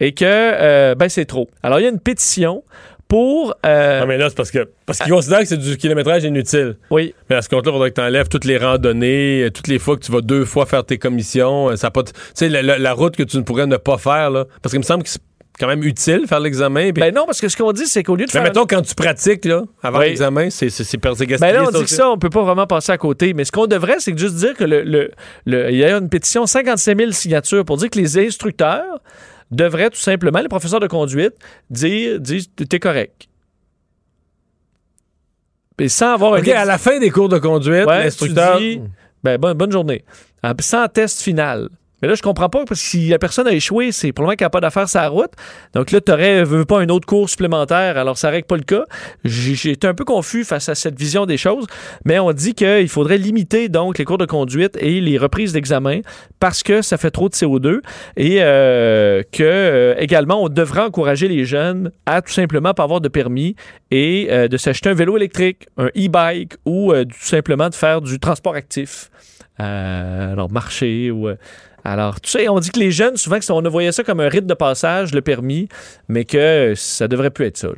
Et 0.00 0.12
que, 0.12 0.24
euh, 0.26 0.96
ben, 0.96 1.08
c'est 1.08 1.26
trop. 1.26 1.48
Alors, 1.62 1.78
il 1.78 1.84
y 1.84 1.86
a 1.86 1.90
une 1.90 2.00
pétition 2.00 2.64
pour... 3.08 3.54
euh, 3.64 4.00
Non, 4.00 4.06
mais 4.06 4.18
là, 4.18 4.28
c'est 4.28 4.36
parce 4.36 4.50
que 4.50 4.68
parce 4.86 4.98
qu'ils 4.98 5.12
considèrent 5.12 5.40
que 5.40 5.46
c'est 5.46 5.56
du 5.56 5.76
kilométrage 5.76 6.24
inutile. 6.24 6.76
Oui. 6.90 7.14
Mais 7.30 7.36
à 7.36 7.42
ce 7.42 7.48
compte-là, 7.48 7.70
il 7.70 7.74
faudrait 7.74 7.90
que 7.90 7.94
tu 7.96 8.00
enlèves 8.00 8.28
toutes 8.28 8.44
les 8.44 8.58
randonnées, 8.58 9.42
euh, 9.44 9.50
toutes 9.50 9.68
les 9.68 9.78
fois 9.78 9.96
que 9.96 10.04
tu 10.04 10.12
vas 10.12 10.20
deux 10.20 10.44
fois 10.44 10.66
faire 10.66 10.84
tes 10.84 10.98
commissions. 10.98 11.70
euh, 11.70 11.76
Ça 11.76 11.90
pas 11.90 12.02
Tu 12.02 12.12
sais, 12.34 12.48
la, 12.48 12.62
la- 12.62 12.78
la 12.78 12.92
route 12.92 13.16
que 13.16 13.22
tu 13.22 13.36
ne 13.36 13.42
pourrais 13.42 13.66
ne 13.66 13.76
pas 13.76 13.98
faire, 13.98 14.30
là. 14.30 14.44
Parce 14.62 14.72
qu'il 14.72 14.80
me 14.80 14.84
semble 14.84 15.02
que 15.04 15.08
c'est 15.10 15.20
quand 15.60 15.68
même 15.68 15.84
utile 15.84 16.24
faire 16.26 16.40
l'examen. 16.40 16.90
Ben 16.90 17.14
non, 17.14 17.26
parce 17.26 17.40
que 17.40 17.48
ce 17.48 17.56
qu'on 17.56 17.70
dit, 17.70 17.86
c'est 17.86 18.02
qu'au 18.02 18.16
lieu 18.16 18.24
de 18.24 18.30
mais 18.30 18.40
faire... 18.40 18.42
mettons, 18.42 18.66
quand 18.66 18.82
tu 18.82 18.94
pratiques, 18.96 19.44
là, 19.44 19.62
avant 19.84 20.00
Oui. 20.00 20.06
l'examen, 20.06 20.50
c'est 20.50 20.68
c'est 20.68 20.96
Ben 21.00 21.12
gaspillé, 21.14 21.52
là, 21.52 21.64
on 21.68 21.70
dit 21.70 21.84
que 21.84 21.90
ça, 21.90 22.10
on 22.10 22.18
peut 22.18 22.30
pas 22.30 22.42
vraiment 22.42 22.66
passer 22.66 22.90
à 22.90 22.98
côté. 22.98 23.34
Mais 23.34 23.44
ce 23.44 23.52
qu'on 23.52 23.66
devrait, 23.68 23.96
c'est 24.00 24.18
juste 24.18 24.34
dire 24.34 24.54
que 24.54 24.64
le, 24.64 24.82
le- 24.82 25.10
le- 25.46 25.70
il 25.70 25.76
y 25.76 25.84
a 25.84 25.96
une 25.96 26.08
pétition, 26.08 26.46
55 26.46 26.98
000 26.98 27.12
signatures 27.12 27.64
pour 27.64 27.76
dire 27.76 27.88
que 27.90 27.98
les 28.00 28.18
instructeurs 28.18 28.98
devraient 29.54 29.90
tout 29.90 29.96
simplement, 30.00 30.40
les 30.40 30.48
professeurs 30.48 30.80
de 30.80 30.86
conduite, 30.86 31.34
dire, 31.70 32.20
dire 32.20 32.42
t'es 32.68 32.78
correct. 32.78 33.28
Et 35.78 35.88
sans 35.88 36.14
avoir 36.14 36.32
OK, 36.32 36.46
un 36.48 36.56
à 36.56 36.64
la 36.64 36.78
fin 36.78 36.98
des 37.00 37.10
cours 37.10 37.28
de 37.28 37.38
conduite, 37.38 37.86
Ouais, 37.86 38.04
l'instructeur. 38.04 38.58
dis, 38.58 38.80
ben, 39.22 39.38
bonne, 39.38 39.56
bonne 39.56 39.72
journée. 39.72 40.04
Ah, 40.42 40.54
Sans 40.60 40.86
test 40.88 41.20
final. 41.20 41.68
Mais 42.04 42.08
là, 42.08 42.16
je 42.16 42.22
comprends 42.22 42.50
pas, 42.50 42.66
parce 42.66 42.82
que 42.82 42.86
si 42.86 43.08
la 43.08 43.18
personne 43.18 43.46
a 43.46 43.52
échoué, 43.52 43.90
c'est 43.90 44.12
pour 44.12 44.24
le 44.24 44.26
moment 44.26 44.36
qu'elle 44.36 44.44
n'a 44.44 44.50
pas 44.50 44.60
d'affaires 44.60 44.88
la 44.94 45.08
route. 45.08 45.30
Donc 45.72 45.90
là, 45.90 46.02
tu 46.02 46.10
n'aurais 46.10 46.44
pas 46.66 46.80
un 46.80 46.90
autre 46.90 47.06
cours 47.06 47.30
supplémentaire, 47.30 47.96
alors 47.96 48.18
ça 48.18 48.28
règle 48.28 48.46
pas 48.46 48.58
le 48.58 48.62
cas. 48.62 48.84
J'ai 49.24 49.70
été 49.70 49.86
un 49.86 49.94
peu 49.94 50.04
confus 50.04 50.44
face 50.44 50.68
à 50.68 50.74
cette 50.74 50.98
vision 50.98 51.24
des 51.24 51.38
choses, 51.38 51.64
mais 52.04 52.18
on 52.18 52.30
dit 52.32 52.52
qu'il 52.52 52.90
faudrait 52.90 53.16
limiter 53.16 53.70
donc 53.70 53.96
les 53.96 54.04
cours 54.04 54.18
de 54.18 54.26
conduite 54.26 54.76
et 54.78 55.00
les 55.00 55.16
reprises 55.16 55.54
d'examen 55.54 56.00
parce 56.40 56.62
que 56.62 56.82
ça 56.82 56.98
fait 56.98 57.10
trop 57.10 57.30
de 57.30 57.34
CO2 57.34 57.80
et 58.18 58.42
euh, 58.42 59.22
que 59.32 59.42
euh, 59.42 59.94
également 59.96 60.42
on 60.42 60.50
devrait 60.50 60.82
encourager 60.82 61.26
les 61.26 61.46
jeunes 61.46 61.90
à 62.04 62.20
tout 62.20 62.34
simplement 62.34 62.74
pas 62.74 62.82
avoir 62.82 63.00
de 63.00 63.08
permis 63.08 63.56
et 63.90 64.28
euh, 64.30 64.46
de 64.46 64.58
s'acheter 64.58 64.90
un 64.90 64.94
vélo 64.94 65.16
électrique, 65.16 65.68
un 65.78 65.86
e-bike 65.96 66.52
ou 66.66 66.92
euh, 66.92 67.06
tout 67.06 67.14
simplement 67.18 67.70
de 67.70 67.74
faire 67.74 68.02
du 68.02 68.20
transport 68.20 68.56
actif. 68.56 69.10
Alors 69.56 70.50
marcher 70.50 71.12
ou 71.12 71.28
alors 71.84 72.20
tu 72.20 72.30
sais 72.30 72.48
on 72.48 72.58
dit 72.58 72.70
que 72.70 72.80
les 72.80 72.90
jeunes 72.90 73.16
souvent 73.16 73.38
on 73.50 73.62
voyait 73.68 73.92
ça 73.92 74.02
comme 74.04 74.20
un 74.20 74.28
rite 74.28 74.46
de 74.46 74.54
passage 74.54 75.12
le 75.14 75.20
permis 75.20 75.68
mais 76.08 76.24
que 76.24 76.72
ça 76.76 77.08
devrait 77.08 77.30
plus 77.30 77.46
être 77.46 77.56
ça. 77.58 77.68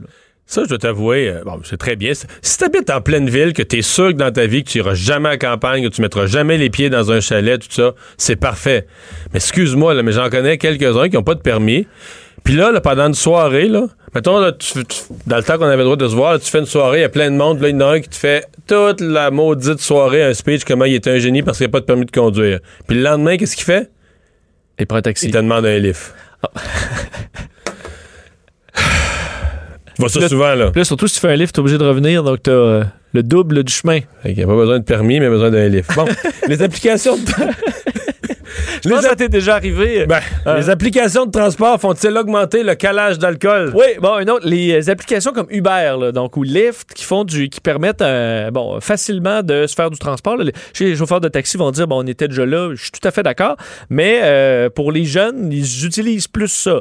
Ça, 0.49 0.63
je 0.63 0.69
dois 0.69 0.79
t'avouer, 0.79 1.29
euh, 1.29 1.43
c'est 1.65 1.77
très 1.77 1.97
bien. 1.97 2.13
Si 2.41 2.57
t'habites 2.59 2.89
en 2.91 3.01
pleine 3.01 3.29
ville, 3.29 3.53
que 3.53 3.65
t'es 3.65 3.83
sûr 3.83 4.11
que 4.11 4.17
dans 4.17 4.31
ta 4.31 4.47
vie, 4.47 4.63
que 4.63 4.71
tu 4.71 4.79
iras 4.79 4.95
jamais 4.95 5.31
à 5.31 5.37
campagne, 5.39 5.83
que 5.83 5.93
tu 5.93 6.01
mettras 6.01 6.27
jamais 6.27 6.57
les 6.57 6.71
pieds 6.71 6.89
dans 6.89 7.11
un 7.11 7.19
chalet, 7.19 7.61
tout 7.61 7.67
ça, 7.69 7.95
c'est 8.17 8.37
parfait. 8.37 8.87
Mais 9.33 9.39
excuse-moi, 9.39 10.01
mais 10.05 10.13
j'en 10.13 10.31
connais 10.31 10.57
quelques-uns 10.57 11.09
qui 11.09 11.17
n'ont 11.17 11.25
pas 11.25 11.35
de 11.35 11.41
permis. 11.41 11.89
Puis 12.45 12.55
là, 12.55 12.81
pendant 12.81 13.09
une 13.09 13.15
soirée, 13.15 13.67
là, 13.67 13.89
mettons, 14.15 14.39
là, 14.39 14.53
tu- 14.53 14.79
dans 15.27 15.39
le 15.39 15.43
temps 15.43 15.59
qu'on 15.59 15.65
avait 15.65 15.79
le 15.79 15.83
droit 15.83 15.97
de 15.97 16.07
se 16.07 16.15
voir, 16.15 16.39
tu 16.39 16.49
fais 16.49 16.61
une 16.61 16.67
soirée, 16.67 16.99
il 16.99 17.03
y 17.03 17.05
a 17.05 17.09
plein 17.09 17.29
de 17.33 17.37
monde, 17.37 17.61
là, 17.61 17.69
il 17.69 17.75
y 17.75 17.77
en 17.79 17.81
a 17.81 17.95
un 17.95 18.01
qui 18.01 18.09
te 18.11 18.15
fait 18.15 18.47
toute 18.69 19.01
la 19.01 19.33
maudite 19.33 19.81
soirée 19.81 20.23
un 20.23 20.33
speech 20.33 20.63
comment 20.65 20.85
il 20.85 20.95
était 20.95 21.11
un 21.11 21.19
génie 21.19 21.43
parce 21.43 21.59
qu'il 21.59 21.67
n'y 21.67 21.71
a 21.71 21.73
pas 21.73 21.81
de 21.81 21.87
permis 21.87 22.05
de 22.07 22.13
conduire. 22.13 22.61
Puis 22.87 22.97
le 22.97 23.03
lendemain, 23.03 23.37
qu'est-ce 23.37 23.57
qu'il 23.57 23.65
fait? 23.65 23.91
Et 24.79 24.87
un 24.89 25.03
taxi. 25.03 25.27
Il 25.27 25.33
te 25.33 25.39
demande 25.39 25.65
un 25.67 25.79
lift. 25.79 26.15
Tu 29.97 30.03
vois 30.03 30.09
ça 30.11 30.21
Là, 30.21 30.29
souvent, 30.29 30.55
là. 30.55 30.73
Là 30.75 30.85
surtout 30.85 31.09
si 31.09 31.15
tu 31.15 31.21
fais 31.21 31.33
un 31.33 31.37
lift 31.37 31.55
t'es 31.55 31.61
obligé 31.61 31.79
de 31.79 31.85
revenir 31.85 32.23
donc 32.23 32.43
t'as 32.43 32.51
euh, 32.51 32.85
le 33.15 33.23
double 33.23 33.65
du 33.65 33.73
chemin. 33.73 34.01
Qu'il 34.23 34.37
n'y 34.37 34.43
a 34.43 34.47
pas 34.47 34.55
besoin 34.55 34.79
de 34.79 34.85
permis, 34.85 35.19
mais 35.21 35.31
besoin 35.31 35.51
d'un 35.51 35.69
lift. 35.69 35.95
Bon, 35.95 36.05
les 36.49 36.61
applications 36.61 37.17
de... 37.17 37.23
Je 38.85 38.89
pense 38.91 39.01
que 39.03 39.09
ça 39.09 39.17
t'est 39.17 39.29
déjà 39.29 39.55
arrivé. 39.57 40.07
Ben, 40.07 40.21
Euh. 40.47 40.57
les 40.59 40.71
applications 40.71 41.27
de 41.27 41.31
transport 41.31 41.81
font-ils 41.81 42.17
augmenter 42.17 42.63
le 42.63 42.75
calage 42.75 43.19
d'alcool? 43.19 43.73
Oui, 43.75 43.87
bon, 44.01 44.15
un 44.15 44.27
autre, 44.29 44.47
les 44.47 44.89
applications 44.91 45.33
comme 45.33 45.47
Uber, 45.51 45.95
là, 46.01 46.13
donc, 46.13 46.37
ou 46.37 46.43
Lyft, 46.43 46.93
qui 46.95 47.05
font 47.05 47.25
du, 47.25 47.49
qui 47.49 47.61
permettent, 47.61 48.03
euh, 48.03 48.51
bon, 48.51 48.81
facilement 48.81 49.43
de 49.43 49.67
se 49.67 49.75
faire 49.75 49.91
du 49.91 49.99
transport. 49.99 50.37
là. 50.37 50.45
Les, 50.45 50.53
chez 50.73 50.85
les 50.87 50.97
chauffeurs 50.97 51.21
de 51.21 51.29
taxi 51.29 51.57
vont 51.57 51.71
dire, 51.71 51.87
bon, 51.87 52.03
on 52.03 52.07
était 52.07 52.29
déjà 52.29 52.47
là, 52.47 52.71
je 52.75 52.83
suis 52.83 52.91
tout 52.93 53.07
à 53.07 53.11
fait 53.11 53.23
d'accord, 53.23 53.57
mais 53.91 54.21
euh, 54.23 54.71
pour 54.71 54.93
les 54.93 55.05
jeunes, 55.05 55.51
ils 55.53 55.85
utilisent 55.87 56.29
plus 56.29 56.49
ça. 56.49 56.81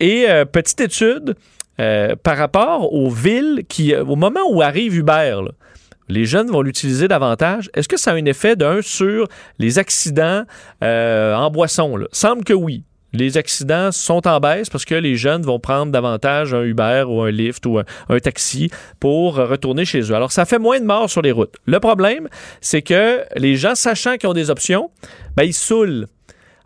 Et 0.00 0.26
petite 0.52 0.80
étude 0.80 1.34
par 2.22 2.36
rapport 2.36 2.92
aux 2.92 3.10
villes 3.10 3.62
qui, 3.68 3.94
au 3.96 4.16
moment 4.16 4.40
où 4.50 4.60
arrive 4.62 4.96
Uber, 4.96 5.40
là, 5.44 5.50
les 6.10 6.26
jeunes 6.26 6.48
vont 6.48 6.62
l'utiliser 6.62 7.08
davantage. 7.08 7.70
Est-ce 7.74 7.88
que 7.88 7.96
ça 7.96 8.10
a 8.10 8.14
un 8.14 8.24
effet 8.24 8.56
d'un 8.56 8.82
sur 8.82 9.28
les 9.58 9.78
accidents 9.78 10.44
euh, 10.82 11.34
en 11.34 11.50
boisson? 11.50 11.98
Semble 12.12 12.44
que 12.44 12.52
oui. 12.52 12.84
Les 13.12 13.36
accidents 13.36 13.90
sont 13.90 14.28
en 14.28 14.38
baisse 14.38 14.70
parce 14.70 14.84
que 14.84 14.94
les 14.94 15.16
jeunes 15.16 15.42
vont 15.42 15.58
prendre 15.58 15.90
davantage 15.90 16.54
un 16.54 16.62
Uber 16.62 17.04
ou 17.08 17.22
un 17.22 17.30
Lyft 17.30 17.66
ou 17.66 17.78
un, 17.78 18.18
taxi 18.20 18.70
pour 19.00 19.34
retourner 19.34 19.84
chez 19.84 20.00
eux. 20.00 20.14
Alors, 20.14 20.30
ça 20.30 20.44
fait 20.44 20.60
moins 20.60 20.78
de 20.78 20.84
morts 20.84 21.10
sur 21.10 21.20
les 21.20 21.32
routes. 21.32 21.56
Le 21.66 21.80
problème, 21.80 22.28
c'est 22.60 22.82
que 22.82 23.22
les 23.36 23.56
gens, 23.56 23.74
sachant 23.74 24.16
qu'ils 24.16 24.28
ont 24.28 24.34
des 24.34 24.50
options, 24.50 24.90
ben, 25.36 25.42
ils 25.42 25.54
saoulent. 25.54 26.06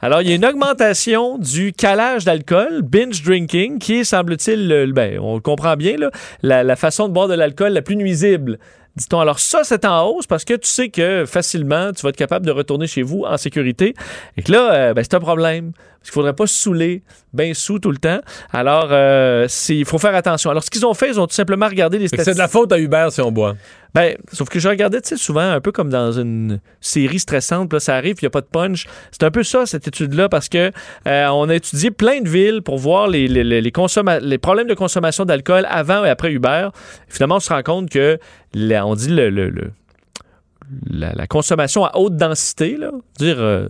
Alors, 0.01 0.21
il 0.21 0.29
y 0.29 0.33
a 0.33 0.35
une 0.35 0.45
augmentation 0.45 1.39
du 1.39 1.73
calage 1.73 2.27
d'alcool, 2.27 2.83
binge 2.83 3.23
drinking, 3.23 3.79
qui 3.79 4.05
semble-t-il, 4.05 4.69
le- 4.69 4.93
ben, 4.93 5.19
on 5.19 5.41
comprend 5.41 5.77
bien, 5.77 5.97
la 6.43 6.77
façon 6.77 7.09
de 7.09 7.15
boire 7.15 7.29
de 7.29 7.35
l'alcool 7.35 7.73
la 7.73 7.81
plus 7.81 7.97
nuisible. 7.97 8.59
Dit-on. 8.97 9.19
Alors, 9.19 9.41
ça, 9.41 9.65
c'est 9.65 9.85
en 9.85 10.07
hausse 10.07 10.27
parce 10.27 10.45
que 10.45 10.55
tu 10.55 10.69
sais 10.69 10.89
que 10.89 11.25
facilement, 11.27 11.93
tu 11.93 12.03
vas 12.03 12.11
être 12.11 12.17
capable 12.17 12.47
de 12.47 12.53
retourner 12.53 12.87
chez 12.87 13.03
vous 13.03 13.25
en 13.25 13.37
sécurité. 13.37 13.95
Et 14.37 14.43
que 14.43 14.53
là, 14.53 14.73
euh, 14.73 14.95
ben, 14.95 15.03
c'est 15.03 15.15
un 15.15 15.21
problème. 15.21 15.73
Parce 15.73 16.11
qu'il 16.11 16.13
faudrait 16.13 16.35
pas 16.35 16.47
se 16.47 16.55
saouler, 16.55 17.03
bien 17.33 17.55
sous 17.55 17.79
tout 17.79 17.91
le 17.91 17.97
temps. 17.97 18.21
Alors, 18.53 18.89
euh, 18.91 19.49
il 19.71 19.85
faut 19.85 19.99
faire 19.99 20.15
attention. 20.15 20.51
Alors, 20.51 20.63
ce 20.63 20.71
qu'ils 20.71 20.85
ont 20.85 20.95
fait, 20.95 21.09
ils 21.09 21.19
ont 21.19 21.27
tout 21.27 21.35
simplement 21.35 21.67
regardé 21.67 21.99
les 21.99 22.09
statistiques. 22.09 22.35
C'est 22.35 22.35
de 22.35 22.43
la 22.43 22.49
faute 22.49 22.71
à 22.73 22.79
Uber 22.79 23.09
si 23.11 23.21
on 23.21 23.33
boit. 23.33 23.57
Ben, 23.95 24.17
sauf 24.33 24.49
que 24.49 24.59
je 24.59 24.69
regardais, 24.69 25.01
tu 25.01 25.11
sais, 25.11 25.17
souvent, 25.17 25.49
un 25.53 25.61
peu 25.61 25.71
comme 25.71 25.89
dans 25.89 26.11
une 26.11 26.61
série 26.81 27.21
stressante, 27.21 27.69
puis 27.69 27.77
là, 27.77 27.81
ça 27.81 27.95
arrive, 27.95 28.17
il 28.21 28.25
n'y 28.25 28.27
a 28.27 28.31
pas 28.31 28.41
de 28.41 28.47
punch. 28.47 28.87
C'est 29.13 29.23
un 29.23 29.31
peu 29.31 29.45
ça, 29.45 29.67
cette 29.67 29.87
étude-là, 29.87 30.29
parce 30.29 30.49
que 30.49 30.73
euh, 31.07 31.27
on 31.29 31.49
a 31.49 31.55
étudié 31.55 31.93
plein 31.93 32.21
de 32.21 32.29
villes 32.29 32.63
pour 32.63 32.79
voir 32.79 33.07
les, 33.07 33.29
les, 33.29 33.45
les, 33.61 34.39
problèmes 34.39 34.67
de 34.67 34.75
consommation 34.75 35.25
d'alcool 35.25 35.65
avant 35.71 36.05
et 36.05 36.11
après 36.11 36.33
Uber. 36.33 36.71
Finalement, 37.09 37.37
on 37.37 37.41
se 37.41 37.51
rend 37.53 37.63
compte 37.63 37.89
que, 37.89 38.19
la- 38.53 38.85
on 38.85 38.97
dit 38.97 39.11
le, 39.11 39.31
le- 39.31 39.51
le- 39.51 39.71
la, 40.91 41.13
la 41.13 41.27
consommation 41.29 41.85
à 41.85 41.97
haute 41.97 42.17
densité, 42.17 42.77
là, 42.77 42.91
dire 43.19 43.37
euh, 43.39 43.69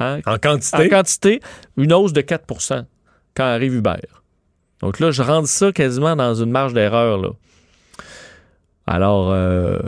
hein, 0.00 0.20
En 0.26 0.34
en 0.34 0.38
quantité. 0.38 0.88
quantité, 0.90 1.40
une 1.78 1.92
hausse 1.94 2.12
de 2.12 2.20
4% 2.20 2.84
quand 3.34 3.44
arrive 3.44 3.76
Uber. 3.76 3.94
Donc 4.80 5.00
là, 5.00 5.10
je 5.10 5.22
rentre 5.22 5.48
ça 5.48 5.72
quasiment 5.72 6.16
dans 6.16 6.34
une 6.34 6.50
marge 6.50 6.74
d'erreur. 6.74 7.34
Alors, 8.88 9.30
euh, 9.32 9.78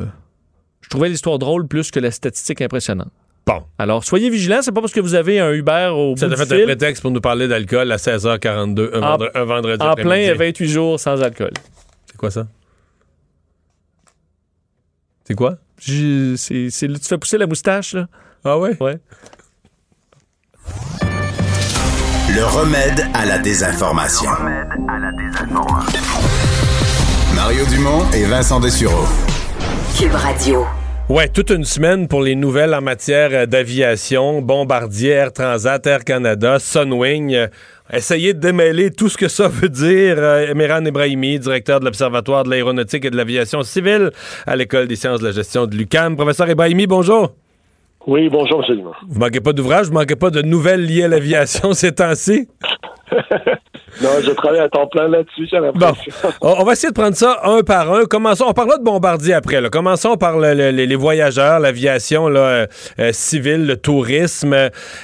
je 0.83 0.89
trouvais 0.89 1.09
l'histoire 1.09 1.39
drôle 1.39 1.67
plus 1.67 1.91
que 1.91 1.99
la 2.01 2.11
statistique 2.11 2.61
impressionnante. 2.61 3.11
Bon. 3.47 3.63
Alors, 3.79 4.05
soyez 4.05 4.29
vigilants, 4.31 4.61
c'est 4.63 4.71
pas 4.73 4.81
parce 4.83 4.93
que 4.93 5.01
vous 5.01 5.15
avez 5.15 5.41
un 5.41 5.51
Uber 5.53 5.91
au 5.95 6.15
Ça 6.17 6.27
bout 6.29 6.35
t'a 6.37 6.43
du 6.45 6.49
fait 6.49 6.55
un 6.55 6.59
fil, 6.59 6.65
prétexte 6.67 7.03
pour 7.03 7.11
nous 7.11 7.21
parler 7.21 7.49
d'alcool 7.49 7.91
à 7.91 7.97
16h42 7.97 8.91
un, 8.95 8.99
En- 9.03 9.11
vendre- 9.17 9.31
un 9.35 9.45
vendredi 9.45 9.83
en 9.83 9.95
plein 9.95 10.05
après-midi. 10.05 10.33
28 10.39 10.69
jours 10.69 11.01
sans 11.01 11.21
alcool. 11.23 11.53
C'est 12.07 12.17
quoi 12.17 12.31
ça? 12.31 12.47
C'est 15.25 15.35
quoi? 15.35 15.57
Je- 15.81 16.35
c'est- 16.37 16.69
c'est- 16.71 16.89
tu 16.89 17.09
fais 17.09 17.19
pousser 17.19 17.39
la 17.39 17.47
moustache, 17.47 17.95
là? 17.95 18.07
Ah 18.45 18.59
ouais? 18.59 18.77
Ouais. 18.81 18.99
Le 22.33 22.45
remède 22.45 23.07
à 23.15 23.25
la 23.27 23.39
désinformation. 23.39 24.31
Mario 27.43 27.65
Dumont 27.65 28.05
et 28.13 28.25
Vincent 28.27 28.61
Dessureau. 28.61 29.07
Cube 29.99 30.13
Radio. 30.13 30.67
Ouais, 31.09 31.27
toute 31.27 31.49
une 31.49 31.65
semaine 31.65 32.07
pour 32.07 32.21
les 32.21 32.35
nouvelles 32.35 32.75
en 32.75 32.83
matière 32.83 33.31
euh, 33.33 33.47
d'aviation, 33.47 34.43
Bombardier, 34.43 35.13
Air 35.13 35.33
Transat, 35.33 35.87
Air 35.87 36.05
Canada, 36.05 36.59
Sunwing. 36.59 37.35
Euh, 37.35 37.47
essayez 37.91 38.35
de 38.35 38.41
démêler 38.41 38.91
tout 38.91 39.09
ce 39.09 39.17
que 39.17 39.29
ça 39.29 39.49
veut 39.49 39.71
dire. 39.71 40.17
Euh, 40.19 40.51
Emirhan 40.51 40.85
Ebrahimi, 40.85 41.39
directeur 41.39 41.81
de 41.81 41.87
l'Observatoire 41.87 42.45
de 42.45 42.51
l'aéronautique 42.51 43.07
et 43.07 43.11
de 43.11 43.17
l'aviation 43.17 43.63
civile 43.63 44.11
à 44.47 44.55
l'École 44.55 44.87
des 44.87 44.97
sciences 44.97 45.21
de 45.21 45.25
la 45.25 45.33
gestion 45.33 45.67
de 45.67 45.75
l'UQAM. 45.75 46.17
Professeur 46.17 46.51
Ebrahimi, 46.51 46.87
bonjour. 46.87 47.33
Oui, 48.07 48.29
bonjour, 48.29 48.63
M. 48.69 48.83
Vous 49.09 49.19
manquez 49.19 49.41
pas 49.41 49.55
d'ouvrage, 49.55 49.87
vous 49.87 49.95
manquez 49.95 50.17
pas 50.17 50.29
de 50.29 50.43
nouvelles 50.43 50.85
liées 50.85 51.05
à 51.05 51.09
l'aviation 51.09 51.73
ces 51.73 51.93
temps-ci? 51.93 52.49
Non, 54.03 54.11
je 54.23 54.31
travaille 54.31 54.61
à 54.61 54.69
temps 54.69 54.87
plein 54.87 55.09
là-dessus, 55.09 55.49
j'ai 55.51 55.59
Bon, 55.59 55.67
l'impression. 55.67 56.13
on, 56.41 56.55
on 56.61 56.65
va 56.65 56.73
essayer 56.73 56.91
de 56.91 56.95
prendre 56.99 57.17
ça 57.17 57.41
un 57.45 57.61
par 57.63 57.93
un. 57.93 58.05
Commençons, 58.05 58.45
on 58.49 58.53
parlera 58.53 58.79
de 58.79 58.85
Bombardier 58.85 59.35
après. 59.35 59.61
Là. 59.61 59.69
Commençons 59.69 60.17
par 60.17 60.39
le- 60.39 60.55
le- 60.55 60.71
les, 60.71 60.95
voyageurs, 60.97 61.59
l'aviation 61.59 62.29
là, 62.29 62.41
euh, 62.41 62.67
euh, 63.01 63.11
civile, 63.13 63.67
le 63.67 63.77
tourisme. 63.77 64.55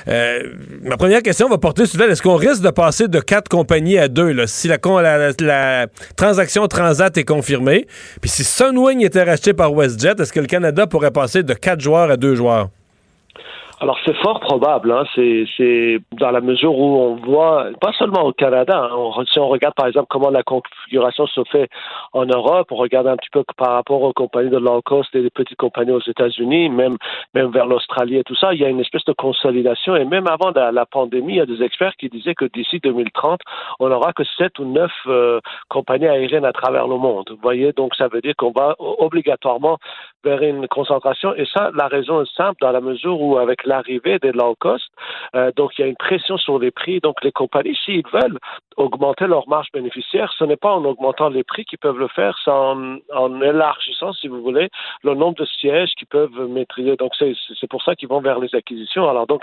Euh, 0.08 0.42
ma 0.82 0.96
première 0.96 1.22
question 1.22 1.48
va 1.48 1.58
porter 1.58 1.86
sur 1.86 2.00
est-ce 2.00 2.22
qu'on 2.22 2.36
risque 2.36 2.62
de 2.62 2.70
passer 2.70 3.08
de 3.08 3.18
quatre 3.20 3.48
compagnies 3.48 3.98
à 3.98 4.08
deux 4.08 4.30
là, 4.32 4.46
si 4.46 4.68
la- 4.68 4.78
la 5.40 5.86
transaction 6.16 6.66
Transat 6.68 7.16
est 7.18 7.24
confirmée? 7.24 7.86
Puis 8.20 8.30
si 8.30 8.44
Sunwing 8.44 9.04
était 9.04 9.24
racheté 9.24 9.52
par 9.52 9.72
WestJet, 9.72 10.14
est-ce 10.20 10.32
que 10.32 10.40
le 10.40 10.46
Canada 10.46 10.86
pourrait 10.86 11.10
passer 11.10 11.42
de 11.42 11.54
quatre 11.54 11.80
joueurs 11.80 12.10
à 12.10 12.16
deux 12.16 12.34
joueurs? 12.36 12.68
Alors, 13.78 13.98
c'est 14.06 14.16
fort 14.16 14.40
probable. 14.40 14.90
Hein. 14.90 15.04
C'est, 15.14 15.44
c'est 15.56 15.98
dans 16.12 16.30
la 16.30 16.40
mesure 16.40 16.78
où 16.78 16.96
on 16.96 17.16
voit, 17.16 17.66
pas 17.78 17.92
seulement 17.92 18.22
au 18.22 18.32
Canada, 18.32 18.88
hein, 18.90 18.96
on- 18.96 19.24
si 19.26 19.38
on 19.38 19.48
regarde 19.48 19.74
par 19.74 19.86
exemple 19.86 20.06
comment 20.08 20.30
la 20.30 20.42
configuration 20.42 21.26
se 21.26 21.44
fait 21.44 21.68
en 22.14 22.24
Europe, 22.24 22.68
on 22.70 22.76
regarde 22.76 23.06
un 23.06 23.16
petit 23.16 23.28
peu 23.30 23.44
par 23.58 23.72
rapport 23.72 24.00
aux 24.00 24.14
compagnies 24.14 24.48
de 24.48 24.56
low 24.56 24.80
cost 24.80 25.14
et 25.14 25.20
des 25.20 25.28
petites 25.30 25.58
compagnies 25.58 25.92
aux 25.92 26.00
États-Unis, 26.00 26.70
même, 26.70 26.96
même 27.34 27.50
vers 27.50 27.66
l'Australie 27.66 28.16
et 28.16 28.24
tout 28.24 28.34
ça, 28.34 28.54
il 28.54 28.60
y 28.60 28.64
a 28.64 28.68
une 28.70 28.80
espèce 28.80 29.04
de 29.04 29.12
consolidation. 29.12 29.94
Et 29.94 30.06
même 30.06 30.26
avant 30.26 30.52
la, 30.54 30.86
pandémie, 30.86 31.34
il 31.34 31.36
y 31.36 31.40
a 31.40 31.46
des 31.46 31.62
experts 31.62 31.96
qui 31.98 32.08
disaient 32.08 32.34
que 32.34 32.46
d'ici 32.46 32.80
2030, 32.82 33.40
on 33.78 33.90
n'aura 33.90 34.14
que 34.14 34.24
sept 34.38 34.58
ou 34.58 34.64
neuf 34.64 34.92
euh, 35.06 35.40
compagnies 35.68 36.06
aériennes 36.06 36.46
à 36.46 36.52
travers 36.52 36.86
le 36.88 36.96
monde. 36.96 37.28
Vous 37.28 37.42
voyez, 37.42 37.72
donc 37.72 37.94
ça 37.94 38.08
veut 38.08 38.22
dire 38.22 38.34
qu'on 38.38 38.52
va 38.52 38.74
obligatoirement 38.78 39.76
vers 40.24 40.42
une 40.42 40.66
concentration. 40.68 41.34
Et 41.34 41.44
ça, 41.52 41.70
la 41.74 41.88
raison 41.88 42.22
est 42.22 42.36
simple 42.36 42.56
dans 42.60 42.72
la 42.72 42.80
mesure 42.80 43.20
où 43.20 43.36
avec 43.36 43.65
l'arrivée 43.66 44.18
des 44.18 44.32
low 44.32 44.54
cost, 44.58 44.84
euh, 45.34 45.50
donc 45.56 45.72
il 45.76 45.82
y 45.82 45.84
a 45.84 45.88
une 45.88 45.96
pression 45.96 46.36
sur 46.38 46.58
les 46.58 46.70
prix. 46.70 47.00
Donc 47.00 47.16
les 47.22 47.32
compagnies, 47.32 47.76
s'ils 47.84 48.06
veulent 48.12 48.38
augmenter 48.76 49.26
leur 49.26 49.48
marge 49.48 49.68
bénéficiaire, 49.72 50.32
ce 50.38 50.44
n'est 50.44 50.56
pas 50.56 50.72
en 50.72 50.84
augmentant 50.84 51.28
les 51.28 51.44
prix 51.44 51.64
qu'ils 51.64 51.78
peuvent 51.78 51.98
le 51.98 52.08
faire, 52.08 52.36
c'est 52.44 52.50
en, 52.50 52.96
en 53.14 53.40
élargissant, 53.40 54.12
si 54.12 54.28
vous 54.28 54.42
voulez, 54.42 54.68
le 55.02 55.14
nombre 55.14 55.36
de 55.36 55.46
sièges 55.60 55.90
qu'ils 55.98 56.06
peuvent 56.08 56.48
maîtriser. 56.48 56.96
Donc 56.96 57.12
c'est 57.18 57.34
c'est 57.60 57.68
pour 57.68 57.82
ça 57.82 57.94
qu'ils 57.94 58.08
vont 58.08 58.20
vers 58.20 58.38
les 58.38 58.54
acquisitions. 58.54 59.08
Alors 59.08 59.26
donc 59.26 59.42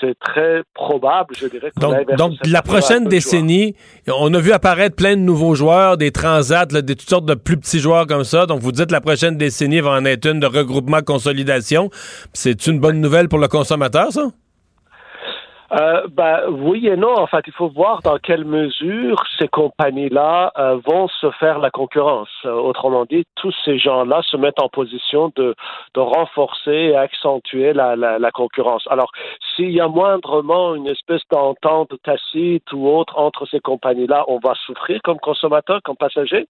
c'est 0.00 0.18
très 0.18 0.62
probable, 0.74 1.34
je 1.36 1.46
dirais. 1.46 1.70
aille 1.76 1.80
Donc, 1.80 2.08
vers 2.08 2.16
donc 2.16 2.32
la 2.46 2.62
prochaine 2.62 3.04
décennie, 3.04 3.74
on 4.08 4.32
a 4.34 4.38
vu 4.38 4.52
apparaître 4.52 4.96
plein 4.96 5.16
de 5.16 5.20
nouveaux 5.20 5.54
joueurs, 5.54 5.96
des 5.96 6.12
transats, 6.12 6.66
là, 6.70 6.82
des 6.82 6.96
toutes 6.96 7.08
sortes 7.08 7.26
de 7.26 7.34
plus 7.34 7.56
petits 7.56 7.78
joueurs 7.78 8.06
comme 8.06 8.24
ça. 8.24 8.46
Donc, 8.46 8.60
vous 8.60 8.72
dites 8.72 8.90
la 8.90 9.00
prochaine 9.00 9.36
décennie 9.36 9.80
va 9.80 9.90
en 9.92 10.04
être 10.04 10.26
une 10.26 10.40
de 10.40 10.46
regroupement, 10.46 11.00
consolidation. 11.00 11.90
C'est 12.32 12.66
une 12.66 12.78
bonne 12.80 13.00
nouvelle 13.00 13.28
pour 13.28 13.38
le 13.38 13.48
consommateur, 13.48 13.63
ça? 14.12 14.30
Euh, 15.74 16.06
ben, 16.08 16.42
oui 16.50 16.86
et 16.86 16.96
non. 16.96 17.18
En 17.18 17.26
fait, 17.26 17.42
il 17.46 17.52
faut 17.52 17.68
voir 17.68 18.00
dans 18.02 18.18
quelle 18.18 18.44
mesure 18.44 19.24
ces 19.38 19.48
compagnies-là 19.48 20.52
euh, 20.56 20.78
vont 20.84 21.08
se 21.08 21.30
faire 21.32 21.58
la 21.58 21.70
concurrence. 21.70 22.28
Euh, 22.44 22.52
autrement 22.52 23.04
dit, 23.06 23.24
tous 23.34 23.54
ces 23.64 23.78
gens-là 23.78 24.20
se 24.22 24.36
mettent 24.36 24.60
en 24.60 24.68
position 24.68 25.32
de, 25.34 25.54
renforcer 25.96 26.70
et 26.70 26.96
accentuer 26.96 27.72
la, 27.72 28.30
concurrence. 28.32 28.86
Alors, 28.90 29.10
s'il 29.54 29.70
y 29.70 29.80
a 29.80 29.88
moindrement 29.88 30.74
une 30.74 30.86
espèce 30.86 31.22
d'entente 31.30 31.92
tacite 32.02 32.72
ou 32.72 32.88
autre 32.88 33.18
entre 33.18 33.46
ces 33.46 33.60
compagnies-là, 33.60 34.24
on 34.28 34.38
va 34.38 34.54
souffrir 34.66 35.00
comme 35.02 35.18
consommateur, 35.18 35.80
comme 35.82 35.96
passager. 35.96 36.46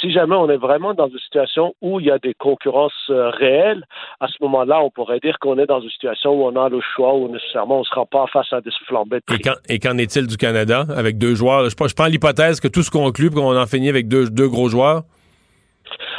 Si 0.00 0.10
jamais 0.10 0.34
on 0.34 0.50
est 0.50 0.56
vraiment 0.56 0.92
dans 0.92 1.08
une 1.08 1.18
situation 1.18 1.74
où 1.80 2.00
il 2.00 2.06
y 2.06 2.10
a 2.10 2.18
des 2.18 2.34
concurrences 2.34 3.08
réelles, 3.08 3.84
à 4.20 4.28
ce 4.28 4.36
moment-là, 4.40 4.80
on 4.82 4.90
pourrait 4.90 5.20
dire 5.20 5.38
qu'on 5.38 5.58
est 5.58 5.66
dans 5.66 5.80
une 5.80 5.90
situation 5.90 6.32
où 6.32 6.44
on 6.44 6.56
a 6.56 6.68
le 6.68 6.80
choix, 6.80 7.14
où 7.14 7.28
nécessairement 7.28 7.76
on 7.76 7.80
ne 7.80 7.84
sera 7.84 8.06
pas 8.06 8.26
face 8.26 8.52
à 8.52 8.60
de. 8.66 9.54
Et 9.68 9.78
qu'en 9.78 9.96
est-il 9.98 10.26
du 10.26 10.36
Canada 10.36 10.86
avec 10.94 11.18
deux 11.18 11.34
joueurs? 11.34 11.68
Je, 11.70 11.74
prends- 11.76 11.88
je 11.88 11.94
prends 11.94 12.06
l'hypothèse 12.06 12.60
que 12.60 12.68
tout 12.68 12.82
se 12.82 12.90
conclut 12.90 13.30
pour 13.30 13.42
qu'on 13.42 13.56
en 13.58 13.66
finit 13.66 13.88
avec 13.88 14.08
deux, 14.08 14.28
deux 14.30 14.48
gros 14.48 14.68
joueurs. 14.68 15.04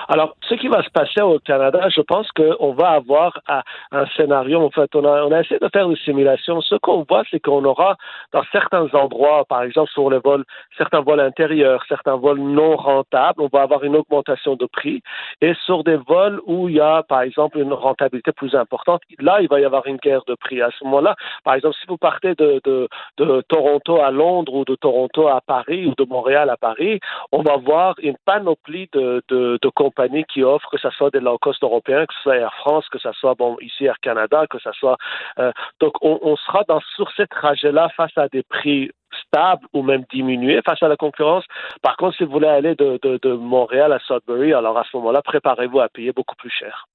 Alors, 0.10 0.36
ce 0.48 0.54
qui 0.56 0.70
va 0.70 0.82
se 0.84 0.90
passer 0.90 1.22
au 1.22 1.38
Canada, 1.40 1.90
je 1.90 2.00
pense 2.00 2.32
qu'on 2.32 2.72
va 2.74 2.92
avoir 2.92 3.42
un, 3.50 3.62
un 3.92 4.06
scénario. 4.16 4.62
En 4.62 4.70
fait, 4.70 4.96
on 4.96 5.04
a, 5.04 5.24
on 5.24 5.32
a 5.34 5.42
essayé 5.42 5.60
de 5.60 5.68
faire 5.74 5.90
des 5.90 5.98
simulations. 5.98 6.62
Ce 6.62 6.76
qu'on 6.76 7.06
voit, 7.10 7.24
c'est 7.30 7.42
qu'on 7.42 7.66
aura 7.66 7.98
dans 8.32 8.44
certains 8.54 8.88
endroits, 8.94 9.44
par 9.46 9.64
exemple 9.64 9.92
sur 9.92 10.10
les 10.10 10.20
vols, 10.20 10.46
certains 10.78 11.02
vols 11.02 11.20
intérieurs, 11.20 11.84
certains 11.90 12.16
vols 12.16 12.40
non 12.40 12.78
rentables, 12.78 13.42
on 13.42 13.50
va 13.52 13.64
avoir 13.64 13.84
une 13.84 13.98
augmentation 13.98 14.56
de 14.56 14.66
prix. 14.66 15.02
Et 15.42 15.54
sur 15.66 15.84
des 15.84 15.98
vols 15.98 16.40
où 16.46 16.70
il 16.70 16.76
y 16.76 16.80
a, 16.80 17.04
par 17.04 17.22
exemple, 17.22 17.58
une 17.60 17.74
rentabilité 17.74 18.32
plus 18.32 18.56
importante, 18.56 19.02
là, 19.20 19.42
il 19.42 19.50
va 19.50 19.60
y 19.60 19.66
avoir 19.66 19.88
une 19.88 19.98
guerre 19.98 20.24
de 20.26 20.36
prix. 20.36 20.62
À 20.62 20.70
ce 20.80 20.86
moment-là, 20.86 21.16
par 21.44 21.56
exemple, 21.56 21.76
si 21.82 21.88
vous 21.88 21.98
partez 21.98 22.34
de, 22.36 22.62
de, 22.64 22.88
de 23.18 23.42
Toronto 23.50 24.00
à 24.02 24.12
Londres 24.12 24.54
ou 24.54 24.64
de 24.64 24.76
Toronto 24.76 25.28
à 25.28 25.42
Paris 25.42 25.86
ou 25.86 25.94
de 25.98 26.10
Montréal 26.10 26.50
à 26.50 26.56
Paris, 26.56 27.02
on 27.34 27.42
va 27.42 27.58
voir 27.58 27.96
une 28.02 28.16
panoplie 28.26 28.88
de, 28.94 29.22
de, 29.28 29.60
de 29.62 29.70
compagnies 29.70 29.97
qui 30.30 30.44
offrent, 30.44 30.70
que 30.70 30.78
ce 30.78 30.90
soit 30.92 31.10
des 31.10 31.20
low 31.20 31.38
cost 31.38 31.64
européens, 31.64 32.06
que 32.06 32.14
ce 32.14 32.22
soit 32.22 32.38
Air 32.38 32.54
France, 32.56 32.88
que 32.90 33.00
ce 33.00 33.12
soit 33.14 33.36
bon 33.36 33.58
ici 33.62 33.86
Air 33.86 34.00
Canada, 34.02 34.46
que 34.48 34.60
ce 34.60 34.72
soit 34.72 34.98
euh, 35.40 35.52
donc 35.80 35.94
on, 36.02 36.36
sera 36.38 36.64
sur 36.96 37.12
ces 37.16 37.28
trajets-là 37.28 37.90
face 37.96 38.16
à 38.18 38.28
des 38.28 38.44
prix 38.44 38.92
stable 39.26 39.66
ou 39.74 39.84
même 39.84 40.04
diminuer 40.14 40.62
face 40.66 40.82
à 40.82 40.88
la 40.88 40.96
concurrence. 40.96 41.44
Par 41.82 41.98
contre, 41.98 42.18
si 42.18 42.24
vous 42.24 42.32
voulez 42.32 42.48
aller 42.48 42.76
de, 42.76 43.00
de, 43.02 43.20
de 43.22 43.34
Montréal 43.34 43.92
à 43.92 44.00
Sudbury, 44.00 44.54
alors 44.54 44.78
à 44.78 44.84
ce 44.90 44.98
moment-là, 44.98 45.22
préparez-vous 45.22 45.80
à 45.80 45.90
payer 45.90 46.12
beaucoup 46.12 46.36
plus 46.36 46.52
cher. 46.52 46.88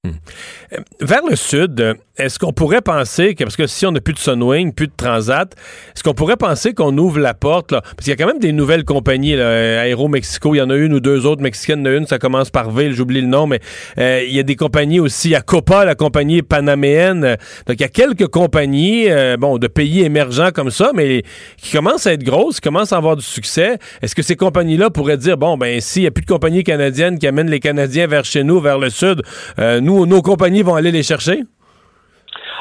Vers 1.01 1.23
le 1.29 1.37
sud, 1.37 1.81
euh, 1.81 1.95
est-ce 2.17 2.39
qu'on 2.39 2.53
pourrait 2.53 2.81
penser 2.81 3.35
que, 3.35 3.45
parce 3.45 3.57
que 3.57 3.67
si 3.67 3.85
on 3.85 3.93
n'a 3.93 4.01
plus 4.01 4.15
de 4.15 4.19
Sunwing, 4.19 4.73
plus 4.75 4.87
de 4.87 4.93
Transat, 4.97 5.55
est-ce 5.95 6.03
qu'on 6.03 6.15
pourrait 6.15 6.37
penser 6.37 6.73
qu'on 6.73 6.97
ouvre 6.97 7.19
la 7.19 7.35
porte, 7.35 7.73
là? 7.73 7.81
Parce 7.83 8.05
qu'il 8.05 8.09
y 8.09 8.13
a 8.13 8.17
quand 8.17 8.27
même 8.27 8.39
des 8.39 8.53
nouvelles 8.53 8.85
compagnies, 8.85 9.37
là, 9.37 9.45
euh, 9.45 9.83
Aéro 9.83 10.09
Mexico, 10.09 10.55
il 10.55 10.59
y 10.59 10.63
en 10.63 10.71
a 10.71 10.77
une 10.77 10.95
ou 10.95 11.01
deux 11.01 11.27
autres 11.27 11.43
mexicaines, 11.43 11.81
il 11.81 11.87
y 11.87 11.89
en 11.91 11.93
a 11.93 11.97
une, 11.97 12.07
ça 12.07 12.19
commence 12.19 12.51
par 12.51 12.71
V, 12.71 12.93
j'oublie 12.93 13.21
le 13.21 13.27
nom, 13.27 13.47
mais 13.47 13.61
euh, 13.99 14.23
il 14.27 14.35
y 14.35 14.39
a 14.39 14.43
des 14.43 14.57
compagnies 14.57 15.01
aussi, 15.01 15.29
il 15.29 15.33
y 15.33 15.37
a 15.37 15.43
Copa, 15.43 15.85
la 15.85 15.95
compagnie 15.95 16.43
panaméenne, 16.43 17.25
euh, 17.25 17.37
donc 17.67 17.77
il 17.79 17.83
y 17.83 17.85
a 17.85 17.89
quelques 17.89 18.29
compagnies, 18.29 19.11
euh, 19.11 19.37
bon, 19.37 19.59
de 19.59 19.67
pays 19.67 20.03
émergents 20.03 20.51
comme 20.55 20.71
ça, 20.71 20.93
mais 20.95 21.23
qui 21.59 21.77
commencent 21.77 22.02
à 22.07 22.13
être 22.13 22.25
grosses, 22.25 22.57
qui 22.57 22.69
commencent 22.69 22.93
à 22.93 22.97
avoir 22.97 23.17
du 23.17 23.25
succès. 23.25 23.79
Est-ce 24.01 24.15
que 24.15 24.23
ces 24.23 24.37
compagnies-là 24.37 24.91
pourraient 24.91 25.17
dire, 25.17 25.37
bon, 25.37 25.57
ben, 25.57 25.81
s'il 25.81 26.03
n'y 26.03 26.09
a 26.09 26.11
plus 26.11 26.23
de 26.23 26.31
compagnies 26.31 26.65
canadiennes 26.65 27.19
qui 27.19 27.27
amènent 27.27 27.51
les 27.51 27.61
Canadiens 27.61 28.07
vers 28.07 28.25
chez 28.25 28.45
nous, 28.45 28.61
vers 28.61 28.79
le 28.79 28.91
sud, 28.91 29.23
euh, 29.59 29.81
nous, 29.81 30.07
nos 30.07 30.23
compagnies 30.23 30.63
vont 30.63 30.75
aller 30.75 30.91
les 30.91 31.03
chercher? 31.03 31.45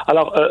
Alors, 0.06 0.34
euh, 0.38 0.48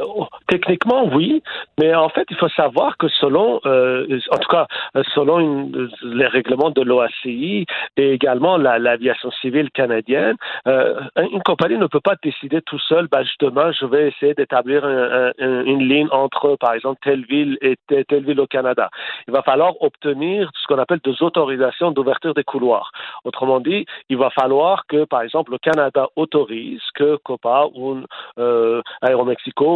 techniquement, 0.48 1.06
oui, 1.06 1.44
mais 1.80 1.94
en 1.94 2.10
fait, 2.10 2.26
il 2.30 2.38
faut 2.38 2.50
savoir 2.50 2.98
que 2.98 3.08
selon, 3.10 3.60
euh, 3.66 4.20
en 4.32 4.38
tout 4.38 4.50
cas, 4.50 4.66
euh, 4.96 5.04
selon 5.14 5.40
une- 5.40 5.90
les 6.04 6.28
règlements 6.28 6.72
de 6.72 6.82
l'OACI 6.82 7.66
et 7.98 8.12
également 8.14 8.58
la- 8.58 8.80
l'aviation 8.80 9.32
civile 9.32 9.70
canadienne, 9.72 10.36
euh, 10.68 11.00
une 11.18 11.42
compagnie 11.44 11.78
ne 11.78 11.88
peut 11.88 12.00
pas 12.00 12.16
décider 12.24 12.62
tout 12.62 12.80
seul, 12.80 13.08
ben, 13.12 13.24
demain, 13.40 13.72
je 13.72 13.86
vais 13.86 14.08
essayer 14.10 14.34
d'établir 14.34 14.86
un- 14.86 15.32
un- 15.40 15.64
une 15.66 15.88
ligne 15.88 16.08
entre, 16.12 16.56
par 16.58 16.74
exemple, 16.74 17.00
telle 17.04 17.26
ville 17.26 17.58
et 17.62 17.76
te- 17.88 18.04
telle 18.04 18.24
ville 18.24 18.40
au 18.40 18.48
Canada. 18.48 18.90
Il 19.28 19.34
va 19.34 19.42
falloir 19.42 19.74
obtenir 19.82 20.50
ce 20.62 20.68
qu'on 20.68 20.80
appelle 20.80 21.00
des 21.04 21.22
autorisations 21.22 21.92
d'ouverture 21.92 22.34
des 22.34 22.44
couloirs. 22.44 22.92
Autrement 23.26 23.60
dit, 23.60 23.86
il 24.10 24.18
va 24.18 24.30
falloir 24.30 24.86
que, 24.88 25.04
par 25.06 25.22
exemple, 25.22 25.52
le 25.52 25.58
Canada 25.58 26.08
autorise 26.16 26.82
que 26.96 27.18
Copa 27.24 27.66
ou 27.76 27.98
euh, 28.40 28.82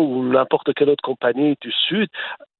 Ou 0.01 0.23
n'importe 0.23 0.73
quelle 0.73 0.89
autre 0.89 1.01
compagnie 1.03 1.55
du 1.61 1.71
Sud 1.71 2.09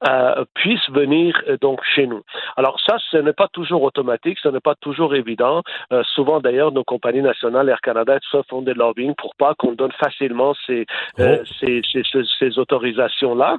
euh, 0.08 0.44
puisse 0.54 0.90
venir 0.90 1.42
euh, 1.48 1.58
donc 1.62 1.82
chez 1.84 2.06
nous. 2.06 2.22
Alors 2.58 2.80
ça, 2.86 2.98
ce 3.12 3.18
n'est 3.18 3.34
pas 3.34 3.48
toujours 3.48 3.84
automatique, 3.84 4.38
ce 4.40 4.50
n'est 4.50 4.60
pas 4.60 4.76
toujours 4.76 5.16
évident. 5.16 5.62
Euh, 5.92 6.04
souvent 6.16 6.40
d'ailleurs, 6.40 6.72
nos 6.72 6.84
compagnies 6.84 7.22
nationales, 7.22 7.70
Air 7.70 7.82
Canada 7.82 8.18
et 8.18 8.44
font 8.50 8.62
des 8.62 8.74
lobbying 8.74 9.14
pour 9.16 9.36
pas 9.36 9.54
qu'on 9.56 9.72
donne 9.74 9.92
facilement 9.94 10.54
ces, 10.66 10.86
euh, 11.20 11.44
ces, 11.60 11.82
ces, 11.92 12.04
ces- 12.12 12.24
ces 12.40 12.60
autorisations-là. 12.60 13.58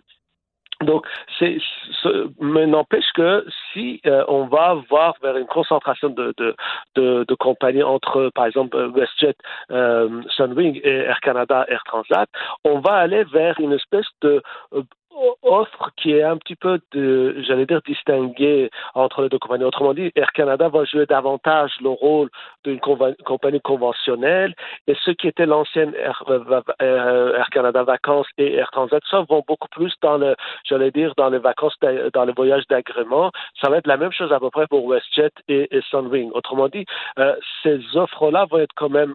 Donc, 0.83 1.07
c'est, 1.39 1.57
ce- 2.03 2.29
mais 2.39 2.67
n'empêche 2.67 3.11
que 3.15 3.47
si 3.73 4.01
euh, 4.07 4.25
on 4.29 4.47
va 4.47 4.75
voir 4.91 5.15
vers 5.23 5.37
une 5.39 5.47
concentration 5.47 6.11
de, 6.11 6.35
de, 6.37 6.55
de, 6.97 7.25
de 7.27 7.35
compagnies 7.35 7.83
entre, 7.83 8.31
par 8.35 8.45
exemple, 8.47 8.77
WestJet, 8.95 9.37
euh, 9.71 10.23
Sunwing 10.37 10.81
et 10.85 10.91
Air 10.91 11.21
Canada, 11.21 11.65
Air 11.69 11.83
Transat, 11.87 12.29
on 12.65 12.81
va 12.81 12.93
aller 12.95 13.25
vers 13.25 13.59
une 13.59 13.73
espèce 13.73 14.07
de 14.21 14.43
euh, 14.75 14.83
offre 15.43 15.91
qui 15.97 16.13
est 16.13 16.23
un 16.23 16.37
petit 16.37 16.57
peu 16.57 16.81
de, 16.93 17.37
j'allais 17.47 17.67
dire, 17.67 17.81
distinguée 17.87 18.71
entre 18.95 19.23
les 19.23 19.29
deux 19.29 19.39
compagnies. 19.39 19.65
Autrement 19.65 19.95
dit, 19.95 20.11
Air 20.15 20.33
Canada 20.33 20.69
va 20.69 20.85
jouer 20.85 21.07
davantage 21.07 21.73
le 21.81 21.91
rôle 21.91 22.29
d'une 22.65 22.81
compagnie 22.81 23.61
conventionnelle 23.61 24.55
et 24.87 24.95
ce 25.05 25.11
qui 25.13 25.29
était 25.29 25.47
l'ancienne 25.47 25.95
Air, 25.95 26.23
euh, 26.29 26.61
euh, 26.83 27.37
Air 27.37 27.49
Canada 27.51 27.83
Vacances 27.83 28.27
et 28.39 28.55
Air 28.55 28.71
Transat, 28.71 29.03
ça 29.11 29.25
vont 29.29 29.43
beaucoup 29.47 29.69
plus 29.69 29.93
dans 30.03 30.19
le, 30.19 30.35
j'allais 30.65 30.91
dire, 30.91 31.13
dans 31.17 31.31
les 31.31 31.39
vacances, 31.39 31.75
d'a- 31.81 32.11
dans 32.11 32.25
les 32.25 32.33
voyages 32.33 32.67
d'agrément. 32.69 33.31
Ça 33.61 33.69
va 33.71 33.79
être 33.79 33.87
la 33.87 33.97
même 33.97 34.13
chose 34.13 34.33
à 34.33 34.41
peu 34.41 34.51
près 34.51 34.67
pour 34.67 34.87
WestJet 34.87 35.31
et, 35.49 35.77
et 35.77 35.81
Sunwing. 35.91 36.31
Autrement 36.33 36.69
dit, 36.69 36.85
euh, 37.19 37.35
ces 37.63 37.81
offres-là 37.97 38.47
vont 38.51 38.59
être 38.59 38.75
quand 38.75 38.91
même 38.91 39.15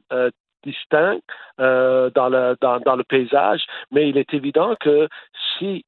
distinctes 0.64 1.24
euh, 1.60 2.10
dans, 2.16 2.30
le, 2.30 2.56
dans, 2.62 2.80
dans 2.80 2.96
le 2.96 3.04
paysage, 3.04 3.64
mais 3.92 4.10
il 4.10 4.18
est 4.18 4.34
évident 4.34 4.76
que 4.80 5.08
si, 5.58 5.86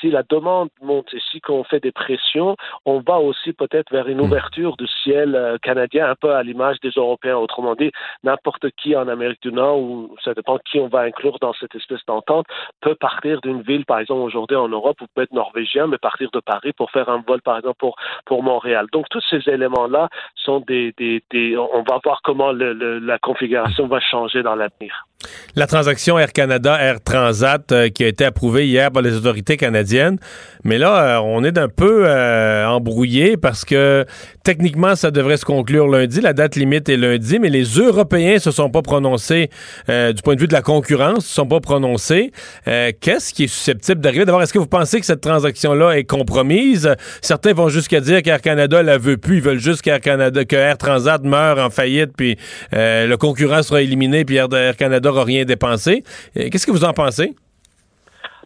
si 0.00 0.10
la 0.10 0.22
demande 0.22 0.68
monte 0.80 1.12
et 1.14 1.20
si 1.30 1.40
qu'on 1.40 1.64
fait 1.64 1.80
des 1.80 1.92
pressions, 1.92 2.56
on 2.86 3.00
va 3.00 3.18
aussi 3.18 3.52
peut-être 3.52 3.90
vers 3.92 4.08
une 4.08 4.20
ouverture 4.20 4.76
du 4.76 4.86
ciel 5.02 5.34
euh, 5.34 5.58
canadien, 5.58 6.08
un 6.08 6.14
peu 6.14 6.32
à 6.34 6.42
l'image 6.42 6.78
des 6.80 6.90
Européens. 6.96 7.36
Autrement 7.36 7.74
dit, 7.74 7.92
n'importe 8.22 8.70
qui 8.78 8.96
en 8.96 9.08
Amérique 9.08 9.42
du 9.42 9.52
Nord, 9.52 9.78
ou 9.80 10.16
ça 10.24 10.34
dépend 10.34 10.58
qui 10.58 10.80
on 10.80 10.88
va 10.88 11.00
inclure 11.00 11.38
dans 11.40 11.52
cette 11.54 11.74
espèce 11.74 12.04
d'entente, 12.06 12.46
peut 12.80 12.94
partir 12.94 13.40
d'une 13.40 13.62
ville, 13.62 13.84
par 13.84 13.98
exemple 13.98 14.22
aujourd'hui 14.22 14.56
en 14.56 14.68
Europe, 14.68 14.96
vous 15.00 15.06
pouvez 15.14 15.24
être 15.24 15.32
norvégien, 15.32 15.86
mais 15.86 15.98
partir 15.98 16.30
de 16.32 16.40
Paris 16.40 16.72
pour 16.72 16.90
faire 16.90 17.08
un 17.08 17.22
vol, 17.26 17.42
par 17.42 17.58
exemple, 17.58 17.78
pour, 17.78 17.96
pour 18.24 18.42
Montréal. 18.42 18.86
Donc 18.92 19.08
tous 19.10 19.24
ces 19.30 19.48
éléments-là 19.48 20.08
sont 20.36 20.60
des, 20.60 20.92
des, 20.96 21.22
des... 21.30 21.56
On 21.56 21.82
va 21.88 22.00
voir 22.04 22.20
comment 22.22 22.52
le, 22.52 22.72
le- 22.72 22.98
la 22.98 23.18
configuration 23.18 23.86
va 23.86 24.00
changer 24.00 24.11
dans 24.42 24.54
l'avenir. 24.54 25.06
La 25.54 25.66
transaction 25.66 26.18
Air 26.18 26.32
Canada, 26.32 26.78
Air 26.80 27.02
Transat, 27.04 27.72
euh, 27.72 27.88
qui 27.90 28.04
a 28.04 28.08
été 28.08 28.24
approuvée 28.24 28.66
hier 28.66 28.90
par 28.90 29.02
les 29.02 29.14
autorités 29.14 29.58
canadiennes. 29.58 30.18
Mais 30.64 30.78
là, 30.78 31.18
euh, 31.18 31.20
on 31.22 31.44
est 31.44 31.58
un 31.58 31.68
peu 31.68 32.04
euh, 32.06 32.66
embrouillé 32.66 33.36
parce 33.36 33.66
que 33.66 34.06
techniquement, 34.44 34.96
ça 34.96 35.10
devrait 35.10 35.36
se 35.36 35.44
conclure 35.44 35.88
lundi. 35.88 36.22
La 36.22 36.32
date 36.32 36.56
limite 36.56 36.88
est 36.88 36.96
lundi, 36.96 37.38
mais 37.38 37.50
les 37.50 37.64
Européens 37.64 38.38
se 38.38 38.50
sont 38.50 38.70
pas 38.70 38.80
prononcés 38.80 39.50
du 39.88 40.22
point 40.22 40.34
de 40.34 40.40
vue 40.40 40.48
de 40.48 40.52
la 40.52 40.62
concurrence, 40.62 41.26
se 41.26 41.34
sont 41.34 41.46
pas 41.46 41.60
prononcés. 41.60 42.32
Qu'est-ce 42.64 43.32
qui 43.32 43.44
est 43.44 43.48
susceptible 43.48 44.00
d'arriver? 44.00 44.24
D'abord, 44.24 44.42
est-ce 44.42 44.52
que 44.52 44.58
vous 44.58 44.66
pensez 44.66 45.00
que 45.00 45.06
cette 45.06 45.20
transaction-là 45.20 45.92
est 45.92 46.04
compromise? 46.04 46.92
Certains 47.20 47.52
vont 47.52 47.68
jusqu'à 47.68 48.00
dire 48.00 48.22
qu'Air 48.22 48.40
Canada 48.40 48.82
la 48.82 48.98
veut 48.98 49.16
plus. 49.16 49.36
Ils 49.36 49.42
veulent 49.42 49.58
juste 49.58 49.82
qu'Air 49.82 50.00
Canada, 50.00 50.44
que 50.44 50.56
Air 50.56 50.78
Transat 50.78 51.22
meure 51.22 51.58
en 51.58 51.70
faillite, 51.70 52.10
puis 52.16 52.36
le 52.72 53.14
concurrent 53.16 53.62
sera 53.62 53.82
éliminé, 53.82 54.24
puis 54.24 54.36
Air 54.36 54.76
Canada 54.76 55.11
n'aura 55.12 55.24
rien 55.24 55.44
dépensé. 55.44 56.02
Qu'est-ce 56.34 56.66
que 56.66 56.72
vous 56.72 56.84
en 56.84 56.92
pensez? 56.92 57.34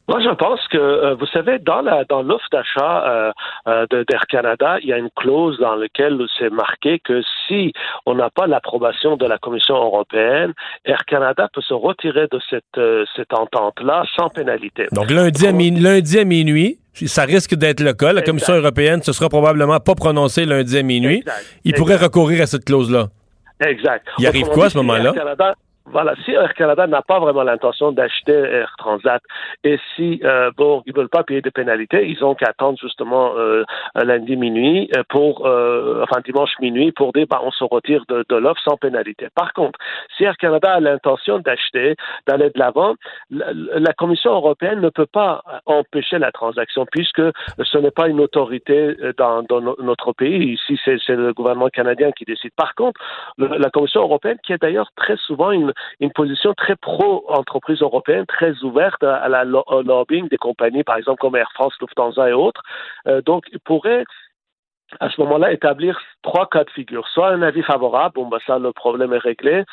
Moi, 0.09 0.21
je 0.23 0.33
pense 0.37 0.61
que, 0.69 0.79
euh, 0.79 1.15
vous 1.17 1.27
savez, 1.27 1.59
dans 1.59 1.81
la 1.81 2.05
dans 2.05 2.23
l'offre 2.23 2.47
d'achat 2.53 3.05
euh, 3.09 3.33
euh, 3.67 4.05
d'Air 4.09 4.25
Canada, 4.29 4.77
il 4.81 4.89
y 4.89 4.93
a 4.93 4.99
une 4.99 5.11
clause 5.17 5.59
dans 5.59 5.75
laquelle 5.75 6.17
c'est 6.39 6.49
marqué 6.49 7.01
que 7.01 7.23
si 7.49 7.73
on 8.07 8.15
n'a 8.15 8.31
pas 8.31 8.47
l'approbation 8.47 9.17
de 9.17 9.27
la 9.27 9.37
Commission 9.39 9.75
européenne, 9.75 10.53
Air 10.85 11.05
Canada 11.07 11.49
peut 11.53 11.61
se 11.61 11.75
retirer 11.75 12.29
de 12.31 12.39
cette 12.49 12.81
cette 13.17 13.35
entente-là 13.35 14.05
sans 14.15 14.29
pénalité. 14.29 14.87
Donc 14.93 15.11
lundi 15.11 15.45
à, 15.45 15.51
mi- 15.51 15.73
lundi 15.73 16.21
à 16.21 16.25
minuit, 16.25 16.79
ça 16.93 17.25
risque 17.25 17.57
d'être 17.57 17.81
le 17.81 17.93
cas. 17.93 18.13
La 18.13 18.23
Commission 18.23 18.55
européenne 18.55 19.03
se 19.03 19.13
sera 19.13 19.29
probablement 19.29 19.81
pas 19.81 19.97
prononcée 19.97 20.45
lundi 20.45 20.79
à 20.79 20.85
minuit. 20.85 21.25
Il 21.65 21.75
pourrait 21.75 21.97
recourir 21.97 22.43
à 22.43 22.47
cette 22.47 22.65
clause-là. 22.65 23.09
Exact. 23.59 24.07
Il 24.19 24.27
arrive 24.29 24.43
Autrement 24.43 24.55
quoi 24.55 24.67
à 24.67 24.71
ce 24.71 24.77
moment-là? 24.77 25.13
Voilà, 25.89 26.15
si 26.25 26.33
Air 26.33 26.53
Canada 26.55 26.87
n'a 26.87 27.03
pas 27.03 27.21
vraiment 27.21 27.45
l'intention 27.45 27.93
d'acheter 27.93 28.33
Air 28.33 28.75
Transat 28.77 29.23
et 29.63 29.79
si 29.95 30.21
euh, 30.25 30.51
bon 30.57 30.83
ils 30.87 30.95
veulent 30.95 31.09
pas 31.09 31.23
payer 31.23 31.43
de 31.43 31.51
pénalités, 31.51 32.09
ils 32.09 32.25
ont 32.25 32.35
qu'à 32.35 32.49
attendre 32.49 32.79
justement 32.81 33.35
euh, 33.37 33.65
lundi 33.95 34.37
minuit 34.37 34.91
euh, 34.97 35.03
pour 35.09 35.47
euh, 35.47 36.03
enfin 36.03 36.21
dimanche 36.25 36.51
minuit 36.61 36.93
pour 36.93 37.13
dire 37.13 37.27
bah, 37.31 37.41
on 37.45 37.51
se 37.51 37.65
retire 37.65 38.05
de, 38.09 38.25
de 38.29 38.37
l'offre 38.37 38.61
sans 38.63 38.77
pénalité. 38.77 39.29
Par 39.35 39.53
contre, 39.53 39.79
si 40.17 40.25
Air 40.25 40.37
Canada 40.39 40.73
a 40.75 40.81
l'intention 40.81 41.39
d'acheter, 41.39 41.95
d'aller 42.27 42.51
de 42.51 42.59
l'avant, 42.59 42.95
la, 43.31 43.47
la 43.53 43.93
Commission 43.93 44.33
européenne 44.33 44.81
ne 44.81 44.91
peut 44.91 45.07
pas 45.07 45.43
empêcher 45.67 46.19
la 46.19 46.33
transaction 46.33 46.87
puisque 46.91 47.23
ce 47.63 47.79
n'est 47.79 47.91
pas 47.91 48.09
une 48.09 48.21
autorité 48.21 48.97
euh, 49.03 49.13
dans, 49.17 49.43
dans 49.45 49.61
no- 49.61 49.77
notre 49.81 50.13
pays. 50.13 50.55
Ici, 50.55 50.81
c'est 50.85 51.15
le 51.15 51.33
gouvernement 51.33 51.69
canadien 51.69 52.11
qui 52.13 52.25
décide. 52.25 52.53
Par 52.57 52.75
contre, 52.75 53.01
la 53.39 53.71
Commission 53.71 54.03
européenne, 54.03 54.39
qui 54.45 54.53
est 54.53 54.61
d'ailleurs 54.61 54.91
très 54.97 55.17
souvent 55.17 55.51
une, 55.51 55.73
une 56.01 56.13
position 56.13 56.55
très 56.55 56.77
pro-entreprise 56.77 57.81
européenne, 57.83 58.27
très 58.27 58.53
ouverte 58.63 59.03
à, 59.03 59.29
au 59.45 59.83
lobbying 59.83 60.29
des 60.29 60.39
compagnies, 60.39 60.85
par 60.85 60.97
exemple 60.97 61.21
comme 61.21 61.37
Air 61.37 61.51
France, 61.55 61.75
Lufthansa 61.81 62.29
et 62.29 62.33
autres, 62.33 62.63
euh, 63.07 63.21
donc 63.23 63.45
il 63.53 63.61
pourrait 63.61 64.05
à 65.01 65.11
ce 65.11 65.21
moment-là 65.23 65.53
établir 65.53 66.01
trois 66.23 66.47
cas 66.49 66.65
de 66.65 66.71
figure. 66.71 67.07
Soit 67.09 67.31
un 67.31 67.43
avis 67.43 67.63
favorable, 67.63 68.15
bon, 68.15 68.27
ben 68.27 68.39
ça, 68.47 68.59
le 68.59 68.73
problème 68.73 69.13
est 69.13 69.19
réglé. 69.19 69.65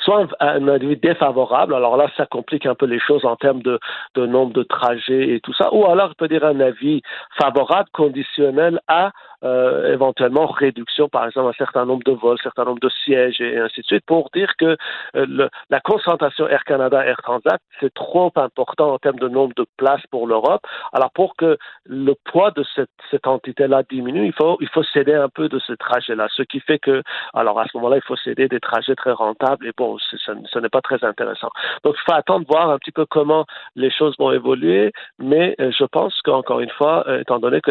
Soit 0.00 0.26
un, 0.40 0.46
un 0.46 0.68
avis 0.68 0.96
défavorable, 0.98 1.74
alors 1.74 1.96
là, 1.96 2.10
ça 2.18 2.26
complique 2.26 2.66
un 2.66 2.74
peu 2.74 2.84
les 2.84 3.00
choses 3.00 3.24
en 3.24 3.36
termes 3.36 3.62
de, 3.62 3.80
de 4.14 4.26
nombre 4.26 4.52
de 4.52 4.64
trajets 4.64 5.30
et 5.30 5.40
tout 5.40 5.54
ça, 5.54 5.72
ou 5.72 5.86
alors, 5.86 6.10
on 6.10 6.14
peut 6.14 6.28
dire 6.28 6.44
un 6.44 6.60
avis 6.60 7.00
favorable 7.40 7.88
conditionnel 7.92 8.80
à 8.86 9.12
euh, 9.44 9.92
éventuellement 9.92 10.46
réduction, 10.46 11.08
par 11.08 11.26
exemple, 11.26 11.48
un 11.48 11.52
certain 11.64 11.84
nombre 11.84 12.04
de 12.04 12.12
vols, 12.12 12.36
un 12.40 12.42
certain 12.42 12.64
nombre 12.64 12.80
de 12.80 12.88
sièges 13.04 13.40
et 13.40 13.58
ainsi 13.58 13.80
de 13.80 13.86
suite, 13.86 14.04
pour 14.06 14.30
dire 14.34 14.52
que 14.58 14.76
euh, 15.16 15.26
le- 15.28 15.48
la 15.70 15.80
concentration 15.80 16.46
Air 16.48 16.64
Canada, 16.64 17.04
Air 17.04 17.16
Transat, 17.22 17.60
c'est 17.80 17.92
trop 17.94 18.30
important 18.36 18.92
en 18.92 18.98
termes 18.98 19.18
de 19.18 19.28
nombre 19.28 19.54
de 19.56 19.66
places 19.76 20.06
pour 20.10 20.26
l'Europe. 20.26 20.62
Alors 20.92 21.10
pour 21.12 21.34
que 21.36 21.56
le 21.86 22.14
poids 22.24 22.50
de 22.52 22.64
cette, 22.74 22.90
cette 23.10 23.26
entité-là 23.26 23.82
diminue, 23.90 24.26
il 24.26 24.32
faut, 24.32 24.56
il 24.60 24.68
faut 24.68 24.82
céder 24.84 25.14
un 25.14 25.28
peu 25.28 25.48
de 25.48 25.58
ce 25.58 25.72
trajet-là, 25.72 26.28
ce 26.36 26.42
qui 26.42 26.60
fait 26.60 26.78
que, 26.78 27.02
alors 27.34 27.58
à 27.58 27.64
ce 27.66 27.76
moment-là, 27.76 27.96
il 27.96 28.02
faut 28.06 28.16
céder 28.16 28.48
des 28.48 28.60
trajets 28.60 28.94
très 28.94 29.12
rentables 29.12 29.66
et 29.66 29.72
bon, 29.76 29.98
c'est- 30.10 30.16
ce, 30.52 30.58
n'est 30.58 30.68
pas 30.68 30.80
très 30.80 31.02
intéressant. 31.04 31.50
Donc 31.84 31.94
il 31.98 32.02
faut 32.04 32.16
attendre 32.16 32.46
voir 32.48 32.70
un 32.70 32.78
petit 32.78 32.92
peu 32.92 33.06
comment 33.06 33.44
les 33.76 33.90
choses 33.90 34.14
vont 34.18 34.32
évoluer, 34.32 34.92
mais 35.18 35.54
euh, 35.60 35.70
je 35.76 35.84
pense 35.84 36.20
qu'encore 36.22 36.60
une 36.60 36.70
fois, 36.70 37.04
euh, 37.08 37.20
étant 37.20 37.38
donné 37.38 37.60
que 37.60 37.70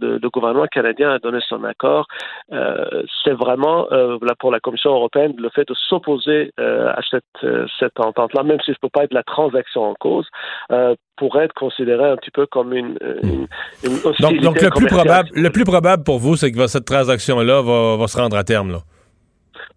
le, 0.00 0.18
le 0.18 0.30
gouvernement 0.30 0.66
canadien 0.66 0.89
a 0.98 1.18
donné 1.18 1.38
son 1.48 1.64
accord, 1.64 2.06
euh, 2.52 3.02
c'est 3.24 3.32
vraiment 3.32 3.86
euh, 3.92 4.18
là, 4.22 4.34
pour 4.38 4.50
la 4.50 4.60
Commission 4.60 4.90
européenne 4.90 5.34
le 5.38 5.48
fait 5.50 5.66
de 5.66 5.74
s'opposer 5.88 6.52
euh, 6.58 6.90
à 6.90 7.00
cette, 7.10 7.24
euh, 7.44 7.66
cette 7.78 7.98
entente-là, 7.98 8.42
même 8.42 8.58
si 8.60 8.66
ce 8.66 8.70
ne 8.72 8.88
peut 8.88 8.90
pas 8.92 9.04
être 9.04 9.14
la 9.14 9.22
transaction 9.22 9.82
en 9.82 9.94
cause, 9.94 10.26
pourrait 11.16 11.44
être 11.44 11.54
considéré 11.54 12.08
un 12.08 12.16
petit 12.16 12.30
peu 12.30 12.46
comme 12.46 12.72
une, 12.72 12.96
une, 13.22 13.46
une 13.84 13.98
Donc, 14.20 14.40
donc 14.40 14.62
le, 14.62 14.70
plus 14.70 14.86
probable, 14.86 15.28
le 15.34 15.50
plus 15.50 15.64
probable 15.64 16.02
pour 16.02 16.18
vous, 16.18 16.36
c'est 16.36 16.50
que 16.50 16.66
cette 16.66 16.86
transaction-là 16.86 17.60
va, 17.60 17.96
va 17.96 18.06
se 18.06 18.16
rendre 18.16 18.36
à 18.36 18.44
terme. 18.44 18.72
Là. 18.72 18.78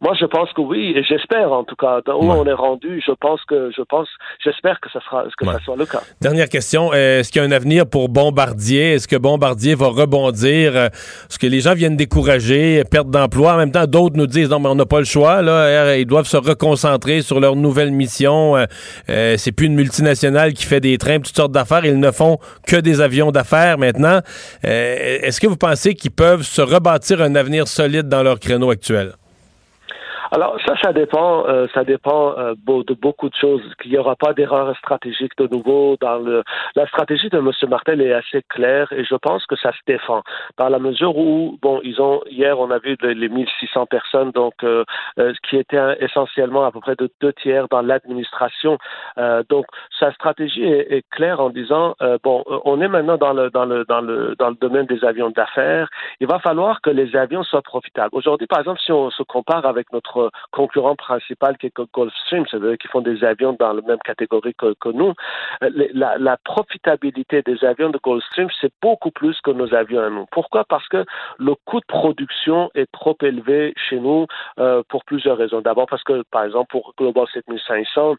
Moi, 0.02 0.14
je 0.20 0.26
pense 0.26 0.52
que 0.54 0.62
oui, 0.62 0.94
et 0.96 1.04
j'espère 1.04 1.52
en 1.52 1.64
tout 1.64 1.76
cas. 1.76 2.00
Dans 2.06 2.16
où 2.20 2.32
on 2.32 2.46
est 2.46 2.54
rendu, 2.54 3.02
je 3.06 3.12
pense 3.14 3.42
que 3.48 3.72
je 3.76 3.82
pense, 3.84 4.08
j'espère 4.44 4.80
que 4.80 4.90
ça 4.92 5.00
sera, 5.02 5.24
que 5.38 5.46
ça 5.46 5.60
soit 5.64 5.76
le 5.78 5.86
cas. 5.86 6.02
Dernière 6.22 6.50
question, 6.50 6.92
euh, 6.94 7.20
est-ce 7.20 7.32
qu'il 7.32 7.42
y 7.42 7.46
a 7.46 7.48
un 7.48 7.52
avenir 7.52 7.86
pour 7.88 8.10
Bombardier? 8.10 8.94
Est-ce 8.94 9.08
que 9.08 9.16
Bombardier 9.16 9.76
va 9.76 9.88
rebondir? 9.88 10.76
Euh, 10.76 10.88
Est-ce 11.30 11.40
que 11.40 11.48
les 11.48 11.62
gens 11.62 11.74
viennent 11.74 11.98
décourager, 11.98 12.84
perdre 12.90 13.12
d'emploi? 13.12 13.54
En 13.54 13.58
même 13.58 13.72
temps, 13.72 13.86
d'autres 13.86 14.18
nous 14.18 14.28
disent, 14.28 14.50
non, 14.50 14.60
mais 14.60 14.70
on 14.70 14.76
n'a 14.76 14.86
pas 14.86 15.00
le 15.00 15.06
choix. 15.06 15.42
Là, 15.42 15.52
Euh, 15.64 15.98
ils 15.98 16.06
doivent 16.06 16.28
se 16.28 16.38
reconcentrer 16.38 17.22
sur 17.22 17.40
leur 17.40 17.56
nouvelle 17.56 17.92
mission. 17.92 18.56
Euh, 19.10 19.36
c'est 19.38 19.52
plus 19.52 19.68
une 19.68 19.76
multinationale 19.76 20.54
qui 20.54 20.66
fait 20.66 20.80
des 20.80 20.98
trains, 20.98 21.20
toutes 21.20 21.36
sortes 21.36 21.52
d'affaires. 21.52 21.86
Ils 21.86 22.00
ne 22.00 22.12
font 22.12 22.38
que 22.68 22.76
des 22.78 23.02
avions 23.02 23.32
d'affaires 23.32 23.78
maintenant. 23.78 24.20
Euh, 24.66 25.20
est-ce 25.22 25.40
que 25.40 25.48
vous 25.48 25.58
pensez 25.58 25.94
qu'ils 25.96 26.12
peuvent 26.12 26.44
se 26.44 26.62
rebâtir 26.62 27.22
un 27.22 27.36
avenir 27.36 27.68
solide 27.68 28.08
dans 28.08 28.24
leur 28.24 28.40
créneau 28.40 28.70
actuel? 28.72 29.14
Alors 30.36 30.58
ça, 30.66 30.74
ça 30.82 30.94
dépend, 30.94 31.46
euh, 31.48 31.68
ça 31.76 31.84
dépend 31.84 32.34
euh, 32.40 32.56
de 32.56 32.94
beaucoup 32.96 33.30
de 33.30 33.36
choses. 33.36 33.62
Qu'il 33.80 33.92
n'y 33.92 34.00
aura 34.00 34.16
pas 34.16 34.34
d'erreur 34.34 34.76
stratégique 34.78 35.38
de 35.38 35.46
nouveau 35.46 35.96
dans 36.02 36.18
le. 36.18 36.44
La 36.76 36.88
stratégie 36.88 37.30
de 37.30 37.38
M. 37.38 37.52
Martel 37.70 38.02
est 38.02 38.14
assez 38.14 38.42
claire 38.50 38.92
et 38.94 39.04
je 39.06 39.14
pense 39.14 39.46
que 39.46 39.56
ça 39.56 39.72
se 39.72 39.78
défend 39.86 40.24
dans 40.58 40.70
la 40.70 40.80
mesure 40.80 41.16
où 41.16 41.60
bon, 41.62 41.82
ils 41.84 42.02
ont 42.02 42.22
hier 42.32 42.60
on 42.60 42.72
a 42.72 42.80
vu 42.80 42.98
les, 43.04 43.14
les 43.14 43.30
1600 43.30 43.86
personnes 43.86 44.32
donc 44.32 44.56
euh, 44.64 44.84
euh, 45.20 45.34
qui 45.48 45.56
étaient 45.56 45.98
essentiellement 46.00 46.66
à 46.66 46.72
peu 46.72 46.80
près 46.80 46.96
de 46.96 47.12
deux 47.22 47.34
tiers 47.34 47.68
dans 47.70 47.84
l'administration. 47.84 48.80
Euh, 49.20 49.44
donc 49.50 49.68
sa 50.00 50.12
stratégie 50.14 50.64
est, 50.64 50.94
est 50.94 51.04
claire 51.12 51.42
en 51.42 51.52
disant 51.52 51.94
euh, 52.02 52.18
bon, 52.24 52.44
on 52.66 52.82
est 52.82 52.88
maintenant 52.88 53.18
dans 53.18 53.34
le 53.34 53.52
dans 53.52 53.66
le 53.66 53.86
dans 53.86 54.02
le 54.02 54.36
dans 54.40 54.50
le 54.50 54.56
domaine 54.56 54.88
des 54.88 55.06
avions 55.06 55.30
d'affaires. 55.30 55.90
Il 56.20 56.26
va 56.26 56.40
falloir 56.40 56.82
que 56.82 56.90
les 56.90 57.16
avions 57.16 57.44
soient 57.44 57.62
profitables. 57.62 58.10
Aujourd'hui, 58.14 58.48
par 58.48 58.62
exemple, 58.62 58.80
si 58.84 58.92
on 58.92 59.12
se 59.12 59.22
compare 59.22 59.68
avec 59.68 59.94
notre 59.94 60.23
concurrent 60.52 60.96
principal 60.96 61.58
qui 61.58 61.68
est 61.68 61.82
Gulfstream, 61.96 62.46
c'est-à-dire 62.50 62.78
qui 62.78 62.88
font 62.88 63.02
des 63.02 63.24
avions 63.24 63.54
dans 63.54 63.74
la 63.74 63.82
même 63.82 64.00
catégorie 64.00 64.54
que, 64.56 64.90
nous, 64.92 65.14
euh, 65.64 65.70
la 65.94 66.38
profitabilité 66.44 67.42
des 67.42 67.64
avions 67.64 67.90
de 67.90 68.00
Gulfstream, 68.04 68.48
c'est 68.60 68.74
beaucoup 68.82 69.12
plus 69.12 69.40
que 69.42 69.52
nos 69.52 69.74
avions 69.74 70.02
à 70.02 70.10
nous. 70.10 70.26
Pourquoi? 70.32 70.64
Parce 70.66 70.88
que 70.88 71.06
le 71.40 71.56
coût 71.66 71.80
de 71.80 71.86
production 71.86 72.70
est 72.76 72.92
trop 72.92 73.18
élevé 73.22 73.74
chez 73.76 74.00
nous 74.00 74.28
euh, 74.60 74.84
pour 74.90 75.04
plusieurs 75.06 75.38
raisons. 75.38 75.62
D'abord 75.62 75.88
parce 75.88 76.04
que, 76.04 76.24
par 76.32 76.44
exemple, 76.44 76.68
pour 76.70 76.94
Global 76.98 77.26
7500, 77.34 78.16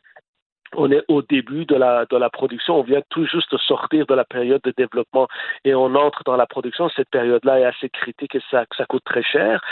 on 0.77 0.91
est 0.91 1.03
au 1.09 1.23
début 1.23 1.65
de 1.67 1.75
la, 1.75 2.07
de 2.07 2.17
la 2.17 2.31
production, 2.31 2.77
on 2.77 2.83
vient 2.83 3.03
tout 3.11 3.27
juste 3.27 3.53
de 3.53 3.59
sortir 3.59 4.07
de 4.07 4.15
la 4.15 4.25
période 4.25 4.61
de 4.65 4.73
développement 4.77 5.29
et 5.65 5.75
on 5.75 5.95
entre 5.95 6.23
dans 6.25 6.37
la 6.37 6.47
production. 6.47 6.89
Cette 6.91 7.11
période-là 7.11 7.61
est 7.61 7.65
assez 7.65 7.89
critique 7.89 8.35
et 8.35 8.43
ça, 8.51 8.65
ça 8.77 8.87
coûte 8.87 9.05
très 9.05 9.23
cher. 9.23 9.63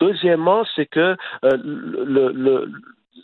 Deuxièmement, 0.00 0.64
c'est 0.74 0.86
que 0.86 1.16
euh, 1.44 1.56
le, 1.64 2.32
le- 2.32 2.70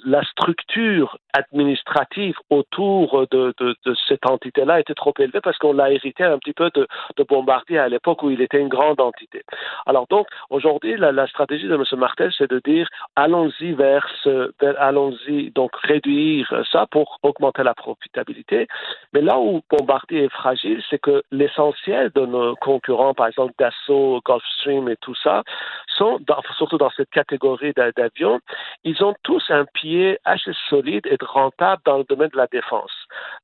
la 0.05 0.23
structure 0.24 1.19
administrative 1.32 2.36
autour 2.51 3.27
de, 3.31 3.55
de, 3.59 3.74
de 3.85 3.94
cette 4.06 4.27
entité-là 4.27 4.81
était 4.81 4.94
trop 4.94 5.15
élevée 5.19 5.40
parce 5.40 5.56
qu'on 5.59 5.73
l'a 5.73 5.90
hérité 5.90 6.24
un 6.24 6.39
petit 6.39 6.52
peu 6.52 6.70
de, 6.74 6.86
de 7.16 7.23
Bombardier 7.23 7.78
à 7.78 7.89
l'époque 7.89 8.23
où 8.23 8.31
il 8.31 8.40
était 8.40 8.60
une 8.60 8.69
grande 8.69 9.01
entité. 9.01 9.43
Alors 9.86 10.06
donc, 10.09 10.27
aujourd'hui, 10.51 10.97
la, 10.97 11.12
la 11.12 11.27
stratégie 11.27 11.69
de 11.69 11.74
M. 11.74 11.85
Martel, 11.98 12.32
c'est 12.36 12.51
de 12.51 12.60
dire 12.65 12.89
allons-y 13.16 13.73
vers 13.73 14.06
ce, 14.23 14.52
allons-y 14.78 15.51
donc 15.52 15.74
réduire 15.77 16.52
ça 16.70 16.86
pour 16.90 17.19
augmenter 17.23 17.62
la 17.62 17.74
profitabilité. 17.74 18.66
Mais 19.12 19.23
là 19.23 19.39
où 19.39 19.62
Bombardier 19.70 20.24
est 20.24 20.32
fragile, 20.32 20.82
c'est 20.90 20.98
que 21.01 21.23
l'essentiel 21.31 22.10
de 22.15 22.27
nos 22.27 22.56
concurrents, 22.56 23.15
par 23.15 23.27
exemple 23.27 23.55
Dassault, 23.59 24.20
Gulfstream 24.24 24.89
et 24.89 24.97
tout 24.97 25.15
ça, 25.15 25.43
sont 25.97 26.19
dans- 26.27 26.43
surtout 26.56 26.78
dans 26.78 26.90
cette 26.90 27.10
catégorie 27.10 27.73
d'a- 27.73 27.93
d'avions, 27.93 28.40
ils 28.85 29.02
ont 29.02 29.15
tous 29.23 29.43
un 29.51 29.65
pied 29.81 30.19
assez 30.25 30.53
solide 30.69 31.07
et 31.07 31.17
rentable 31.21 31.83
dans 31.85 31.99
le 31.99 32.05
domaine 32.05 32.31
de 32.33 32.37
la 32.37 32.47
défense. 32.47 32.91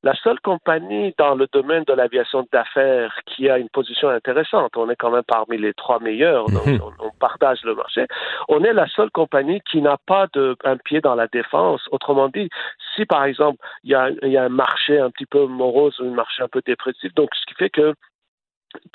La 0.03 0.13
seule 0.23 0.39
compagnie 0.41 1.13
dans 1.17 1.35
le 1.35 1.47
domaine 1.51 1.83
de 1.85 1.93
l'aviation 1.93 2.45
d'affaires 2.51 3.13
qui 3.25 3.49
a 3.49 3.57
une 3.57 3.69
position 3.69 4.09
intéressante, 4.09 4.75
on 4.75 4.89
est 4.89 4.95
quand 4.95 5.11
même 5.11 5.23
parmi 5.27 5.57
les 5.57 5.73
trois 5.73 5.99
meilleurs, 5.99 6.45
donc 6.55 6.65
Mhm. 6.65 6.81
on, 6.85 7.07
on 7.07 7.11
partage 7.19 7.59
le 7.63 7.75
marché, 7.75 8.05
on 8.49 8.63
est 8.63 8.73
la 8.73 8.87
seule 8.87 9.11
compagnie 9.11 9.61
qui 9.69 9.81
n'a 9.81 9.97
pas 10.05 10.27
de, 10.33 10.55
un 10.63 10.77
pied 10.77 11.01
dans 11.01 11.15
la 11.15 11.27
défense. 11.27 11.81
Autrement 11.91 12.29
dit, 12.29 12.49
si 12.95 13.05
par 13.05 13.23
exemple 13.25 13.59
il 13.83 13.91
y 13.91 13.95
a, 13.95 14.09
il 14.21 14.31
y 14.31 14.37
a 14.37 14.43
un 14.43 14.49
marché 14.49 14.99
un 14.99 15.09
petit 15.11 15.25
peu 15.25 15.45
morose 15.45 15.99
ou 15.99 16.05
un 16.07 16.15
marché 16.15 16.43
un 16.43 16.47
peu 16.47 16.61
dépressif, 16.65 17.13
donc 17.15 17.29
ce 17.33 17.45
qui 17.47 17.55
fait 17.55 17.69
que 17.69 17.93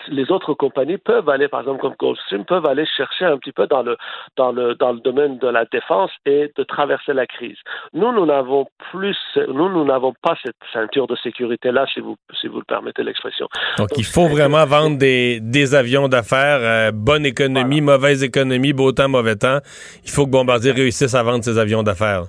les 0.09 0.31
autres 0.31 0.55
compagnies 0.55 0.99
peuvent 0.99 1.29
aller, 1.29 1.49
par 1.49 1.61
exemple 1.61 1.81
comme 1.81 1.95
Gulfstream, 1.99 2.45
peuvent 2.45 2.67
aller 2.67 2.87
chercher 2.97 3.25
un 3.25 3.39
petit 3.39 3.53
peu 3.53 3.67
dans 3.67 3.83
le 3.83 3.97
dans 4.37 4.53
le 4.53 4.75
dans 4.75 4.93
le 4.93 5.01
domaine 5.01 5.39
de 5.39 5.49
la 5.49 5.65
défense 5.67 6.11
et 6.27 6.51
de 6.57 6.63
traverser 6.63 7.13
la 7.13 7.27
crise. 7.27 7.57
Nous, 7.93 8.13
nous 8.13 8.27
n'avons 8.27 8.67
plus, 8.91 9.17
nous, 9.37 9.69
nous 9.69 9.85
n'avons 9.85 10.15
pas 10.23 10.37
cette 10.45 10.57
ceinture 10.73 11.07
de 11.07 11.17
sécurité 11.17 11.71
là, 11.73 11.87
si 11.93 12.01
vous 12.01 12.17
si 12.41 12.49
vous 12.49 12.59
le 12.59 12.65
permettez 12.65 13.03
l'expression. 13.03 13.49
Donc, 13.79 13.89
il 13.97 14.05
faut 14.05 14.29
vraiment 14.29 14.65
vendre 14.65 14.99
des, 14.99 15.41
des 15.41 15.75
avions 15.75 16.09
d'affaires, 16.09 16.61
euh, 16.61 16.91
bonne 16.93 17.27
économie, 17.27 17.81
mauvaise 17.81 18.23
économie, 18.23 18.73
beau 18.73 18.93
temps, 18.93 19.09
mauvais 19.09 19.37
temps. 19.37 19.59
Il 20.05 20.11
faut 20.11 20.27
que 20.27 20.31
Bombardier 20.31 20.73
réussisse 20.73 21.15
à 21.15 21.23
vendre 21.23 21.45
ses 21.45 21.59
avions 21.59 21.83
d'affaires. 21.83 22.25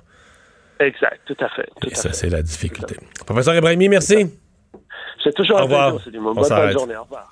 Exact, 0.80 1.20
tout 1.26 1.36
à 1.40 1.48
fait. 1.48 1.68
Tout 1.80 1.88
Et 1.88 1.94
ça, 1.94 2.12
c'est 2.12 2.28
la 2.28 2.42
difficulté. 2.42 2.96
Professeur 3.26 3.54
Ibrahimi, 3.54 3.88
merci. 3.88 4.26
C'est 5.22 5.34
toujours 5.34 5.58
Au 5.58 5.64
un 5.64 5.66
plaisir, 5.66 6.00
c'est 6.04 6.10
du 6.10 6.18
moment. 6.18 6.42
On 6.44 6.48
Bonne 6.48 6.72
journée. 6.72 6.96
Au 6.96 7.02
revoir. 7.04 7.31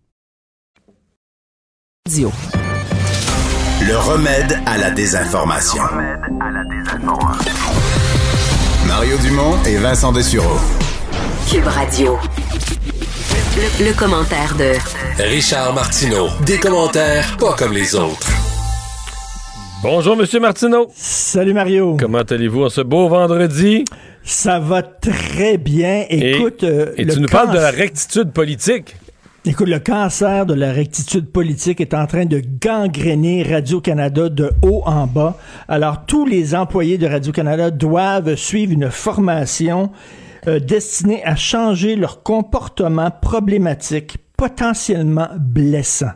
Le 2.09 3.95
remède 3.95 4.59
à 4.65 4.77
la 4.77 4.89
désinformation. 4.91 5.83
Mario 8.85 9.17
Dumont 9.19 9.55
et 9.65 9.77
Vincent 9.77 10.11
Dessureau. 10.11 10.57
Cube 11.49 11.67
Radio. 11.67 12.17
Le, 13.55 13.85
le 13.85 13.93
commentaire 13.93 14.55
de 14.57 14.73
Richard 15.23 15.73
Martineau. 15.73 16.27
Des 16.45 16.57
commentaires 16.57 17.37
pas 17.37 17.53
comme 17.53 17.71
les 17.71 17.95
autres. 17.95 18.27
Bonjour, 19.81 20.17
Monsieur 20.17 20.41
Martineau. 20.41 20.91
Salut, 20.93 21.53
Mario. 21.53 21.95
Comment 21.97 22.23
allez-vous 22.29 22.63
en 22.63 22.69
ce 22.69 22.81
beau 22.81 23.07
vendredi? 23.07 23.85
Ça 24.23 24.59
va 24.59 24.81
très 24.81 25.57
bien. 25.57 26.05
Écoute, 26.09 26.63
et, 26.63 26.67
euh, 26.67 26.93
et 26.97 27.05
le 27.05 27.13
tu 27.13 27.21
nous 27.21 27.29
parles 27.29 27.51
de 27.51 27.59
la 27.59 27.71
rectitude 27.71 28.33
politique. 28.33 28.95
Écoute, 29.43 29.69
le 29.69 29.79
cancer 29.79 30.45
de 30.45 30.53
la 30.53 30.71
rectitude 30.71 31.31
politique 31.31 31.81
est 31.81 31.95
en 31.95 32.05
train 32.05 32.25
de 32.25 32.43
gangréner 32.61 33.41
Radio-Canada 33.41 34.29
de 34.29 34.51
haut 34.61 34.83
en 34.85 35.07
bas. 35.07 35.35
Alors, 35.67 36.05
tous 36.05 36.27
les 36.27 36.53
employés 36.53 36.99
de 36.99 37.07
Radio-Canada 37.07 37.71
doivent 37.71 38.35
suivre 38.35 38.71
une 38.71 38.91
formation 38.91 39.91
euh, 40.47 40.59
destinée 40.59 41.25
à 41.25 41.35
changer 41.35 41.95
leur 41.95 42.21
comportement 42.21 43.09
problématique 43.09 44.17
potentiellement 44.37 45.29
blessant. 45.39 46.11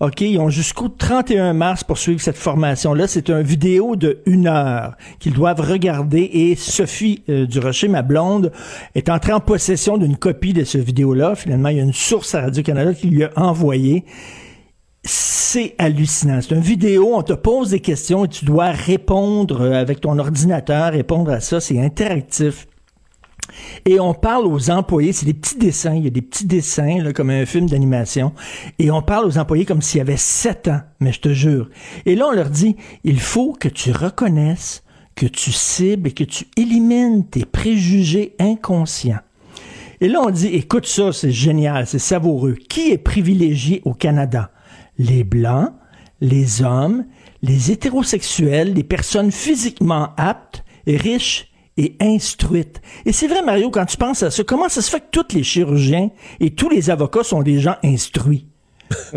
OK, 0.00 0.20
ils 0.20 0.38
ont 0.38 0.48
jusqu'au 0.48 0.88
31 0.88 1.54
mars 1.54 1.82
pour 1.82 1.98
suivre 1.98 2.20
cette 2.20 2.36
formation-là. 2.36 3.08
C'est 3.08 3.30
une 3.30 3.42
vidéo 3.42 3.96
de 3.96 4.20
une 4.26 4.46
heure 4.46 4.96
qu'ils 5.18 5.32
doivent 5.32 5.60
regarder 5.60 6.30
et 6.32 6.54
Sophie 6.54 7.24
euh, 7.28 7.46
Durocher, 7.46 7.88
ma 7.88 8.02
blonde, 8.02 8.52
est 8.94 9.08
entrée 9.08 9.32
en 9.32 9.40
possession 9.40 9.98
d'une 9.98 10.16
copie 10.16 10.52
de 10.52 10.62
ce 10.62 10.78
vidéo-là. 10.78 11.34
Finalement, 11.34 11.70
il 11.70 11.78
y 11.78 11.80
a 11.80 11.82
une 11.82 11.92
source 11.92 12.36
à 12.36 12.42
Radio-Canada 12.42 12.94
qui 12.94 13.08
lui 13.08 13.24
a 13.24 13.32
envoyé. 13.34 14.04
C'est 15.02 15.74
hallucinant. 15.78 16.40
C'est 16.42 16.54
une 16.54 16.60
vidéo, 16.60 17.14
on 17.14 17.22
te 17.22 17.32
pose 17.32 17.70
des 17.70 17.80
questions 17.80 18.24
et 18.24 18.28
tu 18.28 18.44
dois 18.44 18.70
répondre 18.70 19.62
euh, 19.62 19.72
avec 19.72 20.00
ton 20.00 20.16
ordinateur, 20.20 20.92
répondre 20.92 21.32
à 21.32 21.40
ça. 21.40 21.58
C'est 21.58 21.80
interactif. 21.80 22.68
Et 23.84 24.00
on 24.00 24.14
parle 24.14 24.46
aux 24.46 24.70
employés, 24.70 25.12
c'est 25.12 25.26
des 25.26 25.34
petits 25.34 25.56
dessins, 25.56 25.94
il 25.94 26.04
y 26.04 26.06
a 26.06 26.10
des 26.10 26.22
petits 26.22 26.46
dessins, 26.46 27.12
comme 27.12 27.30
un 27.30 27.46
film 27.46 27.68
d'animation, 27.68 28.32
et 28.78 28.90
on 28.90 29.02
parle 29.02 29.26
aux 29.26 29.38
employés 29.38 29.64
comme 29.64 29.82
s'il 29.82 29.98
y 29.98 30.00
avait 30.00 30.16
sept 30.16 30.68
ans, 30.68 30.80
mais 31.00 31.12
je 31.12 31.20
te 31.20 31.32
jure. 31.32 31.70
Et 32.06 32.14
là, 32.14 32.26
on 32.28 32.32
leur 32.32 32.50
dit, 32.50 32.76
il 33.04 33.20
faut 33.20 33.52
que 33.52 33.68
tu 33.68 33.92
reconnaisses, 33.92 34.82
que 35.14 35.26
tu 35.26 35.52
cibles 35.52 36.08
et 36.08 36.12
que 36.12 36.24
tu 36.24 36.46
élimines 36.56 37.26
tes 37.26 37.44
préjugés 37.44 38.34
inconscients. 38.38 39.20
Et 40.00 40.08
là, 40.08 40.20
on 40.24 40.30
dit, 40.30 40.46
écoute 40.48 40.86
ça, 40.86 41.12
c'est 41.12 41.32
génial, 41.32 41.86
c'est 41.86 41.98
savoureux. 41.98 42.56
Qui 42.68 42.92
est 42.92 42.98
privilégié 42.98 43.82
au 43.84 43.94
Canada? 43.94 44.52
Les 44.96 45.24
Blancs, 45.24 45.72
les 46.20 46.62
hommes, 46.62 47.04
les 47.42 47.72
hétérosexuels, 47.72 48.74
les 48.74 48.84
personnes 48.84 49.32
physiquement 49.32 50.10
aptes, 50.16 50.64
riches 50.86 51.50
et 51.78 51.96
instruites. 52.00 52.82
Et 53.06 53.12
c'est 53.12 53.28
vrai, 53.28 53.40
Mario, 53.42 53.70
quand 53.70 53.86
tu 53.86 53.96
penses 53.96 54.22
à 54.22 54.30
ça, 54.30 54.44
comment 54.44 54.68
ça 54.68 54.82
se 54.82 54.90
fait 54.90 55.00
que 55.00 55.06
tous 55.10 55.34
les 55.34 55.42
chirurgiens 55.42 56.10
et 56.40 56.50
tous 56.50 56.68
les 56.68 56.90
avocats 56.90 57.24
sont 57.24 57.42
des 57.42 57.58
gens 57.60 57.76
instruits? 57.82 58.46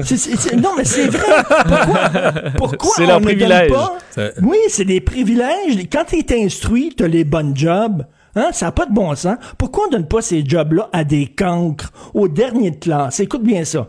Non, 0.58 0.72
mais 0.78 0.84
c'est 0.86 1.08
vrai. 1.08 1.44
Pourquoi, 1.48 2.10
pourquoi 2.58 2.92
on 3.00 3.08
leur 3.08 3.22
ne 3.22 3.26
donne 3.40 3.50
pas- 3.70 3.98
Oui, 4.42 4.58
c'est 4.70 4.86
des 4.86 5.02
privilèges. 5.02 5.78
Quand 5.92 6.04
tu 6.06 6.18
es 6.20 6.44
instruit, 6.46 6.94
tu 6.96 7.04
as 7.04 7.08
les 7.08 7.24
bonnes 7.24 7.56
jobs. 7.56 8.06
Hein? 8.36 8.50
Ça 8.52 8.68
n'a 8.68 8.72
pas 8.74 8.86
de 8.86 8.94
bon 8.94 9.14
sens. 9.16 9.38
Pourquoi 9.58 9.86
on 9.88 9.92
donne 9.92 10.08
pas 10.08 10.22
ces 10.22 10.44
jobs-là 10.46 10.90
à 10.94 11.04
des 11.04 11.28
cancres, 11.28 11.92
aux 12.14 12.28
derniers 12.28 12.72
de 12.72 12.78
classe? 12.78 13.20
Écoute 13.22 13.44
bien 13.44 13.64
ça. 13.66 13.88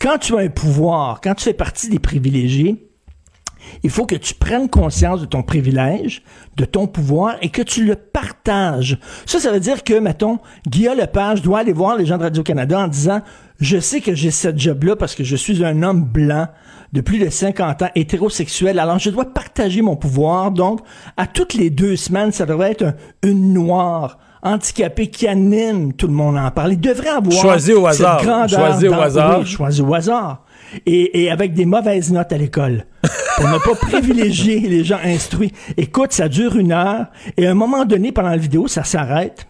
Quand 0.00 0.18
tu 0.18 0.34
as 0.36 0.40
un 0.40 0.48
pouvoir, 0.48 1.20
quand 1.20 1.34
tu 1.34 1.44
fais 1.44 1.54
partie 1.54 1.88
des 1.88 1.98
privilégiés, 1.98 2.89
il 3.82 3.90
faut 3.90 4.06
que 4.06 4.14
tu 4.14 4.34
prennes 4.34 4.68
conscience 4.68 5.20
de 5.20 5.26
ton 5.26 5.42
privilège, 5.42 6.22
de 6.56 6.64
ton 6.64 6.86
pouvoir 6.86 7.36
et 7.42 7.48
que 7.48 7.62
tu 7.62 7.84
le 7.84 7.94
partages. 7.96 8.98
Ça, 9.26 9.38
ça 9.40 9.50
veut 9.52 9.60
dire 9.60 9.82
que, 9.84 9.98
mettons, 9.98 10.38
Guillaume 10.68 10.98
Lepage 10.98 11.42
doit 11.42 11.60
aller 11.60 11.72
voir 11.72 11.96
les 11.96 12.06
gens 12.06 12.18
de 12.18 12.22
Radio-Canada 12.24 12.78
en 12.80 12.88
disant 12.88 13.20
Je 13.58 13.78
sais 13.78 14.00
que 14.00 14.14
j'ai 14.14 14.30
cette 14.30 14.58
job-là 14.58 14.96
parce 14.96 15.14
que 15.14 15.24
je 15.24 15.36
suis 15.36 15.64
un 15.64 15.82
homme 15.82 16.02
blanc 16.04 16.48
de 16.92 17.00
plus 17.02 17.18
de 17.18 17.28
50 17.30 17.82
ans, 17.82 17.88
hétérosexuel. 17.94 18.78
Alors, 18.78 18.98
je 18.98 19.10
dois 19.10 19.26
partager 19.32 19.80
mon 19.82 19.96
pouvoir. 19.96 20.50
Donc, 20.50 20.80
à 21.16 21.26
toutes 21.26 21.54
les 21.54 21.70
deux 21.70 21.94
semaines, 21.96 22.32
ça 22.32 22.46
devrait 22.46 22.72
être 22.72 22.82
un- 22.84 22.94
une 23.22 23.52
noire 23.52 24.18
handicapée 24.42 25.08
qui 25.08 25.28
anime 25.28 25.92
tout 25.92 26.06
le 26.06 26.14
monde 26.14 26.36
en 26.38 26.50
parle. 26.50 26.72
Il 26.72 26.80
devrait 26.80 27.10
avoir 27.10 27.32
Choisi 27.40 27.72
au 27.74 27.86
hasard. 27.86 28.20
Choisi 28.58 28.88
au 28.88 28.92
hasard. 29.02 29.38
oui, 29.40 29.46
choisi 29.46 29.82
au 29.82 29.94
hasard. 29.94 30.42
Et, 30.86 31.30
avec 31.30 31.54
des 31.54 31.66
mauvaises 31.66 32.12
notes 32.12 32.32
à 32.32 32.38
l'école. 32.38 32.86
Pour 33.36 33.48
ne 33.48 33.58
pas 33.58 33.74
privilégier 33.74 34.60
les 34.60 34.84
gens 34.84 34.98
instruits. 35.02 35.52
Écoute, 35.76 36.12
ça 36.12 36.28
dure 36.28 36.56
une 36.56 36.72
heure. 36.72 37.06
Et 37.36 37.46
à 37.46 37.50
un 37.50 37.54
moment 37.54 37.84
donné, 37.84 38.12
pendant 38.12 38.28
la 38.28 38.36
vidéo, 38.36 38.68
ça 38.68 38.84
s'arrête. 38.84 39.46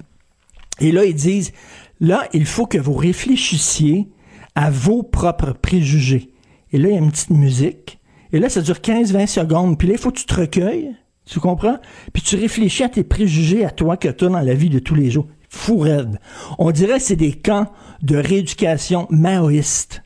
Et 0.80 0.92
là, 0.92 1.04
ils 1.04 1.14
disent, 1.14 1.52
là, 2.00 2.26
il 2.32 2.46
faut 2.46 2.66
que 2.66 2.78
vous 2.78 2.94
réfléchissiez 2.94 4.08
à 4.54 4.70
vos 4.70 5.02
propres 5.02 5.52
préjugés. 5.52 6.30
Et 6.72 6.78
là, 6.78 6.88
il 6.88 6.94
y 6.94 6.96
a 6.96 7.00
une 7.00 7.10
petite 7.10 7.30
musique. 7.30 7.98
Et 8.32 8.38
là, 8.38 8.48
ça 8.48 8.60
dure 8.62 8.76
15-20 8.76 9.26
secondes. 9.26 9.78
Puis 9.78 9.88
là, 9.88 9.94
il 9.94 10.00
faut 10.00 10.10
que 10.10 10.18
tu 10.18 10.26
te 10.26 10.34
recueilles. 10.34 10.94
Tu 11.26 11.40
comprends? 11.40 11.78
Puis 12.12 12.22
tu 12.22 12.36
réfléchis 12.36 12.82
à 12.82 12.88
tes 12.88 13.04
préjugés 13.04 13.64
à 13.64 13.70
toi 13.70 13.96
que 13.96 14.08
tu 14.08 14.24
as 14.24 14.28
dans 14.28 14.40
la 14.40 14.54
vie 14.54 14.70
de 14.70 14.78
tous 14.78 14.94
les 14.94 15.10
jours. 15.10 15.26
Fou 15.48 15.78
raide. 15.78 16.18
On 16.58 16.70
dirait 16.70 16.98
que 16.98 17.04
c'est 17.04 17.16
des 17.16 17.32
camps 17.32 17.66
de 18.02 18.16
rééducation 18.16 19.06
maoïste. 19.10 20.02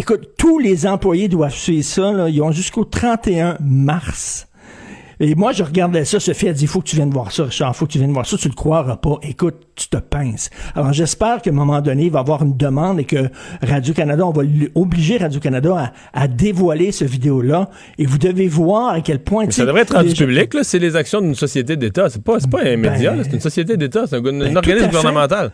Écoute, 0.00 0.30
tous 0.38 0.58
les 0.58 0.86
employés 0.86 1.28
doivent 1.28 1.52
suivre 1.52 1.84
ça. 1.84 2.10
Là. 2.10 2.30
Ils 2.30 2.40
ont 2.40 2.52
jusqu'au 2.52 2.84
31 2.86 3.58
mars. 3.60 4.46
Et 5.22 5.34
moi, 5.34 5.52
je 5.52 5.62
regardais 5.62 6.06
ça. 6.06 6.18
Sophie 6.18 6.48
a 6.48 6.54
dit, 6.54 6.64
il 6.64 6.68
faut 6.68 6.80
que 6.80 6.86
tu 6.88 6.96
viennes 6.96 7.10
voir 7.10 7.30
ça, 7.30 7.44
Richard. 7.44 7.72
Il 7.74 7.76
faut 7.76 7.84
que 7.84 7.92
tu 7.92 7.98
viennes 7.98 8.14
voir 8.14 8.24
ça. 8.24 8.38
Tu 8.38 8.48
le 8.48 8.54
croiras 8.54 8.96
pas. 8.96 9.18
Écoute, 9.20 9.56
tu 9.76 9.88
te 9.90 9.98
pinces. 9.98 10.48
Alors, 10.74 10.94
j'espère 10.94 11.42
qu'à 11.42 11.50
un 11.50 11.52
moment 11.52 11.82
donné, 11.82 12.04
il 12.06 12.10
va 12.10 12.20
y 12.20 12.22
avoir 12.22 12.42
une 12.42 12.56
demande 12.56 12.98
et 12.98 13.04
que 13.04 13.28
Radio-Canada, 13.60 14.24
on 14.26 14.30
va 14.30 14.42
obliger 14.74 15.18
Radio-Canada 15.18 15.92
à, 16.14 16.22
à 16.22 16.28
dévoiler 16.28 16.92
ce 16.92 17.04
vidéo-là. 17.04 17.68
Et 17.98 18.06
vous 18.06 18.16
devez 18.16 18.48
voir 18.48 18.94
à 18.94 19.02
quel 19.02 19.18
point... 19.18 19.44
Mais 19.44 19.52
ça 19.52 19.66
devrait 19.66 19.82
être 19.82 19.94
rendu 19.94 20.08
gens- 20.14 20.24
public, 20.24 20.54
là. 20.54 20.64
C'est 20.64 20.78
les 20.78 20.96
actions 20.96 21.20
d'une 21.20 21.34
société 21.34 21.76
d'État. 21.76 22.08
C'est 22.08 22.24
pas, 22.24 22.40
c'est 22.40 22.50
pas 22.50 22.62
un 22.64 22.78
média, 22.78 23.14
là. 23.14 23.22
C'est 23.22 23.34
une 23.34 23.40
société 23.40 23.76
d'État. 23.76 24.04
C'est 24.06 24.16
un, 24.16 24.22
Ben, 24.22 24.56
organisme 24.56 24.88
fait. 24.92 25.50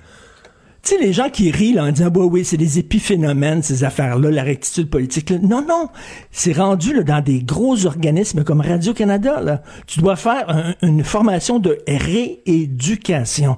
Tu 0.86 0.94
sais, 0.94 1.00
les 1.00 1.12
gens 1.12 1.28
qui 1.30 1.50
rient 1.50 1.72
là, 1.72 1.82
en 1.86 1.90
disant, 1.90 2.10
bah 2.10 2.20
oui, 2.20 2.44
c'est 2.44 2.56
des 2.56 2.78
épiphénomènes, 2.78 3.60
ces 3.60 3.82
affaires-là, 3.82 4.30
la 4.30 4.44
rectitude 4.44 4.88
politique. 4.88 5.30
là. 5.30 5.38
Non, 5.42 5.60
non, 5.66 5.88
c'est 6.30 6.52
rendu 6.52 6.94
là, 6.94 7.02
dans 7.02 7.20
des 7.20 7.40
gros 7.42 7.86
organismes 7.86 8.44
comme 8.44 8.60
Radio-Canada. 8.60 9.40
là. 9.42 9.62
Tu 9.88 9.98
dois 9.98 10.14
faire 10.14 10.48
un- 10.48 10.74
une 10.82 11.02
formation 11.02 11.58
de 11.58 11.76
rééducation. 11.88 13.56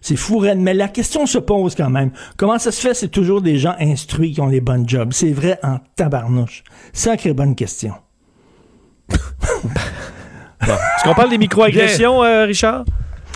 C'est 0.00 0.14
fou, 0.16 0.44
mais 0.56 0.72
la 0.74 0.86
question 0.86 1.26
se 1.26 1.38
pose 1.38 1.74
quand 1.74 1.90
même. 1.90 2.12
Comment 2.36 2.58
ça 2.60 2.70
se 2.70 2.80
fait, 2.80 2.94
c'est 2.94 3.08
toujours 3.08 3.42
des 3.42 3.56
gens 3.58 3.74
instruits 3.80 4.32
qui 4.32 4.40
ont 4.40 4.46
les 4.46 4.60
bonnes 4.60 4.88
jobs? 4.88 5.12
C'est 5.12 5.32
vrai 5.32 5.58
en 5.64 5.78
tabarnouche. 5.96 6.62
Sacrée 6.92 7.32
bonne 7.32 7.56
question. 7.56 7.94
Est-ce 10.60 11.02
qu'on 11.04 11.14
parle 11.14 11.30
des 11.30 11.38
microagressions, 11.38 12.22
euh, 12.22 12.44
Richard? 12.44 12.84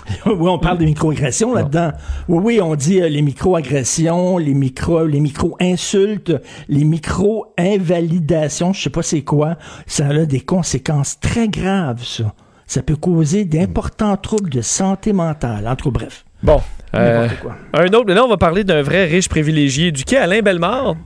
oui, 0.26 0.48
on 0.48 0.58
parle 0.58 0.78
des 0.78 0.86
microagressions 0.86 1.54
là-dedans. 1.54 1.92
Oui, 2.28 2.40
oui, 2.44 2.60
on 2.60 2.74
dit 2.74 3.00
euh, 3.00 3.08
les 3.08 3.22
microagressions, 3.22 4.38
les 4.38 4.54
micro, 4.54 5.04
les 5.04 5.20
micro-insultes, 5.20 6.32
les 6.68 6.84
micro-invalidations, 6.84 8.72
je 8.72 8.82
sais 8.82 8.90
pas 8.90 9.02
c'est 9.02 9.22
quoi. 9.22 9.56
Ça 9.86 10.08
a 10.08 10.24
des 10.24 10.40
conséquences 10.40 11.18
très 11.20 11.48
graves, 11.48 12.04
ça. 12.04 12.32
Ça 12.66 12.82
peut 12.82 12.96
causer 12.96 13.44
d'importants 13.44 14.16
troubles 14.16 14.50
de 14.50 14.60
santé 14.60 15.12
mentale. 15.12 15.68
En 15.68 15.76
tout 15.76 15.92
cas, 15.92 16.00
bref. 16.00 16.24
Bon. 16.42 16.60
euh, 16.94 17.28
quoi. 17.40 17.56
un 17.74 17.86
autre, 17.86 18.04
mais 18.06 18.14
là, 18.14 18.24
on 18.24 18.28
va 18.28 18.36
parler 18.36 18.64
d'un 18.64 18.82
vrai 18.82 19.04
riche 19.04 19.28
privilégié 19.28 19.88
éduqué, 19.88 20.16
Alain 20.16 20.40
Bellemare. 20.40 20.96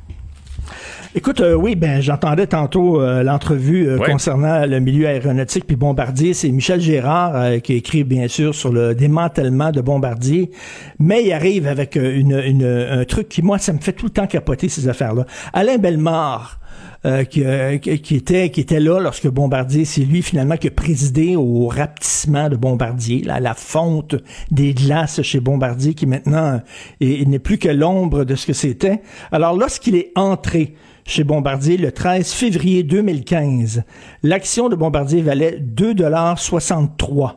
Écoute, 1.16 1.40
euh, 1.40 1.54
oui, 1.54 1.74
ben 1.74 2.00
j'entendais 2.00 2.46
tantôt 2.46 3.00
euh, 3.00 3.24
l'entrevue 3.24 3.88
euh, 3.88 3.98
Ouais. 3.98 4.12
concernant 4.12 4.64
le 4.64 4.78
milieu 4.78 5.08
aéronautique 5.08 5.66
puis 5.66 5.74
Bombardier. 5.74 6.34
C'est 6.34 6.50
Michel 6.50 6.80
Gérard 6.80 7.34
euh, 7.34 7.58
qui 7.58 7.72
écrit 7.74 8.04
bien 8.04 8.28
sûr 8.28 8.54
sur 8.54 8.72
le 8.72 8.94
démantèlement 8.94 9.72
de 9.72 9.80
Bombardier, 9.80 10.52
mais 11.00 11.24
il 11.24 11.32
arrive 11.32 11.66
avec 11.66 11.96
une, 11.96 12.38
une- 12.46 12.64
un 12.64 13.04
truc 13.04 13.28
qui 13.28 13.42
moi 13.42 13.58
ça 13.58 13.72
me 13.72 13.80
fait 13.80 13.92
tout 13.92 14.06
le 14.06 14.12
temps 14.12 14.28
capoter 14.28 14.68
ces 14.68 14.88
affaires-là. 14.88 15.26
Alain 15.52 15.78
Bellemare. 15.78 16.58
euh, 17.06 17.24
qui, 17.24 17.42
euh, 17.46 17.78
qui- 17.78 18.14
était 18.14 18.50
qui 18.50 18.60
était 18.60 18.78
là 18.78 19.00
lorsque 19.00 19.26
Bombardier, 19.26 19.86
c'est 19.86 20.02
lui 20.02 20.20
finalement 20.20 20.58
qui 20.58 20.68
a 20.68 20.70
présidé 20.70 21.34
au 21.34 21.66
rapetissement 21.66 22.50
de 22.50 22.56
Bombardier, 22.56 23.22
là, 23.22 23.40
la 23.40 23.54
fonte 23.54 24.16
des 24.50 24.74
glaces 24.74 25.22
chez 25.22 25.40
Bombardier 25.40 25.94
qui 25.94 26.04
maintenant 26.04 26.60
est- 27.00 27.26
n'est 27.26 27.38
plus 27.38 27.56
que 27.56 27.70
l'ombre 27.70 28.24
de 28.24 28.34
ce 28.34 28.46
que 28.46 28.52
c'était. 28.52 29.00
Alors 29.32 29.56
lorsqu'il 29.56 29.96
est 29.96 30.12
entré 30.14 30.74
chez 31.10 31.24
Bombardier 31.24 31.76
le 31.76 31.90
13 31.90 32.32
février 32.32 32.84
2015. 32.84 33.82
L'action 34.22 34.68
de 34.68 34.76
Bombardier 34.76 35.22
valait 35.22 35.58
2,63 35.58 37.32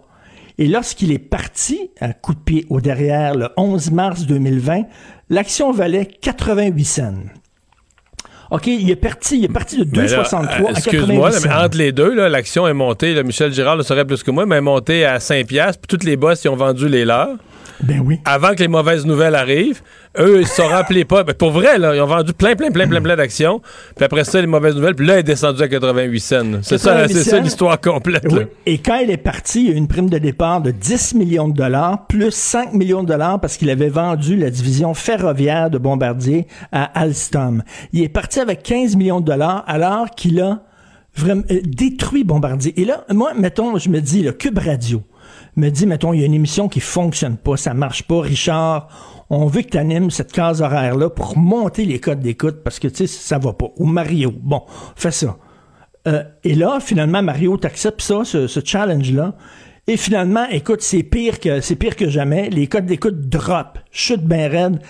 Et 0.60 0.68
lorsqu'il 0.68 1.12
est 1.12 1.18
parti, 1.18 1.90
à 2.00 2.14
coup 2.14 2.36
de 2.36 2.40
pied 2.40 2.68
au 2.70 2.80
derrière, 2.80 3.36
le 3.36 3.50
11 3.58 3.90
mars 3.92 4.28
2020, 4.28 4.84
l'action 5.32 5.72
valait 5.72 6.06
88 6.06 6.86
cents. 6.86 7.14
OK, 8.52 8.68
il 8.68 8.92
est 8.92 8.96
parti, 8.96 9.40
il 9.40 9.46
est 9.46 9.52
parti 9.52 9.84
de 9.84 9.88
Mais 10.00 10.08
là, 10.08 10.22
2,63 10.22 10.36
à 10.36 10.62
euh, 10.62 10.70
Excuse-moi, 10.70 11.32
88 11.32 11.34
là, 11.34 11.40
mais 11.44 11.66
entre 11.66 11.78
les 11.78 11.92
deux, 11.92 12.28
l'action 12.28 12.68
est 12.68 12.74
montée. 12.74 13.16
là, 13.16 13.24
Michel 13.24 13.52
Girard 13.52 13.78
le 13.78 13.82
saurait 13.82 14.06
plus 14.06 14.22
que 14.22 14.30
moi, 14.30 14.46
mais 14.46 14.56
elle 14.56 14.60
est 14.60 14.62
montée 14.62 15.04
à 15.04 15.20
5 15.20 15.48
piastres, 15.48 15.82
puis 15.82 15.88
toutes 15.88 16.04
les 16.04 16.16
boss 16.16 16.44
ils 16.44 16.50
ont 16.50 16.56
vendu 16.56 16.88
les 16.88 17.06
leurs. 17.06 17.38
Ben 17.82 18.02
oui. 18.04 18.20
Avant 18.26 18.54
que 18.54 18.60
les 18.60 18.68
mauvaises 18.68 19.06
nouvelles 19.06 19.36
arrivent, 19.36 19.82
eux, 20.20 20.42
ils 20.42 20.48
se 20.48 20.56
sont 20.56 20.68
rappelés 20.68 21.06
pas. 21.06 21.24
Ben, 21.24 21.34
pour 21.34 21.52
vrai, 21.52 21.78
là, 21.78 21.96
ils 21.96 22.02
ont 22.02 22.08
vendu 22.08 22.34
plein, 22.34 22.56
plein, 22.56 22.72
plein, 22.72 22.88
plein, 22.88 23.02
plein 23.02 23.16
d'actions. 23.16 23.62
Puis 23.96 24.06
après 24.06 24.24
ça, 24.24 24.40
les 24.40 24.48
mauvaises 24.48 24.76
nouvelles, 24.76 24.96
puis 24.96 25.06
là, 25.06 25.14
elle 25.14 25.20
est 25.20 25.24
descendue 25.24 25.62
à 25.62 25.68
88 25.68 26.20
cents. 26.20 26.44
C'est 26.62 26.78
ça, 26.78 26.92
88 26.92 27.14
c'est 27.14 27.30
ça 27.30 27.40
l'histoire 27.40 27.80
complète. 27.80 28.26
Oui. 28.32 28.44
Et 28.66 28.78
quand 28.78 28.98
il 28.98 29.10
est 29.10 29.18
parti, 29.18 29.62
il 29.62 29.68
y 29.68 29.72
a 29.72 29.74
eu 29.74 29.78
une 29.78 29.88
prime 29.88 30.10
de 30.10 30.18
départ 30.18 30.62
de 30.62 30.72
10 30.72 31.16
millions 31.16 31.48
de 31.48 31.54
dollars, 31.54 32.08
plus 32.08 32.32
5 32.32 32.74
millions 32.74 33.04
de 33.04 33.08
dollars 33.08 33.40
parce 33.40 33.58
qu'il 33.58 33.70
avait 33.70 33.90
vendu 33.90 34.36
la 34.36 34.50
division 34.50 34.94
ferroviaire 34.94 35.70
de 35.70 35.78
Bombardier 35.78 36.48
à 36.72 36.84
Alstom. 37.00 37.64
Il 37.92 38.04
est 38.04 38.10
parti 38.10 38.40
avec 38.40 38.64
15 38.64 38.96
millions 38.96 39.20
de 39.20 39.26
dollars 39.26 39.64
alors 39.68 40.10
qu'il 40.12 40.40
a 40.42 40.62
vraiment 41.16 41.44
euh, 41.52 41.62
détruit 41.64 42.24
Bombardier. 42.24 42.80
Et 42.80 42.86
là, 42.86 43.06
moi, 43.12 43.34
mettons, 43.36 43.78
je 43.78 43.90
me 43.90 44.00
dis, 44.02 44.24
le 44.24 44.32
Cube 44.32 44.58
Radio, 44.58 45.02
me 45.56 45.70
dit, 45.70 45.86
mettons, 45.86 46.14
il 46.14 46.22
y 46.22 46.24
a 46.24 46.26
une 46.26 46.34
émission 46.34 46.68
qui 46.68 46.80
fonctionne 46.80 47.38
pas, 47.38 47.58
ça 47.58 47.74
marche 47.74 48.04
pas, 48.04 48.22
Richard, 48.22 48.88
on 49.30 49.48
veut 49.48 49.62
que 49.62 49.70
tu 49.70 49.78
animes 49.78 50.12
cette 50.12 50.32
case 50.32 50.62
horaire-là 50.62 51.10
pour 51.10 51.38
monter 51.38 51.86
les 51.86 52.00
codes 52.00 52.20
d'écoute 52.20 52.64
parce 52.64 52.80
que, 52.80 52.88
tu 52.88 53.08
sais, 53.08 53.08
ça 53.08 53.38
va 53.38 53.54
pas. 53.54 53.68
Ou 53.78 53.86
Mario, 53.86 54.34
bon, 54.36 54.64
fais 54.96 55.12
ça. 55.12 55.38
Euh, 56.08 56.24
et 56.44 56.56
là, 56.56 56.80
finalement, 56.80 57.24
Mario 57.24 57.58
t'accepte 57.58 58.02
ça, 58.02 58.24
ce, 58.26 58.60
challenge-là. 58.64 59.36
Et 59.88 59.98
finalement, 59.98 60.46
écoute, 60.50 60.82
c'est 60.82 61.04
pire 61.04 61.40
que 61.40 61.62
c'est 61.62 61.76
pire 61.76 61.96
que 61.96 62.10
jamais. 62.10 62.50
Les 62.50 62.68
codes 62.68 62.86
d'écoute 62.86 63.28
drop, 63.28 63.80
chute 63.92 64.24
bien 64.24 64.48
raide. 64.48 64.82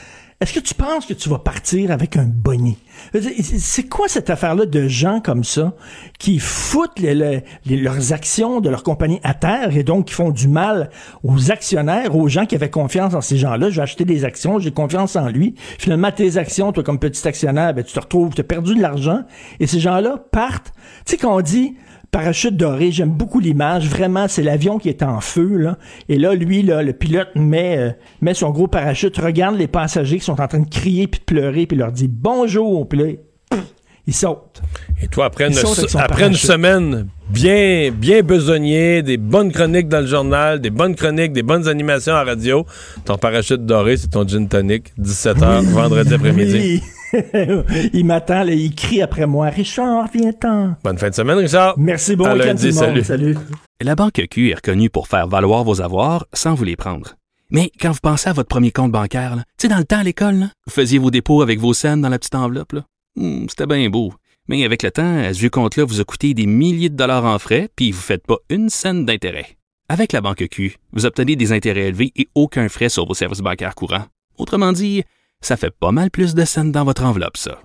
Est-ce 0.41 0.53
que 0.53 0.60
tu 0.60 0.73
penses 0.73 1.05
que 1.05 1.14
tu 1.14 1.30
vas 1.30 1.39
partir 1.39 1.91
avec 1.91 2.18
un 2.18 2.26
bonnet? 2.26 2.77
C'est 3.22 3.88
quoi 3.88 4.07
cette 4.07 4.30
affaire-là 4.30 4.65
de 4.65 4.88
gens 4.88 5.19
comme 5.22 5.43
ça 5.43 5.73
qui 6.19 6.39
foutent 6.39 6.99
leurs 6.99 8.14
actions 8.14 8.60
de 8.60 8.69
leur 8.69 8.84
compagnie 8.84 9.19
à 9.23 9.34
terre 9.34 9.76
et 9.76 9.84
donc 9.84 10.07
qui 10.07 10.14
font 10.14 10.31
du 10.31 10.47
mal 10.47 10.89
aux 11.23 11.51
actionnaires, 11.51 12.15
aux 12.15 12.27
gens 12.27 12.45
qui 12.45 12.55
avaient 12.55 12.69
confiance 12.69 13.14
en 13.14 13.22
ces 13.22 13.38
gens-là? 13.38 13.69
Je 13.69 13.77
vais 13.77 13.84
acheter 13.84 14.05
des 14.05 14.26
actions, 14.26 14.60
j'ai 14.60 14.72
confiance 14.72 15.15
en 15.15 15.30
lui. 15.30 15.55
Finalement, 15.80 16.11
tes 16.11 16.38
actions, 16.38 16.72
toi, 16.72 16.84
comme 16.84 16.99
petit 16.99 17.27
actionnaire, 17.27 17.73
ben, 17.73 17.84
tu 17.84 17.93
te 17.93 17.99
retrouves, 17.99 18.34
tu 18.34 18.41
as 18.41 18.45
perdu 18.45 18.76
de 18.76 18.81
l'argent 18.81 19.23
et 19.60 19.68
ces 19.68 19.80
gens-là 19.80 20.18
partent. 20.31 20.73
Tu 21.05 21.11
sais, 21.11 21.18
qu'on 21.18 21.41
dit 21.41 21.76
parachute 22.14 22.56
doré, 22.56 22.91
j'aime 22.91 23.10
beaucoup 23.10 23.40
l'image. 23.40 23.90
Vraiment, 23.90 24.27
c'est 24.30 24.44
l'avion 24.44 24.77
qui 24.77 24.88
est 24.88 25.03
en 25.03 25.19
feu, 25.19 25.57
là. 25.57 25.77
Et 26.07 26.18
là, 26.18 26.35
lui, 26.35 26.61
là, 26.61 26.84
le 26.84 26.94
pilote 26.94 27.30
met, 27.35 27.77
euh, 27.77 27.91
met 28.22 28.35
son 28.35 28.52
gros 28.52 28.68
parachute, 28.68 29.18
regarde 29.18 29.57
les 29.57 29.68
passagers 29.68 30.19
qui 30.19 30.26
sont 30.26 30.40
en 30.40 30.48
train 30.48 30.60
de 30.60 30.69
crier 30.69 31.07
puis 31.07 31.19
de 31.19 31.26
pleurer, 31.26 31.65
puis 31.65 31.76
leur 31.76 31.91
dit 31.91 32.07
bonjour, 32.07 32.88
puis 32.88 32.99
là, 32.99 33.06
pff, 33.49 33.64
il 34.06 34.14
saute. 34.14 34.61
Et 35.02 35.07
toi, 35.07 35.26
après, 35.26 35.48
une, 35.48 35.57
après 35.95 36.31
semaine 36.34 37.07
bien, 37.30 37.91
bien 37.91 38.22
besogné, 38.22 39.02
des 39.02 39.18
bonnes 39.18 39.52
chroniques 39.52 39.90
dans 39.90 40.02
le 40.02 40.07
journal, 40.07 40.61
des 40.61 40.69
bonnes 40.69 40.95
chroniques, 40.95 41.34
des 41.34 41.44
bonnes 41.44 41.68
animations 41.68 42.14
à 42.14 42.23
radio, 42.23 42.65
ton 43.06 43.18
parachute 43.18 43.65
doré, 43.65 43.98
c'est 43.98 44.10
ton 44.10 44.27
gin 44.27 44.48
tonic, 44.48 44.94
17h, 44.99 45.64
vendredi 45.64 46.14
après-midi. 46.14 46.84
Il 47.94 48.06
m'attend, 48.06 48.45
il 48.48 48.73
crie 48.76 49.02
après 49.02 49.26
moi. 49.27 49.49
Richard, 49.49 50.07
viens-t'en. 50.14 50.76
Bonne 50.84 50.98
fin 50.98 51.10
de 51.10 51.15
semaine, 51.15 51.38
Richard. 51.38 51.76
Merci, 51.77 52.15
bon 52.15 52.26
À 52.26 52.34
week-end 52.34 52.48
lundi, 52.48 52.69
tout 52.72 52.80
le 52.80 52.88
monde. 52.88 53.02
salut. 53.03 53.34
Salut. 53.34 53.38
La 53.81 53.95
Banque 53.95 54.22
Q 54.30 54.49
est 54.49 54.56
reconnue 54.56 54.90
pour 54.90 55.07
faire 55.07 55.27
valoir 55.27 55.64
vos 55.64 55.81
avoirs 55.81 56.26
sans 56.34 56.56
vous 56.56 56.64
les 56.64 56.76
prendre. 56.76 57.15
Mais 57.52 57.69
quand 57.80 57.91
vous 57.91 57.99
pensez 58.02 58.30
à 58.30 58.34
votre 58.34 58.48
premier 58.49 58.72
compte 58.72 58.91
bancaire, 58.91 59.35
tu 59.35 59.44
sais, 59.64 59.68
dans 59.68 59.77
le 59.77 59.84
temps 59.84 59.99
à 59.99 60.03
l'école, 60.03 60.35
là, 60.35 60.49
vous 60.65 60.73
faisiez 60.73 60.98
vos 60.98 61.11
dépôts 61.11 61.41
avec 61.44 61.60
vos 61.60 61.73
scènes 61.73 62.02
dans 62.02 62.10
la 62.10 62.18
petite 62.18 62.35
enveloppe. 62.35 62.76
Hmm, 63.15 63.45
C'était 63.48 63.68
bien 63.68 63.90
beau. 63.90 64.14
Mais 64.48 64.65
avec 64.65 64.81
le 64.84 64.91
temps, 64.91 65.19
à 65.23 65.34
ce 65.34 65.40
vieux 65.40 65.49
compte-là 65.52 65.85
vous 65.85 66.02
a 66.02 66.03
coûté 66.03 66.34
des 66.34 66.48
milliers 66.48 66.90
de 66.90 66.95
dollars 66.98 67.26
en 67.26 67.38
frais, 67.38 67.69
puis 67.76 67.91
vous 67.91 67.99
ne 67.99 68.03
faites 68.03 68.26
pas 68.26 68.38
une 68.49 68.69
scène 68.69 69.06
d'intérêt. 69.06 69.57
Avec 69.88 70.14
la 70.14 70.22
Banque 70.22 70.48
Q, 70.49 70.77
vous 70.94 71.06
obtenez 71.06 71.35
des 71.35 71.52
intérêts 71.52 71.88
élevés 71.90 72.11
et 72.15 72.27
aucun 72.35 72.68
frais 72.69 72.90
sur 72.90 73.06
vos 73.06 73.14
services 73.14 73.40
bancaires 73.41 73.76
courants. 73.76 74.06
Autrement 74.38 74.72
dit, 74.72 75.03
ça 75.44 75.57
fait 75.57 75.72
pas 75.72 75.91
mal 75.91 76.10
plus 76.10 76.34
de 76.36 76.45
scènes 76.45 76.72
dans 76.72 76.84
votre 76.86 77.03
enveloppe, 77.03 77.38
ça. 77.38 77.60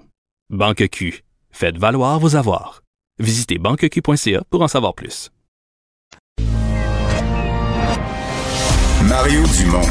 Banque 0.51 0.89
Q. 0.91 1.23
Faites 1.51 1.79
valoir 1.79 2.19
vos 2.19 2.35
avoirs. 2.37 2.83
Visitez 3.19 3.59
banqueq.ca 3.59 4.43
pour 4.51 4.63
en 4.63 4.69
savoir 4.69 4.95
plus. 4.95 5.31
Mario 9.05 9.43
Dumont, 9.59 9.89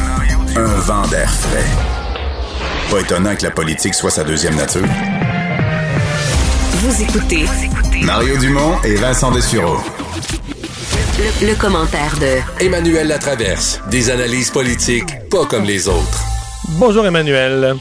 un 0.55 0.65
vent 0.81 1.07
d'air 1.07 1.29
frais. 1.33 1.65
Pas 2.91 2.99
étonnant 3.01 3.35
que 3.35 3.43
la 3.43 3.51
politique 3.51 3.93
soit 3.93 4.11
sa 4.11 4.23
deuxième 4.23 4.55
nature. 4.55 4.85
Vous 6.73 7.01
écoutez 7.01 7.45
Mario 8.03 8.37
Dumont 8.37 8.81
et 8.83 8.95
Vincent 8.95 9.31
Dessureau. 9.31 9.77
le, 11.41 11.47
le 11.47 11.55
commentaire 11.55 12.15
de 12.19 12.63
Emmanuel 12.63 13.07
Latraverse. 13.07 13.81
Des 13.89 14.09
analyses 14.09 14.51
politiques 14.51 15.29
pas 15.29 15.45
comme 15.45 15.63
les 15.63 15.87
autres. 15.87 16.36
Bonjour, 16.71 17.05
Emmanuel. 17.05 17.75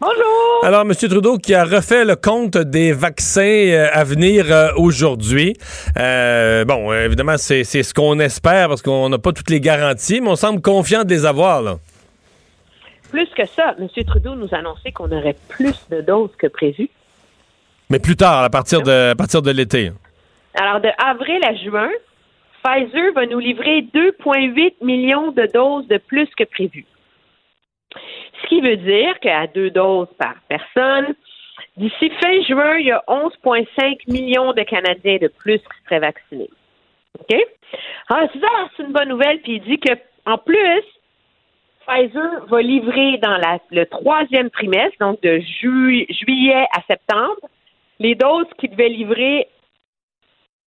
Bonjour. 0.00 0.64
Alors, 0.64 0.80
M. 0.80 0.92
Trudeau 0.92 1.38
qui 1.38 1.54
a 1.54 1.64
refait 1.64 2.04
le 2.04 2.16
compte 2.16 2.58
des 2.58 2.92
vaccins 2.92 3.42
euh, 3.42 3.88
à 3.92 4.02
venir 4.02 4.46
euh, 4.50 4.72
aujourd'hui. 4.76 5.54
Euh, 5.96 6.64
bon, 6.64 6.92
évidemment, 6.92 7.36
c'est 7.36 7.62
c'est 7.62 7.84
ce 7.84 7.94
qu'on 7.94 8.18
espère 8.18 8.68
parce 8.68 8.82
qu'on 8.82 9.08
n'a 9.08 9.18
pas 9.18 9.32
toutes 9.32 9.50
les 9.50 9.60
garanties, 9.60 10.20
mais 10.20 10.30
on 10.30 10.36
semble 10.36 10.60
confiant 10.60 11.04
de 11.04 11.10
les 11.10 11.24
avoir. 11.24 11.62
Là. 11.62 11.76
Plus 13.10 13.28
que 13.36 13.46
ça, 13.46 13.76
M. 13.78 13.88
Trudeau 14.04 14.34
nous 14.34 14.52
annonçait 14.52 14.90
qu'on 14.90 15.12
aurait 15.12 15.36
plus 15.48 15.86
de 15.90 16.00
doses 16.00 16.34
que 16.36 16.48
prévu. 16.48 16.90
Mais 17.88 18.00
plus 18.00 18.16
tard, 18.16 18.42
à 18.42 18.50
partir 18.50 18.82
de, 18.82 19.12
à 19.12 19.14
partir 19.14 19.42
de 19.42 19.52
l'été. 19.52 19.92
Alors, 20.54 20.80
de 20.80 20.88
avril 20.98 21.38
à 21.44 21.54
juin, 21.54 21.88
Pfizer 22.64 23.12
va 23.14 23.26
nous 23.26 23.38
livrer 23.38 23.86
2,8 23.94 24.84
millions 24.84 25.30
de 25.30 25.48
doses 25.54 25.86
de 25.86 25.98
plus 25.98 26.28
que 26.36 26.44
prévu. 26.44 26.84
Ce 28.44 28.48
qui 28.48 28.60
veut 28.60 28.76
dire 28.76 29.18
qu'à 29.20 29.46
deux 29.46 29.70
doses 29.70 30.12
par 30.18 30.34
personne, 30.48 31.14
d'ici 31.76 32.10
fin 32.22 32.42
juin, 32.42 32.76
il 32.78 32.86
y 32.86 32.92
a 32.92 33.02
11,5 33.08 34.00
millions 34.08 34.52
de 34.52 34.62
Canadiens 34.62 35.16
de 35.18 35.28
plus 35.28 35.58
qui 35.58 35.84
seraient 35.84 36.00
vaccinés. 36.00 36.50
OK? 37.20 37.36
C'est 38.10 38.40
ça, 38.40 38.68
c'est 38.76 38.82
une 38.82 38.92
bonne 38.92 39.08
nouvelle. 39.08 39.40
Puis 39.40 39.54
il 39.56 39.62
dit 39.62 39.78
que 39.78 39.92
en 40.26 40.38
plus, 40.38 40.82
Pfizer 41.86 42.46
va 42.46 42.62
livrer 42.62 43.18
dans 43.18 43.36
la- 43.36 43.58
le 43.70 43.84
troisième 43.86 44.50
trimestre, 44.50 44.96
donc 45.00 45.20
de 45.22 45.38
ju- 45.38 46.06
juillet 46.08 46.64
à 46.76 46.80
septembre, 46.86 47.40
les 47.98 48.14
doses 48.14 48.46
qu'il 48.58 48.70
devait 48.70 48.88
livrer 48.88 49.48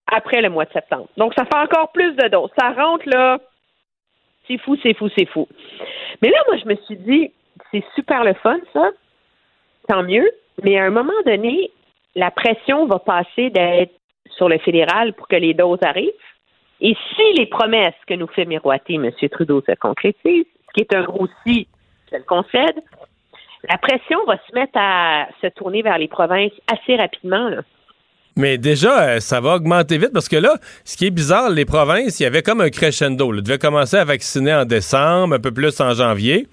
après 0.05 0.41
le 0.41 0.49
mois 0.49 0.65
de 0.65 0.71
septembre. 0.71 1.07
Donc, 1.17 1.33
ça 1.35 1.45
fait 1.45 1.57
encore 1.57 1.91
plus 1.91 2.13
de 2.15 2.27
doses. 2.29 2.51
Ça 2.57 2.71
rentre, 2.71 3.07
là, 3.09 3.39
c'est 4.47 4.57
fou, 4.59 4.77
c'est 4.83 4.93
fou, 4.93 5.09
c'est 5.17 5.25
fou. 5.25 5.47
Mais 6.21 6.29
là, 6.29 6.37
moi, 6.47 6.57
je 6.57 6.65
me 6.65 6.75
suis 6.85 6.97
dit, 6.97 7.31
c'est 7.72 7.84
super 7.95 8.23
le 8.23 8.34
fun, 8.35 8.57
ça. 8.73 8.91
Tant 9.88 10.03
mieux. 10.03 10.30
Mais 10.64 10.77
à 10.77 10.85
un 10.85 10.89
moment 10.89 11.14
donné, 11.26 11.72
la 12.15 12.31
pression 12.31 12.88
va 12.88 12.99
passer 12.99 13.49
d'être 13.49 13.94
sur 14.35 14.49
le 14.49 14.57
fédéral 14.60 15.14
pour 15.14 15.27
que 15.27 15.35
les 15.35 15.53
doses 15.53 15.81
arrivent. 15.81 16.11
Et 16.81 16.95
si 17.15 17.34
les 17.38 17.48
promesses 17.48 17.95
que 18.07 18.14
nous 18.14 18.27
fait 18.27 18.45
miroiter 18.45 18.95
M. 18.95 19.11
Trudeau 19.31 19.64
se 19.68 19.73
concrétisent, 19.76 20.45
ce 20.68 20.73
qui 20.73 20.81
est 20.81 20.95
un 20.95 21.03
gros 21.03 21.27
si, 21.45 21.68
je 22.11 22.18
le 22.18 22.23
concède, 22.23 22.84
la 23.69 23.77
pression 23.77 24.23
va 24.26 24.38
se 24.48 24.53
mettre 24.53 24.73
à 24.76 25.27
se 25.41 25.48
tourner 25.48 25.81
vers 25.81 25.98
les 25.98 26.07
provinces 26.07 26.52
assez 26.72 26.95
rapidement. 26.95 27.49
Mais 28.35 28.60
déjà, 28.60 29.02
euh, 29.02 29.19
ça 29.19 29.41
va 29.41 29.56
augmenter 29.56 29.98
vite 29.98 30.14
parce 30.14 30.30
que 30.30 30.35
là, 30.35 30.53
ce 30.85 30.95
qui 30.95 31.07
est 31.07 31.11
bizarre, 31.11 31.49
les 31.49 31.65
provinces, 31.65 32.19
il 32.19 32.23
y 32.23 32.26
avait 32.27 32.44
comme 32.44 32.61
un 32.61 32.69
crescendo. 32.69 33.34
Ils 33.34 33.41
devaient 33.41 33.57
commencer 33.57 33.98
à 33.98 34.06
vacciner 34.06 34.53
en 34.53 34.65
décembre, 34.65 35.35
un 35.35 35.39
peu 35.39 35.52
plus 35.52 35.81
en 35.81 35.94
janvier. 35.95 36.48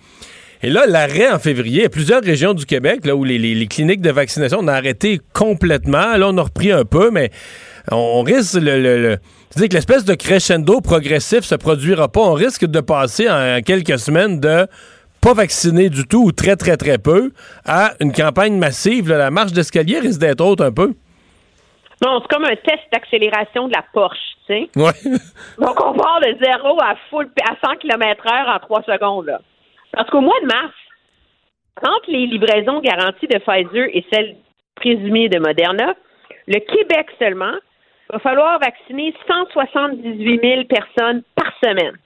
Et 0.65 0.71
là, 0.71 0.87
l'arrêt 0.87 1.31
en 1.31 1.39
février, 1.39 1.81
il 1.81 1.83
y 1.83 1.87
a 1.87 1.91
plusieurs 1.91 2.23
régions 2.23 2.55
du 2.55 2.65
Québec 2.65 3.05
là, 3.05 3.15
où 3.15 3.23
les, 3.23 3.37
les- 3.39 3.55
les 3.55 3.67
cliniques 3.67 4.01
de 4.01 4.11
vaccination 4.11 4.61
ont 4.61 4.69
arrêté 4.69 5.21
complètement. 5.35 6.17
Là, 6.17 6.29
on 6.31 6.39
a 6.39 6.43
repris 6.43 6.73
un 6.73 6.85
peu, 6.87 7.11
mais 7.11 7.31
on, 7.93 7.97
on 7.97 8.23
risque 8.23 8.55
le. 8.55 8.81
le- 8.81 9.03
le- 9.03 9.17
c'est-à-dire 9.51 9.69
que 9.69 9.75
l'espèce 9.75 10.05
de 10.07 10.15
crescendo 10.15 10.81
progressif 10.81 11.41
se 11.41 11.55
produira 11.55 12.09
pas. 12.09 12.21
On 12.23 12.33
risque 12.33 12.65
de 12.65 12.81
passer 12.81 13.29
en 13.31 13.61
quelques 13.61 13.99
semaines 13.99 14.41
de 14.41 14.67
pas 15.21 15.35
vacciner 15.35 15.91
du 15.91 16.07
tout 16.07 16.25
ou 16.25 16.33
très, 16.33 16.57
très, 16.57 16.77
très 16.79 16.97
peu 16.99 17.31
à 17.67 17.93
une 18.01 18.13
campagne 18.13 18.57
massive. 18.57 19.11
là. 19.11 19.19
la 19.19 19.31
marche 19.31 19.53
d'escalier 19.53 19.99
risque 20.01 20.19
d'être 20.21 20.41
haute 20.41 20.61
un 20.63 20.73
peu. 20.73 20.95
Non, 22.05 22.21
c'est 22.23 22.35
comme 22.35 22.45
un 22.47 22.57
test 22.57 22.83
d'accélération 22.93 23.69
de 23.69 23.73
la 23.75 23.85
Porsche, 23.93 24.19
tu 24.47 24.55
sais. 24.55 24.69
Ouais. 24.77 24.93
Donc, 25.59 25.79
on 25.85 25.93
part 25.95 26.21
de 26.21 26.37
zéro 26.43 26.79
à 26.83 26.95
full 27.11 27.29
à 27.49 27.55
100 27.67 27.77
km 27.81 28.25
heure 28.27 28.55
en 28.55 28.59
trois 28.59 28.83
secondes. 28.83 29.27
Là. 29.27 29.41
Parce 29.95 30.11
qu'au 30.11 30.21
mois 30.21 30.41
de 30.43 30.47
mars, 30.47 30.75
entre 31.83 32.11
les 32.11 32.27
livraisons 32.27 32.81
garanties 32.81 33.27
de 33.27 33.39
Pfizer 33.39 33.89
et 33.93 34.05
celles 34.13 34.37
présumées 34.77 35.29
de 35.29 35.39
Moderna, 35.39 35.95
le 36.47 36.59
Québec 36.61 37.07
seulement 37.19 37.55
va 38.11 38.19
falloir 38.19 38.59
vacciner 38.59 39.15
178 39.27 40.41
000 40.43 40.65
personnes 40.65 41.23
par 41.35 41.53
semaine. 41.63 41.97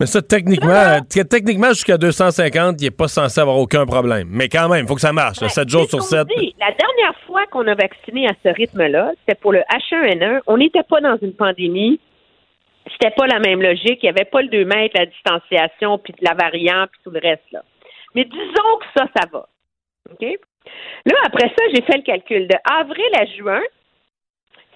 Mais 0.00 0.06
ça, 0.06 0.20
techniquement, 0.20 0.98
techniquement 1.08 1.68
jusqu'à 1.68 1.96
250, 1.96 2.80
il 2.80 2.84
n'est 2.84 2.90
pas 2.90 3.06
censé 3.06 3.40
avoir 3.40 3.58
aucun 3.58 3.86
problème. 3.86 4.26
Mais 4.28 4.48
quand 4.48 4.68
même, 4.68 4.84
il 4.84 4.88
faut 4.88 4.96
que 4.96 5.00
ça 5.00 5.12
marche. 5.12 5.38
7 5.38 5.68
jours 5.68 5.88
sur 5.88 6.02
7. 6.02 6.26
dit, 6.36 6.54
la 6.58 6.72
dernière 6.72 7.14
fois 7.26 7.46
qu'on 7.46 7.66
a 7.68 7.74
vacciné 7.74 8.26
à 8.26 8.32
ce 8.44 8.48
rythme-là, 8.48 9.12
c'était 9.20 9.38
pour 9.40 9.52
le 9.52 9.60
H1N1. 9.60 10.40
On 10.48 10.56
n'était 10.56 10.82
pas 10.82 11.00
dans 11.00 11.16
une 11.22 11.32
pandémie. 11.32 12.00
C'était 12.94 13.14
pas 13.14 13.26
la 13.26 13.40
même 13.40 13.60
logique. 13.60 14.02
Il 14.02 14.06
n'y 14.06 14.08
avait 14.08 14.24
pas 14.24 14.42
le 14.42 14.48
2 14.48 14.64
mètres, 14.64 14.96
la 14.96 15.06
distanciation, 15.06 15.98
puis 15.98 16.12
de 16.12 16.24
la 16.24 16.34
variante, 16.34 16.90
puis 16.92 17.00
tout 17.04 17.10
le 17.10 17.20
reste. 17.20 17.50
Là. 17.52 17.62
Mais 18.14 18.24
disons 18.24 18.76
que 18.78 18.86
ça, 18.96 19.06
ça 19.16 19.28
va. 19.32 19.46
OK? 20.10 20.38
Là, 21.06 21.14
après 21.26 21.48
ça, 21.48 21.64
j'ai 21.74 21.82
fait 21.82 21.96
le 21.96 22.02
calcul. 22.02 22.46
De 22.46 22.56
avril 22.64 23.10
à 23.18 23.26
juin, 23.26 23.62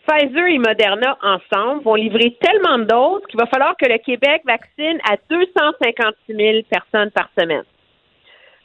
Pfizer 0.06 0.46
et 0.46 0.58
Moderna 0.58 1.18
ensemble 1.22 1.82
vont 1.82 1.94
livrer 1.94 2.36
tellement 2.40 2.78
de 2.78 2.84
doses 2.84 3.22
qu'il 3.28 3.38
va 3.38 3.46
falloir 3.46 3.76
que 3.76 3.86
le 3.86 3.98
Québec 3.98 4.42
vaccine 4.44 4.98
à 5.08 5.16
256 5.28 6.34
000 6.34 6.62
personnes 6.70 7.10
par 7.10 7.28
semaine. 7.38 7.64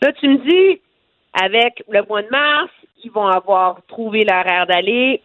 Là, 0.01 0.11
tu 0.13 0.27
me 0.27 0.37
dis, 0.37 0.81
avec 1.41 1.83
le 1.89 2.03
mois 2.03 2.21
de 2.21 2.29
mars, 2.29 2.71
ils 3.03 3.11
vont 3.11 3.27
avoir 3.27 3.81
trouvé 3.87 4.23
leur 4.23 4.45
air 4.47 4.67
d'aller. 4.67 5.21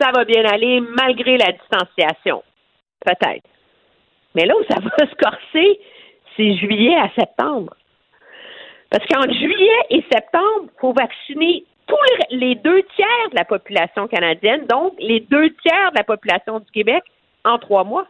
Ça 0.00 0.10
va 0.14 0.24
bien 0.24 0.44
aller 0.44 0.80
malgré 0.80 1.36
la 1.38 1.52
distanciation. 1.52 2.42
Peut-être. 3.04 3.48
Mais 4.34 4.46
là 4.46 4.54
où 4.56 4.64
ça 4.72 4.80
va 4.80 5.06
se 5.06 5.14
corser, 5.16 5.80
c'est 6.36 6.54
juillet 6.56 6.96
à 6.96 7.10
septembre. 7.18 7.74
Parce 8.90 9.06
qu'entre 9.06 9.32
juillet 9.32 9.80
et 9.90 10.04
septembre, 10.12 10.64
il 10.66 10.80
faut 10.80 10.92
vacciner 10.92 11.64
tous 11.86 11.96
les, 12.30 12.54
deux 12.54 12.82
tiers 12.94 13.30
de 13.30 13.36
la 13.36 13.44
population 13.44 14.06
canadienne, 14.06 14.66
donc 14.66 14.94
les 14.98 15.20
deux 15.20 15.50
tiers 15.62 15.90
de 15.92 15.96
la 15.98 16.04
population 16.04 16.60
du 16.60 16.70
Québec 16.70 17.02
en 17.44 17.58
trois 17.58 17.84
mois. 17.84 18.06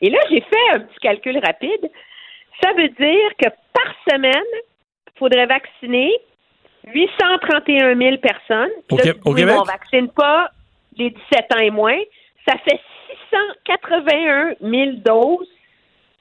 Et 0.00 0.10
là, 0.10 0.18
j'ai 0.30 0.40
fait 0.40 0.70
un 0.74 0.80
petit 0.80 0.98
calcul 1.00 1.38
rapide. 1.38 1.90
Ça 2.62 2.72
veut 2.72 2.88
dire 2.88 3.30
que 3.40 3.48
par 3.72 3.94
semaine, 4.10 4.32
il 5.06 5.18
faudrait 5.18 5.46
vacciner 5.46 6.12
831 6.92 7.96
000 7.96 8.16
personnes. 8.18 8.70
Au 8.90 8.96
Là, 8.96 9.02
Qué- 9.02 9.14
tu 9.14 9.20
au 9.24 9.34
dis, 9.34 9.42
Québec? 9.42 9.56
On 9.60 9.64
vaccine 9.64 10.08
pas 10.10 10.50
les 10.96 11.10
17 11.10 11.54
ans 11.54 11.60
et 11.60 11.70
moins. 11.70 11.98
Ça 12.48 12.54
fait 12.64 12.80
681 13.30 14.54
000 14.60 14.92
doses 15.04 15.48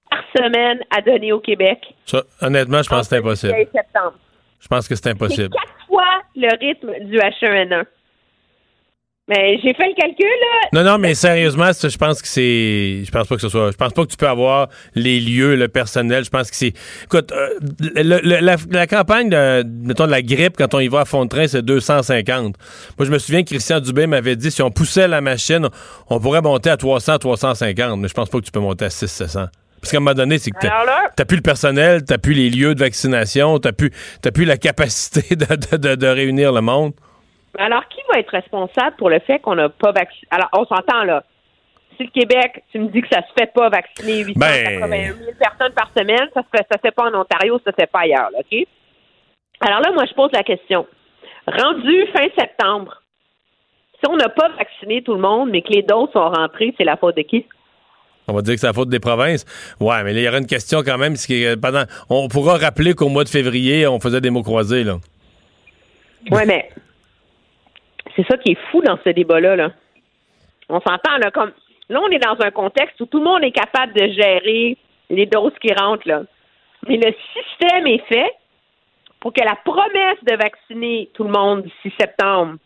par 0.10 0.24
semaine 0.36 0.80
à 0.96 1.02
donner 1.02 1.32
au 1.32 1.40
Québec. 1.40 1.80
Ça, 2.06 2.24
honnêtement, 2.42 2.82
je 2.84 2.90
pense 2.90 3.02
que 3.02 3.16
c'est 3.16 3.18
impossible. 3.18 3.54
Septembre. 3.74 4.14
Je 4.60 4.68
pense 4.68 4.88
que 4.88 4.96
c'est 4.96 5.04
C'est 5.04 5.10
impossible. 5.12 5.50
quatre 5.56 5.86
fois 5.88 6.22
le 6.36 6.50
rythme 6.60 6.92
du 7.06 7.18
H1N1. 7.18 7.86
Mais 9.30 9.60
j'ai 9.62 9.74
fait 9.74 9.88
le 9.90 9.94
calcul, 9.94 10.26
là. 10.26 10.70
Non, 10.72 10.90
non, 10.90 10.98
mais 10.98 11.14
sérieusement, 11.14 11.70
je 11.74 11.98
pense 11.98 12.22
que 12.22 12.28
c'est. 12.30 13.04
Je 13.06 13.12
pense 13.12 13.28
pas 13.28 13.36
que 13.36 13.42
ce 13.42 13.50
soit. 13.50 13.72
Je 13.72 13.76
pense 13.76 13.92
pas 13.92 14.04
que 14.06 14.10
tu 14.12 14.16
peux 14.16 14.28
avoir 14.28 14.70
les 14.96 15.20
lieux, 15.20 15.56
le 15.58 15.68
personnel. 15.68 16.24
Je 16.24 16.30
pense 16.30 16.50
que 16.50 16.56
c'est. 16.56 16.74
Écoute, 17.04 17.34
euh, 17.34 17.50
le- 17.82 18.22
le- 18.24 18.40
la, 18.40 18.56
la 18.72 18.88
campagne 18.88 19.30
de, 19.30 19.64
mettons, 19.86 20.06
de 20.06 20.12
la 20.12 20.22
grippe, 20.22 20.56
quand 20.58 20.74
on 20.74 20.80
y 20.80 20.88
va 20.88 21.02
à 21.02 21.06
fond 21.06 21.26
de 21.26 21.30
train, 21.30 21.46
c'est 21.48 21.62
250. 21.62 22.56
Moi, 22.98 23.06
je 23.06 23.12
me 23.12 23.18
souviens 23.20 23.44
que 23.44 23.50
Christian 23.50 23.82
Dubé 23.82 24.08
m'avait 24.08 24.38
dit 24.38 24.50
si 24.50 24.62
on 24.62 24.72
poussait 24.72 25.10
la 25.10 25.20
machine, 25.20 25.68
on 26.10 26.22
pourrait 26.22 26.42
monter 26.42 26.70
à 26.70 26.78
300, 26.78 27.18
350. 27.18 28.00
Mais 28.00 28.08
je 28.08 28.14
pense 28.14 28.30
pas 28.30 28.40
que 28.40 28.46
tu 28.46 28.52
peux 28.52 28.62
monter 28.62 28.86
à 28.86 28.90
600, 28.90 29.26
700. 29.26 29.46
Parce 29.82 29.92
qu'à 29.92 29.98
un 29.98 30.00
moment 30.00 30.14
donné, 30.16 30.40
c'est 30.40 30.52
que 30.52 30.58
t'as 31.18 31.26
plus 31.26 31.36
le 31.38 31.44
personnel, 31.44 32.04
t'as 32.06 32.18
plus 32.18 32.34
les 32.34 32.50
lieux 32.50 32.74
de 32.76 32.80
vaccination, 32.80 33.60
t'as 33.60 33.74
plus, 33.74 33.92
t'as 34.22 34.32
plus 34.32 34.46
la 34.46 34.56
capacité 34.58 35.36
de- 35.36 35.76
de- 35.78 35.96
de 35.96 36.08
réunir 36.08 36.54
le 36.54 36.62
monde. 36.62 36.94
Alors, 37.58 37.88
qui 37.88 38.00
va 38.12 38.20
être 38.20 38.30
responsable 38.30 38.96
pour 38.98 39.10
le 39.10 39.20
fait 39.20 39.40
qu'on 39.40 39.56
n'a 39.56 39.70
pas 39.70 39.92
vacciné? 39.92 40.28
Alors, 40.30 40.50
on 40.54 40.66
s'entend, 40.66 41.04
là. 41.04 41.24
Si 41.98 42.04
le 42.04 42.10
Québec, 42.10 42.64
tu 42.72 42.80
me 42.80 42.90
dis 42.90 43.02
que 43.02 43.08
ça 43.12 43.22
se 43.22 43.34
fait 43.38 43.52
pas 43.52 43.70
vacciner 43.70 44.24
881 44.24 45.14
000 45.14 45.32
personnes 45.40 45.74
par 45.74 45.90
semaine, 45.98 46.30
ça 46.34 46.42
se 46.44 46.48
fait, 46.56 46.66
ça 46.70 46.78
se 46.78 46.82
fait 46.82 46.92
pas 46.92 47.10
en 47.10 47.22
Ontario, 47.22 47.60
ça 47.66 47.72
se 47.72 47.76
fait 47.76 47.92
pas 47.92 48.02
ailleurs, 48.02 48.30
là, 48.32 48.40
OK? 48.40 48.68
Alors 49.62 49.82
là, 49.82 49.92
moi, 49.92 50.06
je 50.08 50.14
pose 50.14 50.30
la 50.34 50.44
question. 50.44 50.86
Rendu 51.48 52.06
fin 52.14 52.28
septembre, 52.38 53.02
si 54.00 54.08
on 54.08 54.16
n'a 54.16 54.30
pas 54.30 54.50
vacciné 54.50 55.02
tout 55.02 55.16
le 55.16 55.22
monde, 55.22 55.50
mais 55.50 55.64
que 55.64 55.74
les 55.74 55.82
doses 55.82 56.10
sont 56.14 56.30
rentrées, 56.30 56.76
c'est 56.78 56.84
la 56.84 56.98
faute 56.98 57.18
de 57.18 57.24
qui? 57.24 57.46
On 58.28 58.34
va 58.34 58.42
dire 58.42 58.54
que 58.54 58.60
c'est 58.60 58.68
la 58.68 58.74
faute 58.74 58.90
des 58.90 59.00
provinces. 59.00 59.46
Ouais, 59.80 60.04
mais 60.04 60.14
là, 60.14 60.20
il 60.20 60.24
y 60.24 60.28
aura 60.28 60.38
une 60.38 60.46
question 60.46 60.84
quand 60.84 60.98
même. 60.98 61.14
que 61.16 61.56
pendant, 61.56 61.84
on 62.10 62.28
pourra 62.28 62.58
rappeler 62.58 62.94
qu'au 62.94 63.10
mois 63.10 63.24
de 63.24 63.30
février, 63.30 63.88
on 63.88 64.00
faisait 64.00 64.22
des 64.22 64.30
mots 64.30 64.44
croisés. 64.44 64.84
Là. 64.84 64.98
Oui, 66.30 66.42
mais 66.46 66.70
c'est 68.18 68.28
ça 68.28 68.38
qui 68.38 68.52
est 68.54 68.72
fou 68.72 68.82
dans 68.82 68.98
ce 69.04 69.10
débat-là. 69.10 69.56
Là. 69.56 69.72
On 70.70 70.82
s'entend, 70.82 71.18
là, 71.18 71.32
comme 71.32 71.52
là, 71.88 72.02
on 72.02 72.10
est 72.10 72.20
dans 72.20 72.38
un 72.42 72.52
contexte 72.52 73.00
où 73.00 73.06
tout 73.06 73.20
le 73.20 73.24
monde 73.24 73.44
est 73.44 73.52
capable 73.52 73.94
de 73.94 74.08
gérer 74.12 74.78
les 75.10 75.26
doses 75.26 75.58
qui 75.62 75.72
rentrent, 75.74 76.08
là. 76.08 76.24
Mais 76.88 76.98
le 76.98 77.14
système 77.34 77.88
est 77.88 78.06
fait 78.08 78.32
pour 79.20 79.34
que 79.34 79.44
la 79.44 79.56
promesse 79.56 80.24
de 80.24 80.36
vacciner 80.36 81.10
tout 81.14 81.24
le 81.24 81.32
monde 81.32 81.64
d'ici 81.64 81.94
septembre 82.00 82.58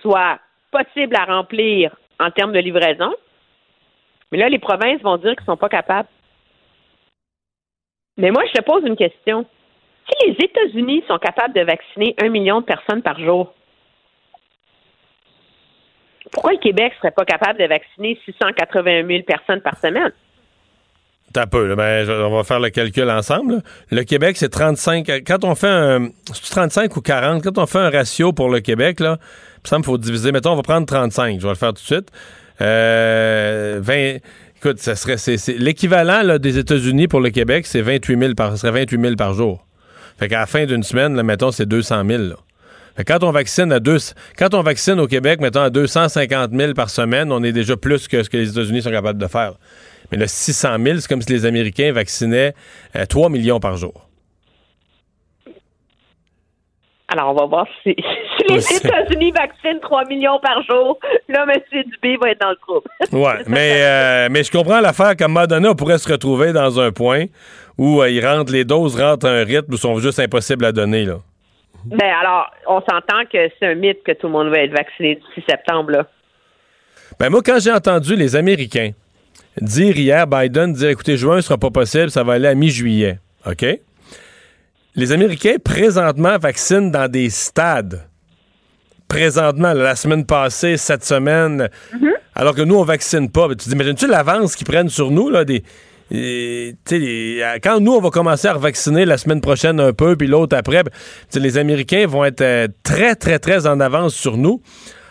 soit 0.00 0.38
possible 0.70 1.16
à 1.16 1.24
remplir 1.24 1.94
en 2.20 2.30
termes 2.30 2.52
de 2.52 2.58
livraison. 2.58 3.14
Mais 4.30 4.38
là, 4.38 4.48
les 4.48 4.58
provinces 4.58 5.00
vont 5.02 5.16
dire 5.16 5.32
qu'ils 5.32 5.42
ne 5.42 5.52
sont 5.52 5.56
pas 5.56 5.68
capables. 5.68 6.08
Mais 8.16 8.30
moi, 8.30 8.42
je 8.46 8.52
te 8.52 8.62
pose 8.62 8.84
une 8.84 8.96
question. 8.96 9.46
Si 10.08 10.28
les 10.28 10.36
États-Unis 10.44 11.04
sont 11.08 11.18
capables 11.18 11.54
de 11.54 11.62
vacciner 11.62 12.14
un 12.22 12.28
million 12.28 12.60
de 12.60 12.66
personnes 12.66 13.02
par 13.02 13.18
jour, 13.18 13.54
pourquoi 16.32 16.52
le 16.52 16.58
Québec 16.58 16.92
serait 16.98 17.10
pas 17.10 17.24
capable 17.24 17.58
de 17.58 17.66
vacciner 17.66 18.18
681 18.24 19.06
000 19.06 19.22
personnes 19.26 19.60
par 19.60 19.78
semaine? 19.78 20.12
T'as 21.32 21.46
peu, 21.46 21.66
là, 21.66 21.76
ben, 21.76 22.08
on 22.08 22.36
va 22.36 22.44
faire 22.44 22.60
le 22.60 22.70
calcul 22.70 23.10
ensemble. 23.10 23.62
Le 23.90 24.04
Québec, 24.04 24.36
c'est 24.36 24.48
35. 24.48 25.06
Quand 25.26 25.44
on 25.44 25.54
fait 25.54 25.66
un. 25.66 26.08
C'est 26.32 26.50
35 26.50 26.96
ou 26.96 27.00
40, 27.00 27.42
quand 27.42 27.58
on 27.58 27.66
fait 27.66 27.78
un 27.78 27.90
ratio 27.90 28.32
pour 28.32 28.48
le 28.48 28.60
Québec, 28.60 29.00
là, 29.00 29.18
il 29.70 29.78
me 29.78 29.82
faut 29.82 29.98
diviser. 29.98 30.32
Mettons, 30.32 30.52
on 30.52 30.56
va 30.56 30.62
prendre 30.62 30.86
35. 30.86 31.38
Je 31.40 31.42
vais 31.42 31.48
le 31.48 31.56
faire 31.56 31.70
tout 31.70 31.74
de 31.74 31.78
suite. 31.80 32.10
Euh, 32.60 33.80
20. 33.82 34.18
Écoute, 34.56 34.78
ça 34.78 34.94
serait. 34.96 35.16
L'équivalent 35.58 36.38
des 36.38 36.58
États-Unis 36.58 37.08
pour 37.08 37.20
le 37.20 37.30
Québec, 37.30 37.66
c'est 37.66 37.82
28 37.82 38.18
000 38.18 38.34
par, 38.34 38.52
ça 38.52 38.56
serait 38.56 38.80
28 38.80 39.00
000 39.00 39.14
par 39.16 39.34
jour. 39.34 39.66
Fait 40.18 40.28
qu'à 40.28 40.40
la 40.40 40.46
fin 40.46 40.64
d'une 40.64 40.82
semaine, 40.82 41.20
mettons, 41.22 41.50
c'est 41.50 41.66
200 41.66 42.04
000. 42.06 42.22
là. 42.22 42.36
Quand 43.04 43.22
on 43.22 43.30
vaccine 43.30 43.72
à 43.72 43.80
deux, 43.80 43.98
quand 44.38 44.54
on 44.54 44.62
vaccine 44.62 44.98
au 45.00 45.06
Québec, 45.06 45.40
mettons 45.40 45.60
à 45.60 45.70
250 45.70 46.52
000 46.52 46.72
par 46.74 46.90
semaine, 46.90 47.30
on 47.32 47.42
est 47.42 47.52
déjà 47.52 47.76
plus 47.76 48.08
que 48.08 48.22
ce 48.22 48.30
que 48.30 48.36
les 48.36 48.50
États-Unis 48.50 48.82
sont 48.82 48.90
capables 48.90 49.18
de 49.18 49.26
faire. 49.26 49.52
Mais 50.10 50.18
le 50.18 50.26
600 50.26 50.76
000, 50.82 50.98
c'est 50.98 51.08
comme 51.08 51.22
si 51.22 51.32
les 51.32 51.46
Américains 51.46 51.92
vaccinaient 51.92 52.54
euh, 52.94 53.04
3 53.06 53.28
millions 53.28 53.60
par 53.60 53.76
jour. 53.76 54.06
Alors, 57.08 57.30
on 57.30 57.34
va 57.34 57.46
voir 57.46 57.66
si, 57.82 57.94
si 57.94 58.52
les 58.52 58.56
Oui, 58.56 58.76
États-Unis 58.76 59.32
vaccinent 59.32 59.80
3 59.80 60.04
millions 60.06 60.38
par 60.40 60.62
jour. 60.62 60.98
Là, 61.28 61.46
M. 61.48 61.82
Dubé 61.92 62.16
va 62.20 62.30
être 62.30 62.40
dans 62.40 62.50
le 62.50 62.56
trouble. 62.56 62.88
Ouais, 63.12 63.42
mais, 63.46 63.82
euh, 63.84 64.28
mais 64.30 64.42
je 64.42 64.50
comprends 64.50 64.80
l'affaire 64.80 65.14
donné, 65.46 65.68
on 65.68 65.74
pourrait 65.74 65.98
se 65.98 66.10
retrouver 66.10 66.52
dans 66.52 66.80
un 66.80 66.90
point 66.90 67.26
où 67.78 68.00
euh, 68.00 68.10
ils 68.10 68.26
rentrent, 68.26 68.52
les 68.52 68.64
doses 68.64 69.00
rentrent 69.00 69.26
à 69.26 69.30
un 69.30 69.44
rythme 69.44 69.72
où 69.72 69.76
sont 69.76 69.98
juste 69.98 70.18
impossibles 70.18 70.64
à 70.64 70.72
donner. 70.72 71.04
Là. 71.04 71.18
Ben 71.90 72.12
alors, 72.20 72.50
on 72.68 72.80
s'entend 72.80 73.24
que 73.32 73.38
c'est 73.58 73.66
un 73.66 73.74
mythe 73.74 74.02
que 74.04 74.12
tout 74.12 74.26
le 74.26 74.32
monde 74.32 74.48
va 74.48 74.58
être 74.58 74.72
vacciné 74.72 75.16
d'ici 75.16 75.44
septembre. 75.48 75.92
Là. 75.92 76.06
Ben 77.18 77.30
moi, 77.30 77.42
quand 77.44 77.58
j'ai 77.60 77.72
entendu 77.72 78.16
les 78.16 78.34
Américains 78.34 78.90
dire 79.60 79.96
hier, 79.96 80.26
Biden 80.26 80.72
dire 80.72 80.90
écoutez, 80.90 81.16
juin 81.16 81.36
ne 81.36 81.40
sera 81.40 81.58
pas 81.58 81.70
possible, 81.70 82.10
ça 82.10 82.22
va 82.22 82.34
aller 82.34 82.48
à 82.48 82.54
mi-juillet. 82.54 83.18
OK? 83.46 83.64
Les 84.96 85.12
Américains, 85.12 85.56
présentement, 85.62 86.38
vaccinent 86.38 86.90
dans 86.90 87.10
des 87.10 87.30
stades. 87.30 88.08
Présentement, 89.08 89.72
la 89.72 89.94
semaine 89.94 90.26
passée, 90.26 90.76
cette 90.76 91.04
semaine, 91.04 91.68
alors 92.34 92.54
que 92.54 92.62
nous, 92.62 92.74
on 92.74 92.82
vaccine 92.82 93.30
pas. 93.30 93.46
Ben, 93.46 93.56
tu 93.56 93.68
dis, 93.68 93.74
imagines-tu 93.74 94.08
l'avance 94.08 94.56
qu'ils 94.56 94.66
prennent 94.66 94.88
sur 94.88 95.10
nous, 95.10 95.30
là, 95.30 95.44
des. 95.44 95.62
Et, 96.10 96.74
les- 96.90 97.42
quand 97.62 97.80
nous, 97.80 97.92
on 97.94 98.00
va 98.00 98.10
commencer 98.10 98.48
à 98.48 98.54
revacciner 98.54 99.04
la 99.04 99.18
semaine 99.18 99.40
prochaine 99.40 99.80
un 99.80 99.92
peu, 99.92 100.16
puis 100.16 100.26
l'autre 100.28 100.56
après, 100.56 100.82
ben, 100.84 100.90
les 101.34 101.58
Américains 101.58 102.06
vont 102.06 102.24
être 102.24 102.40
euh, 102.42 102.68
très, 102.84 103.14
très, 103.14 103.38
très 103.38 103.66
en 103.66 103.80
avance 103.80 104.14
sur 104.14 104.36
nous. 104.36 104.60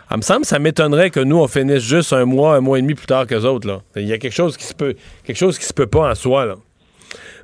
Ah, 0.09 0.17
me 0.17 0.22
semble, 0.22 0.45
ça 0.45 0.59
m'étonnerait 0.59 1.09
que 1.09 1.19
nous, 1.19 1.38
on 1.39 1.47
finisse 1.47 1.84
juste 1.84 2.13
un 2.13 2.26
mois, 2.26 2.55
un 2.55 2.61
mois 2.61 2.77
et 2.77 2.81
demi 2.81 2.93
plus 2.93 3.07
tard 3.07 3.26
que 3.26 3.34
les 3.35 3.43
autres. 3.45 3.81
Il 3.95 4.07
y 4.07 4.13
a 4.13 4.17
quelque 4.19 4.34
chose 4.35 4.55
qui 4.55 4.63
se 4.65 4.73
peut, 4.76 4.93
quelque 5.26 5.38
chose 5.38 5.57
qui 5.57 5.65
se 5.65 5.73
peut 5.73 5.88
pas 5.88 6.11
en 6.11 6.15
soi. 6.15 6.45
Là. 6.45 6.55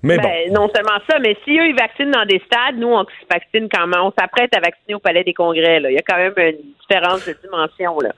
Mais 0.03 0.17
bon. 0.17 0.23
Ben, 0.23 0.53
Non 0.53 0.69
seulement 0.73 0.99
ça, 1.09 1.17
mais 1.19 1.35
si 1.43 1.51
eux, 1.57 1.67
ils 1.67 1.75
vaccinent 1.75 2.11
dans 2.11 2.25
des 2.25 2.41
stades, 2.45 2.77
nous, 2.77 2.87
on 2.87 3.03
se 3.03 3.09
vaccine 3.31 3.67
quand 3.71 3.87
même. 3.87 4.01
On 4.03 4.13
s'apprête 4.17 4.55
à 4.55 4.59
vacciner 4.59 4.93
au 4.95 4.99
Palais 4.99 5.23
des 5.23 5.33
Congrès. 5.33 5.79
Là. 5.79 5.89
Il 5.89 5.95
y 5.95 5.97
a 5.97 6.01
quand 6.07 6.17
même 6.17 6.33
une 6.37 6.71
différence 6.87 7.25
de 7.27 7.35
dimension. 7.43 7.99
Là. 7.99 8.11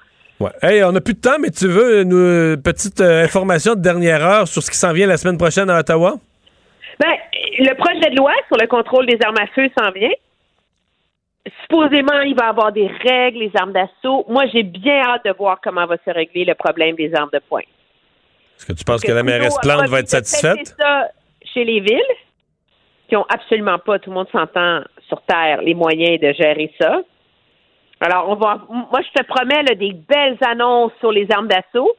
Ouais. 0.44 0.52
Hey, 0.62 0.84
on 0.84 0.92
n'a 0.92 1.00
plus 1.00 1.14
de 1.14 1.22
temps, 1.22 1.40
mais 1.40 1.52
tu 1.52 1.70
veux 1.70 2.02
une 2.02 2.14
euh, 2.14 2.58
petite 2.58 3.00
euh, 3.00 3.24
information 3.24 3.76
de 3.76 3.80
dernière 3.80 4.22
heure 4.22 4.46
sur 4.46 4.62
ce 4.62 4.70
qui 4.70 4.76
s'en 4.76 4.92
vient 4.92 5.08
la 5.08 5.16
semaine 5.16 5.38
prochaine 5.38 5.70
à 5.70 5.80
Ottawa? 5.80 6.16
Ben, 7.00 7.14
le 7.60 7.74
projet 7.76 8.10
de 8.10 8.18
loi 8.18 8.34
sur 8.48 8.58
le 8.60 8.68
contrôle 8.68 9.06
des 9.06 9.18
armes 9.24 9.38
à 9.40 9.48
feu 9.48 9.70
s'en 9.78 9.92
vient. 9.92 10.12
Supposément, 11.62 12.20
il 12.26 12.36
va 12.36 12.48
y 12.48 12.50
avoir 12.50 12.74
des 12.74 12.88
règles, 12.88 13.40
les 13.40 13.52
armes 13.56 13.72
d'assaut. 13.72 14.26
Moi, 14.28 14.44
j'ai 14.54 14.64
bien 14.64 15.02
hâte 15.04 15.24
de 15.24 15.32
voir 15.32 15.60
comment 15.64 15.86
va 15.86 15.96
se 16.06 16.12
régler 16.12 16.44
le 16.44 16.56
problème 16.56 16.98
des 16.98 17.16
armes 17.16 17.30
de 17.32 17.40
poing. 17.40 17.62
Est-ce 18.58 18.66
que 18.66 18.74
tu 18.74 18.84
penses 18.84 19.02
que, 19.02 19.14
la 19.14 19.24
mairesse 19.24 19.58
Plante 19.62 19.88
va 19.88 20.00
être 20.00 20.10
satisfaite? 20.10 20.76
ça 20.78 21.08
chez 21.54 21.64
les 21.64 21.80
villes, 21.80 22.02
qui 23.08 23.16
ont 23.16 23.26
absolument 23.30 23.80
pas, 23.80 23.98
tout 24.00 24.10
le 24.10 24.16
monde 24.16 24.30
s'entend 24.32 24.82
sur 25.08 25.22
Terre, 25.22 25.62
les 25.62 25.74
moyens 25.74 26.20
de 26.20 26.34
gérer 26.34 26.74
ça. 26.82 27.02
Alors, 28.04 28.28
on 28.28 28.36
va. 28.36 28.60
Moi, 28.70 29.00
je 29.02 29.22
te 29.22 29.26
promets 29.26 29.64
là, 29.64 29.76
des 29.76 29.94
belles 29.94 30.38
annonces 30.42 30.92
sur 31.00 31.12
les 31.12 31.26
armes 31.32 31.48
d'assaut. 31.48 31.96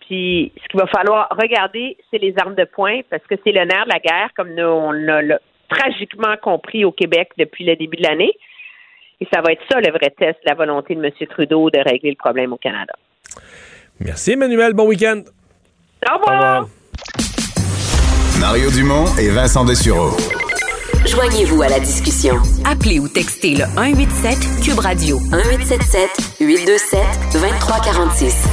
Puis, 0.00 0.52
ce 0.62 0.68
qu'il 0.68 0.78
va 0.78 0.86
falloir 0.86 1.28
regarder, 1.30 1.96
c'est 2.10 2.18
les 2.18 2.34
armes 2.38 2.54
de 2.54 2.64
poing, 2.64 3.00
parce 3.08 3.22
que 3.26 3.34
c'est 3.42 3.52
le 3.52 3.64
nerf 3.64 3.86
de 3.86 3.92
la 3.92 3.98
guerre, 3.98 4.30
comme 4.36 4.54
nous, 4.54 4.62
on 4.62 4.92
l'a 4.92 5.22
l'a 5.22 5.38
tragiquement 5.70 6.36
compris 6.40 6.84
au 6.84 6.92
Québec 6.92 7.30
depuis 7.38 7.64
le 7.64 7.76
début 7.76 7.96
de 7.96 8.02
l'année. 8.02 8.32
Et 9.20 9.26
ça 9.32 9.40
va 9.40 9.52
être 9.52 9.62
ça 9.70 9.80
le 9.80 9.90
vrai 9.90 10.10
test 10.10 10.38
de 10.44 10.50
la 10.50 10.54
volonté 10.54 10.94
de 10.94 11.02
M. 11.02 11.10
Trudeau 11.30 11.70
de 11.70 11.78
régler 11.78 12.10
le 12.10 12.16
problème 12.16 12.52
au 12.52 12.58
Canada. 12.58 12.92
Merci, 13.98 14.32
Emmanuel. 14.32 14.74
Bon 14.74 14.86
week-end. 14.86 15.22
Au 16.08 16.18
revoir. 16.18 16.66
Mario 18.38 18.70
Dumont 18.70 19.06
et 19.18 19.30
Vincent 19.30 19.64
Dessureau. 19.64 20.10
Joignez-vous 21.06 21.62
à 21.62 21.68
la 21.68 21.78
discussion. 21.78 22.34
Appelez 22.64 22.98
ou 22.98 23.06
textez 23.06 23.54
le 23.54 23.64
187 23.76 24.38
Cube 24.64 24.78
Radio 24.80 25.20
1877 25.20 26.10
827 26.40 27.00
2346. 27.32 28.44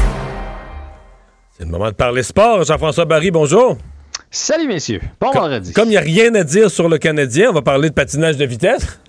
C'est 1.58 1.66
le 1.66 1.72
moment 1.72 1.88
de 1.88 1.96
parler 1.96 2.22
sport. 2.22 2.64
Jean-François 2.64 3.06
Barry, 3.06 3.32
bonjour. 3.32 3.78
Salut, 4.30 4.68
messieurs. 4.68 5.02
Bon 5.20 5.32
vendredi. 5.32 5.74
Comme 5.74 5.88
il 5.88 5.92
n'y 5.92 5.98
a 5.98 6.02
rien 6.02 6.36
à 6.36 6.44
dire 6.44 6.70
sur 6.70 6.90
le 6.90 7.00
Canadien, 7.00 7.50
on 7.50 7.54
va 7.54 7.64
parler 7.64 7.90
de 7.90 7.96
patinage 7.96 8.38
de 8.38 8.46
vitesse. 8.46 9.00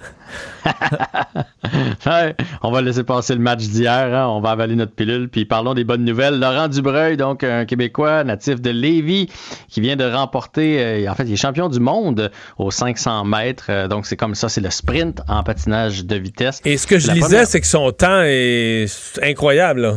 Ouais, 2.07 2.35
on 2.63 2.71
va 2.71 2.83
laisser 2.83 3.03
passer 3.05 3.35
le 3.35 3.41
match 3.41 3.63
d'hier. 3.65 4.15
hein. 4.15 4.27
On 4.29 4.41
va 4.41 4.51
avaler 4.51 4.77
notre 4.77 4.93
pilule. 4.93 5.29
Puis 5.29 5.45
parlons 5.45 5.75
des 5.75 5.85
bonnes 5.85 6.05
nouvelles. 6.05 6.39
Laurent 6.39 6.69
Dubreuil, 6.69 7.17
donc 7.17 7.43
un 7.43 7.65
Québécois 7.65 8.23
natif 8.25 8.61
de 8.61 8.71
Lévis, 8.71 9.29
qui 9.69 9.81
vient 9.81 9.97
de 9.97 10.05
remporter, 10.05 10.83
euh, 11.07 11.11
en 11.11 11.15
fait, 11.15 11.25
il 11.25 11.33
est 11.33 11.37
champion 11.37 11.69
du 11.69 11.81
monde 11.81 12.31
aux 12.59 12.71
500 12.71 13.25
mètres. 13.25 13.67
Euh, 13.71 13.89
donc 13.89 14.07
c'est 14.07 14.17
comme 14.17 14.35
ça, 14.35 14.49
c'est 14.49 14.61
le 14.61 14.71
sprint 14.71 15.23
en 15.29 15.43
patinage 15.43 16.05
de 16.05 16.17
vitesse. 16.17 16.61
Et 16.65 16.77
ce 16.77 16.87
que 16.87 16.99
je 16.99 17.09
La 17.09 17.15
lisais, 17.15 17.27
première- 17.27 17.47
c'est 17.47 17.61
que 17.61 17.67
son 17.67 17.91
temps 17.93 18.23
est 18.25 18.87
incroyable. 19.23 19.81
là. 19.81 19.95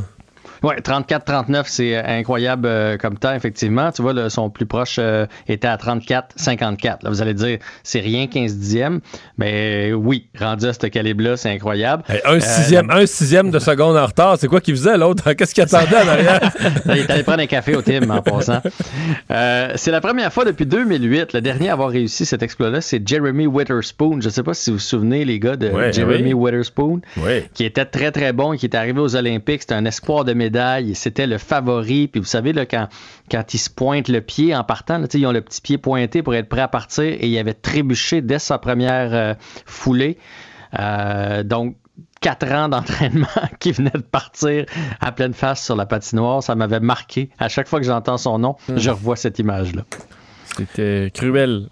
Ouais, 0.64 0.78
34-39, 0.80 1.64
c'est 1.66 1.96
euh, 1.98 2.02
incroyable 2.06 2.68
euh, 2.68 2.98
comme 2.98 3.18
temps, 3.18 3.34
effectivement. 3.34 3.92
Tu 3.92 4.02
vois, 4.02 4.14
le- 4.14 4.30
son 4.30 4.50
plus 4.50 4.66
proche 4.66 4.98
euh, 5.00 5.26
était 5.48 5.68
à 5.68 5.78
34-54. 5.78 6.84
Là, 7.04 7.10
vous 7.10 7.22
allez 7.22 7.34
dire, 7.34 7.60
c'est 7.84 8.00
rien 8.00 8.28
15 8.28 8.56
dixièmes. 8.58 9.00
Mais 9.38 9.94
oui, 9.94 10.28
rendu 10.40 10.66
à 10.66 10.74
ce 10.74 10.88
calibre-là, 10.88 11.38
c'est 11.38 11.52
incroyable. 11.52 12.04
Un 12.26 12.36
Euh, 12.36 12.40
sixième, 12.40 12.90
un 12.92 13.06
sixième 13.06 13.52
de 13.52 13.60
seconde 13.60 13.98
en 13.98 14.06
retard, 14.06 14.38
c'est 14.40 14.48
quoi 14.48 14.62
qu'il 14.62 14.76
faisait 14.76 14.98
l'autre? 14.98 15.32
Qu'est-ce 15.38 15.54
qu'il 15.54 15.64
attendait 15.64 15.98
en 15.98 16.08
arrière? 16.08 16.52
Il 16.88 16.98
est 16.98 17.10
allé 17.12 17.24
prendre 17.24 17.42
un 17.42 17.48
café 17.48 17.76
au 17.76 17.82
Tim 17.82 18.10
en 18.10 18.22
passant. 18.22 18.62
C'est 19.30 19.92
la 19.92 20.02
première 20.02 20.32
fois 20.34 20.46
depuis 20.46 20.66
2008. 20.66 21.34
Le 21.34 21.42
dernier 21.42 21.70
à 21.70 21.74
avoir 21.74 21.90
réussi 21.90 22.26
cet 22.26 22.44
exploit-là, 22.44 22.82
c'est 22.82 23.08
Jeremy 23.08 23.48
Witherspoon. 23.48 24.20
Je 24.22 24.28
ne 24.28 24.32
sais 24.32 24.44
pas 24.44 24.54
si 24.54 24.70
vous 24.72 24.78
vous 24.78 24.82
souvenez, 24.82 25.26
les 25.26 25.40
gars, 25.40 25.56
de 25.56 25.70
Ouais, 25.70 25.92
Jeremy 25.94 26.34
oui. 26.34 26.52
Witherspoon, 26.52 27.02
Oui. 27.18 27.44
qui 27.54 27.64
était 27.66 27.86
très, 27.86 28.12
très 28.12 28.34
bon, 28.34 28.56
qui 28.56 28.66
est 28.66 28.76
arrivé 28.76 29.00
aux 29.00 29.16
Olympiques. 29.16 29.62
C'était 29.62 29.76
un 29.76 29.86
espoir 29.86 30.26
de 30.26 30.34
C'était 30.94 31.28
le 31.28 31.38
favori. 31.38 32.08
Puis 32.08 32.20
vous 32.20 32.26
savez, 32.26 32.54
là, 32.54 32.66
quand, 32.66 32.88
quand 33.30 33.54
ils 33.54 33.58
se 33.58 33.70
pointent 33.70 34.10
le 34.10 34.22
pied 34.22 34.56
en 34.56 34.64
partant, 34.64 34.98
là, 34.98 35.08
ils 35.14 35.26
ont 35.26 35.32
le 35.32 35.42
petit 35.42 35.62
pied 35.62 35.78
pointé 35.78 36.22
pour 36.24 36.36
être 36.36 36.50
prêt 36.50 36.62
à 36.62 36.68
partir 36.68 37.04
et 37.04 37.28
il 37.28 37.38
avait 37.38 37.54
trébuché 37.54 38.22
dès 38.22 38.40
sa 38.40 38.58
première 38.58 39.14
euh, 39.14 39.34
foulée. 39.66 40.18
Euh, 40.80 41.44
donc, 41.44 41.76
quatre 42.22 42.52
ans 42.52 42.70
d'entraînement 42.70 43.28
qui 43.60 43.72
venait 43.72 43.92
de 43.92 44.00
partir 44.00 44.66
à 45.00 45.12
pleine 45.12 45.34
face 45.34 45.64
sur 45.64 45.76
la 45.76 45.86
patinoire, 45.86 46.44
ça 46.44 46.56
m'avait 46.56 46.80
marqué. 46.80 47.30
À 47.40 47.50
chaque 47.50 47.68
fois 47.68 47.80
que 47.80 47.86
j'entends 47.86 48.18
son 48.18 48.40
nom, 48.40 48.56
je 48.76 48.90
revois 48.90 49.16
cette 49.16 49.40
image-là. 49.40 49.84
C'était 50.58 51.12
cruel. 51.14 51.70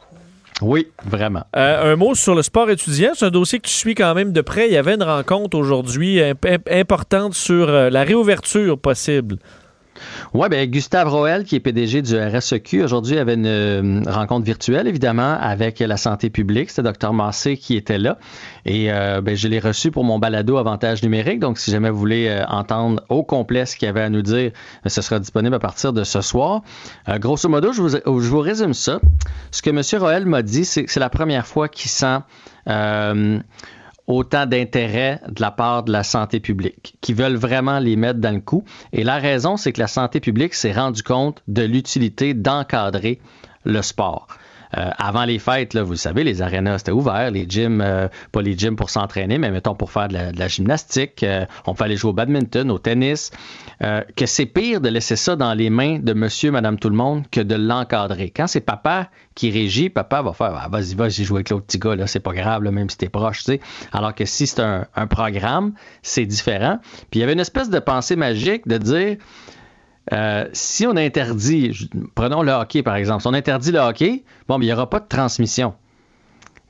Oui, 0.61 0.87
vraiment. 1.05 1.43
Euh, 1.55 1.93
un 1.93 1.95
mot 1.97 2.15
sur 2.15 2.33
le 2.33 2.41
sport 2.41 2.69
étudiant. 2.69 3.11
C'est 3.13 3.25
un 3.25 3.29
dossier 3.31 3.59
que 3.59 3.67
tu 3.67 3.73
suis 3.73 3.93
quand 3.95 4.13
même 4.15 4.31
de 4.31 4.41
près. 4.41 4.67
Il 4.67 4.73
y 4.73 4.77
avait 4.77 4.93
une 4.95 5.03
rencontre 5.03 5.57
aujourd'hui 5.57 6.21
imp- 6.21 6.45
imp- 6.45 6.69
importante 6.71 7.33
sur 7.33 7.67
euh, 7.69 7.89
la 7.89 8.03
réouverture 8.03 8.79
possible. 8.79 9.37
Oui, 10.33 10.47
ben 10.49 10.69
Gustave 10.69 11.07
Roel, 11.07 11.43
qui 11.43 11.55
est 11.55 11.59
PDG 11.59 12.01
du 12.01 12.17
RSEQ, 12.17 12.83
aujourd'hui 12.83 13.17
avait 13.17 13.35
une 13.35 13.45
euh, 13.45 14.01
rencontre 14.07 14.45
virtuelle, 14.45 14.87
évidemment, 14.87 15.37
avec 15.39 15.79
la 15.79 15.97
santé 15.97 16.29
publique. 16.29 16.69
C'était 16.69 16.91
Dr 16.91 17.13
Massé 17.13 17.57
qui 17.57 17.75
était 17.75 17.97
là. 17.97 18.17
Et 18.65 18.91
euh, 18.91 19.21
ben, 19.21 19.35
je 19.35 19.47
l'ai 19.47 19.59
reçu 19.59 19.91
pour 19.91 20.03
mon 20.03 20.19
balado 20.19 20.57
Avantage 20.57 21.03
numérique. 21.03 21.39
Donc, 21.39 21.57
si 21.57 21.71
jamais 21.71 21.89
vous 21.89 21.97
voulez 21.99 22.27
euh, 22.27 22.45
entendre 22.47 23.03
au 23.09 23.23
complet 23.23 23.65
ce 23.65 23.75
qu'il 23.75 23.87
avait 23.87 24.01
à 24.01 24.09
nous 24.09 24.21
dire, 24.21 24.51
euh, 24.85 24.89
ce 24.89 25.01
sera 25.01 25.19
disponible 25.19 25.55
à 25.55 25.59
partir 25.59 25.93
de 25.93 26.03
ce 26.03 26.21
soir. 26.21 26.61
Grosso 27.07 27.47
modo, 27.49 27.71
je 27.71 27.81
vous, 27.81 27.89
je 27.89 28.29
vous 28.29 28.39
résume 28.39 28.73
ça. 28.73 28.99
Ce 29.51 29.61
que 29.61 29.69
M. 29.69 29.81
Roel 30.01 30.25
m'a 30.25 30.41
dit, 30.41 30.65
c'est 30.65 30.85
que 30.85 30.91
c'est 30.91 30.99
la 30.99 31.09
première 31.09 31.47
fois 31.47 31.67
qu'il 31.67 31.89
sent... 31.89 32.19
autant 34.07 34.45
d'intérêt 34.45 35.19
de 35.27 35.41
la 35.41 35.51
part 35.51 35.83
de 35.83 35.91
la 35.91 36.03
santé 36.03 36.39
publique, 36.39 36.95
qui 37.01 37.13
veulent 37.13 37.35
vraiment 37.35 37.79
les 37.79 37.95
mettre 37.95 38.19
dans 38.19 38.33
le 38.33 38.41
coup. 38.41 38.63
Et 38.93 39.03
la 39.03 39.17
raison, 39.17 39.57
c'est 39.57 39.73
que 39.73 39.79
la 39.79 39.87
santé 39.87 40.19
publique 40.19 40.53
s'est 40.53 40.71
rendu 40.71 41.03
compte 41.03 41.41
de 41.47 41.63
l'utilité 41.63 42.33
d'encadrer 42.33 43.19
le 43.63 43.81
sport. 43.81 44.27
Euh, 44.77 44.89
avant 44.97 45.25
les 45.25 45.39
fêtes, 45.39 45.73
là, 45.73 45.83
vous 45.83 45.95
savez, 45.95 46.23
les 46.23 46.41
arénas 46.41 46.79
c'était 46.79 46.91
ouvert, 46.91 47.31
les 47.31 47.45
gyms, 47.47 47.81
euh, 47.81 48.07
pas 48.31 48.41
les 48.41 48.57
gyms 48.57 48.75
pour 48.75 48.89
s'entraîner, 48.89 49.37
mais 49.37 49.51
mettons 49.51 49.75
pour 49.75 49.91
faire 49.91 50.07
de 50.07 50.37
la, 50.37 50.47
gymnastique, 50.47 51.23
euh, 51.23 51.45
on 51.65 51.73
aller 51.73 51.97
jouer 51.97 52.09
au 52.09 52.13
badminton, 52.13 52.69
au 52.71 52.79
tennis, 52.79 53.31
euh, 53.81 54.01
que 54.15 54.25
c'est 54.25 54.45
pire 54.45 54.81
de 54.81 54.89
laisser 54.89 55.15
ça 55.15 55.35
dans 55.35 55.53
les 55.53 55.69
mains 55.69 55.99
de 55.99 56.13
monsieur, 56.13 56.51
madame, 56.51 56.77
tout 56.77 56.89
le 56.89 56.95
monde 56.95 57.23
que 57.29 57.41
de 57.41 57.55
l'encadrer. 57.55 58.31
Quand 58.35 58.47
c'est 58.47 58.61
papa 58.61 59.09
qui 59.35 59.51
régit, 59.51 59.89
papa 59.89 60.21
va 60.21 60.33
faire 60.33 60.53
ah, 60.55 60.67
vas-y, 60.69 60.95
vas-y, 60.95 61.23
jouer 61.23 61.37
avec 61.37 61.49
l'autre 61.49 61.65
petit 61.65 61.79
gars, 61.79 61.95
là, 61.95 62.07
c'est 62.07 62.19
pas 62.19 62.33
grave, 62.33 62.63
même 62.63 62.89
si 62.89 62.97
t'es 62.97 63.09
proche, 63.09 63.39
tu 63.39 63.43
sais. 63.45 63.59
Alors 63.91 64.15
que 64.15 64.25
si 64.25 64.47
c'est 64.47 64.61
un, 64.61 64.87
un 64.95 65.07
programme, 65.07 65.73
c'est 66.01 66.25
différent. 66.25 66.79
Puis 67.11 67.19
il 67.19 67.21
y 67.21 67.23
avait 67.23 67.33
une 67.33 67.39
espèce 67.39 67.69
de 67.69 67.79
pensée 67.79 68.15
magique 68.15 68.67
de 68.67 68.77
dire 68.77 69.17
euh, 70.13 70.47
si 70.53 70.85
on 70.85 70.95
interdit, 70.95 71.89
prenons 72.13 72.43
le 72.43 72.51
hockey 72.51 72.83
par 72.83 72.95
exemple, 72.95 73.21
si 73.21 73.27
on 73.27 73.33
interdit 73.33 73.71
le 73.71 73.79
hockey, 73.79 74.23
bon, 74.47 74.57
mais 74.57 74.65
il 74.65 74.69
n'y 74.69 74.73
aura 74.73 74.89
pas 74.89 74.99
de 74.99 75.07
transmission. 75.07 75.73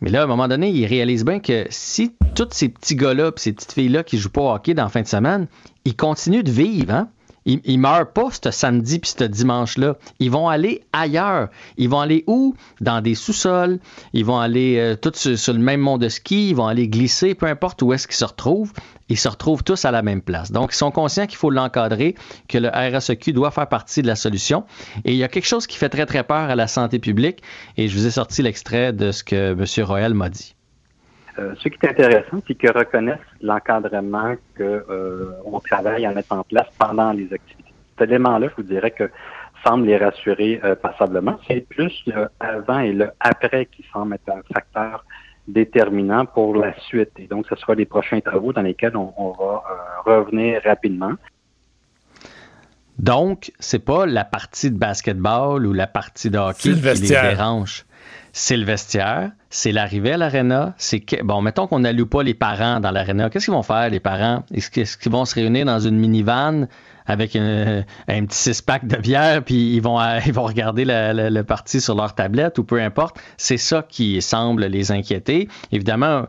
Mais 0.02 0.10
là, 0.10 0.22
à 0.22 0.24
un 0.26 0.28
moment 0.28 0.48
donné, 0.48 0.70
ils 0.70 0.86
réalisent 0.86 1.26
bien 1.26 1.40
que 1.40 1.66
si 1.70 2.14
tous 2.36 2.50
ces 2.52 2.70
petits 2.70 2.96
gars-là 2.96 3.32
ces 3.38 3.54
petites 3.54 3.72
filles-là 3.72 4.04
qui 4.04 4.18
jouent 4.18 4.30
pas 4.30 4.42
au 4.42 4.54
hockey 4.54 4.74
dans 4.74 4.84
la 4.84 4.90
fin 4.90 5.02
de 5.02 5.08
semaine, 5.08 5.48
ils 5.86 5.96
continuent 5.96 6.44
de 6.44 6.52
vivre, 6.52 6.94
hein? 6.94 7.10
Ils, 7.46 7.62
ils 7.64 7.78
meurent 7.78 8.12
pas 8.12 8.30
ce 8.32 8.52
samedi 8.52 9.00
puis 9.00 9.14
ce 9.18 9.24
dimanche-là. 9.24 9.98
Ils 10.20 10.32
vont 10.32 10.50
aller 10.50 10.84
ailleurs. 10.94 11.50
Ils 11.78 11.90
vont 11.90 12.00
aller 12.00 12.24
où? 12.28 12.56
Dans 12.82 13.02
des 13.02 13.16
sous-sols. 13.16 13.80
Ils 14.14 14.26
vont 14.26 14.40
aller 14.40 14.78
euh, 14.80 14.96
tous 14.96 15.16
sur, 15.16 15.38
sur 15.38 15.54
le 15.54 15.60
même 15.60 15.82
mont 15.82 15.98
de 15.98 16.10
ski. 16.10 16.50
Ils 16.50 16.56
vont 16.56 16.68
aller 16.68 16.88
glisser, 16.88 17.36
peu 17.36 17.46
importe 17.46 17.82
où 17.82 17.94
est-ce 17.94 18.08
qu'ils 18.08 18.16
se 18.16 18.26
retrouvent. 18.26 18.74
Ils 19.10 19.18
se 19.18 19.28
retrouvent 19.28 19.64
tous 19.64 19.86
à 19.86 19.92
la 19.92 20.02
même 20.02 20.22
place. 20.22 20.52
Donc, 20.52 20.74
ils 20.74 20.78
sont 20.78 20.92
conscients 20.92 21.28
qu'il 21.28 21.38
faut 21.38 21.52
l'encadrer, 21.52 22.16
que 22.48 22.58
le 22.58 22.70
RSEQ 22.70 23.34
doit 23.34 23.52
faire 23.52 23.70
partie 23.70 24.02
de 24.02 24.08
la 24.08 24.16
solution. 24.16 24.64
Et 25.04 25.12
il 25.12 25.18
y 25.18 25.24
a 25.24 25.28
quelque 25.28 25.46
chose 25.46 25.68
qui 25.68 25.78
fait 25.78 25.90
très, 25.90 26.08
très 26.08 26.24
peur 26.24 26.50
à 26.50 26.56
la 26.56 26.68
santé 26.68 26.98
publique. 26.98 27.44
Et 27.78 27.88
je 27.88 27.96
vous 27.96 28.08
ai 28.08 28.12
sorti 28.12 28.42
l'extrait 28.42 28.94
de 28.94 29.12
ce 29.12 29.24
que 29.24 29.52
M. 29.52 29.86
Royal 29.86 30.14
m'a 30.16 30.30
dit. 30.30 30.56
Euh, 31.38 31.54
ce 31.58 31.68
qui 31.68 31.78
est 31.82 31.90
intéressant, 31.90 32.42
c'est 32.48 32.56
qu'ils 32.56 32.72
reconnaissent 32.72 33.20
l'encadrement 33.42 34.36
qu'on 34.58 35.60
travaille 35.60 36.06
à 36.06 36.12
mettre 36.14 36.34
en 36.34 36.44
place 36.44 36.68
pendant 36.78 37.12
les 37.12 37.32
activités. 37.34 37.74
Cet 37.98 38.10
élément-là, 38.10 38.48
je 38.50 38.56
vous 38.56 38.68
dirais 38.68 38.92
que 38.92 39.10
semble 39.66 39.88
les 39.88 39.98
rassurer 39.98 40.60
euh, 40.64 40.76
passablement. 40.76 41.38
C'est 41.48 41.62
plus 41.68 42.04
le 42.08 42.30
avant 42.40 42.80
et 42.80 42.94
le 42.94 43.12
après 43.20 43.66
qui 43.66 43.84
semble 43.92 44.16
être 44.16 44.30
un 44.30 44.42
facteur 44.54 45.04
déterminant 45.48 46.26
pour 46.26 46.56
la 46.56 46.78
suite. 46.82 47.12
Et 47.18 47.28
donc, 47.28 47.46
ce 47.50 47.56
sera 47.56 47.76
les 47.76 47.86
prochains 47.86 48.20
travaux 48.20 48.54
dans 48.54 48.62
lesquels 48.62 48.96
on, 48.96 49.14
on 49.18 49.32
va 49.32 49.64
euh, 49.70 50.20
revenir 50.20 50.62
rapidement. 50.64 51.14
Donc, 52.98 53.52
c'est 53.60 53.84
pas 53.84 54.06
la 54.06 54.24
partie 54.24 54.72
de 54.72 54.78
basketball 54.78 55.66
ou 55.66 55.74
la 55.74 55.88
partie 55.88 56.30
de 56.30 56.38
hockey 56.38 56.74
C'est 56.74 56.82
le 56.82 56.94
qui 56.94 57.02
les 57.02 57.08
dérange. 57.10 57.85
C'est 58.38 58.58
le 58.58 58.66
vestiaire, 58.66 59.32
c'est 59.50 59.72
l'arrivée 59.72 60.12
à 60.12 60.18
l'aréna, 60.18 60.74
c'est 60.78 61.00
que, 61.00 61.24
bon, 61.24 61.42
mettons 61.42 61.68
qu'on 61.68 61.80
n'alloue 61.80 62.06
pas 62.06 62.22
les 62.22 62.34
parents 62.34 62.82
dans 62.82 62.92
l'aréna. 62.92 63.30
Qu'est-ce 63.30 63.46
qu'ils 63.46 63.54
vont 63.54 63.64
faire, 63.64 63.90
les 63.90 64.02
parents? 64.02 64.44
Est-ce 64.54 64.70
qu'ils 64.70 64.84
est-ce 64.84 64.98
qu'ils 64.98 65.14
vont 65.14 65.24
se 65.24 65.36
réunir 65.36 65.66
dans 65.66 65.80
une 65.80 65.98
minivan 65.98 66.68
avec 67.08 67.36
un, 67.36 67.84
un 68.08 68.26
petit 68.26 68.38
six-pack 68.38 68.88
de 68.88 68.98
bière, 68.98 69.44
puis 69.44 69.76
ils 69.76 69.82
vont, 69.82 70.00
euh, 70.00 70.20
ils 70.26 70.34
vont 70.34 70.44
regarder 70.46 70.86
le, 70.86 71.14
le- 71.14 71.30
le 71.30 71.44
parti 71.44 71.82
sur 71.82 71.96
leur 71.96 72.16
tablette 72.16 72.58
ou 72.60 72.64
peu 72.64 72.82
importe? 72.82 73.18
C'est 73.38 73.58
ça 73.58 73.86
qui 73.88 74.22
semble 74.22 74.66
les 74.66 74.92
inquiéter. 74.92 75.48
Évidemment, 75.72 76.24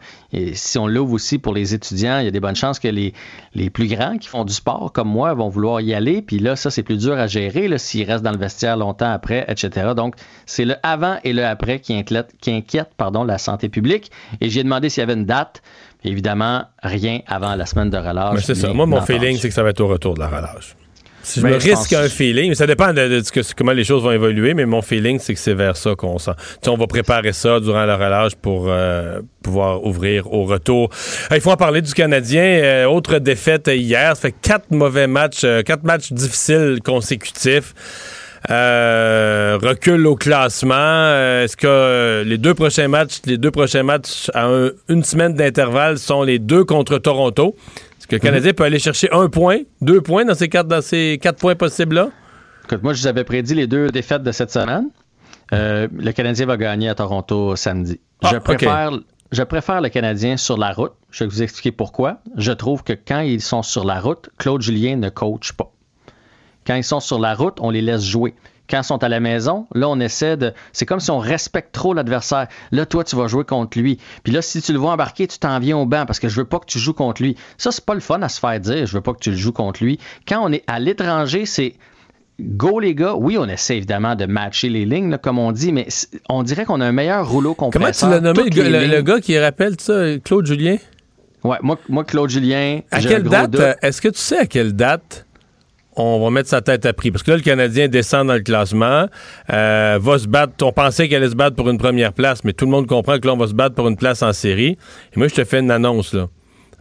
si 0.53 0.79
on 0.79 0.87
l'ouvre 0.87 1.13
aussi 1.15 1.39
pour 1.39 1.55
les 1.55 1.75
étudiants, 1.75 2.19
il 2.19 2.25
y 2.25 2.29
a 2.29 2.31
des 2.31 2.41
bonnes 2.41 2.57
chances 2.57 2.79
que 2.79 2.89
les, 2.89 3.15
les 3.55 3.71
plus 3.71 3.87
grands 3.89 4.19
qui 4.19 4.29
font 4.29 4.45
du 4.45 4.53
sport, 4.53 4.93
comme 4.93 5.09
moi, 5.09 5.33
vont 5.35 5.49
vouloir 5.49 5.81
y 5.81 5.95
aller. 5.95 6.23
Puis 6.23 6.39
là, 6.39 6.57
ça, 6.57 6.71
c'est 6.71 6.83
plus 6.83 6.99
dur 6.99 7.15
à 7.15 7.27
gérer 7.27 7.77
s'ils 7.79 8.05
restent 8.05 8.25
dans 8.25 8.33
le 8.33 8.39
vestiaire 8.39 8.77
longtemps 8.77 9.11
après, 9.11 9.45
etc. 9.49 9.93
Donc, 9.97 10.15
c'est 10.45 10.65
le 10.65 10.77
avant 10.83 11.17
et 11.25 11.33
le 11.33 11.45
après 11.45 11.81
qui 11.81 11.95
inquiète, 11.95 12.35
qui 12.41 12.51
inquiète 12.53 12.91
pardon, 12.97 13.25
la 13.25 13.39
santé 13.39 13.69
publique. 13.69 14.11
Et 14.41 14.51
j'ai 14.51 14.63
demandé 14.63 14.89
s'il 14.91 15.01
y 15.01 15.05
avait 15.05 15.15
une 15.15 15.27
date. 15.27 15.63
Évidemment, 16.07 16.65
rien 16.83 17.21
avant 17.27 17.55
la 17.57 17.67
semaine 17.67 17.91
de 17.91 17.97
relâche. 17.99 18.35
Mais 18.35 18.41
c'est 18.41 18.55
ça. 18.55 18.73
Moi, 18.73 18.87
mon 18.87 19.01
feeling, 19.03 19.37
c'est 19.39 19.49
que 19.49 19.55
ça 19.55 19.63
va 19.63 19.71
être 19.71 19.81
au 19.81 19.89
retour 19.89 20.15
de 20.15 20.21
la 20.21 20.29
relâche. 20.29 20.75
Si 21.23 21.41
je 21.41 21.45
Ben, 21.45 21.55
me 21.55 21.59
je 21.59 21.65
risque 21.71 21.91
pense- 21.91 21.93
un 22.05 22.09
feeling, 22.09 22.51
mais 22.51 22.55
ça 22.55 22.69
dépend 22.69 22.93
de, 22.93 23.21
comment 23.57 23.73
les 23.73 23.83
choses 23.83 24.05
vont 24.05 24.13
évoluer, 24.13 24.55
mais 24.55 24.65
mon 24.65 24.81
feeling, 24.81 25.19
c'est 25.19 25.35
que 25.35 25.41
c'est 25.41 25.55
vers 25.55 25.77
ça 25.77 25.97
qu'on 25.97 26.19
sent. 26.19 26.31
On 26.69 26.77
va 26.77 26.87
préparer 26.87 27.33
ça 27.33 27.59
durant 27.59 27.85
la 27.85 27.97
relâche 27.97 28.37
pour 28.37 28.67
euh, 28.69 29.21
pouvoir 29.43 29.85
ouvrir 29.85 30.33
au 30.33 30.45
retour. 30.45 30.89
Il 31.33 31.41
faut 31.41 31.51
en 31.51 31.57
parler 31.57 31.83
du 31.83 31.93
Canadien. 31.95 32.45
Euh, 32.45 32.85
autre 32.85 33.19
défaite 33.19 33.69
hier. 33.75 34.15
Ça 34.15 34.23
fait 34.23 34.35
quatre 34.41 34.71
mauvais 34.71 35.09
matchs, 35.09 35.43
euh, 35.43 35.63
quatre 35.63 35.83
matchs 35.83 36.13
difficiles 36.13 36.79
consécutifs. 36.85 37.75
Euh, 38.51 39.59
recul 39.63 40.07
au 40.07 40.15
classement. 40.17 40.75
Euh, 40.77 41.45
Est-ce 41.45 41.57
que 41.57 41.67
euh, 41.67 42.25
les 42.25 42.39
deux 42.39 42.55
prochains 42.55 42.89
matchs, 42.89 43.21
les 43.27 43.39
deux 43.39 43.51
prochains 43.51 43.83
matchs 43.83 44.31
à 44.35 44.47
un- 44.47 44.71
une 44.89 45.03
semaine 45.05 45.35
d'intervalle 45.35 45.99
sont 45.99 46.23
les 46.23 46.39
deux 46.39 46.65
contre 46.65 46.99
Toronto? 46.99 47.57
Est-ce 47.99 48.07
que 48.07 48.17
le 48.17 48.21
Canadien 48.21 48.53
peut 48.53 48.65
aller 48.65 48.79
chercher 48.79 49.11
un 49.13 49.29
point, 49.29 49.59
deux 49.81 50.01
points 50.01 50.25
dans 50.25 50.35
ces 50.35 50.49
quatre, 50.49 50.69
dans 50.69 50.83
ces 50.83 51.19
quatre 51.21 51.39
points 51.39 51.57
possibles-là? 51.57 52.11
Écoute, 52.65 52.83
moi, 52.83 52.93
je 52.93 53.01
vous 53.01 53.07
avais 53.07 53.25
prédit 53.25 53.55
les 53.55 53.67
deux 53.67 53.89
défaites 53.89 54.23
de 54.23 54.33
cette 54.33 54.51
semaine. 54.53 54.91
Euh, 55.53 55.89
le 55.97 56.13
Canadien 56.13 56.47
va 56.47 56.57
gagner 56.57 56.89
à 56.89 56.95
Toronto 56.95 57.57
samedi. 57.57 58.01
Ah, 58.23 58.31
je, 58.33 58.37
ok. 58.37 58.43
préfère, 58.43 58.91
je 59.33 59.43
préfère 59.43 59.81
le 59.81 59.89
Canadien 59.89 60.37
sur 60.37 60.57
la 60.57 60.73
route. 60.73 60.93
Je 61.11 61.25
vais 61.25 61.31
vous 61.31 61.43
expliquer 61.43 61.73
pourquoi. 61.73 62.19
Je 62.37 62.53
trouve 62.53 62.83
que 62.83 62.93
quand 62.93 63.21
ils 63.21 63.41
sont 63.41 63.63
sur 63.63 63.85
la 63.85 64.01
route, 64.01 64.29
Claude 64.39 64.63
Julien 64.63 64.97
ne 64.97 65.09
coach 65.09 65.53
pas. 65.53 65.71
Quand 66.67 66.75
ils 66.75 66.85
sont 66.85 67.01
sur 67.01 67.19
la 67.19 67.35
route, 67.35 67.59
on 67.61 67.71
les 67.71 67.83
laisse 67.83 68.03
jouer. 68.05 68.35
Quand 68.69 68.81
ils 68.81 68.85
sont 68.85 69.05
à 69.05 69.09
la 69.09 69.21
maison, 69.21 69.67
là, 69.75 69.89
on 69.89 70.01
essaie 70.01 70.37
de. 70.37 70.53
C'est 70.73 70.87
comme 70.87 70.99
si 70.99 71.11
on 71.13 71.19
respecte 71.19 71.73
trop 71.73 71.95
l'adversaire. 71.95 72.49
Là, 72.73 72.85
toi, 72.85 73.05
tu 73.05 73.15
vas 73.15 73.29
jouer 73.29 73.45
contre 73.45 73.79
lui. 73.79 73.99
Puis 74.25 74.33
là, 74.33 74.43
si 74.43 74.61
tu 74.61 74.73
le 74.73 74.79
vois 74.79 74.91
embarquer, 74.93 75.29
tu 75.29 75.39
t'en 75.39 75.59
viens 75.61 75.77
au 75.79 75.87
banc 75.87 76.05
parce 76.05 76.19
que 76.19 76.29
je 76.29 76.35
veux 76.37 76.45
pas 76.47 76.59
que 76.59 76.67
tu 76.67 76.81
joues 76.81 76.93
contre 76.95 77.23
lui. 77.23 77.37
Ça, 77.59 77.71
c'est 77.71 77.85
pas 77.85 77.95
le 77.95 78.01
fun 78.01 78.21
à 78.23 78.29
se 78.29 78.41
faire 78.41 78.59
dire. 78.59 78.85
Je 78.87 78.93
veux 78.95 79.01
pas 79.03 79.13
que 79.13 79.21
tu 79.21 79.31
le 79.31 79.37
joues 79.37 79.53
contre 79.53 79.85
lui. 79.85 80.01
Quand 80.27 80.41
on 80.43 80.53
est 80.53 80.65
à 80.67 80.81
l'étranger, 80.81 81.47
c'est. 81.47 81.75
Go 82.39 82.81
les 82.81 82.95
gars, 82.95 83.15
oui, 83.15 83.39
on 83.39 83.47
essaie 83.49 83.79
évidemment 83.79 84.15
de 84.15 84.27
matcher 84.27 84.69
les 84.69 84.85
lignes, 84.85 85.09
là, 85.11 85.17
comme 85.17 85.39
on 85.39 85.53
dit, 85.53 85.73
mais 85.73 85.89
on 86.29 86.43
dirait 86.43 86.67
qu'on 86.67 86.83
a 86.83 86.87
un 86.87 86.93
meilleur 86.93 87.27
rouleau 87.27 87.55
Comment 87.55 87.71
compresseur. 87.71 88.11
tu 88.11 88.15
l'as 88.15 88.21
nommé, 88.21 88.51
le 88.51 88.95
le- 88.97 89.01
gars 89.03 89.21
qui 89.21 89.39
rappelle 89.39 89.81
ça, 89.81 90.19
Claude 90.23 90.45
Julien? 90.45 90.77
Ouais, 91.45 91.57
moi, 91.63 91.79
moi 91.89 92.05
Claude 92.05 92.29
Julien. 92.29 92.81
À 92.91 93.01
quelle 93.01 93.23
date, 93.23 93.55
euh, 93.55 93.75
est-ce 93.81 94.03
que 94.03 94.09
tu 94.09 94.19
sais 94.19 94.39
à 94.39 94.47
quelle 94.47 94.75
date 94.75 95.26
on 95.97 96.23
va 96.23 96.31
mettre 96.31 96.49
sa 96.49 96.61
tête 96.61 96.87
à 96.87 96.93
prix? 96.93 97.11
Parce 97.11 97.23
que 97.23 97.31
là, 97.31 97.37
le 97.37 97.43
Canadien 97.43 97.89
descend 97.89 98.29
dans 98.29 98.35
le 98.35 98.41
classement, 98.41 99.07
euh, 99.53 99.99
va 100.01 100.19
se 100.19 100.29
battre. 100.29 100.53
On 100.65 100.73
pensait 100.73 101.09
qu'elle 101.09 101.23
allait 101.23 101.31
se 101.31 101.37
battre 101.37 101.57
pour 101.57 101.69
une 101.69 101.79
première 101.79 102.13
place, 102.13 102.45
mais 102.45 102.53
tout 102.53 102.67
le 102.67 102.71
monde 102.71 102.87
comprend 102.87 103.19
que 103.19 103.27
là, 103.27 103.35
on 103.35 103.39
va 103.39 103.47
se 103.47 103.55
battre 103.55 103.75
pour 103.75 103.89
une 103.89 103.97
place 103.97 104.23
en 104.23 104.33
série. 104.33 104.77
Et 105.15 105.19
moi, 105.19 105.29
je 105.29 105.35
te 105.35 105.45
fais 105.45 105.61
une 105.61 105.71
annonce, 105.71 106.15
là. 106.15 106.29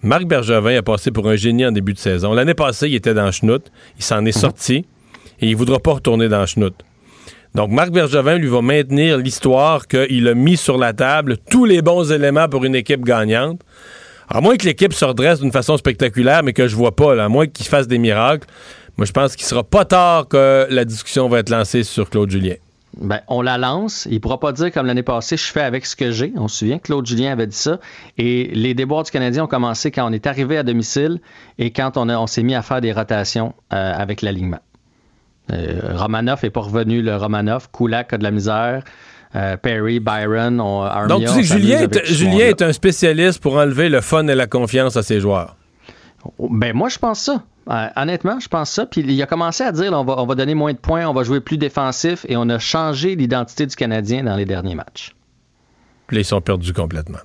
Marc 0.03 0.25
Bergevin 0.25 0.77
a 0.77 0.81
passé 0.83 1.09
pour 1.09 1.27
un 1.27 1.35
génie 1.35 1.65
en 1.65 1.71
début 1.71 1.93
de 1.93 1.97
saison. 1.97 2.33
L'année 2.33 2.53
passée, 2.53 2.89
il 2.89 2.95
était 2.95 3.13
dans 3.13 3.31
Schnout. 3.31 3.71
Il 3.97 4.03
s'en 4.03 4.23
est 4.25 4.31
sorti 4.31 4.85
et 5.39 5.47
il 5.47 5.55
voudra 5.55 5.79
pas 5.79 5.93
retourner 5.93 6.29
dans 6.29 6.45
Schnout. 6.45 6.75
Donc, 7.55 7.71
Marc 7.71 7.91
Bergevin 7.91 8.37
lui 8.37 8.49
va 8.49 8.61
maintenir 8.61 9.17
l'histoire 9.17 9.87
qu'il 9.87 10.27
a 10.27 10.33
mis 10.33 10.57
sur 10.57 10.77
la 10.77 10.93
table 10.93 11.37
tous 11.49 11.65
les 11.65 11.81
bons 11.81 12.11
éléments 12.11 12.49
pour 12.49 12.65
une 12.65 12.75
équipe 12.75 13.03
gagnante. 13.03 13.61
À 14.27 14.41
moins 14.41 14.57
que 14.57 14.65
l'équipe 14.65 14.93
se 14.93 15.05
redresse 15.05 15.39
d'une 15.39 15.51
façon 15.51 15.77
spectaculaire, 15.77 16.43
mais 16.43 16.53
que 16.53 16.67
je 16.67 16.75
vois 16.75 16.95
pas, 16.95 17.15
là, 17.15 17.25
à 17.25 17.29
moins 17.29 17.47
qu'il 17.47 17.65
fasse 17.65 17.87
des 17.87 17.97
miracles, 17.97 18.47
moi, 18.97 19.05
je 19.05 19.11
pense 19.11 19.35
qu'il 19.35 19.45
sera 19.45 19.63
pas 19.63 19.85
tard 19.85 20.27
que 20.27 20.67
la 20.69 20.85
discussion 20.85 21.27
va 21.29 21.39
être 21.39 21.49
lancée 21.49 21.83
sur 21.83 22.09
Claude 22.09 22.29
Julien. 22.29 22.55
Ben, 22.97 23.19
on 23.27 23.41
la 23.41 23.57
lance. 23.57 24.07
Il 24.09 24.21
pourra 24.21 24.39
pas 24.39 24.53
dire 24.53 24.71
comme 24.71 24.85
l'année 24.85 25.03
passée, 25.03 25.35
je 25.35 25.43
fais 25.51 25.61
avec 25.61 25.85
ce 25.85 25.97
que 25.97 26.11
j'ai. 26.11 26.31
On 26.37 26.47
se 26.47 26.59
souvient, 26.59 26.79
Claude 26.79 27.05
Julien 27.05 27.33
avait 27.33 27.47
dit 27.47 27.57
ça. 27.57 27.79
Et 28.17 28.45
les 28.53 28.73
déboires 28.73 29.03
du 29.03 29.11
Canadien 29.11 29.43
ont 29.43 29.47
commencé 29.47 29.91
quand 29.91 30.09
on 30.09 30.13
est 30.13 30.25
arrivé 30.27 30.57
à 30.57 30.63
domicile 30.63 31.19
et 31.59 31.71
quand 31.71 31.97
on, 31.97 32.07
a- 32.07 32.17
on 32.17 32.25
s'est 32.27 32.43
mis 32.43 32.55
à 32.55 32.61
faire 32.61 32.79
des 32.79 32.93
rotations 32.93 33.53
euh, 33.73 33.93
avec 33.93 34.21
l'alignement. 34.21 34.61
Euh, 35.51 35.93
Romanoff 35.95 36.45
est 36.45 36.49
pas 36.49 36.61
revenu, 36.61 37.01
le 37.01 37.17
Romanoff. 37.17 37.69
Kulak 37.71 38.13
a 38.13 38.17
de 38.17 38.23
la 38.23 38.31
misère. 38.31 38.83
Euh, 39.35 39.57
Perry, 39.57 39.99
Byron, 39.99 40.61
on, 40.61 40.81
Armia, 40.83 41.07
Donc, 41.07 41.21
tu 41.23 41.27
sais 41.27 41.41
que 41.41 41.59
Julien, 41.59 41.79
est, 41.81 42.05
Julien 42.05 42.45
est 42.45 42.61
un 42.61 42.71
spécialiste 42.71 43.41
pour 43.41 43.57
enlever 43.57 43.89
le 43.89 43.99
fun 43.99 44.25
et 44.29 44.35
la 44.35 44.47
confiance 44.47 44.95
à 44.95 45.03
ses 45.03 45.19
joueurs. 45.19 45.57
Ben 46.39 46.73
moi, 46.73 46.87
je 46.87 46.97
pense 46.97 47.19
ça. 47.19 47.43
Euh, 47.69 47.87
honnêtement, 47.95 48.39
je 48.39 48.47
pense 48.47 48.69
ça. 48.71 48.85
Puis 48.85 49.01
il 49.01 49.21
a 49.21 49.25
commencé 49.25 49.63
à 49.63 49.71
dire, 49.71 49.91
là, 49.91 49.99
on, 49.99 50.05
va, 50.05 50.19
on 50.19 50.25
va 50.25 50.35
donner 50.35 50.53
moins 50.53 50.73
de 50.73 50.77
points, 50.77 51.07
on 51.07 51.13
va 51.13 51.23
jouer 51.23 51.39
plus 51.41 51.57
défensif 51.57 52.25
et 52.29 52.37
on 52.37 52.47
a 52.49 52.59
changé 52.59 53.15
l'identité 53.15 53.65
du 53.65 53.75
Canadien 53.75 54.23
dans 54.23 54.35
les 54.35 54.45
derniers 54.45 54.75
matchs. 54.75 55.15
Puis 56.07 56.17
ils 56.17 56.25
sont 56.25 56.41
perdus 56.41 56.73
complètement. 56.73 57.17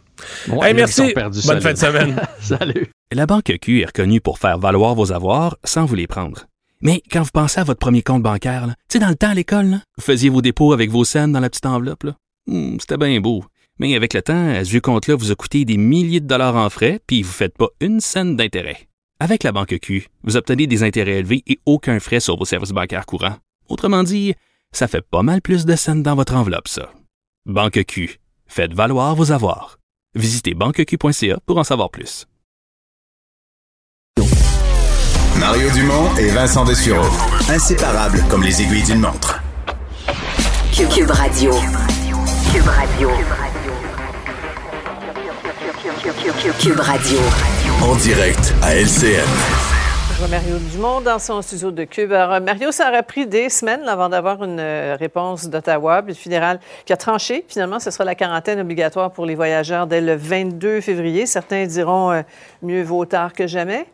Ouais, 0.48 0.68
Hey, 0.68 0.72
là, 0.72 0.78
merci. 0.80 1.02
ils 1.02 1.08
sont 1.08 1.14
perdus 1.14 1.40
Bonne 1.46 1.60
fin 1.60 1.72
de 1.72 1.78
semaine. 1.78 2.16
Salut. 2.40 2.88
La 3.12 3.26
Banque 3.26 3.52
Q 3.60 3.80
est 3.82 3.86
reconnue 3.86 4.20
pour 4.20 4.38
faire 4.38 4.58
valoir 4.58 4.94
vos 4.94 5.12
avoirs 5.12 5.56
sans 5.64 5.84
vous 5.84 5.94
les 5.96 6.06
prendre. 6.06 6.46
Mais 6.80 7.02
quand 7.12 7.22
vous 7.22 7.30
pensez 7.32 7.60
à 7.60 7.64
votre 7.64 7.80
premier 7.80 8.02
compte 8.02 8.22
bancaire, 8.22 8.66
là, 8.66 8.72
tu 8.88 8.94
sais, 8.94 8.98
dans 8.98 9.08
le 9.10 9.16
temps 9.16 9.30
à 9.30 9.34
l'école, 9.34 9.80
vous 9.98 10.02
faisiez 10.02 10.30
vos 10.30 10.40
dépôts 10.40 10.72
avec 10.72 10.90
vos 10.90 11.04
scènes 11.04 11.32
dans 11.32 11.40
la 11.40 11.50
petite 11.50 11.66
enveloppe. 11.66 12.04
là. 12.04 12.14
Hmm, 12.46 12.76
C'était 12.80 12.96
bien 12.96 13.20
beau. 13.20 13.44
Mais 13.78 13.94
avec 13.96 14.14
le 14.14 14.22
temps, 14.22 14.54
ce 14.64 14.70
vieux 14.70 14.80
compte-là 14.80 15.14
vous 15.16 15.30
a 15.30 15.34
coûté 15.34 15.64
des 15.66 15.76
milliers 15.76 16.20
de 16.20 16.26
dollars 16.26 16.56
en 16.56 16.70
frais, 16.70 17.00
puis 17.06 17.22
vous 17.22 17.28
ne 17.30 17.34
faites 17.34 17.56
pas 17.58 17.68
une 17.80 18.00
scène 18.00 18.36
d'intérêt. 18.36 18.76
Avec 19.22 19.44
la 19.44 19.52
Banque 19.52 19.78
Q, 19.82 20.08
vous 20.24 20.38
obtenez 20.38 20.66
des 20.66 20.82
intérêts 20.82 21.18
élevés 21.18 21.42
et 21.46 21.58
aucun 21.66 22.00
frais 22.00 22.20
sur 22.20 22.38
vos 22.38 22.46
services 22.46 22.70
bancaires 22.70 23.04
courants. 23.04 23.36
Autrement 23.68 24.02
dit, 24.02 24.34
ça 24.72 24.88
fait 24.88 25.02
pas 25.02 25.20
mal 25.22 25.42
plus 25.42 25.66
de 25.66 25.76
scènes 25.76 26.02
dans 26.02 26.14
votre 26.14 26.34
enveloppe, 26.34 26.68
ça. 26.68 26.90
Banque 27.44 27.84
Q. 27.84 28.18
Faites 28.46 28.72
valoir 28.72 29.14
vos 29.14 29.30
avoirs. 29.30 29.78
Visitez 30.14 30.54
banqueq.ca 30.54 31.38
pour 31.44 31.58
en 31.58 31.64
savoir 31.64 31.90
plus. 31.90 32.26
Mario 35.38 35.70
Dumont 35.72 36.16
et 36.16 36.30
Vincent 36.30 36.64
Dessureau. 36.64 37.06
Inséparables 37.50 38.24
comme 38.30 38.42
les 38.42 38.62
aiguilles 38.62 38.84
d'une 38.84 39.00
montre. 39.00 39.42
Cube, 40.72 40.88
Cube 40.88 41.10
Radio. 41.10 41.52
Cube 42.52 42.66
Radio. 42.66 43.10
Cube 46.58 46.80
Radio. 46.80 47.59
En 47.82 47.96
direct 47.96 48.54
à 48.62 48.76
LCN. 48.76 49.24
Mario 50.30 50.58
Dumont 50.70 51.00
dans 51.00 51.18
son 51.18 51.40
studio 51.40 51.70
de 51.70 51.84
Cube. 51.84 52.12
Euh, 52.12 52.38
Mario, 52.38 52.72
ça 52.72 52.90
aurait 52.90 53.02
pris 53.02 53.26
des 53.26 53.48
semaines 53.48 53.88
avant 53.88 54.10
d'avoir 54.10 54.44
une 54.44 54.60
euh, 54.60 54.96
réponse 55.00 55.48
d'Ottawa, 55.48 56.02
puis 56.02 56.12
le 56.12 56.18
fédéral 56.18 56.60
qui 56.84 56.92
a 56.92 56.98
tranché. 56.98 57.42
Finalement, 57.48 57.80
ce 57.80 57.90
sera 57.90 58.04
la 58.04 58.14
quarantaine 58.14 58.60
obligatoire 58.60 59.10
pour 59.12 59.24
les 59.24 59.34
voyageurs 59.34 59.86
dès 59.86 60.02
le 60.02 60.14
22 60.14 60.82
février. 60.82 61.24
Certains 61.24 61.64
diront 61.64 62.10
euh, 62.10 62.20
mieux 62.60 62.82
vaut 62.82 63.06
tard 63.06 63.32
que 63.32 63.46
jamais. 63.46 63.86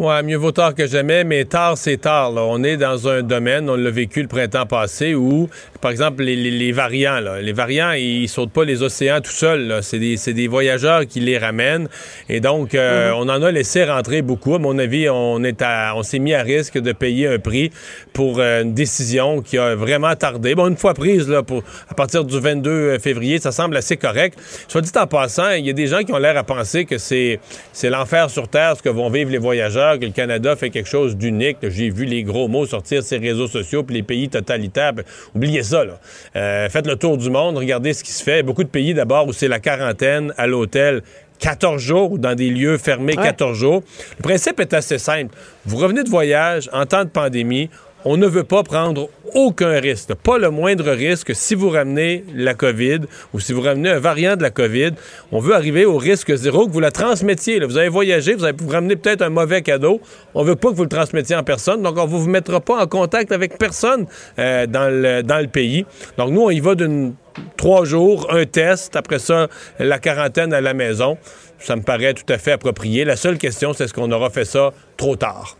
Ouais, 0.00 0.22
mieux 0.22 0.38
vaut 0.38 0.50
tard 0.50 0.74
que 0.74 0.86
jamais, 0.86 1.24
mais 1.24 1.44
tard, 1.44 1.76
c'est 1.76 1.98
tard. 1.98 2.32
là. 2.32 2.40
On 2.46 2.62
est 2.64 2.78
dans 2.78 3.06
un 3.06 3.20
domaine, 3.20 3.68
on 3.68 3.76
l'a 3.76 3.90
vécu 3.90 4.22
le 4.22 4.28
printemps 4.28 4.64
passé, 4.64 5.14
où, 5.14 5.50
par 5.82 5.90
exemple, 5.90 6.22
les, 6.22 6.36
les- 6.36 6.50
les 6.50 6.72
variants, 6.72 7.20
là, 7.20 7.42
les 7.42 7.52
variants, 7.52 7.92
ils 7.92 8.26
sautent 8.26 8.50
pas 8.52 8.64
les 8.64 8.82
océans 8.82 9.20
tout 9.20 9.30
seuls. 9.30 9.80
C'est 9.82 9.98
des, 9.98 10.16
des 10.32 10.48
voyageurs 10.48 11.04
qui 11.06 11.20
les 11.20 11.36
ramènent. 11.36 11.86
Et 12.30 12.40
donc, 12.40 12.74
euh, 12.74 13.12
on 13.14 13.28
en 13.28 13.42
a 13.42 13.50
laissé 13.50 13.84
rentrer 13.84 14.22
beaucoup. 14.22 14.54
À 14.54 14.58
mon 14.58 14.78
avis, 14.78 15.10
on, 15.10 15.44
est 15.44 15.60
à- 15.60 15.92
on 15.94 16.02
s'est 16.02 16.18
mis 16.18 16.32
à 16.32 16.40
risque 16.42 16.78
de 16.78 16.92
payer 16.92 17.26
un 17.26 17.38
prix 17.38 17.70
pour 18.14 18.38
euh, 18.40 18.62
une 18.62 18.72
décision 18.72 19.42
qui 19.42 19.58
a 19.58 19.74
vraiment 19.74 20.14
tardé. 20.16 20.54
Bon, 20.54 20.66
une 20.68 20.78
fois 20.78 20.94
prise, 20.94 21.28
là, 21.28 21.42
pour, 21.42 21.62
à 21.90 21.94
partir 21.94 22.24
du 22.24 22.40
22 22.40 22.98
février, 23.00 23.38
ça 23.38 23.52
semble 23.52 23.76
assez 23.76 23.98
correct. 23.98 24.38
Soit 24.66 24.80
dit 24.80 24.90
en 24.96 25.06
passant, 25.06 25.50
il 25.50 25.66
y 25.66 25.70
a 25.70 25.74
des 25.74 25.88
gens 25.88 26.00
qui 26.04 26.12
ont 26.14 26.18
l'air 26.18 26.38
à 26.38 26.42
penser 26.44 26.86
que 26.86 26.96
c'est 26.96 27.38
l'enfer 27.84 28.30
sur 28.30 28.48
Terre, 28.48 28.78
ce 28.78 28.82
que 28.82 28.88
vont 28.88 29.10
vivre 29.10 29.30
les 29.30 29.36
voyageurs, 29.36 29.89
que 29.98 30.04
le 30.04 30.12
Canada 30.12 30.56
fait 30.56 30.70
quelque 30.70 30.88
chose 30.88 31.16
d'unique. 31.16 31.58
J'ai 31.62 31.90
vu 31.90 32.04
les 32.04 32.22
gros 32.22 32.48
mots 32.48 32.66
sortir 32.66 33.02
les 33.10 33.18
réseaux 33.18 33.48
sociaux, 33.48 33.82
puis 33.82 33.96
les 33.96 34.02
pays 34.02 34.28
totalitaires. 34.28 34.92
Ben, 34.92 35.04
oubliez 35.34 35.62
ça, 35.62 35.84
là. 35.84 35.98
Euh, 36.36 36.68
faites 36.68 36.86
le 36.86 36.96
tour 36.96 37.16
du 37.16 37.30
monde, 37.30 37.56
regardez 37.56 37.92
ce 37.92 38.04
qui 38.04 38.12
se 38.12 38.22
fait. 38.22 38.42
Beaucoup 38.42 38.64
de 38.64 38.68
pays, 38.68 38.94
d'abord, 38.94 39.26
où 39.26 39.32
c'est 39.32 39.48
la 39.48 39.58
quarantaine 39.58 40.32
à 40.36 40.46
l'hôtel. 40.46 41.02
14 41.40 41.80
jours 41.80 42.12
ou 42.12 42.18
dans 42.18 42.34
des 42.34 42.50
lieux 42.50 42.76
fermés 42.76 43.16
14 43.16 43.56
jours. 43.56 43.82
Le 44.18 44.22
principe 44.22 44.60
est 44.60 44.74
assez 44.74 44.98
simple. 44.98 45.34
Vous 45.64 45.78
revenez 45.78 46.04
de 46.04 46.10
voyage 46.10 46.68
en 46.72 46.84
temps 46.84 47.04
de 47.04 47.08
pandémie, 47.08 47.70
on 48.04 48.16
ne 48.16 48.26
veut 48.26 48.44
pas 48.44 48.62
prendre 48.62 49.08
aucun 49.34 49.78
risque, 49.78 50.14
pas 50.14 50.38
le 50.38 50.50
moindre 50.50 50.90
risque 50.90 51.34
si 51.34 51.54
vous 51.54 51.70
ramenez 51.70 52.24
la 52.34 52.54
COVID 52.54 53.00
ou 53.32 53.40
si 53.40 53.52
vous 53.52 53.60
ramenez 53.60 53.90
un 53.90 54.00
variant 54.00 54.36
de 54.36 54.42
la 54.42 54.50
COVID. 54.50 54.92
On 55.32 55.38
veut 55.38 55.54
arriver 55.54 55.84
au 55.84 55.96
risque 55.96 56.34
zéro, 56.34 56.66
que 56.66 56.72
vous 56.72 56.80
la 56.80 56.90
transmettiez. 56.90 57.60
Vous 57.60 57.76
avez 57.76 57.88
voyagé, 57.88 58.34
vous 58.34 58.44
avez 58.44 58.56
vous 58.56 58.68
ramener 58.68 58.96
peut-être 58.96 59.22
un 59.22 59.30
mauvais 59.30 59.62
cadeau. 59.62 60.00
On 60.34 60.42
veut 60.42 60.56
pas 60.56 60.70
que 60.70 60.74
vous 60.74 60.82
le 60.82 60.88
transmettiez 60.88 61.36
en 61.36 61.44
personne, 61.44 61.82
donc 61.82 61.96
on 61.96 62.04
ne 62.04 62.10
vous 62.10 62.28
mettra 62.28 62.60
pas 62.60 62.82
en 62.82 62.86
contact 62.86 63.32
avec 63.32 63.58
personne 63.58 64.06
euh, 64.38 64.66
dans, 64.66 64.90
le, 64.90 65.22
dans 65.22 65.38
le 65.38 65.48
pays. 65.48 65.86
Donc 66.18 66.30
nous, 66.30 66.42
on 66.42 66.50
y 66.50 66.60
va 66.60 66.74
d'une 66.74 67.14
trois 67.56 67.84
jours, 67.84 68.26
un 68.30 68.44
test, 68.44 68.96
après 68.96 69.18
ça, 69.18 69.48
la 69.78 69.98
quarantaine 69.98 70.52
à 70.52 70.60
la 70.60 70.74
maison. 70.74 71.16
Ça 71.58 71.76
me 71.76 71.82
paraît 71.82 72.14
tout 72.14 72.30
à 72.32 72.38
fait 72.38 72.52
approprié. 72.52 73.04
La 73.04 73.16
seule 73.16 73.38
question, 73.38 73.72
c'est 73.72 73.84
est-ce 73.84 73.94
qu'on 73.94 74.10
aura 74.10 74.30
fait 74.30 74.44
ça 74.44 74.72
trop 74.96 75.16
tard? 75.16 75.59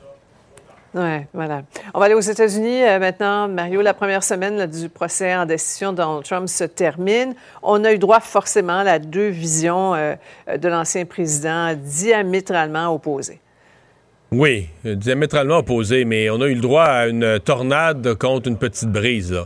Oui, 0.93 1.21
voilà. 1.33 1.63
On 1.95 2.01
va 2.01 2.07
aller 2.07 2.15
aux 2.15 2.21
États-Unis 2.21 2.83
euh, 2.83 2.99
maintenant. 2.99 3.47
Mario, 3.47 3.81
la 3.81 3.95
première 3.95 4.25
semaine 4.25 4.67
du 4.67 4.89
procès 4.89 5.37
en 5.37 5.47
décision 5.47 5.93
de 5.93 5.99
Donald 5.99 6.25
Trump 6.25 6.49
se 6.49 6.65
termine. 6.65 7.35
On 7.63 7.85
a 7.85 7.93
eu 7.93 7.99
droit 7.99 8.19
forcément 8.19 8.81
à 8.81 8.99
deux 8.99 9.29
visions 9.29 9.95
euh, 9.95 10.17
de 10.57 10.69
l'ancien 10.69 11.05
président 11.05 11.75
diamétralement 11.75 12.93
opposées. 12.93 13.41
Oui, 14.33 14.67
euh, 14.87 14.95
diamétralement 14.97 15.59
opposé, 15.59 16.05
mais 16.05 16.29
on 16.31 16.41
a 16.41 16.47
eu 16.47 16.55
le 16.55 16.61
droit 16.61 16.85
à 16.85 17.07
une 17.09 17.39
tornade 17.39 18.15
contre 18.15 18.49
une 18.49 18.59
petite 18.59 18.91
brise. 18.91 19.37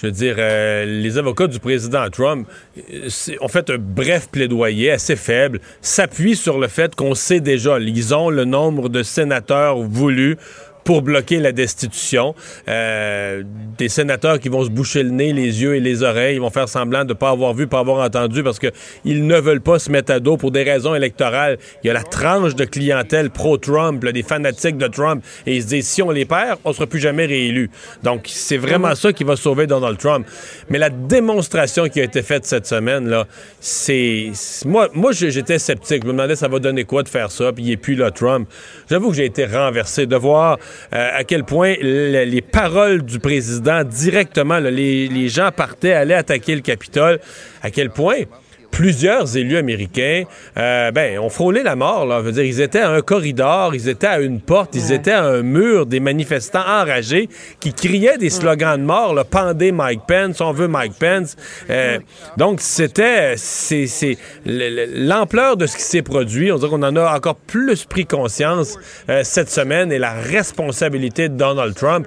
Je 0.00 0.06
veux 0.06 0.12
dire, 0.12 0.36
euh, 0.38 0.86
les 0.86 1.18
avocats 1.18 1.46
du 1.46 1.58
président 1.58 2.08
Trump 2.08 2.48
euh, 2.90 3.10
ont 3.42 3.48
fait 3.48 3.68
un 3.68 3.76
bref 3.76 4.30
plaidoyer 4.32 4.92
assez 4.92 5.14
faible, 5.14 5.60
s'appuient 5.82 6.36
sur 6.36 6.58
le 6.58 6.68
fait 6.68 6.94
qu'on 6.94 7.14
sait 7.14 7.40
déjà, 7.40 7.78
ils 7.78 8.14
ont 8.14 8.30
le 8.30 8.46
nombre 8.46 8.88
de 8.88 9.02
sénateurs 9.02 9.76
voulus 9.76 10.38
pour 10.84 11.02
bloquer 11.02 11.38
la 11.38 11.52
destitution. 11.52 12.34
Euh, 12.68 13.42
des 13.78 13.88
sénateurs 13.88 14.38
qui 14.38 14.48
vont 14.48 14.64
se 14.64 14.70
boucher 14.70 15.02
le 15.02 15.10
nez, 15.10 15.32
les 15.32 15.62
yeux 15.62 15.76
et 15.76 15.80
les 15.80 16.02
oreilles, 16.02 16.36
ils 16.36 16.40
vont 16.40 16.50
faire 16.50 16.68
semblant 16.68 17.04
de 17.04 17.10
ne 17.10 17.14
pas 17.14 17.30
avoir 17.30 17.54
vu, 17.54 17.66
pas 17.66 17.80
avoir 17.80 18.04
entendu 18.04 18.42
parce 18.42 18.58
qu'ils 18.58 19.26
ne 19.26 19.36
veulent 19.38 19.60
pas 19.60 19.78
se 19.78 19.90
mettre 19.90 20.12
à 20.12 20.20
dos 20.20 20.36
pour 20.36 20.50
des 20.50 20.62
raisons 20.62 20.94
électorales. 20.94 21.58
Il 21.82 21.86
y 21.88 21.90
a 21.90 21.92
la 21.92 22.02
tranche 22.02 22.54
de 22.54 22.64
clientèle 22.64 23.30
pro-Trump, 23.30 24.04
des 24.04 24.22
fanatiques 24.22 24.76
de 24.76 24.86
Trump, 24.86 25.24
et 25.46 25.56
ils 25.56 25.62
se 25.62 25.68
disent 25.68 25.88
si 25.88 26.02
on 26.02 26.10
les 26.10 26.24
perd, 26.24 26.58
on 26.64 26.70
ne 26.70 26.74
sera 26.74 26.86
plus 26.86 27.00
jamais 27.00 27.26
réélu. 27.26 27.70
Donc 28.02 28.24
c'est 28.26 28.56
vraiment 28.56 28.94
ça 28.94 29.12
qui 29.12 29.24
va 29.24 29.36
sauver 29.36 29.66
Donald 29.66 29.98
Trump. 29.98 30.26
Mais 30.68 30.78
la 30.78 30.90
démonstration 30.90 31.88
qui 31.88 32.00
a 32.00 32.04
été 32.04 32.22
faite 32.22 32.44
cette 32.44 32.66
semaine, 32.66 33.08
là, 33.08 33.26
c'est. 33.60 34.32
Moi, 34.66 34.88
moi 34.94 35.12
j'étais 35.12 35.58
sceptique. 35.58 36.02
Je 36.02 36.06
me 36.06 36.12
demandais 36.12 36.36
ça 36.36 36.48
va 36.48 36.58
donner 36.58 36.84
quoi 36.84 37.02
de 37.02 37.08
faire 37.08 37.30
ça, 37.30 37.52
puis 37.52 37.64
il 37.64 37.70
n'est 37.70 37.76
plus 37.76 37.94
là, 37.94 38.10
Trump. 38.10 38.48
J'avoue 38.88 39.10
que 39.10 39.16
j'ai 39.16 39.26
été 39.26 39.44
renversé 39.46 40.06
de 40.06 40.16
voir 40.16 40.58
à 40.92 41.24
quel 41.24 41.44
point 41.44 41.74
le- 41.80 42.24
les 42.24 42.40
paroles 42.42 43.02
du 43.02 43.18
président 43.18 43.84
directement, 43.84 44.58
les, 44.58 45.08
les 45.08 45.28
gens 45.28 45.50
partaient, 45.54 45.92
allaient 45.92 46.14
attaquer 46.14 46.54
le 46.54 46.60
Capitole, 46.62 47.20
à 47.62 47.70
quel 47.70 47.90
point 47.90 48.22
plusieurs 48.70 49.36
élus 49.36 49.56
américains 49.56 50.24
euh, 50.56 50.90
ben, 50.90 51.18
ont 51.18 51.28
frôlé 51.28 51.62
la 51.62 51.76
mort. 51.76 52.06
Là. 52.06 52.18
Je 52.20 52.24
veux 52.26 52.32
dire, 52.32 52.44
ils 52.44 52.60
étaient 52.60 52.80
à 52.80 52.90
un 52.90 53.00
corridor, 53.02 53.74
ils 53.74 53.88
étaient 53.88 54.06
à 54.06 54.20
une 54.20 54.40
porte, 54.40 54.74
ils 54.74 54.92
étaient 54.92 55.10
à 55.12 55.24
un 55.24 55.42
mur, 55.42 55.86
des 55.86 56.00
manifestants 56.00 56.60
enragés 56.66 57.28
qui 57.60 57.72
criaient 57.74 58.18
des 58.18 58.30
slogans 58.30 58.78
de 58.78 58.84
mort, 58.84 59.14
là, 59.14 59.24
pendez 59.24 59.72
Mike 59.72 60.02
Pence, 60.06 60.40
on 60.40 60.52
veut 60.52 60.68
Mike 60.68 60.94
Pence. 60.98 61.36
Euh, 61.68 61.98
donc, 62.36 62.60
c'était 62.60 63.34
c'est, 63.36 63.86
c'est 63.86 64.16
le- 64.46 64.68
le- 64.86 65.06
l'ampleur 65.06 65.56
de 65.56 65.66
ce 65.66 65.76
qui 65.76 65.82
s'est 65.82 66.02
produit. 66.02 66.50
On 66.52 66.56
dirait 66.56 66.70
qu'on 66.70 66.82
en 66.82 66.96
a 66.96 67.14
encore 67.16 67.36
plus 67.36 67.84
pris 67.84 68.06
conscience 68.06 68.76
euh, 69.08 69.22
cette 69.24 69.50
semaine 69.50 69.92
et 69.92 69.98
la 69.98 70.12
responsabilité 70.12 71.28
de 71.28 71.34
Donald 71.36 71.74
Trump. 71.74 72.06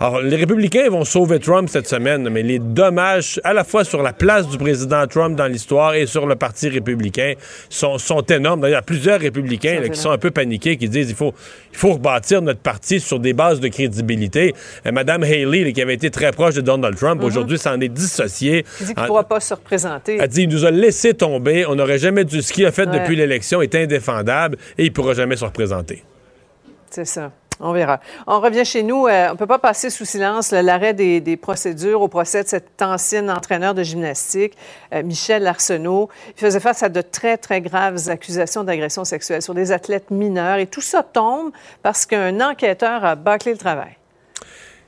Alors, 0.00 0.20
les 0.20 0.36
républicains 0.36 0.88
vont 0.90 1.04
sauver 1.04 1.40
Trump 1.40 1.68
cette 1.68 1.88
semaine, 1.88 2.28
mais 2.28 2.44
les 2.44 2.60
dommages, 2.60 3.40
à 3.42 3.52
la 3.52 3.64
fois 3.64 3.82
sur 3.82 4.00
la 4.00 4.12
place 4.12 4.46
du 4.48 4.56
président 4.56 5.04
Trump 5.08 5.36
dans 5.36 5.48
l'histoire 5.48 5.94
et 5.94 6.06
sur 6.06 6.24
le 6.26 6.36
Parti 6.36 6.68
républicain, 6.68 7.32
sont, 7.68 7.98
sont 7.98 8.20
énormes. 8.22 8.60
D'ailleurs, 8.60 8.76
il 8.76 8.78
y 8.78 8.78
a 8.78 8.82
plusieurs 8.82 9.18
républicains 9.20 9.80
là, 9.80 9.88
qui 9.88 9.98
sont 9.98 10.12
un 10.12 10.18
peu 10.18 10.30
paniqués, 10.30 10.76
qui 10.76 10.88
disent 10.88 11.10
il 11.10 11.16
faut, 11.16 11.34
il 11.72 11.76
faut 11.76 11.94
rebâtir 11.94 12.42
notre 12.42 12.60
parti 12.60 13.00
sur 13.00 13.18
des 13.18 13.32
bases 13.32 13.58
de 13.58 13.66
crédibilité. 13.66 14.54
Euh, 14.86 14.92
Madame 14.92 15.24
Haley, 15.24 15.64
là, 15.64 15.72
qui 15.72 15.82
avait 15.82 15.94
été 15.94 16.10
très 16.12 16.30
proche 16.30 16.54
de 16.54 16.60
Donald 16.60 16.96
Trump, 16.96 17.20
Mhm. 17.20 17.26
aujourd'hui 17.26 17.58
s'en 17.58 17.80
est 17.80 17.88
dissociée. 17.88 18.64
Il 18.80 18.86
dit 18.86 18.94
qu'il 18.94 19.02
ne 19.02 19.08
pourra 19.08 19.24
pas 19.24 19.40
se 19.40 19.54
représenter. 19.54 20.18
elle 20.20 20.28
dit 20.28 20.42
il 20.44 20.48
nous 20.48 20.64
a 20.64 20.70
laissé 20.70 21.12
tomber, 21.14 21.66
on 21.66 21.74
n'aurait 21.74 21.98
jamais 21.98 22.24
dû. 22.24 22.40
Ce 22.40 22.52
qu'il 22.52 22.66
a 22.66 22.70
fait 22.70 22.86
Ouais. 22.88 23.00
depuis 23.00 23.16
l'élection 23.16 23.62
est 23.62 23.74
indéfendable 23.74 24.58
et 24.78 24.84
il 24.84 24.90
ne 24.90 24.94
pourra 24.94 25.14
jamais 25.14 25.34
se 25.34 25.44
représenter. 25.44 26.04
C'est 26.88 27.04
ça. 27.04 27.32
On 27.60 27.72
verra. 27.72 28.00
On 28.26 28.40
revient 28.40 28.64
chez 28.64 28.82
nous. 28.82 29.06
Euh, 29.06 29.28
on 29.28 29.32
ne 29.32 29.36
peut 29.36 29.46
pas 29.46 29.58
passer 29.58 29.90
sous 29.90 30.04
silence 30.04 30.52
l'arrêt 30.52 30.94
des, 30.94 31.20
des 31.20 31.36
procédures 31.36 32.02
au 32.02 32.08
procès 32.08 32.44
de 32.44 32.48
cet 32.48 32.80
ancien 32.80 33.28
entraîneur 33.28 33.74
de 33.74 33.82
gymnastique, 33.82 34.56
euh, 34.94 35.02
Michel 35.02 35.46
Arsenault. 35.46 36.08
Il 36.36 36.40
faisait 36.40 36.60
face 36.60 36.82
à 36.82 36.88
de 36.88 37.00
très, 37.00 37.36
très 37.36 37.60
graves 37.60 38.08
accusations 38.08 38.62
d'agression 38.62 39.04
sexuelle 39.04 39.42
sur 39.42 39.54
des 39.54 39.72
athlètes 39.72 40.10
mineurs. 40.10 40.58
Et 40.58 40.66
tout 40.66 40.80
ça 40.80 41.02
tombe 41.02 41.50
parce 41.82 42.06
qu'un 42.06 42.40
enquêteur 42.40 43.04
a 43.04 43.16
bâclé 43.16 43.52
le 43.52 43.58
travail. 43.58 43.97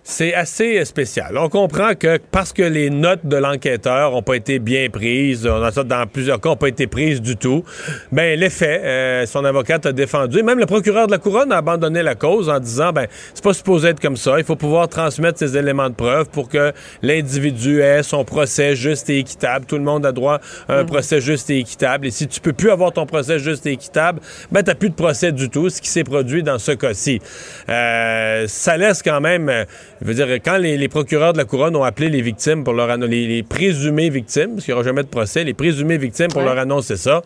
C'est 0.02 0.34
assez 0.34 0.82
spécial. 0.86 1.36
On 1.36 1.48
comprend 1.48 1.94
que 1.94 2.18
parce 2.30 2.52
que 2.52 2.62
les 2.62 2.88
notes 2.88 3.26
de 3.26 3.36
l'enquêteur 3.36 4.12
n'ont 4.12 4.22
pas 4.22 4.34
été 4.34 4.58
bien 4.58 4.88
prises, 4.88 5.46
on 5.46 5.62
a 5.62 5.70
ça 5.70 5.84
dans 5.84 6.06
plusieurs 6.06 6.40
cas, 6.40 6.48
n'ont 6.48 6.56
pas 6.56 6.68
été 6.68 6.86
prises 6.86 7.20
du 7.20 7.36
tout, 7.36 7.64
ben 8.10 8.38
les 8.38 8.48
faits, 8.50 8.82
euh, 8.82 9.26
son 9.26 9.44
avocate 9.44 9.86
a 9.86 9.92
défendu. 9.92 10.38
Et 10.38 10.42
même 10.42 10.58
le 10.58 10.66
procureur 10.66 11.06
de 11.06 11.12
la 11.12 11.18
couronne 11.18 11.52
a 11.52 11.58
abandonné 11.58 12.02
la 12.02 12.14
cause 12.14 12.48
en 12.48 12.58
disant, 12.58 12.92
ben 12.92 13.06
c'est 13.34 13.44
pas 13.44 13.52
supposé 13.52 13.88
être 13.88 14.00
comme 14.00 14.16
ça. 14.16 14.38
Il 14.38 14.44
faut 14.44 14.56
pouvoir 14.56 14.88
transmettre 14.88 15.38
ces 15.38 15.56
éléments 15.56 15.90
de 15.90 15.94
preuve 15.94 16.28
pour 16.30 16.48
que 16.48 16.72
l'individu 17.02 17.80
ait 17.80 18.02
son 18.02 18.24
procès 18.24 18.74
juste 18.74 19.10
et 19.10 19.18
équitable. 19.18 19.66
Tout 19.66 19.76
le 19.76 19.84
monde 19.84 20.06
a 20.06 20.12
droit 20.12 20.40
à 20.68 20.76
un 20.78 20.84
procès 20.84 21.20
juste 21.20 21.50
et 21.50 21.58
équitable. 21.58 22.06
Et 22.06 22.10
si 22.10 22.26
tu 22.26 22.40
peux 22.40 22.52
plus 22.54 22.70
avoir 22.70 22.92
ton 22.92 23.06
procès 23.06 23.38
juste 23.38 23.66
et 23.66 23.72
équitable, 23.72 24.20
ben 24.50 24.62
t'as 24.62 24.74
plus 24.74 24.90
de 24.90 24.94
procès 24.94 25.30
du 25.32 25.50
tout, 25.50 25.68
ce 25.68 25.80
qui 25.80 25.88
s'est 25.88 26.04
produit 26.04 26.42
dans 26.42 26.58
ce 26.58 26.72
cas-ci. 26.72 27.20
Euh, 27.68 28.46
ça 28.48 28.76
laisse 28.76 29.02
quand 29.02 29.20
même, 29.20 29.48
euh, 29.48 29.64
je 30.02 30.06
veux 30.06 30.14
dire, 30.14 30.26
quand 30.42 30.56
les, 30.56 30.76
les 30.78 30.88
procureurs 30.88 31.32
de 31.32 31.38
la 31.38 31.44
couronne 31.44 31.76
ont 31.76 31.82
appelé 31.84 32.08
les 32.08 32.22
victimes 32.22 32.64
pour 32.64 32.72
leur 32.72 32.88
annoncer, 32.90 33.10
les, 33.10 33.26
les 33.26 33.42
présumées 33.42 34.08
victimes, 34.10 34.52
parce 34.54 34.64
qu'il 34.64 34.72
n'y 34.72 34.76
aura 34.80 34.84
jamais 34.84 35.02
de 35.02 35.08
procès, 35.08 35.44
les 35.44 35.54
présumées 35.54 35.98
victimes 35.98 36.28
pour 36.28 36.38
Ouais. 36.42 36.46
leur 36.48 36.58
annoncer 36.58 36.96
ça, 36.96 37.22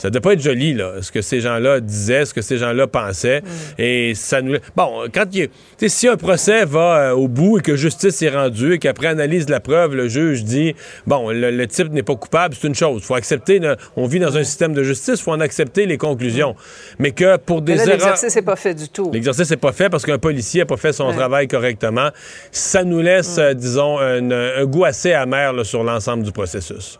ça 0.00 0.08
ne 0.08 0.12
doit 0.12 0.22
pas 0.22 0.32
être 0.32 0.40
joli, 0.40 0.72
là, 0.72 0.94
ce 1.02 1.12
que 1.12 1.20
ces 1.20 1.40
gens-là 1.40 1.80
disaient, 1.80 2.24
ce 2.24 2.32
que 2.32 2.40
ces 2.40 2.56
gens-là 2.56 2.86
pensaient. 2.86 3.42
Et 3.78 4.14
ça 4.14 4.40
nous. 4.40 4.56
Bon, 4.74 5.04
quand 5.12 5.24
il 5.32 5.38
y 5.38 5.42
a- 5.42 5.46
tu 5.46 5.52
sais, 5.76 5.88
si 5.90 6.08
un 6.08 6.16
procès 6.16 6.64
va 6.64 7.10
euh, 7.10 7.12
au 7.12 7.28
bout 7.28 7.58
et 7.58 7.60
que 7.60 7.76
justice 7.76 8.22
est 8.22 8.30
rendue 8.30 8.72
et 8.74 8.78
qu'après 8.78 9.08
analyse 9.08 9.44
de 9.44 9.50
la 9.50 9.60
preuve, 9.60 9.94
le 9.94 10.08
juge 10.08 10.42
dit 10.44 10.74
bon, 11.06 11.30
le, 11.30 11.50
le 11.50 11.66
type 11.66 11.92
n'est 11.92 12.02
pas 12.02 12.16
coupable, 12.16 12.54
c'est 12.58 12.66
une 12.66 12.74
chose. 12.74 13.02
faut 13.02 13.14
accepter. 13.14 13.60
on 13.96 14.06
vit 14.06 14.20
dans 14.20 14.36
un 14.38 14.42
système 14.44 14.72
de 14.72 14.82
justice, 14.82 15.20
il 15.20 15.22
faut 15.22 15.32
en 15.32 15.40
accepter 15.40 15.84
les 15.84 15.98
conclusions. 15.98 16.56
Mais 16.98 17.10
que 17.10 17.36
pour 17.36 17.60
des 17.60 17.72
Mais 17.72 17.78
là, 17.78 17.82
erreurs. 17.84 17.98
l'exercice 17.98 18.34
n'est 18.36 18.42
pas 18.42 18.56
fait 18.56 18.74
du 18.74 18.88
tout. 18.88 19.10
L'exercice 19.12 19.50
n'est 19.50 19.56
pas 19.58 19.72
fait 19.72 19.90
parce 19.90 20.06
qu'un 20.06 20.18
policier 20.18 20.60
n'a 20.62 20.66
pas 20.66 20.76
fait 20.78 20.92
son 20.94 21.12
travail 21.12 21.46
correctement. 21.46 22.08
Ça 22.52 22.84
nous 22.84 23.00
laisse, 23.00 23.36
euh, 23.38 23.52
disons, 23.52 23.98
un, 23.98 24.30
un 24.30 24.64
goût 24.64 24.84
assez 24.86 25.12
amer 25.12 25.52
là, 25.52 25.62
sur 25.64 25.84
l'ensemble 25.84 26.22
du 26.22 26.32
processus. 26.32 26.98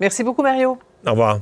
Merci 0.00 0.24
beaucoup, 0.24 0.42
Mario. 0.42 0.78
Au 1.06 1.10
revoir. 1.10 1.40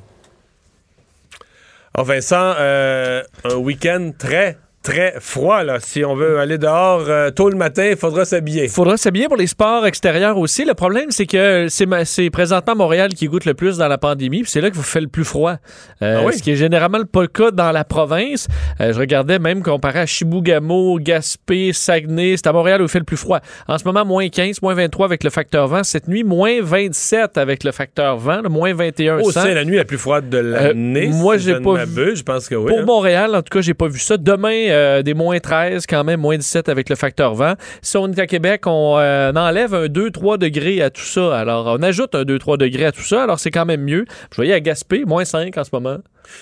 Alors, 1.94 2.06
Vincent, 2.06 2.54
euh, 2.58 3.22
un 3.44 3.56
week-end 3.56 4.12
très, 4.16 4.56
très 4.88 5.14
froid. 5.20 5.62
Là. 5.62 5.78
Si 5.80 6.04
on 6.04 6.14
veut 6.14 6.38
aller 6.38 6.56
dehors 6.58 7.04
euh, 7.08 7.30
tôt 7.30 7.50
le 7.50 7.56
matin, 7.56 7.86
il 7.90 7.96
faudra 7.96 8.24
s'habiller. 8.24 8.64
Il 8.64 8.70
faudra 8.70 8.96
s'habiller 8.96 9.26
pour 9.28 9.36
les 9.36 9.46
sports 9.46 9.86
extérieurs 9.86 10.38
aussi. 10.38 10.64
Le 10.64 10.74
problème, 10.74 11.10
c'est 11.10 11.26
que 11.26 11.66
c'est 11.68 12.30
présentement 12.30 12.74
Montréal 12.74 13.12
qui 13.14 13.26
goûte 13.26 13.44
le 13.44 13.54
plus 13.54 13.76
dans 13.76 13.88
la 13.88 13.98
pandémie, 13.98 14.42
puis 14.42 14.50
c'est 14.50 14.60
là 14.60 14.68
qu'il 14.70 14.76
vous 14.78 14.82
fait 14.82 15.00
le 15.00 15.08
plus 15.08 15.24
froid. 15.24 15.56
Euh, 16.02 16.20
Ah 16.20 16.26
oui? 16.26 16.32
Ce 16.36 16.42
qui 16.42 16.52
est 16.52 16.56
généralement 16.56 16.98
pas 17.04 17.22
le 17.22 17.28
cas 17.28 17.50
dans 17.50 17.70
la 17.70 17.84
province. 17.84 18.48
Euh, 18.80 18.92
je 18.92 18.98
regardais 18.98 19.38
même 19.38 19.62
comparé 19.62 20.00
à 20.00 20.06
Chibougamau, 20.06 20.98
Gaspé, 21.00 21.72
Saguenay, 21.72 22.36
c'est 22.36 22.46
à 22.46 22.52
Montréal 22.52 22.80
où 22.80 22.84
il 22.84 22.88
fait 22.88 22.98
le 22.98 23.04
plus 23.04 23.16
froid. 23.16 23.40
En 23.66 23.76
ce 23.78 23.84
moment, 23.84 24.04
moins 24.04 24.28
15, 24.28 24.62
moins 24.62 24.74
23 24.74 25.06
avec 25.06 25.24
le 25.24 25.30
facteur 25.30 25.66
vent. 25.68 25.84
Cette 25.84 26.08
nuit, 26.08 26.24
moins 26.24 26.60
27 26.62 27.36
avec 27.38 27.64
le 27.64 27.72
facteur 27.72 28.16
vent, 28.16 28.40
le 28.42 28.48
moins 28.48 28.72
21 28.74 29.18
Oh, 29.22 29.30
c'est 29.30 29.54
la 29.54 29.64
nuit 29.64 29.76
la 29.76 29.84
plus 29.84 29.98
froide 29.98 30.28
de 30.30 30.38
l'année. 30.38 31.08
Moi, 31.08 31.38
si 31.38 31.44
j'ai 31.44 31.60
pas 31.60 31.84
vu- 31.84 32.16
Je 32.16 32.22
pense 32.22 32.48
que 32.48 32.54
oui. 32.54 32.68
Pour 32.68 32.78
hein. 32.80 32.84
Montréal, 32.86 33.34
en 33.34 33.42
tout 33.42 33.50
cas, 33.50 33.60
j'ai 33.60 33.74
pas 33.74 33.88
vu 33.88 33.98
ça. 33.98 34.16
Demain, 34.16 34.68
euh, 34.78 35.02
des 35.02 35.14
moins 35.14 35.38
13, 35.38 35.86
quand 35.86 36.04
même, 36.04 36.20
moins 36.20 36.36
17 36.36 36.68
avec 36.68 36.88
le 36.88 36.96
facteur 36.96 37.34
vent. 37.34 37.54
Si 37.82 37.96
on 37.96 38.10
est 38.10 38.18
à 38.18 38.26
Québec, 38.26 38.62
on 38.66 38.96
euh, 38.98 39.32
enlève 39.32 39.74
un 39.74 39.86
2-3 39.86 40.38
degrés 40.38 40.82
à 40.82 40.90
tout 40.90 41.02
ça. 41.02 41.36
Alors, 41.36 41.66
on 41.66 41.82
ajoute 41.82 42.14
un 42.14 42.22
2-3 42.22 42.56
degrés 42.56 42.86
à 42.86 42.92
tout 42.92 43.02
ça. 43.02 43.22
Alors, 43.22 43.38
c'est 43.38 43.50
quand 43.50 43.66
même 43.66 43.82
mieux. 43.82 44.04
Je 44.30 44.36
voyais 44.36 44.54
à 44.54 44.60
Gaspé, 44.60 45.04
moins 45.04 45.24
5 45.24 45.56
en 45.56 45.64
ce 45.64 45.70
moment. 45.72 45.98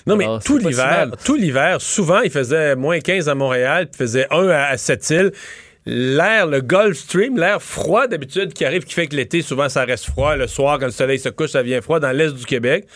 Non, 0.06 0.16
mais 0.16 0.26
tout 0.44 0.58
l'hiver, 0.58 0.86
mal. 1.08 1.12
tout 1.24 1.36
l'hiver, 1.36 1.80
souvent, 1.80 2.20
il 2.20 2.30
faisait 2.30 2.74
moins 2.76 3.00
15 3.00 3.28
à 3.28 3.34
Montréal, 3.34 3.86
puis 3.86 3.92
il 3.94 3.98
faisait 3.98 4.26
1 4.30 4.48
à, 4.48 4.64
à 4.66 4.76
Sept-Îles. 4.76 5.32
L'air, 5.88 6.48
le 6.48 6.60
Gulf 6.60 6.98
Stream, 6.98 7.38
l'air 7.38 7.62
froid 7.62 8.08
d'habitude 8.08 8.52
qui 8.52 8.64
arrive, 8.64 8.82
qui 8.84 8.94
fait 8.94 9.06
que 9.06 9.14
l'été, 9.14 9.40
souvent, 9.42 9.68
ça 9.68 9.84
reste 9.84 10.06
froid. 10.06 10.34
Le 10.34 10.48
soir, 10.48 10.80
quand 10.80 10.86
le 10.86 10.92
soleil 10.92 11.20
se 11.20 11.28
couche, 11.28 11.50
ça 11.50 11.62
vient 11.62 11.80
froid 11.80 12.00
dans 12.00 12.10
l'est 12.10 12.34
du 12.34 12.44
Québec. 12.44 12.86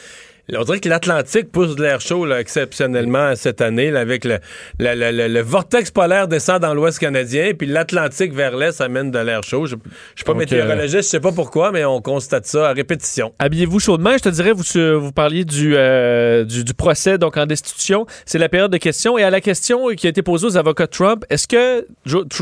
On 0.57 0.65
dirait 0.65 0.81
que 0.81 0.89
l'Atlantique 0.89 1.53
pousse 1.53 1.77
de 1.77 1.83
l'air 1.83 2.01
chaud 2.01 2.25
là, 2.27 2.41
exceptionnellement 2.41 3.35
cette 3.37 3.61
année, 3.61 3.91
là, 3.91 4.01
avec 4.01 4.25
le, 4.25 4.39
le, 4.79 4.95
le- 4.95 5.11
le- 5.13 5.29
le 5.29 5.41
vortex 5.41 5.91
polaire 5.91 6.29
descend 6.29 6.61
dans 6.61 6.75
l'ouest 6.75 6.99
canadien, 6.99 7.53
puis 7.57 7.67
l'Atlantique 7.67 8.33
vers 8.33 8.57
l'est 8.57 8.81
amène 8.81 9.11
de 9.11 9.19
l'air 9.19 9.43
chaud. 9.43 9.67
Je 9.67 9.77
ne 9.77 9.81
suis 10.17 10.25
pas 10.25 10.33
Donc, 10.33 10.41
météorologiste, 10.41 11.03
je 11.05 11.09
sais 11.09 11.21
pas 11.21 11.33
pourquoi, 11.33 11.73
mais 11.73 11.85
on 11.85 12.01
constate 12.01 12.47
ça 12.47 12.69
à 12.71 12.73
répétition. 12.73 13.33
Habillez-vous 13.39 13.79
chaudement. 13.81 14.13
Je 14.17 14.23
te 14.25 14.29
dirais, 14.29 14.53
vous, 14.53 14.65
euh, 14.77 14.95
vous 14.97 15.13
parliez 15.13 15.45
du, 15.45 15.75
euh, 15.77 16.45
du, 16.45 16.65
du 16.65 16.75
procès 16.75 17.19
donc 17.19 17.37
en 17.37 17.47
destitution. 17.47 18.07
C'est 18.27 18.39
la 18.39 18.49
période 18.49 18.73
de 18.73 18.79
questions. 18.79 19.19
Et 19.19 19.23
à 19.23 19.31
la 19.31 19.41
question 19.41 19.89
qui 19.91 20.07
a 20.07 20.11
été 20.11 20.23
posée 20.23 20.47
aux 20.47 20.57
avocats 20.57 20.87
de 20.87 20.91
Trump, 20.91 21.25
est-ce 21.31 21.47
que 21.49 21.87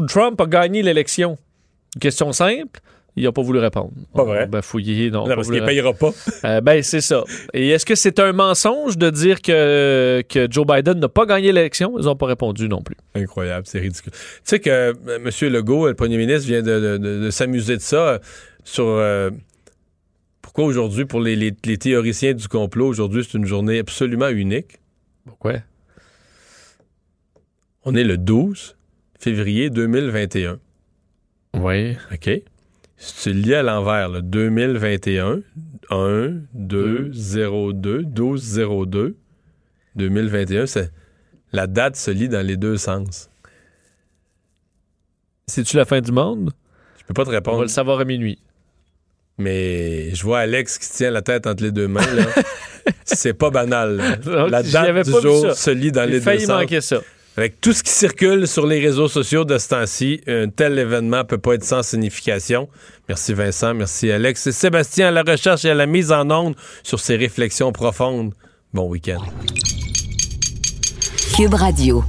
Trump 0.08 0.40
a 0.40 0.46
gagné 0.46 0.82
l'élection? 0.82 1.38
Une 1.96 2.00
question 2.00 2.32
simple. 2.32 2.80
Il 3.18 3.24
n'a 3.24 3.32
pas 3.32 3.42
voulu 3.42 3.58
répondre. 3.58 3.90
Pas 4.14 4.24
vrai. 4.24 4.46
Ben, 4.46 4.62
fouillé, 4.62 5.10
non. 5.10 5.22
Non, 5.22 5.28
pas 5.28 5.34
parce 5.36 5.50
qu'il 5.50 5.64
payera 5.64 5.92
pas. 5.92 6.10
Euh, 6.44 6.60
ben, 6.60 6.82
c'est 6.82 7.00
ça. 7.00 7.24
Et 7.52 7.70
est-ce 7.70 7.84
que 7.84 7.94
c'est 7.96 8.18
un 8.20 8.32
mensonge 8.32 8.96
de 8.96 9.10
dire 9.10 9.42
que, 9.42 10.22
que 10.28 10.46
Joe 10.50 10.64
Biden 10.66 11.00
n'a 11.00 11.08
pas 11.08 11.26
gagné 11.26 11.52
l'élection? 11.52 11.98
Ils 11.98 12.04
n'ont 12.04 12.14
pas 12.16 12.26
répondu 12.26 12.68
non 12.68 12.80
plus. 12.82 12.96
Incroyable, 13.14 13.66
c'est 13.66 13.80
ridicule. 13.80 14.12
Tu 14.12 14.18
sais 14.44 14.60
que 14.60 14.70
euh, 14.70 14.92
M. 15.08 15.30
Legault, 15.52 15.88
le 15.88 15.94
premier 15.94 16.16
ministre, 16.16 16.46
vient 16.46 16.62
de, 16.62 16.80
de- 16.80 16.96
de- 16.98 17.24
de 17.24 17.30
s'amuser 17.30 17.76
de 17.76 17.82
ça 17.82 17.96
euh, 17.96 18.18
sur 18.64 18.84
pourquoi 20.42 20.64
aujourd'hui, 20.64 21.04
pour 21.04 21.20
les, 21.20 21.36
les- 21.36 21.54
les 21.64 21.76
théoriciens 21.76 22.34
du 22.34 22.46
complot, 22.48 22.86
aujourd'hui, 22.86 23.24
c'est 23.24 23.36
une 23.36 23.44
journée 23.46 23.80
absolument 23.80 24.28
unique? 24.28 24.78
Pourquoi? 25.26 25.54
On 27.84 27.94
est 27.94 28.04
le 28.04 28.16
12 28.18 28.76
février 29.18 29.70
2021. 29.70 30.58
Oui. 31.54 31.96
OK? 32.12 32.30
Si 32.98 33.22
tu 33.22 33.32
le 33.32 33.40
lis 33.40 33.54
à 33.54 33.62
l'envers, 33.62 34.08
le 34.08 34.22
2021, 34.22 35.40
1, 35.90 36.30
2, 36.52 37.10
0, 37.12 37.72
2, 37.72 38.02
12, 38.02 38.42
0, 38.42 38.86
2, 38.86 39.16
2021, 39.94 40.66
c'est, 40.66 40.90
la 41.52 41.66
date 41.68 41.94
se 41.96 42.10
lit 42.10 42.28
dans 42.28 42.44
les 42.44 42.56
deux 42.56 42.76
sens. 42.76 43.30
C'est-tu 45.46 45.76
la 45.76 45.84
fin 45.84 46.00
du 46.00 46.10
monde? 46.12 46.52
Je 46.98 47.04
peux 47.04 47.14
pas 47.14 47.22
te 47.24 47.28
On 47.28 47.32
va 47.32 47.38
répondre. 47.38 47.62
le 47.62 47.68
savoir 47.68 48.00
à 48.00 48.04
minuit. 48.04 48.38
Mais 49.38 50.12
je 50.14 50.22
vois 50.24 50.40
Alex 50.40 50.78
qui 50.78 50.90
tient 50.90 51.12
la 51.12 51.22
tête 51.22 51.46
entre 51.46 51.62
les 51.62 51.70
deux 51.70 51.86
mains. 51.86 52.04
Là. 52.14 52.26
c'est 53.04 53.32
pas 53.32 53.50
banal. 53.50 53.96
là. 53.96 54.48
La 54.48 54.62
date 54.64 55.04
du 55.04 55.12
pas 55.12 55.20
jour 55.20 55.52
se 55.52 55.70
lit 55.70 55.92
dans 55.92 56.04
les 56.04 56.18
deux 56.18 56.20
failli 56.20 56.40
sens. 56.44 56.60
manquer 56.60 56.80
ça. 56.80 57.00
Avec 57.38 57.60
tout 57.60 57.72
ce 57.72 57.84
qui 57.84 57.92
circule 57.92 58.48
sur 58.48 58.66
les 58.66 58.80
réseaux 58.80 59.06
sociaux 59.06 59.44
de 59.44 59.58
ce 59.58 59.68
temps-ci, 59.68 60.20
un 60.26 60.48
tel 60.48 60.76
événement 60.76 61.24
peut 61.24 61.38
pas 61.38 61.54
être 61.54 61.62
sans 61.62 61.84
signification. 61.84 62.68
Merci 63.08 63.32
Vincent, 63.32 63.74
merci 63.74 64.10
Alex. 64.10 64.48
Et 64.48 64.50
Sébastien 64.50 65.06
à 65.06 65.10
la 65.12 65.22
recherche 65.22 65.64
et 65.64 65.70
à 65.70 65.74
la 65.74 65.86
mise 65.86 66.10
en 66.10 66.28
onde 66.32 66.56
sur 66.82 66.98
ces 66.98 67.14
réflexions 67.14 67.70
profondes. 67.70 68.34
Bon 68.74 68.88
week-end. 68.88 69.22
Cube 71.36 71.54
Radio. 71.54 72.02